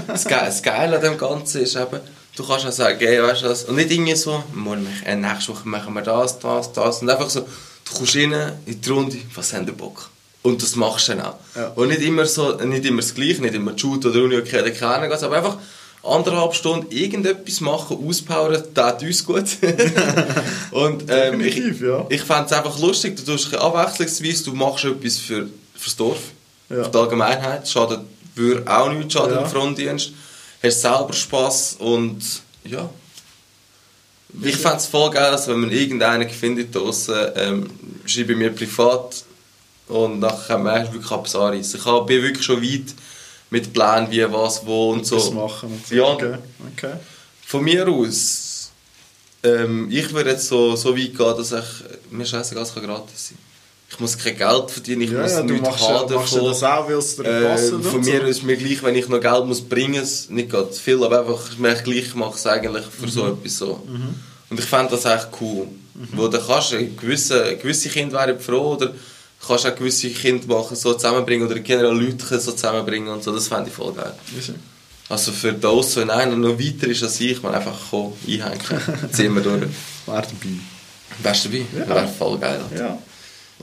das, 0.07 0.25
Ge 0.25 0.37
das 0.37 0.61
Geile 0.61 0.97
an 0.97 1.01
dem 1.01 1.17
Ganzen 1.17 1.61
ist 1.61 1.75
eben, 1.75 1.99
du 2.35 2.45
kannst 2.45 2.65
auch 2.65 2.71
sagen, 2.71 2.97
hey, 2.99 3.23
weißt 3.23 3.43
du 3.43 3.49
was, 3.49 3.63
und 3.65 3.75
nicht 3.75 3.91
irgendwie 3.91 4.15
so, 4.15 4.43
morgen, 4.53 4.87
äh, 5.05 5.15
nächste 5.15 5.53
Woche 5.53 5.67
machen 5.67 5.93
wir 5.93 6.01
das, 6.01 6.39
das, 6.39 6.73
das, 6.73 7.01
und 7.01 7.09
einfach 7.09 7.29
so, 7.29 7.41
du 7.41 7.93
kommst 7.93 8.15
rein 8.17 8.53
in 8.65 8.81
die 8.81 8.89
Runde, 8.89 9.17
was 9.33 9.53
haben 9.53 9.65
wir 9.65 9.73
Bock? 9.73 10.09
Und 10.41 10.61
das 10.61 10.75
machst 10.75 11.07
du 11.07 11.13
dann 11.13 11.25
auch. 11.25 11.35
Ja. 11.55 11.67
Und 11.75 11.87
nicht 11.87 12.01
immer, 12.01 12.25
so, 12.25 12.53
nicht 12.57 12.85
immer 12.85 13.01
das 13.01 13.15
Gleiche, 13.15 13.41
nicht 13.41 13.53
immer 13.53 13.77
Shoot 13.77 14.05
oder 14.05 14.21
Uni, 14.23 14.35
okay, 14.35 14.71
keine 14.71 14.95
Ahnung, 14.95 15.11
aber 15.11 15.37
einfach 15.37 15.57
anderthalb 16.03 16.53
Stunden 16.53 16.91
irgendetwas 16.91 17.61
machen, 17.61 17.97
auspowern, 18.05 18.63
das 18.73 18.97
tut 18.97 19.07
uns 19.07 19.25
gut. 19.25 19.45
und 20.71 21.05
ähm, 21.07 21.41
ich, 21.41 21.79
ja. 21.79 22.05
ich 22.09 22.21
fände 22.21 22.45
es 22.45 22.51
einfach 22.51 22.77
lustig, 22.79 23.15
du 23.15 23.23
tust 23.23 23.55
abwechslungsweise, 23.55 24.43
du 24.43 24.53
machst 24.53 24.83
etwas 24.83 25.17
für, 25.17 25.47
fürs 25.75 25.95
Dorf, 25.95 26.19
ja. 26.69 26.83
für 26.83 26.89
die 26.89 26.97
Allgemeinheit, 26.97 27.67
schadet, 27.67 28.01
würde 28.35 28.69
auch 28.69 28.91
nichts 28.91 29.13
schaden 29.13 29.35
ja. 29.35 29.41
im 29.41 29.49
Frontdienst, 29.49 30.11
hast 30.61 30.81
selber 30.81 31.13
Spass 31.13 31.77
und 31.79 32.21
ja. 32.65 32.89
Ich 34.41 34.57
fände 34.57 34.77
es 34.77 34.87
voll 34.87 35.11
geil, 35.11 35.31
also 35.31 35.51
wenn 35.51 35.61
man 35.61 35.71
irgendeinen 35.71 36.27
findet 36.29 36.73
draussen, 36.73 37.15
ähm, 37.35 37.69
schreibe 38.05 38.35
mir 38.35 38.49
privat 38.49 39.23
und 39.87 40.19
nachher 40.19 40.55
kann 40.55 40.63
man 40.63 40.91
wirklich 40.91 41.11
etwas 41.11 41.35
anreißen. 41.35 41.79
Ich 41.79 42.05
bin 42.07 42.23
wirklich 42.23 42.43
schon 42.43 42.61
weit 42.61 42.95
mit 43.53 43.71
Plänen, 43.71 44.09
wie, 44.11 44.25
was, 44.31 44.65
wo 44.65 44.91
und 44.93 45.05
so. 45.05 45.15
Das 45.17 45.31
machen 45.31 45.69
und 45.73 45.85
so. 45.87 45.93
Ja. 45.95 46.03
Okay. 46.13 46.35
okay. 46.75 46.93
Von 47.45 47.63
mir 47.63 47.87
aus, 47.87 48.71
ähm, 49.43 49.87
ich 49.91 50.11
würde 50.13 50.31
jetzt 50.31 50.47
so, 50.47 50.75
so 50.75 50.97
weit 50.97 51.15
gehen, 51.15 51.37
dass 51.37 51.51
ich, 51.51 51.69
mir 52.11 52.25
scheißegal, 52.25 52.63
es 52.63 52.73
kann 52.73 52.83
gratis 52.83 53.27
sein. 53.29 53.37
Ich 53.91 53.99
muss 53.99 54.17
kein 54.17 54.35
Geld 54.35 54.71
verdienen, 54.71 55.01
ich 55.03 55.11
Ja, 55.11 55.21
muss 55.21 55.31
ja, 55.33 55.43
nichts 55.43 55.61
machst, 55.69 55.87
haben 55.87 56.15
machst 56.15 56.33
du 56.35 56.41
das 56.47 56.63
auch, 56.63 56.87
weil 56.89 56.95
es 56.97 57.15
dir 57.15 57.25
Äh, 57.25 57.45
passt 57.47 57.71
und 57.73 57.83
von 57.85 58.01
mir 58.01 58.21
so? 58.21 58.25
ist 58.27 58.41
mir 58.43 58.57
gleich, 58.57 58.81
wenn 58.81 58.95
ich 58.95 59.07
noch 59.07 59.21
Geld 59.21 59.45
muss 59.45 59.61
bringen 59.61 59.99
muss, 60.01 60.29
nicht 60.29 60.49
gerade 60.49 60.73
viel, 60.73 61.03
aber 61.03 61.19
einfach 61.19 61.55
mir 61.59 61.75
gleich 61.75 62.15
mache 62.15 62.35
es 62.35 62.47
eigentlich 62.47 62.85
für 62.85 63.07
so 63.07 63.23
Mhm. 63.25 63.33
etwas 63.33 63.57
so. 63.57 63.83
Und 64.49 64.59
ich 64.59 64.65
fände 64.65 64.89
das 64.95 65.05
echt 65.05 65.27
cool. 65.39 65.67
Wo 66.13 66.27
du 66.27 66.39
kannst, 66.39 66.71
gewisse, 66.99 67.55
gewisse 67.57 67.89
Kinder 67.89 68.17
wären 68.17 68.39
froh 68.39 68.71
oder 68.73 68.93
kannst 69.45 69.65
auch 69.65 69.75
gewisse 69.75 70.09
Kinder 70.09 70.47
machen, 70.47 70.75
so 70.75 70.93
zusammenbringen 70.93 71.47
oder 71.47 71.59
generell 71.59 71.93
Leute 71.93 72.39
so 72.39 72.51
zusammenbringen 72.51 73.09
und 73.09 73.23
so, 73.23 73.33
das 73.33 73.47
fände 73.47 73.69
ich 73.69 73.75
voll 73.75 73.93
geil. 73.93 74.13
Wieso? 74.33 74.53
Also 75.09 75.31
für 75.31 75.53
das, 75.53 75.95
wenn 75.97 76.09
einer 76.09 76.35
noch 76.35 76.57
weiter 76.57 76.87
ist 76.87 77.03
als 77.03 77.19
ich, 77.19 77.41
man 77.43 77.53
einfach 77.53 77.77
kommen, 77.89 78.13
einhängen, 78.25 78.59
ziehen 79.11 79.35
wir 79.35 79.41
durch. 79.41 79.61
Wär 79.61 80.21
dabei. 80.21 80.23
Wärst 81.21 81.45
du 81.45 81.49
dabei? 81.49 81.65
Ja. 81.77 81.87
Wäre 81.87 82.07
voll 82.07 82.37
geil. 82.39 82.61
Ja. 82.75 82.97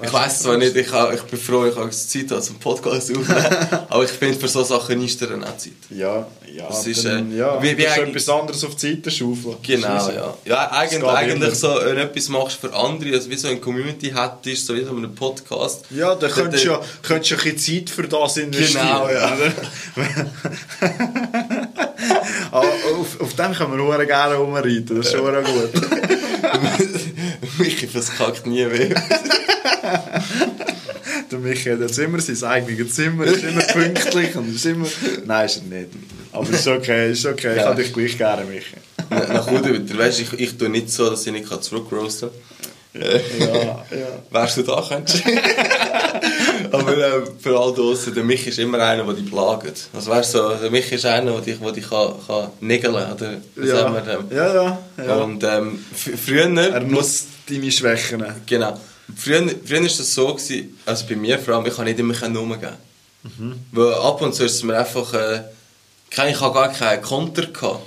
Ich 0.02 0.12
weiss 0.12 0.40
zwar 0.42 0.56
nicht, 0.56 0.74
ich, 0.76 0.86
ich 0.86 1.22
bin 1.22 1.38
froh, 1.40 1.66
ich 1.66 1.76
habe 1.76 1.90
Zeit 1.90 2.42
zum 2.44 2.56
Podcast 2.58 3.10
aufnehmen, 3.16 3.56
aber 3.88 4.04
ich 4.04 4.10
finde 4.10 4.38
für 4.38 4.48
so 4.48 4.62
Sachen 4.64 5.02
ist 5.04 5.20
dann 5.22 5.44
auch 5.44 5.56
Zeit. 5.56 5.72
Ja, 5.90 6.26
ja. 6.54 6.66
Das 6.68 6.86
ist, 6.86 7.04
dann, 7.04 7.32
äh, 7.32 7.36
ja. 7.38 7.62
wie- 7.62 7.76
wie 7.76 7.82
du 7.82 8.02
etwas 8.02 8.28
anderes 8.28 8.64
auf 8.64 8.74
die 8.76 8.90
Seite 8.94 9.10
schaufeln. 9.10 9.56
Genau, 9.62 9.86
ja. 10.10 10.34
Ja, 10.44 10.70
eigentlich, 10.72 11.04
eigentlich 11.04 11.54
so, 11.54 11.68
wenn 11.84 11.96
du 11.96 12.02
etwas 12.02 12.28
machst 12.28 12.56
für 12.60 12.72
andere, 12.74 13.14
also 13.14 13.30
wie 13.30 13.36
so 13.36 13.48
eine 13.48 13.58
Community 13.58 14.12
hättest, 14.14 14.66
so 14.66 14.74
wie 14.74 14.84
so 14.84 14.90
einen 14.90 15.14
Podcast. 15.14 15.84
Ja, 15.90 16.14
dann 16.14 16.30
könntest 16.30 16.64
du 16.64 16.68
ja, 16.70 16.80
könntest 17.02 17.30
du 17.30 17.34
ein 17.36 17.54
bisschen 17.54 17.84
Zeit 17.86 17.90
für 17.90 18.08
das 18.08 18.36
investieren. 18.36 18.86
Genau, 18.86 19.08
ja. 19.10 19.36
Ah, 22.52 22.62
auf, 22.98 23.20
auf 23.20 23.34
dem 23.34 23.52
können 23.52 23.76
wir 23.76 23.84
auch 23.84 24.06
gerne 24.06 24.34
rumreiten, 24.34 24.96
das 24.96 25.06
ist 25.06 25.12
schon 25.12 25.20
auch 25.36 25.44
gut. 25.44 25.70
Michi 27.60 27.86
verkackt 27.86 28.46
nie 28.46 28.66
weh. 28.70 28.94
Der 31.30 31.38
Michi 31.38 31.70
hat 31.70 31.80
jetzt 31.80 31.98
immer 31.98 32.20
sein 32.20 32.50
eigenes 32.50 32.94
Zimmer, 32.94 33.24
ist 33.24 33.44
immer 33.44 33.62
pünktlich 33.62 34.34
und 34.36 34.54
ist 34.54 34.66
immer... 34.66 34.86
Nein, 35.26 35.46
ist 35.46 35.56
er 35.58 35.62
nicht. 35.78 35.90
Aber 36.32 36.48
ist 36.50 36.66
okay, 36.66 37.12
ist 37.12 37.24
okay, 37.26 37.52
ich 37.52 37.56
Ja. 37.58 37.66
habe 37.68 37.82
dich 37.82 37.92
gleich 37.92 38.16
gerne, 38.18 38.44
Michi. 38.44 38.74
Na- 39.08 39.32
Nach 39.34 39.46
unten 39.46 39.72
wieder. 39.88 39.98
Weißt 39.98 40.18
du, 40.18 40.22
ich, 40.22 40.32
ich 40.40 40.58
tue 40.58 40.68
nicht 40.68 40.90
so, 40.90 41.08
dass 41.10 41.26
ich 41.26 41.32
nicht 41.32 41.46
zurückroasten 41.64 42.30
kann. 42.30 43.02
Ja, 43.02 43.06
ja. 43.48 44.08
Wärst 44.30 44.56
du 44.56 44.62
da, 44.62 44.84
könntest. 44.88 45.22
Aber 46.72 46.96
äh, 46.98 47.22
für 47.38 47.58
all 47.58 47.72
draussen, 47.72 48.12
der 48.14 48.24
Michi 48.24 48.48
ist 48.50 48.58
immer 48.58 48.80
einer, 48.80 49.04
der 49.04 49.14
dich 49.14 49.30
plagt. 49.30 49.88
Also 49.94 50.10
weißt 50.10 50.34
du, 50.34 50.38
der 50.60 50.70
Michi 50.70 50.96
ist 50.96 51.06
einer, 51.06 51.30
der 51.32 51.40
dich, 51.40 51.58
der 51.60 51.72
dich 51.72 51.88
kann, 51.88 52.14
kann 52.26 52.48
nägeln 52.60 52.94
kann. 52.94 53.12
Oder 53.12 53.32
Ja, 53.64 53.92
wir 53.92 54.00
dem? 54.00 54.36
ja, 54.36 54.54
ja. 54.54 54.78
ja. 55.06 55.14
Und 55.16 55.42
ähm, 55.44 55.84
früher... 55.94 56.46
Er 56.56 56.80
nutzt 56.80 57.26
deine 57.50 57.70
Schwächen. 57.70 58.24
Genau. 58.46 58.78
Früher, 59.16 59.48
früher 59.64 59.80
war 59.80 59.86
das 59.86 60.14
so, 60.14 60.34
gewesen, 60.34 60.78
also 60.86 61.06
bei 61.08 61.16
mir 61.16 61.38
vor 61.38 61.54
allem, 61.54 61.66
ich 61.66 61.74
kann 61.74 61.84
nicht 61.84 61.98
immer 61.98 62.14
umgehen. 62.40 62.76
Mhm. 63.22 63.54
Weil 63.72 63.94
ab 63.94 64.22
und 64.22 64.34
zu 64.34 64.44
ist 64.44 64.54
es 64.56 64.62
mir 64.62 64.78
einfach... 64.78 65.12
Äh, 65.14 65.42
ich 66.10 66.40
habe 66.40 66.54
gar 66.54 66.72
keinen 66.72 67.02
Konter 67.02 67.46
gehabt. 67.46 67.80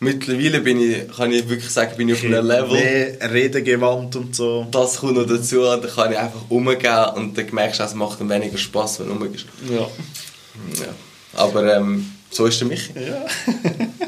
Mittlerweile 0.00 0.60
bin 0.60 0.80
ich, 0.80 1.16
kann 1.16 1.32
ich 1.32 1.48
wirklich 1.48 1.70
sagen, 1.70 1.96
bin 1.96 2.08
ich 2.08 2.16
auf 2.16 2.24
einem 2.24 2.46
Level... 2.46 2.72
Mehr 2.72 3.32
redegewandt 3.32 4.16
und 4.16 4.36
so. 4.36 4.66
Das 4.70 4.98
kommt 4.98 5.14
noch 5.14 5.26
dazu 5.26 5.62
und 5.62 5.84
dann 5.84 5.94
kann 5.94 6.12
ich 6.12 6.18
einfach 6.18 6.42
umgehen 6.48 7.04
und 7.14 7.38
dann 7.38 7.46
merkst 7.52 7.80
du, 7.80 7.84
es 7.84 7.94
macht 7.94 8.20
dann 8.20 8.28
weniger 8.28 8.58
Spass, 8.58 9.00
wenn 9.00 9.08
du 9.08 9.12
umgehst. 9.12 9.46
Ja. 9.70 9.80
Ja. 9.80 10.94
Aber 11.34 11.76
ähm, 11.76 12.10
so 12.30 12.46
ist 12.46 12.60
der 12.60 12.68
Michi. 12.68 12.92
Ja. 12.94 13.24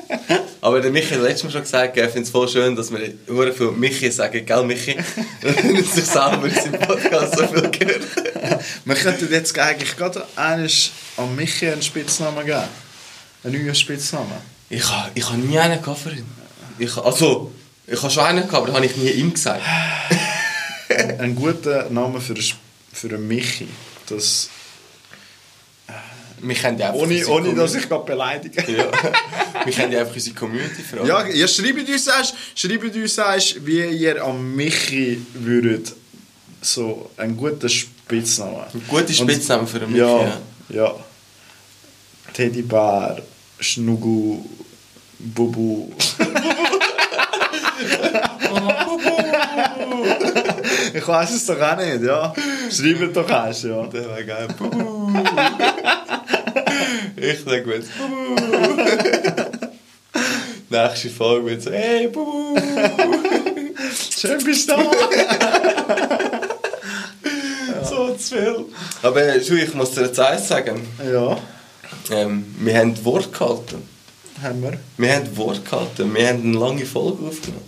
Aber 0.67 0.81
der 0.81 0.91
Michi 0.91 1.15
hat 1.15 1.23
letztes 1.23 1.45
Mal 1.45 1.51
schon 1.53 1.63
gesagt, 1.63 1.97
er 1.97 2.09
findet 2.09 2.25
es 2.25 2.31
voll 2.31 2.49
schön, 2.49 2.75
dass 2.75 2.91
wir 2.91 2.99
sehr 2.99 3.53
viel 3.53 3.71
Michi 3.71 4.11
sagen, 4.11 4.45
gell 4.45 4.65
Michi? 4.65 4.97
Wenn 5.41 5.85
sich 5.85 6.05
selber 6.05 6.45
in 6.45 6.55
seinem 6.57 6.81
Podcast 6.81 7.39
so 7.39 7.47
viel 7.47 7.71
gehört. 7.71 8.03
Wir 8.85 8.95
könnten 8.97 9.33
jetzt 9.33 9.57
eigentlich 9.57 9.97
gerade 9.97 10.27
eines 10.35 10.91
an 11.17 11.37
Michi 11.37 11.69
einen 11.69 11.83
Spitznamen 11.83 12.45
geben. 12.45 12.65
Einen 13.45 13.63
neuen 13.63 13.77
Spitznamen. 13.77 14.39
Ich 14.69 14.91
habe 14.91 15.13
ich 15.15 15.31
ha 15.31 15.37
nie 15.37 15.57
einen 15.57 15.81
gehabt 15.81 16.01
für 16.01 16.11
ihn. 16.11 16.27
Ich, 16.81 16.97
also, 16.97 17.53
ich 17.87 18.03
habe 18.03 18.13
schon 18.13 18.25
einen 18.25 18.49
gehabt, 18.49 18.55
aber 18.55 18.67
das 18.67 18.75
habe 18.75 18.87
ich 18.87 18.97
nie 18.97 19.11
ihm 19.11 19.33
gesagt. 19.33 19.63
Ein, 20.89 21.21
ein 21.21 21.37
guter 21.37 21.89
Name 21.91 22.21
für, 22.21 22.35
für 22.93 23.07
einen 23.07 23.29
Michi. 23.29 23.69
Das, 24.09 24.51
Wir 26.41 26.55
kennen 26.55 26.79
ja 26.79 26.89
einfach 26.89 27.01
ohne, 27.01 27.27
ohne 27.29 27.55
dass 27.55 27.75
ich 27.75 27.89
gerade 27.89 28.05
beleidige. 28.05 28.61
Ja. 28.73 28.91
Wir 29.65 29.73
kennen 29.73 29.93
ja 29.93 30.01
einfach 30.01 30.15
unsere 30.15 30.37
Community 30.37 30.83
allem. 30.93 31.07
Ja, 31.07 31.27
ja 31.27 31.49
schreibt 31.49 31.89
uns 31.89 32.07
erst, 32.07 32.35
schreibt 32.55 32.95
uns 32.95 33.19
erst, 33.19 33.67
wie 33.67 33.85
ihr 33.85 34.23
an 34.23 34.55
Michi 34.55 35.25
würdet 35.35 35.95
so 36.61 37.11
einen 37.17 37.37
guten 37.37 37.69
Spitznamen. 37.69 38.63
Ein 38.73 38.83
guter 38.89 39.13
Spitzname 39.13 39.67
für 39.67 39.79
einen 39.79 39.93
Michi. 39.93 40.05
Ja, 40.05 40.21
Ja. 40.21 40.41
ja. 40.69 40.95
Teddybär, 42.33 43.23
Schnugu, 43.59 44.45
Bubu. 45.19 45.91
ich 50.95 51.09
weiß 51.09 51.35
es 51.35 51.47
doch 51.47 51.61
auch 51.61 51.77
nicht, 51.77 52.03
ja. 52.03 52.35
Schreibt 52.71 53.17
doch 53.17 53.29
erst, 53.29 53.65
ja. 53.65 53.87
Der 53.87 54.05
wäre 54.05 54.25
geil. 54.25 54.49
Ich 57.17 57.39
sag 57.45 57.65
gut. 57.65 57.85
Bubu. 57.99 58.37
Nächste 60.69 61.09
Folge 61.11 61.47
wird 61.51 61.63
so, 61.63 61.71
hey, 61.71 62.09
Bubu. 62.09 62.59
Schön 64.19 64.43
bist 64.45 64.69
du 64.71 64.75
da. 64.77 64.83
so 67.85 68.15
zu 68.15 68.35
viel. 68.37 68.65
Aber 69.03 69.41
Schu, 69.41 69.55
ich 69.55 69.73
muss 69.75 69.93
dir 69.93 70.03
jetzt 70.07 70.21
eins 70.21 70.49
sagen. 70.49 70.87
Ja, 71.11 71.39
Ähm, 72.11 72.55
wir 72.59 72.77
haben 72.79 73.05
Wort 73.05 73.33
gehalten. 73.33 73.89
Haben 74.43 74.63
wir. 74.63 74.79
Wir 74.97 75.17
haben 75.17 75.37
Wort 75.37 75.65
gehalten. 75.65 76.15
Wir 76.15 76.29
haben 76.29 76.43
eine 76.43 76.59
lange 76.59 76.87
Folge 76.87 77.27
aufgenommen. 77.27 77.65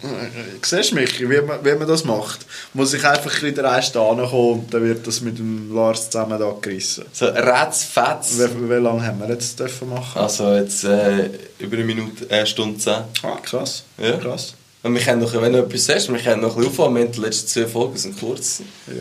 Siehst 0.62 0.90
du, 0.90 0.94
Michi, 0.96 1.28
wie 1.28 1.40
man, 1.40 1.64
wie 1.64 1.74
man 1.74 1.88
das 1.88 2.04
macht? 2.04 2.46
Muss 2.74 2.94
ich 2.94 3.04
einfach 3.04 3.42
wieder 3.42 3.64
erst 3.64 3.94
kommen 3.94 4.24
und 4.24 4.72
dann 4.72 4.82
wird 4.82 5.06
das 5.06 5.20
mit 5.20 5.38
dem 5.38 5.74
Lars 5.74 6.10
zusammen 6.10 6.40
gerissen. 6.60 7.04
So, 7.12 7.26
ratzfatz. 7.26 8.38
Wie, 8.38 8.70
wie 8.70 8.74
lange 8.74 9.06
haben 9.06 9.20
wir 9.20 9.28
jetzt 9.28 9.58
dürfen 9.58 9.88
machen? 9.88 10.20
Also 10.20 10.52
jetzt 10.54 10.84
äh, 10.84 11.30
über 11.58 11.76
eine 11.76 11.84
Minute, 11.84 12.28
äh, 12.30 12.46
Stunde 12.46 12.78
zehn. 12.78 13.02
Ah, 13.22 13.38
krass. 13.42 13.84
Ja. 13.98 14.16
Krass. 14.16 14.54
Und 14.82 14.94
wir 14.94 15.00
können 15.00 15.20
noch, 15.20 15.32
wenn 15.40 15.52
du 15.52 15.58
etwas 15.58 15.88
hast, 15.88 16.08
wir 16.12 16.18
können 16.18 16.42
noch 16.42 16.56
ein 16.56 16.62
bisschen 16.62 16.70
aufhören. 16.70 16.94
Wir 16.94 17.02
haben 17.02 17.12
die 17.12 17.20
letzten 17.20 17.48
zwei 17.48 17.66
Folgen 17.66 17.96
sind 17.96 18.18
kurz. 18.18 18.62
Ja. 18.86 18.94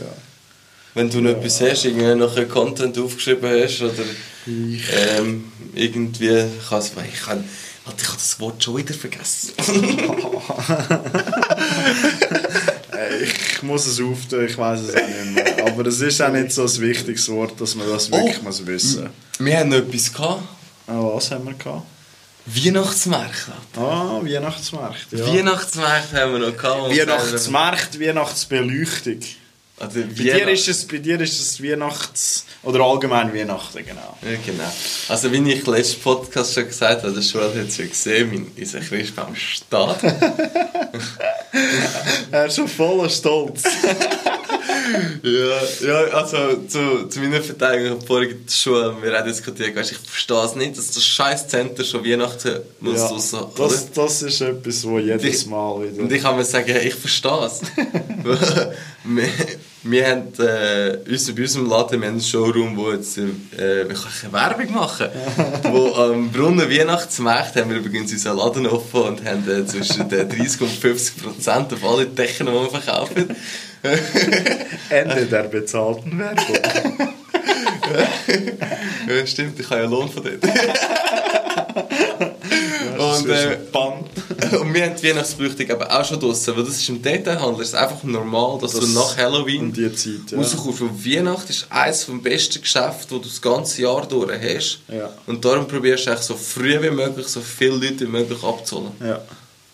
Wenn 0.98 1.10
du 1.12 1.22
noch 1.22 1.30
etwas 1.32 1.62
hast, 1.62 1.86
irgendwie 1.86 2.16
noch 2.16 2.36
einen 2.36 2.50
Content 2.50 2.98
aufgeschrieben 2.98 3.50
hast 3.64 3.82
oder 3.82 4.04
ähm, 4.48 5.52
irgendwie, 5.76 6.30
ich 6.60 6.70
kann, 6.70 6.82
ich 6.82 7.22
kann, 7.22 7.44
Warte, 7.86 8.02
ich 8.02 8.08
habe 8.08 8.18
das 8.18 8.40
Wort 8.40 8.64
schon 8.64 8.78
wieder 8.78 8.94
vergessen. 8.94 9.52
Ich 13.22 13.64
muss 13.64 13.86
es 13.88 14.00
auftun, 14.02 14.46
ich 14.46 14.58
weiß 14.58 14.80
es 14.82 14.96
auch 14.96 15.08
nicht 15.08 15.34
mehr. 15.36 15.66
Aber 15.68 15.86
es 15.88 16.00
ist 16.02 16.22
auch 16.22 16.32
nicht 16.32 16.52
so 16.52 16.64
ein 16.64 16.80
wichtiges 16.80 17.28
Wort, 17.30 17.60
dass 17.60 17.76
man 17.76 17.88
das 17.90 18.12
wirklich 18.12 18.38
Oh. 18.40 18.44
muss 18.44 18.66
wissen 18.66 19.10
Wir 19.40 19.58
haben 19.60 19.70
noch 19.70 19.78
etwas 19.78 20.14
gehabt. 20.14 20.44
Ah, 20.88 21.00
was 21.14 21.32
haben 21.32 21.46
wir 21.46 21.54
gehabt? 21.54 21.84
Weihnachtsmärkte. 22.46 23.52
Ah, 23.76 24.20
Weihnachtsmarkt. 24.24 25.08
Ja. 25.12 25.26
Weihnachtsmärkte 25.28 26.18
haben 26.22 26.34
wir 26.34 26.40
noch 26.40 26.58
gehabt. 26.58 26.82
und 26.84 26.98
Weihnachtsmarkt, 26.98 28.00
Weihnachtsbeleuchtung. 28.00 29.20
Also, 29.80 30.00
Bei 30.02 30.08
dir, 30.24 30.48
ist 30.50 30.68
es, 30.68 30.88
bei 30.88 30.98
dir 30.98 31.20
ist 31.22 31.40
es 31.40 31.62
Weihnachts... 31.62 32.46
Oder 32.64 32.80
allgemein 32.82 33.32
Weihnachten, 33.34 33.86
genau. 33.86 34.18
Ja, 34.24 34.38
genau. 34.44 34.72
Also, 35.08 35.32
wie 35.32 35.52
ich 35.52 35.68
letzten 35.68 36.02
Podcast 36.02 36.56
schon 36.56 36.66
gesagt 36.66 37.04
habe, 37.04 37.14
der 37.14 37.22
Schule 37.22 37.46
hat 37.46 37.56
es 37.68 37.78
ja 37.78 37.86
gesehen, 37.86 38.30
mein, 38.32 38.48
unser 38.58 38.80
Christbaum 38.80 39.36
steht. 39.36 39.70
Er 42.32 42.46
ist 42.48 42.56
schon 42.56 42.68
voller 42.68 43.10
Stolz. 43.10 43.64
ja, 45.24 45.88
ja, 45.88 45.96
also 46.14 46.58
zu, 46.68 47.08
zu 47.08 47.20
meiner 47.20 47.42
Verteidigung 47.42 48.02
vorhin 48.02 48.46
die 48.48 48.54
Schule, 48.54 48.96
wir 49.02 49.18
haben 49.18 49.28
diskutiert, 49.28 49.76
weißt, 49.76 49.94
ich 49.94 49.98
verstehe 49.98 50.44
es 50.44 50.56
nicht, 50.56 50.78
dass 50.78 50.92
das 50.92 51.06
scheiß 51.06 51.48
Center 51.48 51.84
schon 51.84 52.04
Weihnachten 52.06 52.62
muss 52.80 52.98
Ja, 53.00 53.08
raus, 53.08 53.32
das, 53.56 53.92
das 53.92 54.22
ist 54.24 54.42
etwas, 54.42 54.84
wo 54.86 55.00
jedes 55.00 55.24
Ich- 55.42 55.48
Mal 55.48 55.82
wieder... 55.84 56.04
Und 56.04 56.12
ich 56.12 56.22
kann 56.22 56.36
mir 56.36 56.46
sagen, 56.46 56.76
ich 56.84 56.96
verstehe 56.96 57.46
es. 57.46 57.62
wir, 59.90 60.08
haben 60.08 60.34
äh, 60.40 60.98
uns, 61.10 61.34
bei 61.34 61.42
unserem 61.42 61.70
Laden 61.70 62.02
wir 62.02 62.08
haben 62.08 62.16
einen 62.16 62.22
Showroom, 62.22 62.78
wo 62.78 62.92
jetzt, 62.92 63.18
äh, 63.18 63.28
wir 63.58 63.96
können 63.96 64.32
Werbung 64.32 64.74
machen. 64.74 65.08
wo 65.64 65.94
am 65.96 66.32
Brunnen 66.32 66.70
Weihnachtsmarkt 66.70 67.56
haben 67.56 67.70
wir 67.70 67.78
übrigens 67.78 68.12
unseren 68.12 68.38
Laden 68.38 68.68
offen 68.68 69.02
und 69.02 69.26
haben 69.26 69.50
äh, 69.50 69.66
zwischen 69.66 70.12
äh, 70.12 70.26
30 70.26 70.62
und 70.62 70.70
50 70.70 71.24
Prozent 71.24 71.74
auf 71.74 71.84
alle 71.84 72.06
Decken, 72.06 72.48
die 72.48 72.54
wir 72.54 72.70
verkaufen. 72.70 73.36
Ende 74.90 75.26
der 75.26 75.44
bezahlten 75.44 76.20
Werbung. 76.20 76.58
ja, 79.08 79.26
stimmt, 79.26 79.60
ich 79.60 79.70
habe 79.70 79.82
ja 79.82 79.88
Lohn 79.88 80.10
von 80.10 80.24
dort. 80.24 80.44
und, 82.98 83.30
äh, 83.30 83.58
und 84.60 84.74
wir 84.74 84.86
haben 84.86 84.96
die 84.96 85.08
Weihnachtsbeleuchtung 85.10 85.72
aber 85.72 86.00
auch 86.00 86.06
schon 86.06 86.20
draussen, 86.20 86.56
weil 86.56 86.64
das 86.64 86.76
ist 86.78 86.90
im 86.90 87.02
Detailhandel 87.02 87.62
ist 87.64 87.76
einfach 87.76 88.04
normal, 88.04 88.60
dass 88.62 88.72
das 88.74 88.82
du 88.82 88.88
nach 88.88 89.18
Halloween 89.18 89.62
um 89.62 89.74
die 89.74 89.94
Zeit, 89.94 90.32
ja. 90.32 90.38
rauskommst. 90.38 90.82
Und 90.82 91.06
Weihnachten 91.06 91.50
ist 91.52 91.66
eines 91.70 92.06
der 92.06 92.14
besten 92.14 92.62
Geschäfte, 92.62 93.08
die 93.16 93.22
du 93.22 93.28
das 93.28 93.42
ganze 93.42 93.82
Jahr 93.82 94.08
durch 94.08 94.32
hast. 94.32 94.80
Ja. 94.88 95.10
Und 95.26 95.44
darum 95.44 95.68
probierst 95.68 96.06
du 96.06 96.12
eigentlich 96.12 96.26
so 96.26 96.36
früh 96.36 96.82
wie 96.82 96.90
möglich 96.90 97.28
so 97.28 97.42
viele 97.42 97.76
Leute 97.76 98.02
wie 98.02 98.06
möglich 98.12 98.44
abzuholen. 98.44 98.92
Ja. 99.02 99.22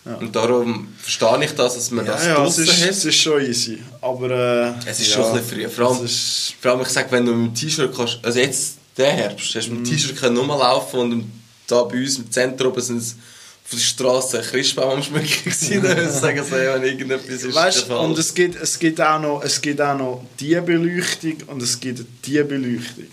Ja. 0.06 0.15
Und 0.15 0.35
darum 0.35 0.90
verstehe 1.02 1.45
ich 1.45 1.52
das, 1.52 1.76
dass 1.76 1.90
man 1.91 2.06
Ja, 2.06 2.11
das 2.14 2.26
ja, 2.26 2.31
es 2.34 2.38
draussen 2.38 2.64
ist, 2.65 2.81
hat. 2.81 2.90
es 2.90 3.06
ist 3.06 3.15
schon 3.15 3.41
easy. 3.41 3.80
Aber 4.02 4.30
äh, 4.31 4.90
Es 4.90 4.99
ist 4.99 5.11
schon 5.11 5.23
ein 5.23 5.34
bisschen 5.41 5.60
früh. 5.61 5.69
Vor 5.69 5.88
allem, 5.95 6.03
ist- 6.06 6.56
vor 6.60 6.72
allem 6.72 6.81
ich 6.81 6.90
sage, 6.90 7.07
wenn 7.11 7.26
du 7.26 7.31
mit 7.34 7.52
dem 7.52 7.56
T-Shirt 7.56 7.95
kannst, 7.95 8.19
also 8.22 8.38
jetzt 8.38 8.73
der 8.98 9.11
Herbst, 9.11 9.56
hast 9.56 9.68
du 9.68 9.72
mit 9.72 9.88
dem 9.88 9.91
T-Shirt 9.94 10.18
können 10.18 10.35
rumlaufen 10.38 10.99
und 10.99 11.11
im- 11.14 11.31
da 11.68 11.84
bei 11.84 11.99
uns 12.02 12.18
im 12.18 12.30
Zentrum 12.30 12.77
sind 12.81 12.98
es 12.98 13.15
auf 13.65 13.72
der 13.72 13.77
Straße 13.77 14.41
Christbaum 14.41 14.98
am 14.98 15.03
Schmücken 15.03 15.27
gewesen. 15.45 16.11
Sagen, 16.11 16.44
ja, 16.52 16.73
wenn 16.76 16.84
irgendetwas 16.84 17.44
ist 17.44 17.56
Weißt, 17.56 17.90
und 17.90 18.18
es 18.18 18.34
gibt, 18.34 18.61
es, 18.61 18.77
gibt 18.77 18.99
auch 18.99 19.19
noch, 19.19 19.41
es 19.44 19.61
gibt 19.61 19.80
auch 19.80 19.98
noch 19.98 20.26
die 20.40 20.60
Beleuchtung 20.60 21.38
und 21.48 21.61
es 21.61 21.80
gibt 21.80 22.02
die 22.26 22.44
Beleuchtung. 22.44 23.06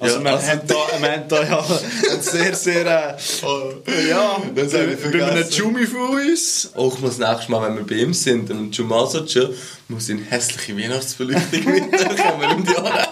Also, 0.00 0.16
Ja, 0.16 0.24
wir, 0.24 0.32
also 0.32 0.48
haben 0.48 0.60
da, 0.66 0.74
wir 0.98 1.12
haben 1.12 1.28
da 1.28 1.42
ja 1.42 1.66
ein 2.12 2.22
sehr, 2.22 2.54
sehr... 2.54 2.86
Äh, 2.86 4.08
ja, 4.08 4.42
Das 4.54 4.72
ich 4.72 5.12
bei 5.12 5.24
einem. 5.24 5.50
Jumi 5.50 5.86
von 5.86 6.18
uns. 6.18 6.70
auch 6.74 6.98
muss 7.00 7.18
nächstes 7.18 7.48
Mal, 7.48 7.68
wenn 7.68 7.76
wir 7.76 7.86
bei 7.86 8.02
ihm 8.02 8.14
sind, 8.14 8.50
und 8.50 8.74
Jumaso 8.74 9.26
chill, 9.26 9.54
muss 9.88 10.08
ich 10.08 10.16
eine 10.16 10.24
hässliche 10.24 10.76
Weihnachtsbeleuchtung 10.76 11.64
mitnehmen, 11.64 11.90
können 11.90 12.40
wir 12.40 12.50
um 12.50 12.64
die 12.64 12.72
Jahre. 12.72 13.08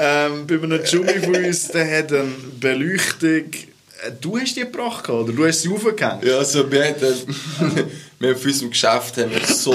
Ähm, 0.00 0.46
bei 0.48 0.54
einem 0.54 0.84
Jumi 0.84 1.20
von 1.20 1.36
uns, 1.36 1.68
der 1.68 1.98
hat 1.98 2.12
eine 2.12 2.32
Beleuchtung... 2.58 3.44
Äh, 4.04 4.12
Du 4.20 4.38
hast 4.38 4.54
die 4.56 4.60
gebracht, 4.60 5.08
oder? 5.08 5.32
Du 5.32 5.46
hast 5.46 5.62
sie 5.62 5.68
aufgehängt? 5.68 6.24
Ja, 6.24 6.38
also 6.38 6.70
wir 6.70 6.84
haben, 6.84 6.96
wir 8.18 8.30
haben 8.30 8.38
für 8.38 8.48
unserem 8.48 8.70
Geschäft 8.70 9.16
haben 9.16 9.30
wir 9.30 9.44
so 9.46 9.72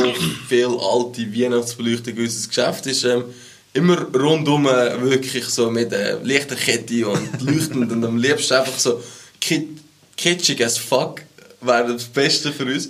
viel 0.47 0.67
alte 0.67 1.21
Weihnachtsbeleuchtung. 1.35 2.17
Unser 2.17 2.47
Geschäft 2.47 2.85
ist 2.87 3.03
ähm, 3.03 3.25
immer 3.73 4.01
rundum 4.15 4.67
äh, 4.67 5.01
wirklich 5.01 5.45
so 5.45 5.69
mit 5.69 5.91
äh, 5.91 6.17
Lichterkette 6.23 7.07
und 7.07 7.41
leuchtend 7.41 7.91
und 7.91 8.03
am 8.05 8.17
liebsten 8.17 8.53
einfach 8.53 8.77
so 8.77 9.01
kit 9.41 9.67
kitschig 10.15 10.63
as 10.63 10.77
fuck 10.77 11.21
wäre 11.59 11.93
das 11.93 12.03
Beste 12.05 12.51
für 12.53 12.65
uns. 12.65 12.89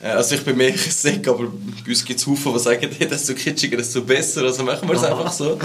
Äh, 0.00 0.08
Also 0.08 0.34
ich 0.34 0.42
bin 0.42 0.56
mehr 0.56 0.76
Sick, 0.76 1.28
aber 1.28 1.44
bei 1.84 1.90
uns 1.90 2.04
gibt 2.04 2.18
es 2.20 2.26
Haufen, 2.26 2.52
die 2.52 2.58
sagen, 2.58 2.90
hey, 2.98 3.06
desto 3.08 3.34
kitschiger, 3.34 3.76
desto 3.76 4.02
besser, 4.02 4.42
also 4.42 4.62
machen 4.64 4.88
wir 4.88 4.96
es 4.96 5.04
einfach 5.04 5.32
so. 5.32 5.58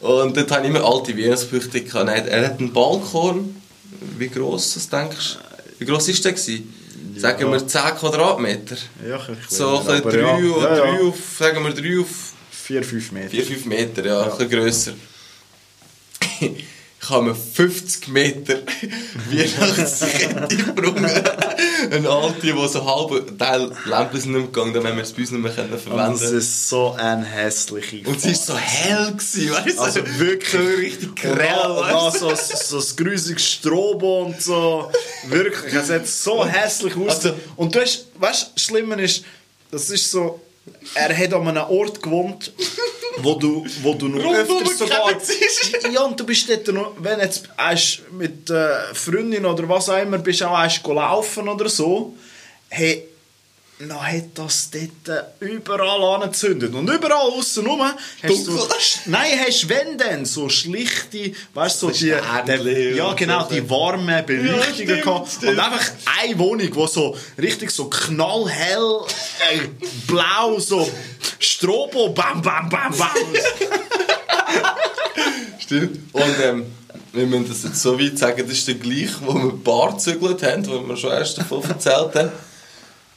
Und 0.00 0.36
dort 0.36 0.50
habe 0.52 0.64
ich 0.66 0.70
immer 0.70 0.84
alte 0.84 1.16
Weihnachtsbeleuchtung 1.16 1.86
Er 2.06 2.44
hat 2.46 2.58
einen 2.60 2.72
Balkon, 2.72 3.56
wie 4.18 4.28
gross 4.28 4.74
das 4.74 4.88
denkst 4.88 5.34
du? 5.34 5.80
Wie 5.80 5.84
gross 5.84 6.08
ist 6.08 6.24
der 6.24 6.32
gewesen? 6.32 6.74
Sagen 7.16 7.50
wir 7.50 7.66
10 7.66 7.80
Quadratmeter. 7.98 8.76
Ja, 9.08 9.20
So 9.48 9.78
ein 9.80 9.86
aber 9.86 10.02
bisschen 10.02 10.20
ja. 10.20 10.36
drei, 10.36 10.52
und 10.52 10.62
Ja, 10.62 10.76
ja. 10.94 11.00
auf, 11.00 11.16
sagen 11.38 11.64
wir 11.64 11.72
3 11.72 12.00
auf 12.00 12.08
4, 12.50 12.82
5 12.82 13.12
Meter. 13.12 13.30
4, 13.30 13.44
5 13.44 13.64
Meter, 13.66 14.04
ja, 14.06 14.22
ein 14.22 14.30
bisschen 14.30 14.50
grösser. 14.50 14.92
Ich 17.00 17.10
habe 17.10 17.26
mir 17.26 17.34
50 17.34 18.08
Meter 18.08 18.58
Weihnachtskette 19.30 20.56
gebrungen. 20.56 21.04
Eine 21.90 22.08
alte, 22.08 22.40
die 22.40 22.68
so 22.68 22.84
halb 22.84 23.38
Teil 23.38 23.70
Lampen 23.86 24.20
sind 24.20 24.32
nicht 24.32 24.40
mehr 24.40 24.46
gegangen, 24.48 24.74
dann 24.74 24.86
haben 24.86 24.96
wir 24.96 25.04
es 25.04 25.12
bei 25.12 25.20
uns 25.20 25.30
nicht 25.30 25.42
mehr 25.42 25.52
können 25.52 25.72
Und 25.72 25.80
verwenden 25.80 26.14
es 26.14 26.30
ist 26.32 26.68
so 26.68 26.94
ein 26.98 27.22
hässlicher 27.22 28.08
Und 28.08 28.20
sie 28.20 28.28
war 28.30 28.34
so 28.34 28.56
hell, 28.56 29.12
gewesen, 29.12 29.50
weißt 29.50 29.78
du? 29.78 29.82
Also 29.82 30.00
wirklich 30.18 30.50
so 30.50 30.58
richtig 30.58 31.16
grell, 31.16 31.38
weißt 31.38 32.16
du? 32.16 32.18
so, 32.18 32.34
so 32.34 32.76
das 32.76 32.96
grusiges 32.96 33.44
Strobo 33.48 34.22
und 34.24 34.42
so. 34.42 34.90
Wirklich, 35.28 35.72
es 35.72 35.90
hat 35.90 36.06
so 36.06 36.44
hässlich 36.44 36.96
aus. 36.96 37.24
Also- 37.24 37.34
und 37.56 37.74
du 37.74 37.80
hast, 37.80 38.06
weißt 38.18 38.42
du, 38.42 38.46
das 38.54 38.62
Schlimme 38.64 39.00
ist, 39.02 39.24
das 39.70 39.88
ist 39.90 40.10
so, 40.10 40.40
er 40.94 41.16
hat 41.16 41.32
an 41.32 41.48
einem 41.48 41.64
Ort 41.70 42.02
gewohnt, 42.02 42.52
wo 43.22 43.34
du, 43.34 43.66
wo 43.82 43.94
du 43.94 44.08
noch 44.08 44.32
öfters 44.32 44.78
sogar... 44.78 45.10
Ja, 45.92 46.02
und 46.02 46.18
du 46.18 46.24
bist 46.24 46.48
dort 46.48 46.68
noch, 46.68 46.92
wenn 46.98 47.20
jetzt 47.20 47.48
hast 47.56 48.02
mit 48.12 48.50
äh, 48.50 48.94
Freundin 48.94 49.44
oder 49.44 49.68
was 49.68 49.88
auch 49.88 50.00
immer, 50.00 50.18
bist 50.18 50.42
auch 50.42 50.56
hast 50.56 50.82
gelaufen 50.82 51.48
oder 51.48 51.68
so, 51.68 52.14
hey, 52.68 53.08
dann 53.78 54.02
hat 54.02 54.24
das 54.34 54.70
dort 54.70 55.26
überall 55.38 56.02
angezündet. 56.20 56.74
Und 56.74 56.90
überall 56.90 57.30
aussen 57.30 57.64
rum 57.66 57.80
hast 57.80 57.96
du 58.22 58.52
Dunkel. 58.52 58.76
Nein, 59.06 59.38
hast 59.46 59.68
wenn 59.68 59.96
denn 59.96 60.24
so 60.24 60.48
schlichte, 60.48 61.32
weißt 61.54 61.82
du, 61.82 61.86
so 61.86 61.92
die, 61.92 62.14
der, 62.46 62.94
ja 62.94 63.12
genau, 63.12 63.44
so. 63.44 63.54
die 63.54 63.70
warmen 63.70 64.26
Beleuchtungen 64.26 64.74
stimmt, 64.74 65.02
gehabt. 65.02 65.32
stimmt. 65.32 65.52
Und 65.52 65.60
einfach 65.60 65.90
eine 66.20 66.38
Wohnung, 66.38 66.68
wo 66.72 66.86
so 66.88 67.16
richtig 67.40 67.70
so 67.70 67.88
knallhell, 67.88 69.02
äh, 69.52 69.60
blau, 70.08 70.58
so 70.58 70.90
Strobo, 71.38 72.08
bam, 72.08 72.42
bam, 72.42 72.68
bam, 72.68 72.92
bam. 72.96 73.10
Stimmt. 75.60 76.00
Und 76.12 76.34
ähm, 76.42 76.66
wir 77.12 77.26
müssen 77.26 77.48
das 77.48 77.62
jetzt 77.62 77.80
so 77.80 77.98
weit 77.98 78.18
sagen, 78.18 78.42
das 78.42 78.58
ist 78.58 78.66
der 78.66 78.74
gleiche, 78.74 79.14
wo 79.20 79.34
wir 79.34 79.52
ein 79.52 79.62
Bar 79.62 79.92
gezügelt 79.92 80.42
haben, 80.42 80.66
wo 80.66 80.80
wir 80.80 80.96
schon 80.96 81.12
erst 81.12 81.38
davon 81.38 81.62
erzählt 81.62 82.14
haben. 82.16 82.32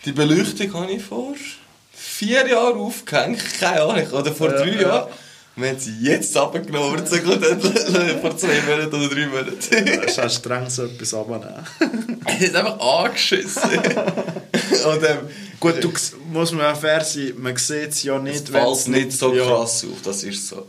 Die 0.06 0.11
Beleuchtung 0.11 0.73
habe 0.73 0.91
ich 0.91 1.03
vor 1.03 1.36
vier 1.94 2.48
Jahren 2.48 2.80
aufgehängt, 2.80 3.40
keine 3.60 3.82
Ahnung, 3.82 4.07
oder 4.11 4.34
vor 4.34 4.49
drei 4.49 4.69
ja. 4.69 4.82
Jahren. 4.82 5.11
Wir 5.56 5.69
haben 5.69 5.80
sie 5.80 5.94
jetzt 6.02 6.36
abgenommen, 6.38 6.98
vor 8.22 8.38
zwei 8.38 8.61
Monaten 8.61 8.95
oder 8.95 9.10
drei 9.10 9.28
Monaten. 9.28 9.86
Das 9.86 10.11
ist 10.11 10.19
auch 10.19 10.30
streng 10.30 10.69
so 10.69 10.86
etwas 10.86 11.14
abnehmen. 11.14 11.68
Es 12.26 12.41
ist 12.41 12.56
einfach 12.56 12.80
angeschissen. 12.80 13.69
Und 13.69 15.03
ähm, 15.03 15.18
Gut, 15.60 15.84
du, 15.84 15.94
muss 16.32 16.52
man 16.53 16.73
auch 16.73 16.80
fair 16.80 17.03
sein, 17.03 17.34
man 17.38 17.56
sieht 17.56 17.90
es 17.90 18.02
ja 18.02 18.18
es 18.18 18.23
nicht, 18.23 18.49
fällt 18.49 18.88
nicht 18.88 19.11
so 19.11 19.32
ja. 19.32 19.45
krass 19.45 19.86
auf, 19.86 20.02
das 20.03 20.23
ist 20.23 20.48
so. 20.48 20.65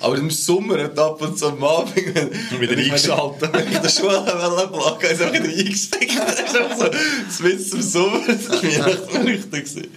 Aber 0.00 0.16
im 0.16 0.30
Sommer 0.30 0.82
hat 0.84 0.98
ab 0.98 1.20
und 1.20 1.38
zu 1.38 1.46
am 1.48 1.62
Abend, 1.64 1.96
Wieder 1.96 2.76
eingeschaltet. 2.76 3.50
Wenn 3.52 3.68
ich 3.68 3.76
in 3.76 3.82
der 3.82 3.88
Schule 3.88 4.22
plagen 4.22 5.04
ist 5.10 5.22
einfach 5.22 5.32
wieder 5.32 5.44
eingesteckt. 5.58 6.18
Das 6.18 6.34
ist 6.40 6.56
einfach 6.56 6.76
so, 6.78 6.84
das 7.26 7.42
Witz 7.42 7.70
zum 7.70 7.82
Sommer, 7.82 8.20
das 8.26 8.48
war 8.48 8.62
Weihnachtsbeleuchtung. 8.62 9.50
gewesen. 9.50 9.88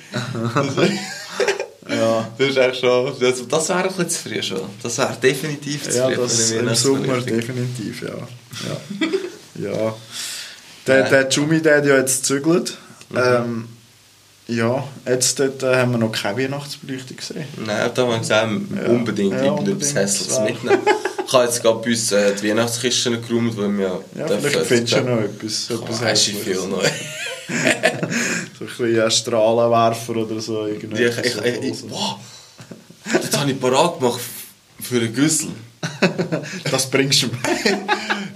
Das 0.53 1.97
Ja. 1.97 2.31
das 2.37 2.47
ist 2.47 2.57
echt 2.57 2.79
schon, 2.79 3.13
das, 3.19 3.47
das 3.47 3.69
wäre 3.69 3.79
ein 3.79 3.87
bisschen 3.87 4.09
zu 4.09 4.29
früh 4.29 4.41
schon. 4.43 4.61
Das 4.81 4.97
wäre 4.97 5.17
definitiv 5.21 5.83
zu 5.89 5.97
Ja, 5.97 6.07
früh 6.07 6.15
das 6.15 6.51
für 6.51 6.59
eine 6.59 6.69
im 6.69 6.75
Sommer 6.75 7.17
definitiv, 7.21 8.01
ja. 8.03 8.09
Ja. 9.59 9.71
ja. 9.71 9.95
Der, 10.87 11.09
der 11.09 11.29
Jumi, 11.29 11.61
der 11.61 11.77
hat 11.77 11.85
ja 11.85 11.97
jetzt 11.97 12.21
gezügelt. 12.21 12.77
Mhm. 13.09 13.17
Ähm, 13.17 13.67
ja, 14.47 14.83
jetzt 15.07 15.39
dort, 15.39 15.63
äh, 15.63 15.75
haben 15.77 15.91
wir 15.91 15.97
noch 15.97 16.11
keine 16.11 16.37
Weihnachtsbeleuchtung 16.43 17.17
gesehen. 17.17 17.45
Nein, 17.65 17.89
da 17.93 18.01
haben 18.01 18.09
wir 18.11 18.19
gesagt, 18.19 18.51
unbedingt 18.89 19.33
Ja, 19.33 19.43
irgendetwas. 19.45 19.95
Hässliches 19.95 20.39
mitnehmen. 20.41 20.79
Ich 21.23 21.33
habe 21.37 21.45
jetzt 21.45 21.61
gerade 21.63 21.79
bei 21.79 21.91
uns 21.91 22.11
äh, 22.11 22.35
die 22.35 22.49
Weihnachtskisten 22.49 23.21
geräumt, 23.25 23.55
weil 23.55 23.77
wir 23.77 24.01
Ja, 24.17 24.27
dürfen 24.27 24.49
vielleicht 24.49 24.65
findest 24.65 24.93
du 24.97 25.01
noch 25.01 25.21
etwas. 25.21 25.69
etwas 25.69 26.01
Weisst 26.01 26.27
du 26.27 26.31
viel 26.33 26.55
neu. 26.67 26.83
So 28.59 28.65
ein 28.65 28.67
bisschen 28.67 29.01
ein 29.01 29.11
Strahlenwerfer 29.11 30.15
oder 30.17 30.41
so. 30.41 30.67
Ich, 30.67 30.83
ich, 30.83 30.91
ich, 30.91 31.63
ich, 31.63 31.77
so. 31.79 31.89
wow, 31.89 32.15
das 33.13 33.39
habe 33.39 33.49
ich 33.49 33.59
parat 33.61 33.97
gemacht 33.99 34.19
für 34.81 34.97
einen 34.97 35.13
Güssel. 35.15 35.49
Das 36.69 36.89
bringst 36.89 37.23
du 37.23 37.27
mir. 37.27 37.33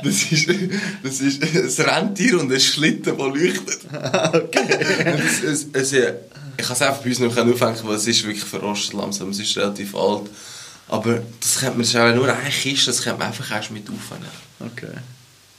Das 0.05 1.19
ist, 1.21 1.41
das 1.41 1.53
ist 1.53 1.79
ein 1.81 1.89
Rentier 1.89 2.39
und 2.39 2.51
ein 2.51 2.59
Schlitten, 2.59 3.17
der 3.17 3.27
leuchtet. 3.27 3.79
okay. 4.33 5.15
Es, 5.17 5.43
es, 5.43 5.67
es, 5.73 5.91
ja, 5.91 6.09
ich 6.57 6.65
kann 6.65 6.75
es 6.75 6.81
einfach 6.81 7.01
bei 7.01 7.09
uns 7.09 7.19
nicht 7.19 7.37
aufhängen, 7.37 7.79
weil 7.83 7.95
es 7.95 8.07
ist 8.07 8.23
wirklich 8.25 8.43
verrostet 8.43 8.93
langsam. 8.93 9.29
Es 9.29 9.39
ist 9.39 9.55
relativ 9.57 9.95
alt. 9.95 10.29
Aber 10.87 11.21
das 11.39 11.59
könnte 11.59 11.77
man, 11.77 12.11
auch 12.11 12.15
nur 12.15 12.33
eine 12.33 12.49
Kiste, 12.49 12.87
das 12.91 13.01
könnte 13.01 13.19
man 13.19 13.27
einfach 13.29 13.49
erst 13.51 13.71
mit 13.71 13.87
aufhängen. 13.89 14.29
Okay. 14.59 14.93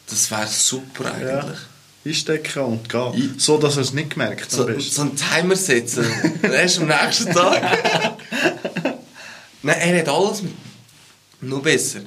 Das 0.09 0.31
wäre 0.31 0.47
super 0.47 1.05
Ja. 1.20 1.40
eigentlich. 1.40 1.59
Einstecken 2.06 2.62
und 2.62 2.89
gehen. 2.89 3.14
I- 3.14 3.31
So, 3.36 3.59
dass 3.59 3.74
er 3.77 3.82
es 3.82 3.93
nicht 3.93 4.10
gemerkt 4.10 4.48
So, 4.52 4.64
besten. 4.64 4.90
so 4.93 5.02
einen 5.02 5.16
Timer 5.16 5.56
setzen. 5.56 6.06
Erst 6.43 6.78
am 6.78 6.86
nächsten 6.86 7.32
Tag. 7.32 7.60
Nein, 9.62 9.77
er 9.81 9.98
hat 10.01 10.09
alles 10.09 10.43
mit. 10.43 10.52
Noch 11.40 11.60
besser. 11.62 12.01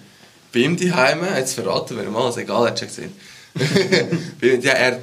Bei 0.54 0.60
ihm 0.60 0.78
daheim, 0.78 1.20
jetzt 1.36 1.54
verraten 1.54 1.96
wir 1.98 2.04
ihm 2.04 2.16
alles, 2.16 2.38
egal, 2.38 2.66
er 2.66 2.72
hat 2.72 2.80
schon 2.80 2.88
gesehen. 2.88 3.12
Ja, 4.64 4.72
er, 4.74 5.02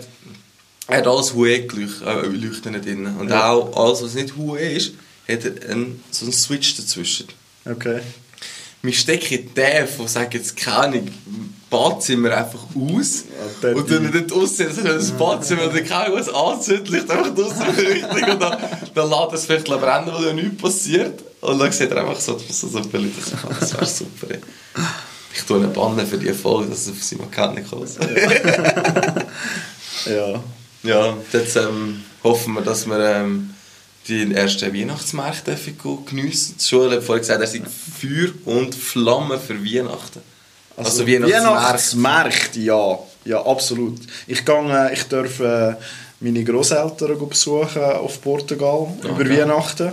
er 0.88 0.98
hat 0.98 1.06
alles 1.06 1.34
Hue-Leuchten 1.34 2.80
drin. 2.82 3.06
Und 3.18 3.28
Ja. 3.30 3.50
auch 3.50 3.76
alles, 3.76 4.02
was 4.02 4.14
nicht 4.14 4.36
Hue 4.36 4.58
ist, 4.60 4.92
hat 5.28 5.44
er 5.44 5.70
einen, 5.70 6.02
so 6.10 6.24
einen 6.24 6.32
Switch 6.32 6.76
dazwischen. 6.76 7.26
Okay. 7.64 8.00
Wir 8.82 8.92
stecken 8.92 9.52
den 9.54 9.88
von, 9.88 10.06
sagen 10.06 10.30
jetzt 10.34 10.56
keine 10.56 11.02
Badzimmer 11.68 12.36
einfach 12.36 12.60
aus. 12.76 13.24
Ja, 13.62 13.70
und 13.70 13.90
dann 13.90 14.12
dort 14.12 14.30
aussehen, 14.32 14.68
dass 14.68 14.84
das 14.84 15.10
Badzimmer 15.12 15.66
oder 15.66 15.80
keine 15.82 16.14
was 16.14 16.28
anzündet, 16.28 16.88
liegt 16.90 17.10
einfach 17.10 17.34
draussen 17.34 17.62
in 17.68 17.76
der 17.76 17.90
Richtung 17.94 18.30
und 18.30 18.40
dann, 18.42 18.58
dann 18.94 19.10
lässt 19.10 19.32
es 19.34 19.46
vielleicht 19.46 19.64
brennen, 19.66 20.12
weil 20.12 20.26
ja 20.26 20.32
nichts 20.32 20.62
passiert. 20.62 21.24
Und 21.40 21.58
dann 21.58 21.72
sieht 21.72 21.90
er 21.90 21.96
einfach 22.06 22.20
so, 22.20 22.38
so, 22.48 22.68
so 22.68 22.80
Bilder. 22.82 23.10
Das 23.58 23.74
wäre 23.74 23.86
super. 23.86 24.28
Ich 25.36 25.42
tue 25.42 25.58
eine 25.58 25.68
Banne 25.68 26.06
für 26.06 26.16
die 26.16 26.32
Folge, 26.32 26.70
dass 26.70 26.86
er 26.86 26.94
auf 26.94 27.26
Account 27.26 27.56
nicht 27.56 27.70
kommt. 27.70 27.90
ja. 30.06 30.42
Ja, 30.82 31.16
jetzt 31.32 31.56
ähm, 31.56 32.02
hoffen 32.22 32.54
wir, 32.54 32.62
dass 32.62 32.86
wir 32.86 32.98
ähm, 32.98 33.50
die 34.08 34.32
ersten 34.34 34.72
Weihnachtsmärkte 34.72 35.56
geniessen. 36.06 36.56
Die 36.58 36.64
Schule 36.64 36.96
hat 36.96 37.02
vorhin 37.02 37.22
gesagt, 37.22 37.40
er 37.40 37.46
sei 37.46 37.60
Feuer 37.60 38.30
und 38.44 38.74
Flamme 38.74 39.38
für 39.38 39.62
Weihnachten. 39.62 40.20
Also, 40.76 41.02
also 41.02 41.06
Weihnachtsmärkte, 41.06 42.60
ja. 42.60 42.98
Ja, 43.24 43.44
absolut. 43.44 43.98
Ich, 44.26 44.44
gehe, 44.44 44.90
ich 44.92 45.02
darf 45.04 45.40
äh, 45.40 45.74
meine 46.20 46.44
Großeltern 46.44 47.28
besuchen 47.28 47.82
auf 47.82 48.22
Portugal 48.22 48.86
okay. 49.02 49.08
über 49.08 49.28
Weihnachten. 49.28 49.92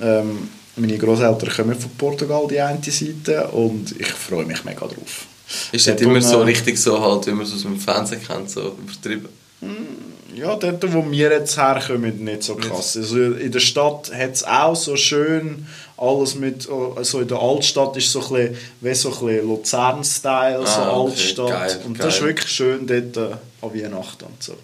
Ähm, 0.00 0.48
meine 0.78 0.98
Großeltern 0.98 1.50
kommen 1.50 1.78
von 1.78 1.90
Portugal, 1.96 2.46
die 2.48 2.60
eine 2.60 2.82
Seite, 2.82 3.48
und 3.48 3.98
ich 3.98 4.08
freue 4.08 4.44
mich 4.44 4.64
mega 4.64 4.86
drauf. 4.86 5.26
Ist 5.72 5.86
das 5.86 6.00
immer 6.00 6.20
so 6.20 6.42
richtig 6.42 6.78
so, 6.78 7.00
halt, 7.00 7.26
wie 7.26 7.32
man 7.32 7.46
es 7.46 7.54
aus 7.54 7.62
dem 7.62 7.78
Fernsehen 7.78 8.20
kennt, 8.26 8.50
so 8.50 8.76
übertrieben? 8.78 9.28
Mm, 9.60 10.36
ja, 10.36 10.54
dort, 10.56 10.92
wo 10.92 11.10
wir 11.10 11.30
jetzt 11.30 11.56
herkommen, 11.56 12.22
nicht 12.22 12.42
so 12.42 12.54
krass. 12.54 12.96
Also 12.96 13.32
in 13.32 13.50
der 13.50 13.60
Stadt 13.60 14.12
hat 14.14 14.34
es 14.34 14.44
auch 14.44 14.76
so 14.76 14.96
schön 14.96 15.66
alles 15.96 16.34
mit, 16.36 16.68
also 16.96 17.20
in 17.20 17.28
der 17.28 17.38
Altstadt 17.38 17.96
ist 17.96 18.12
so 18.12 18.20
ein 18.20 18.28
bisschen, 18.28 18.56
wie 18.80 18.94
so 18.94 19.08
ein 19.08 19.26
bisschen 19.26 19.48
Luzern-Style, 19.48 20.60
ah, 20.60 20.66
so 20.66 20.80
okay, 20.80 21.10
Altstadt. 21.10 21.48
Geil, 21.48 21.80
und 21.86 21.98
geil. 21.98 22.06
das 22.06 22.14
ist 22.16 22.22
wirklich 22.22 22.50
schön 22.50 22.86
dort 22.86 23.16
äh, 23.16 23.34
an 23.62 23.74
Weihnachten 23.74 24.24
und 24.26 24.42
so. 24.42 24.54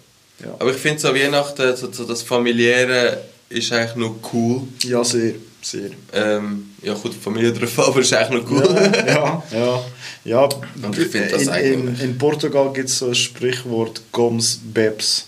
Ja. 0.43 0.53
Aber 0.59 0.71
ich 0.71 0.77
finde 0.77 0.99
so 0.99 1.13
Weihnachten, 1.13 1.75
so, 1.75 1.91
so 1.91 2.05
das 2.05 2.21
Familiäre 2.21 3.21
ist 3.49 3.71
eigentlich 3.71 3.95
noch 3.95 4.15
cool. 4.33 4.61
Ja, 4.83 5.03
sehr. 5.03 5.33
Sehr. 5.65 5.89
Ähm, 6.13 6.71
ja 6.81 6.93
gut, 6.93 7.13
die 7.13 7.19
Familie 7.19 7.51
drauf, 7.51 7.79
aber 7.87 7.99
ist 7.99 8.13
eigentlich 8.13 8.43
noch 8.43 8.51
cool. 8.51 8.91
Ja, 9.07 9.13
ja. 9.13 9.43
ja. 9.51 9.85
ja. 10.23 10.49
Und 10.81 10.97
ich 10.97 11.07
finde 11.07 11.29
das 11.29 11.43
in, 11.43 11.49
eigentlich... 11.49 12.01
In, 12.01 12.11
in 12.11 12.17
Portugal 12.17 12.71
gibt 12.73 12.89
es 12.89 12.99
so 12.99 13.07
ein 13.07 13.15
Sprichwort 13.15 14.01
«Goms 14.11 14.59
Bebs». 14.63 15.27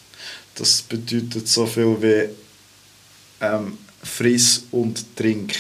Das 0.55 0.81
bedeutet 0.81 1.47
so 1.47 1.65
viel 1.65 1.97
wie 2.01 2.29
ähm, 3.43 3.77
«Friss 4.03 4.63
und 4.71 5.15
trink». 5.15 5.53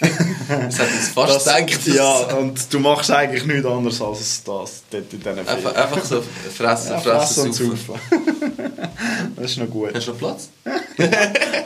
das 0.00 0.78
hat 0.78 0.88
uns 0.88 1.08
fast 1.14 1.46
das, 1.46 1.66
gedacht. 1.66 1.86
Ja, 1.88 2.36
und 2.38 2.72
du 2.72 2.80
machst 2.80 3.10
eigentlich 3.10 3.44
nichts 3.44 3.66
anderes 3.66 4.00
als 4.00 4.42
das 4.44 4.82
dort 4.90 5.12
in 5.12 5.20
diesen 5.20 5.38
einfach, 5.46 5.74
einfach 5.74 6.04
so 6.04 6.24
fressen, 6.56 6.92
ja, 6.92 7.00
fressen, 7.00 7.44
und 7.44 7.52
saufen. 7.52 7.94
das 9.36 9.50
ist 9.50 9.58
noch 9.58 9.68
gut. 9.68 9.94
Hast 9.94 10.08
du 10.08 10.12
noch 10.12 10.18
Platz? 10.18 10.48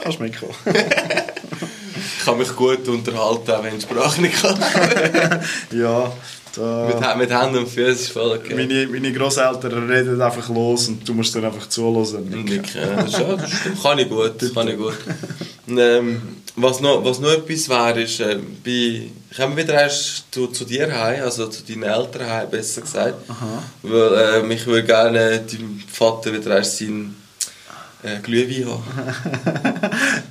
Kannst 0.03 0.19
mitkommen. 0.19 0.53
Ich 2.25 2.31
kann 2.31 2.39
mich 2.39 2.55
gut 2.55 2.87
unterhalten, 2.87 3.51
auch 3.51 3.63
wenn 3.63 3.77
ich 3.77 3.83
Sprache 3.83 4.19
nicht 4.19 4.41
kann. 4.41 4.59
ja. 5.71 6.11
Da, 6.55 6.87
mit, 6.87 7.29
mit 7.29 7.39
Händen 7.39 7.57
und 7.57 7.67
Füßen 7.67 7.91
ist 7.91 8.09
voll 8.09 8.37
okay. 8.37 8.55
Meine, 8.55 8.87
meine 8.87 9.13
Großeltern 9.13 9.87
reden 9.89 10.19
einfach 10.19 10.49
los 10.49 10.87
und 10.87 11.07
du 11.07 11.13
musst 11.13 11.35
dann 11.35 11.45
einfach 11.45 11.69
zuhören. 11.69 12.27
Nicken. 12.29 12.63
Ja, 12.73 13.03
das, 13.03 13.11
ja, 13.11 13.35
das 13.35 13.83
kann 13.83 13.99
ich 13.99 14.09
gut. 14.09 14.41
Das 14.41 14.53
kann 14.53 14.67
ich 14.69 14.77
gut. 14.77 14.95
ähm, 15.67 16.21
was, 16.55 16.79
noch, 16.79 17.03
was 17.03 17.19
noch 17.19 17.31
etwas 17.31 17.69
wäre, 17.69 18.01
ist, 18.01 18.19
äh, 18.21 18.39
bei, 18.63 19.11
kommen 19.35 19.55
wir 19.55 19.63
wieder 19.63 19.81
erst 19.81 20.25
zu, 20.31 20.47
zu 20.47 20.65
dir 20.65 20.91
heim, 20.97 21.21
also 21.21 21.47
zu 21.47 21.63
deinen 21.63 21.83
Eltern 21.83 22.27
heim, 22.27 22.49
besser 22.49 22.81
gesagt. 22.81 23.29
Aha. 23.29 23.61
Weil 23.83 24.49
äh, 24.49 24.53
ich 24.53 24.65
würde 24.65 24.83
gerne 24.83 25.41
deinem 25.41 25.83
Vater 25.91 26.33
wieder 26.33 26.55
erst 26.55 26.79
seinen 26.79 27.24
äh, 28.05 28.19
Glühwein 28.21 28.71
haben. 28.71 28.83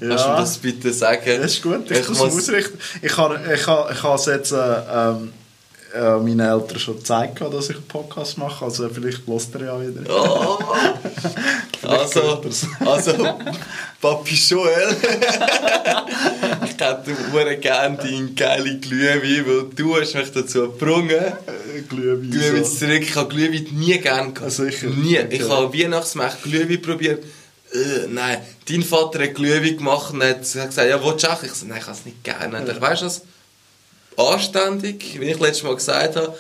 ja. 0.01 0.09
Kannst 0.09 0.24
du 0.24 0.30
mir 0.30 0.36
das 0.36 0.59
bitte 0.59 0.92
sagen? 0.92 1.22
Das 1.24 1.52
ist 1.52 1.62
gut, 1.62 1.90
ich, 1.90 1.98
ich 1.98 2.09
muss 2.09 2.20
ausrichten. 2.20 2.78
Ich 3.02 3.12
kann, 3.12 3.32
ich 3.52 3.62
kann, 3.62 3.84
ich 3.92 4.01
kann 4.01 4.14
es 4.14 4.26
jetzt... 4.26 4.52
Äh, 4.52 4.56
ähm, 4.92 5.32
äh, 5.94 6.18
meinen 6.18 6.40
Eltern 6.40 6.78
schon 6.78 6.96
gezeigt, 6.96 7.40
dass 7.40 7.70
ich 7.70 7.76
einen 7.76 7.86
Podcast 7.86 8.36
mache. 8.36 8.64
Also 8.64 8.88
vielleicht 8.88 9.26
lässt 9.28 9.55
er 9.55 9.66
ja 9.66 9.80
wieder. 9.80 10.02
Oh. 10.10 10.59
also, 11.86 12.42
also, 12.80 13.12
Papi 14.01 14.34
Joel, 14.34 14.96
ich 16.64 16.80
hätte 16.80 17.16
sehr 17.32 17.56
gerne 17.56 17.96
deinen 17.96 18.34
geilen 18.34 18.80
Glühwein, 18.80 19.46
weil 19.46 19.70
du 19.74 19.96
hast 19.96 20.14
mich 20.14 20.32
dazu 20.32 20.62
gebrungen. 20.62 21.10
Äh, 21.10 21.82
Glühwein. 21.88 22.30
Glühwein 22.30 22.64
so. 22.64 22.76
zurück. 22.76 23.02
Ich 23.02 23.14
habe 23.14 23.28
Glühwein 23.28 23.68
nie 23.72 23.98
gerne 23.98 24.32
gehabt. 24.32 24.52
Sicher. 24.52 24.88
Nie. 24.88 25.20
Okay. 25.20 25.28
Ich 25.36 25.48
habe 25.48 25.78
Weihnachtsmärkte 25.78 26.48
Glühwein 26.48 26.82
probiert. 26.82 27.22
Äh, 27.74 28.06
nein, 28.09 28.38
dein 28.68 28.82
Vater 28.82 29.22
hat 29.22 29.34
Glühwein 29.34 29.76
gemacht 29.76 30.12
und 30.12 30.22
hat 30.22 30.40
gesagt, 30.40 30.76
ja, 30.76 31.05
willst 31.05 31.24
du 31.24 31.32
auch? 31.32 31.42
Ich 31.42 31.52
so, 31.52 31.66
nein, 31.66 31.78
ich 31.78 31.84
kann 31.84 31.94
es 31.94 32.05
nicht 32.05 32.22
gerne. 32.22 32.64
Ja. 32.66 32.80
Weißt 32.80 33.02
du 33.02 33.06
was? 33.06 33.22
anständig, 34.16 35.18
wie 35.20 35.30
ich 35.30 35.40
letztes 35.40 35.62
Mal 35.62 35.74
gesagt 35.74 36.16
habe, 36.16 36.34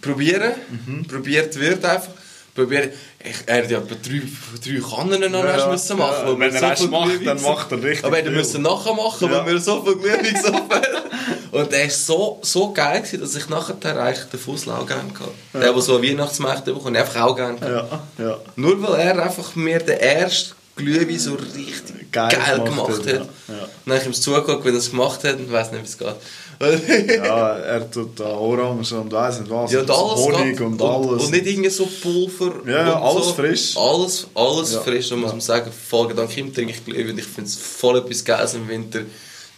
probieren. 0.00 0.52
Mhm. 0.86 1.06
Probiert 1.06 1.58
wird 1.58 1.84
einfach. 1.84 2.12
Probieren. 2.54 2.90
Ich, 3.24 3.36
er 3.46 3.62
hat 3.62 3.70
ja 3.70 3.80
drei, 3.80 4.22
drei 4.64 4.80
Kannen 4.80 5.32
noch 5.32 5.44
ja, 5.44 5.70
müssen 5.70 5.98
machen. 5.98 6.28
Ja, 6.28 6.38
wenn 6.38 6.54
er 6.54 6.76
so 6.76 6.84
es 6.84 6.90
macht, 6.90 7.26
dann 7.26 7.42
macht 7.42 7.72
er 7.72 7.82
richtig 7.82 8.04
Aber 8.04 8.18
er 8.18 8.30
müssen 8.30 8.62
nachher 8.62 8.94
machen, 8.94 9.30
ja. 9.30 9.46
weil 9.46 9.54
wir 9.54 9.60
so 9.60 9.82
viel 9.82 9.96
Glühwein 9.96 10.42
so 10.42 11.58
Und 11.58 11.72
er 11.72 11.84
war 11.84 11.90
so, 11.90 12.38
so 12.42 12.72
geil, 12.72 13.00
gewesen, 13.00 13.20
dass 13.20 13.34
ich 13.34 13.48
nachher 13.48 13.74
den 13.74 14.40
Fusslau 14.40 14.84
gerne 14.84 15.10
hatte. 15.10 15.30
Ja. 15.52 15.60
Der, 15.60 15.72
der 15.72 15.82
so 15.82 16.02
Weihnachtsmärkte 16.02 16.72
bekommt, 16.72 16.96
einfach 16.96 17.22
auch 17.22 17.36
gerne 17.36 17.58
ja. 17.60 18.24
ja. 18.24 18.38
Nur 18.56 18.82
weil 18.82 19.00
er 19.00 19.22
einfach 19.22 19.54
mir 19.54 19.78
den 19.78 19.98
ersten 19.98 20.57
Glühwein 20.78 21.18
so 21.18 21.34
richtig 21.34 22.10
geil, 22.10 22.30
geil 22.30 22.64
gemacht, 22.64 22.86
gemacht 22.86 23.06
hat. 23.06 23.28
Ja. 23.48 23.54
Ja. 23.54 23.68
Dann 23.84 23.94
habe 23.94 24.00
ich 24.00 24.06
ihm 24.06 24.14
zugeguckt, 24.14 24.64
wie 24.64 24.70
er 24.70 24.74
es 24.74 24.90
gemacht 24.90 25.22
hat 25.24 25.38
und 25.38 25.52
weiß 25.52 25.72
nicht, 25.72 25.82
wie 25.82 25.86
es 25.86 25.98
geht 25.98 26.16
ja, 26.60 27.56
er 27.56 27.88
tut 27.88 28.18
da 28.18 28.24
Orange 28.24 28.92
und 28.98 29.12
weiss 29.12 29.38
nicht 29.38 29.48
was. 29.48 29.70
Ja, 29.70 29.80
und 29.80 29.90
alles 29.90 30.20
Honig 30.20 30.60
und, 30.60 30.80
und, 30.80 30.82
alles. 30.82 31.24
Und 31.24 31.30
nicht 31.30 31.46
irgendwie 31.46 31.70
so 31.70 31.86
Pulver. 31.86 32.68
Ja, 32.68 33.00
alles 33.00 33.26
so. 33.26 33.34
frisch. 33.34 33.76
Alles, 33.76 34.26
alles 34.34 34.72
ja. 34.72 34.80
frisch. 34.80 35.08
Da 35.08 35.16
muss 35.16 35.30
man 35.30 35.40
sagen, 35.40 35.70
voll 35.70 36.12
Dank 36.14 36.36
ihm 36.36 36.52
trinke 36.52 36.72
ich 36.72 36.84
Glühwein. 36.84 37.16
Ich 37.16 37.26
finde 37.26 37.48
es 37.48 37.54
voll 37.54 37.98
etwas 37.98 38.24
Geiles 38.24 38.54
im 38.54 38.68
Winter. 38.68 39.02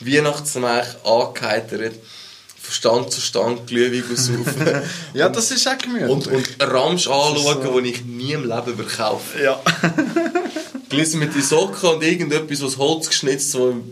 Weihnachtsmärch 0.00 0.88
angeheitert. 1.02 1.94
Von 2.60 2.74
Stand 2.74 3.12
zu 3.12 3.22
Stand 3.22 3.66
Glühwein 3.66 4.04
saufen. 4.16 4.82
ja, 5.14 5.30
das 5.30 5.50
ist 5.52 5.66
auch 5.66 5.78
gemütlich. 5.78 6.10
Und, 6.10 6.26
und 6.26 6.48
Ramsch 6.60 7.08
anschauen, 7.08 7.62
so. 7.62 7.80
den 7.80 7.86
ich 7.86 8.04
nie 8.04 8.32
im 8.32 8.42
Leben 8.42 8.76
verkaufe. 8.76 9.42
Ja. 9.42 9.58
Gelesen 10.90 11.20
mit 11.20 11.34
den 11.34 11.42
Socken 11.42 11.88
und 11.88 12.02
irgendetwas 12.02 12.62
aus 12.62 12.76
Holz 12.76 13.08
geschnitzt, 13.08 13.52
so 13.52 13.82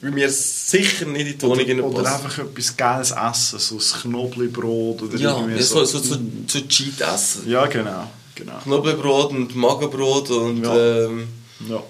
bei 0.00 0.10
mir 0.10 0.30
sicher 0.30 1.06
nicht 1.06 1.26
in 1.26 1.38
die 1.38 1.42
Wohnung 1.42 1.90
Oder, 1.90 2.00
oder 2.00 2.14
einfach 2.14 2.38
etwas 2.38 2.76
Geiles 2.76 3.10
essen, 3.12 3.58
so 3.58 3.76
ein 3.76 4.00
Knoblauchbrot 4.02 5.02
oder 5.02 5.16
ja, 5.16 5.36
irgendwie 5.36 5.62
so. 5.62 5.84
so, 5.84 5.98
so, 5.98 6.16
so, 6.46 6.60
Cheat 6.68 7.00
essen. 7.00 7.48
Ja, 7.48 7.66
genau. 7.66 8.10
genau. 8.34 8.58
Knoblauchbrot 8.62 9.30
und 9.30 9.56
Magenbrot 9.56 10.30
und 10.30 10.64
ja. 10.64 11.04
Ähm, 11.06 11.28
ja. 11.68 11.82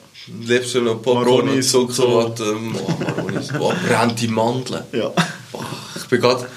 lebst 0.43 0.75
du 0.75 0.83
noch 0.83 1.03
Popcorn 1.03 1.49
und 1.49 1.63
Zuckerwatte. 1.63 2.45
So. 2.45 2.53
Oh, 2.55 3.05
Maronis. 3.05 3.49
oh, 3.59 3.73
brennende 3.87 4.29
Mandeln. 4.29 4.85
Ja. 4.93 5.13
Oh, 5.53 5.63
ich 5.97 6.05
bin 6.07 6.21
gerade 6.21 6.49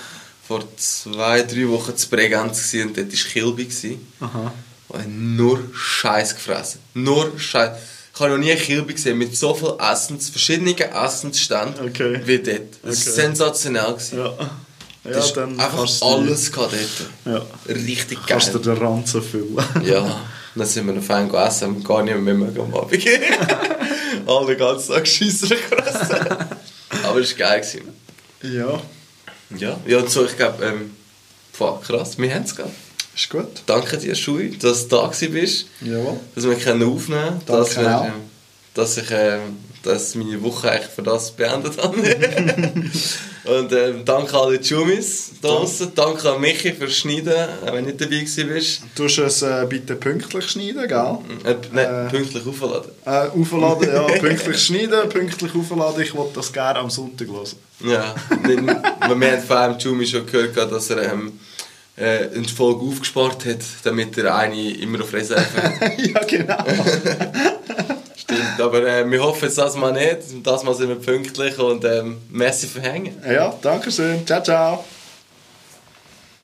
vor 0.48 0.64
zwei, 0.78 1.42
drei 1.44 1.68
Wochen 1.68 1.96
zu 1.96 2.10
Bregenz 2.10 2.74
und 2.74 2.98
dort 2.98 3.12
war 3.12 3.32
Kilby. 3.32 4.00
Aha. 4.20 4.54
Und 4.90 5.36
nur 5.36 5.60
Scheiß 5.74 6.36
gefressen. 6.36 6.80
Nur 6.94 7.38
Scheiß. 7.38 7.72
Ich 8.20 8.22
habe 8.22 8.34
noch 8.34 8.40
nie 8.40 8.52
eine 8.52 8.60
Kilbe 8.60 8.94
gesehen 8.94 9.18
mit 9.18 9.38
so 9.38 9.54
viel 9.54 9.76
Essens, 9.80 10.28
verschiedenen 10.28 10.78
Essensständen 10.78 11.88
okay. 11.88 12.20
wie 12.26 12.40
dort. 12.40 12.60
Das 12.84 13.06
war 13.06 13.14
sensationell. 13.14 13.96
Ja. 14.12 14.26
Ja, 15.06 15.12
das 15.12 15.32
dann 15.32 15.58
einfach 15.58 15.88
alles 16.02 16.52
dort. 16.52 16.74
Ja. 17.24 17.46
Richtig 17.66 18.18
geil. 18.18 18.28
Kannst 18.28 18.54
du 18.54 18.60
den 18.60 18.78
Ranzen 18.78 19.22
füllen. 19.22 19.58
ja. 19.86 20.20
Dann 20.54 20.68
sind 20.68 20.88
wir 20.88 20.96
noch 20.96 21.02
fein 21.02 21.30
gegessen, 21.30 21.68
haben 21.68 21.84
gar 21.86 22.04
nicht 22.04 22.18
mehr 22.18 22.34
mehr 22.34 22.50
am 22.62 22.76
Abend 22.76 23.02
Alle 24.28 24.58
ganzen 24.58 24.94
Tag 24.96 25.08
Scheisser 25.08 25.56
gefressen. 25.56 26.28
Aber 27.04 27.20
es 27.22 27.40
war 27.40 27.48
geil. 27.48 27.66
Ja. 28.42 28.82
Ja, 29.58 29.80
ja 29.88 29.98
und 30.00 30.10
so, 30.10 30.26
ich 30.26 30.36
glaube, 30.36 30.66
ähm, 30.66 30.92
krass, 31.84 32.18
wir 32.18 32.36
haben 32.36 32.44
es 32.44 32.54
gehabt. 32.54 32.74
Ist 33.20 33.30
gut. 33.30 33.64
Danke 33.66 33.98
dir, 33.98 34.16
Schui, 34.16 34.58
dass 34.58 34.88
du 34.88 34.96
da 34.96 35.08
bist. 35.08 35.66
Jawohl. 35.82 36.22
Dass 36.36 36.46
wir 36.46 36.56
können 36.56 36.84
aufnehmen 36.84 37.22
können. 37.22 37.42
Dass, 37.46 37.78
wir, 37.78 38.14
dass 38.74 38.98
ich 38.98 39.12
äh, 39.12 39.40
dass 39.84 40.16
meine 40.16 40.42
Woche 40.42 40.72
eigentlich 40.72 40.88
für 40.88 41.04
das 41.04 41.32
beendet 41.32 41.78
habe. 41.84 41.98
und 43.44 43.72
äh, 43.74 43.94
danke 44.06 44.34
an 44.34 44.46
alle 44.46 44.62
Jumis 44.62 45.32
draußen. 45.42 45.92
Danke 45.96 46.32
an 46.32 46.40
Michi 46.40 46.72
fürs 46.72 46.96
Schneiden, 46.96 47.50
wenn 47.66 47.84
du 47.84 47.92
nicht 47.92 48.00
dabei 48.00 48.56
warst. 48.56 48.84
Du 48.96 49.04
musst 49.04 49.20
es 49.20 49.42
äh, 49.42 49.66
bitte 49.68 49.96
pünktlich 49.98 50.50
schneiden, 50.50 50.88
gell? 50.88 51.18
Äh, 51.44 51.56
Nein, 51.74 52.08
äh, 52.08 52.10
pünktlich 52.10 52.48
aufladen. 52.48 52.92
Äh, 53.06 53.28
aufladen, 53.38 53.90
ja. 53.90 54.04
pünktlich 54.20 54.64
schneiden, 54.64 55.10
pünktlich 55.10 55.54
aufladen. 55.54 56.02
Ich 56.02 56.16
wollte 56.16 56.36
das 56.36 56.54
gerne 56.54 56.80
am 56.80 56.90
Sonntag 56.90 57.28
hören. 57.28 57.50
Ja, 57.82 58.16
wir 58.46 58.82
haben 59.02 59.42
von 59.42 59.58
einem 59.58 59.78
Jumi 59.78 60.08
schon 60.08 60.26
gehört, 60.26 60.56
dass 60.72 60.90
er... 60.90 61.12
Ähm, 61.12 61.34
äh, 62.00 62.30
eine 62.36 62.48
Folge 62.48 62.82
aufgespart 62.86 63.46
hat, 63.46 63.60
damit 63.84 64.18
er 64.18 64.36
eine 64.36 64.72
immer 64.74 65.02
auf 65.02 65.14
Reserve 65.14 65.46
hat. 65.62 65.98
ja, 66.00 66.24
genau. 66.24 66.58
Stimmt, 68.16 68.60
aber 68.60 68.86
äh, 68.86 69.10
wir 69.10 69.24
hoffen 69.24 69.46
jetzt 69.46 69.58
das 69.58 69.76
mal 69.76 69.92
nicht. 69.92 70.20
Das 70.44 70.64
mal 70.64 70.76
sind 70.76 70.90
wir 70.90 70.96
pünktlich 70.96 71.58
und 71.58 71.84
ähm, 71.86 72.18
merci 72.30 72.68
für 72.68 72.82
Hängen. 72.82 73.16
Ja, 73.28 73.54
danke 73.62 73.92
schön. 73.92 74.26
Ciao, 74.26 74.42
ciao. 74.44 74.84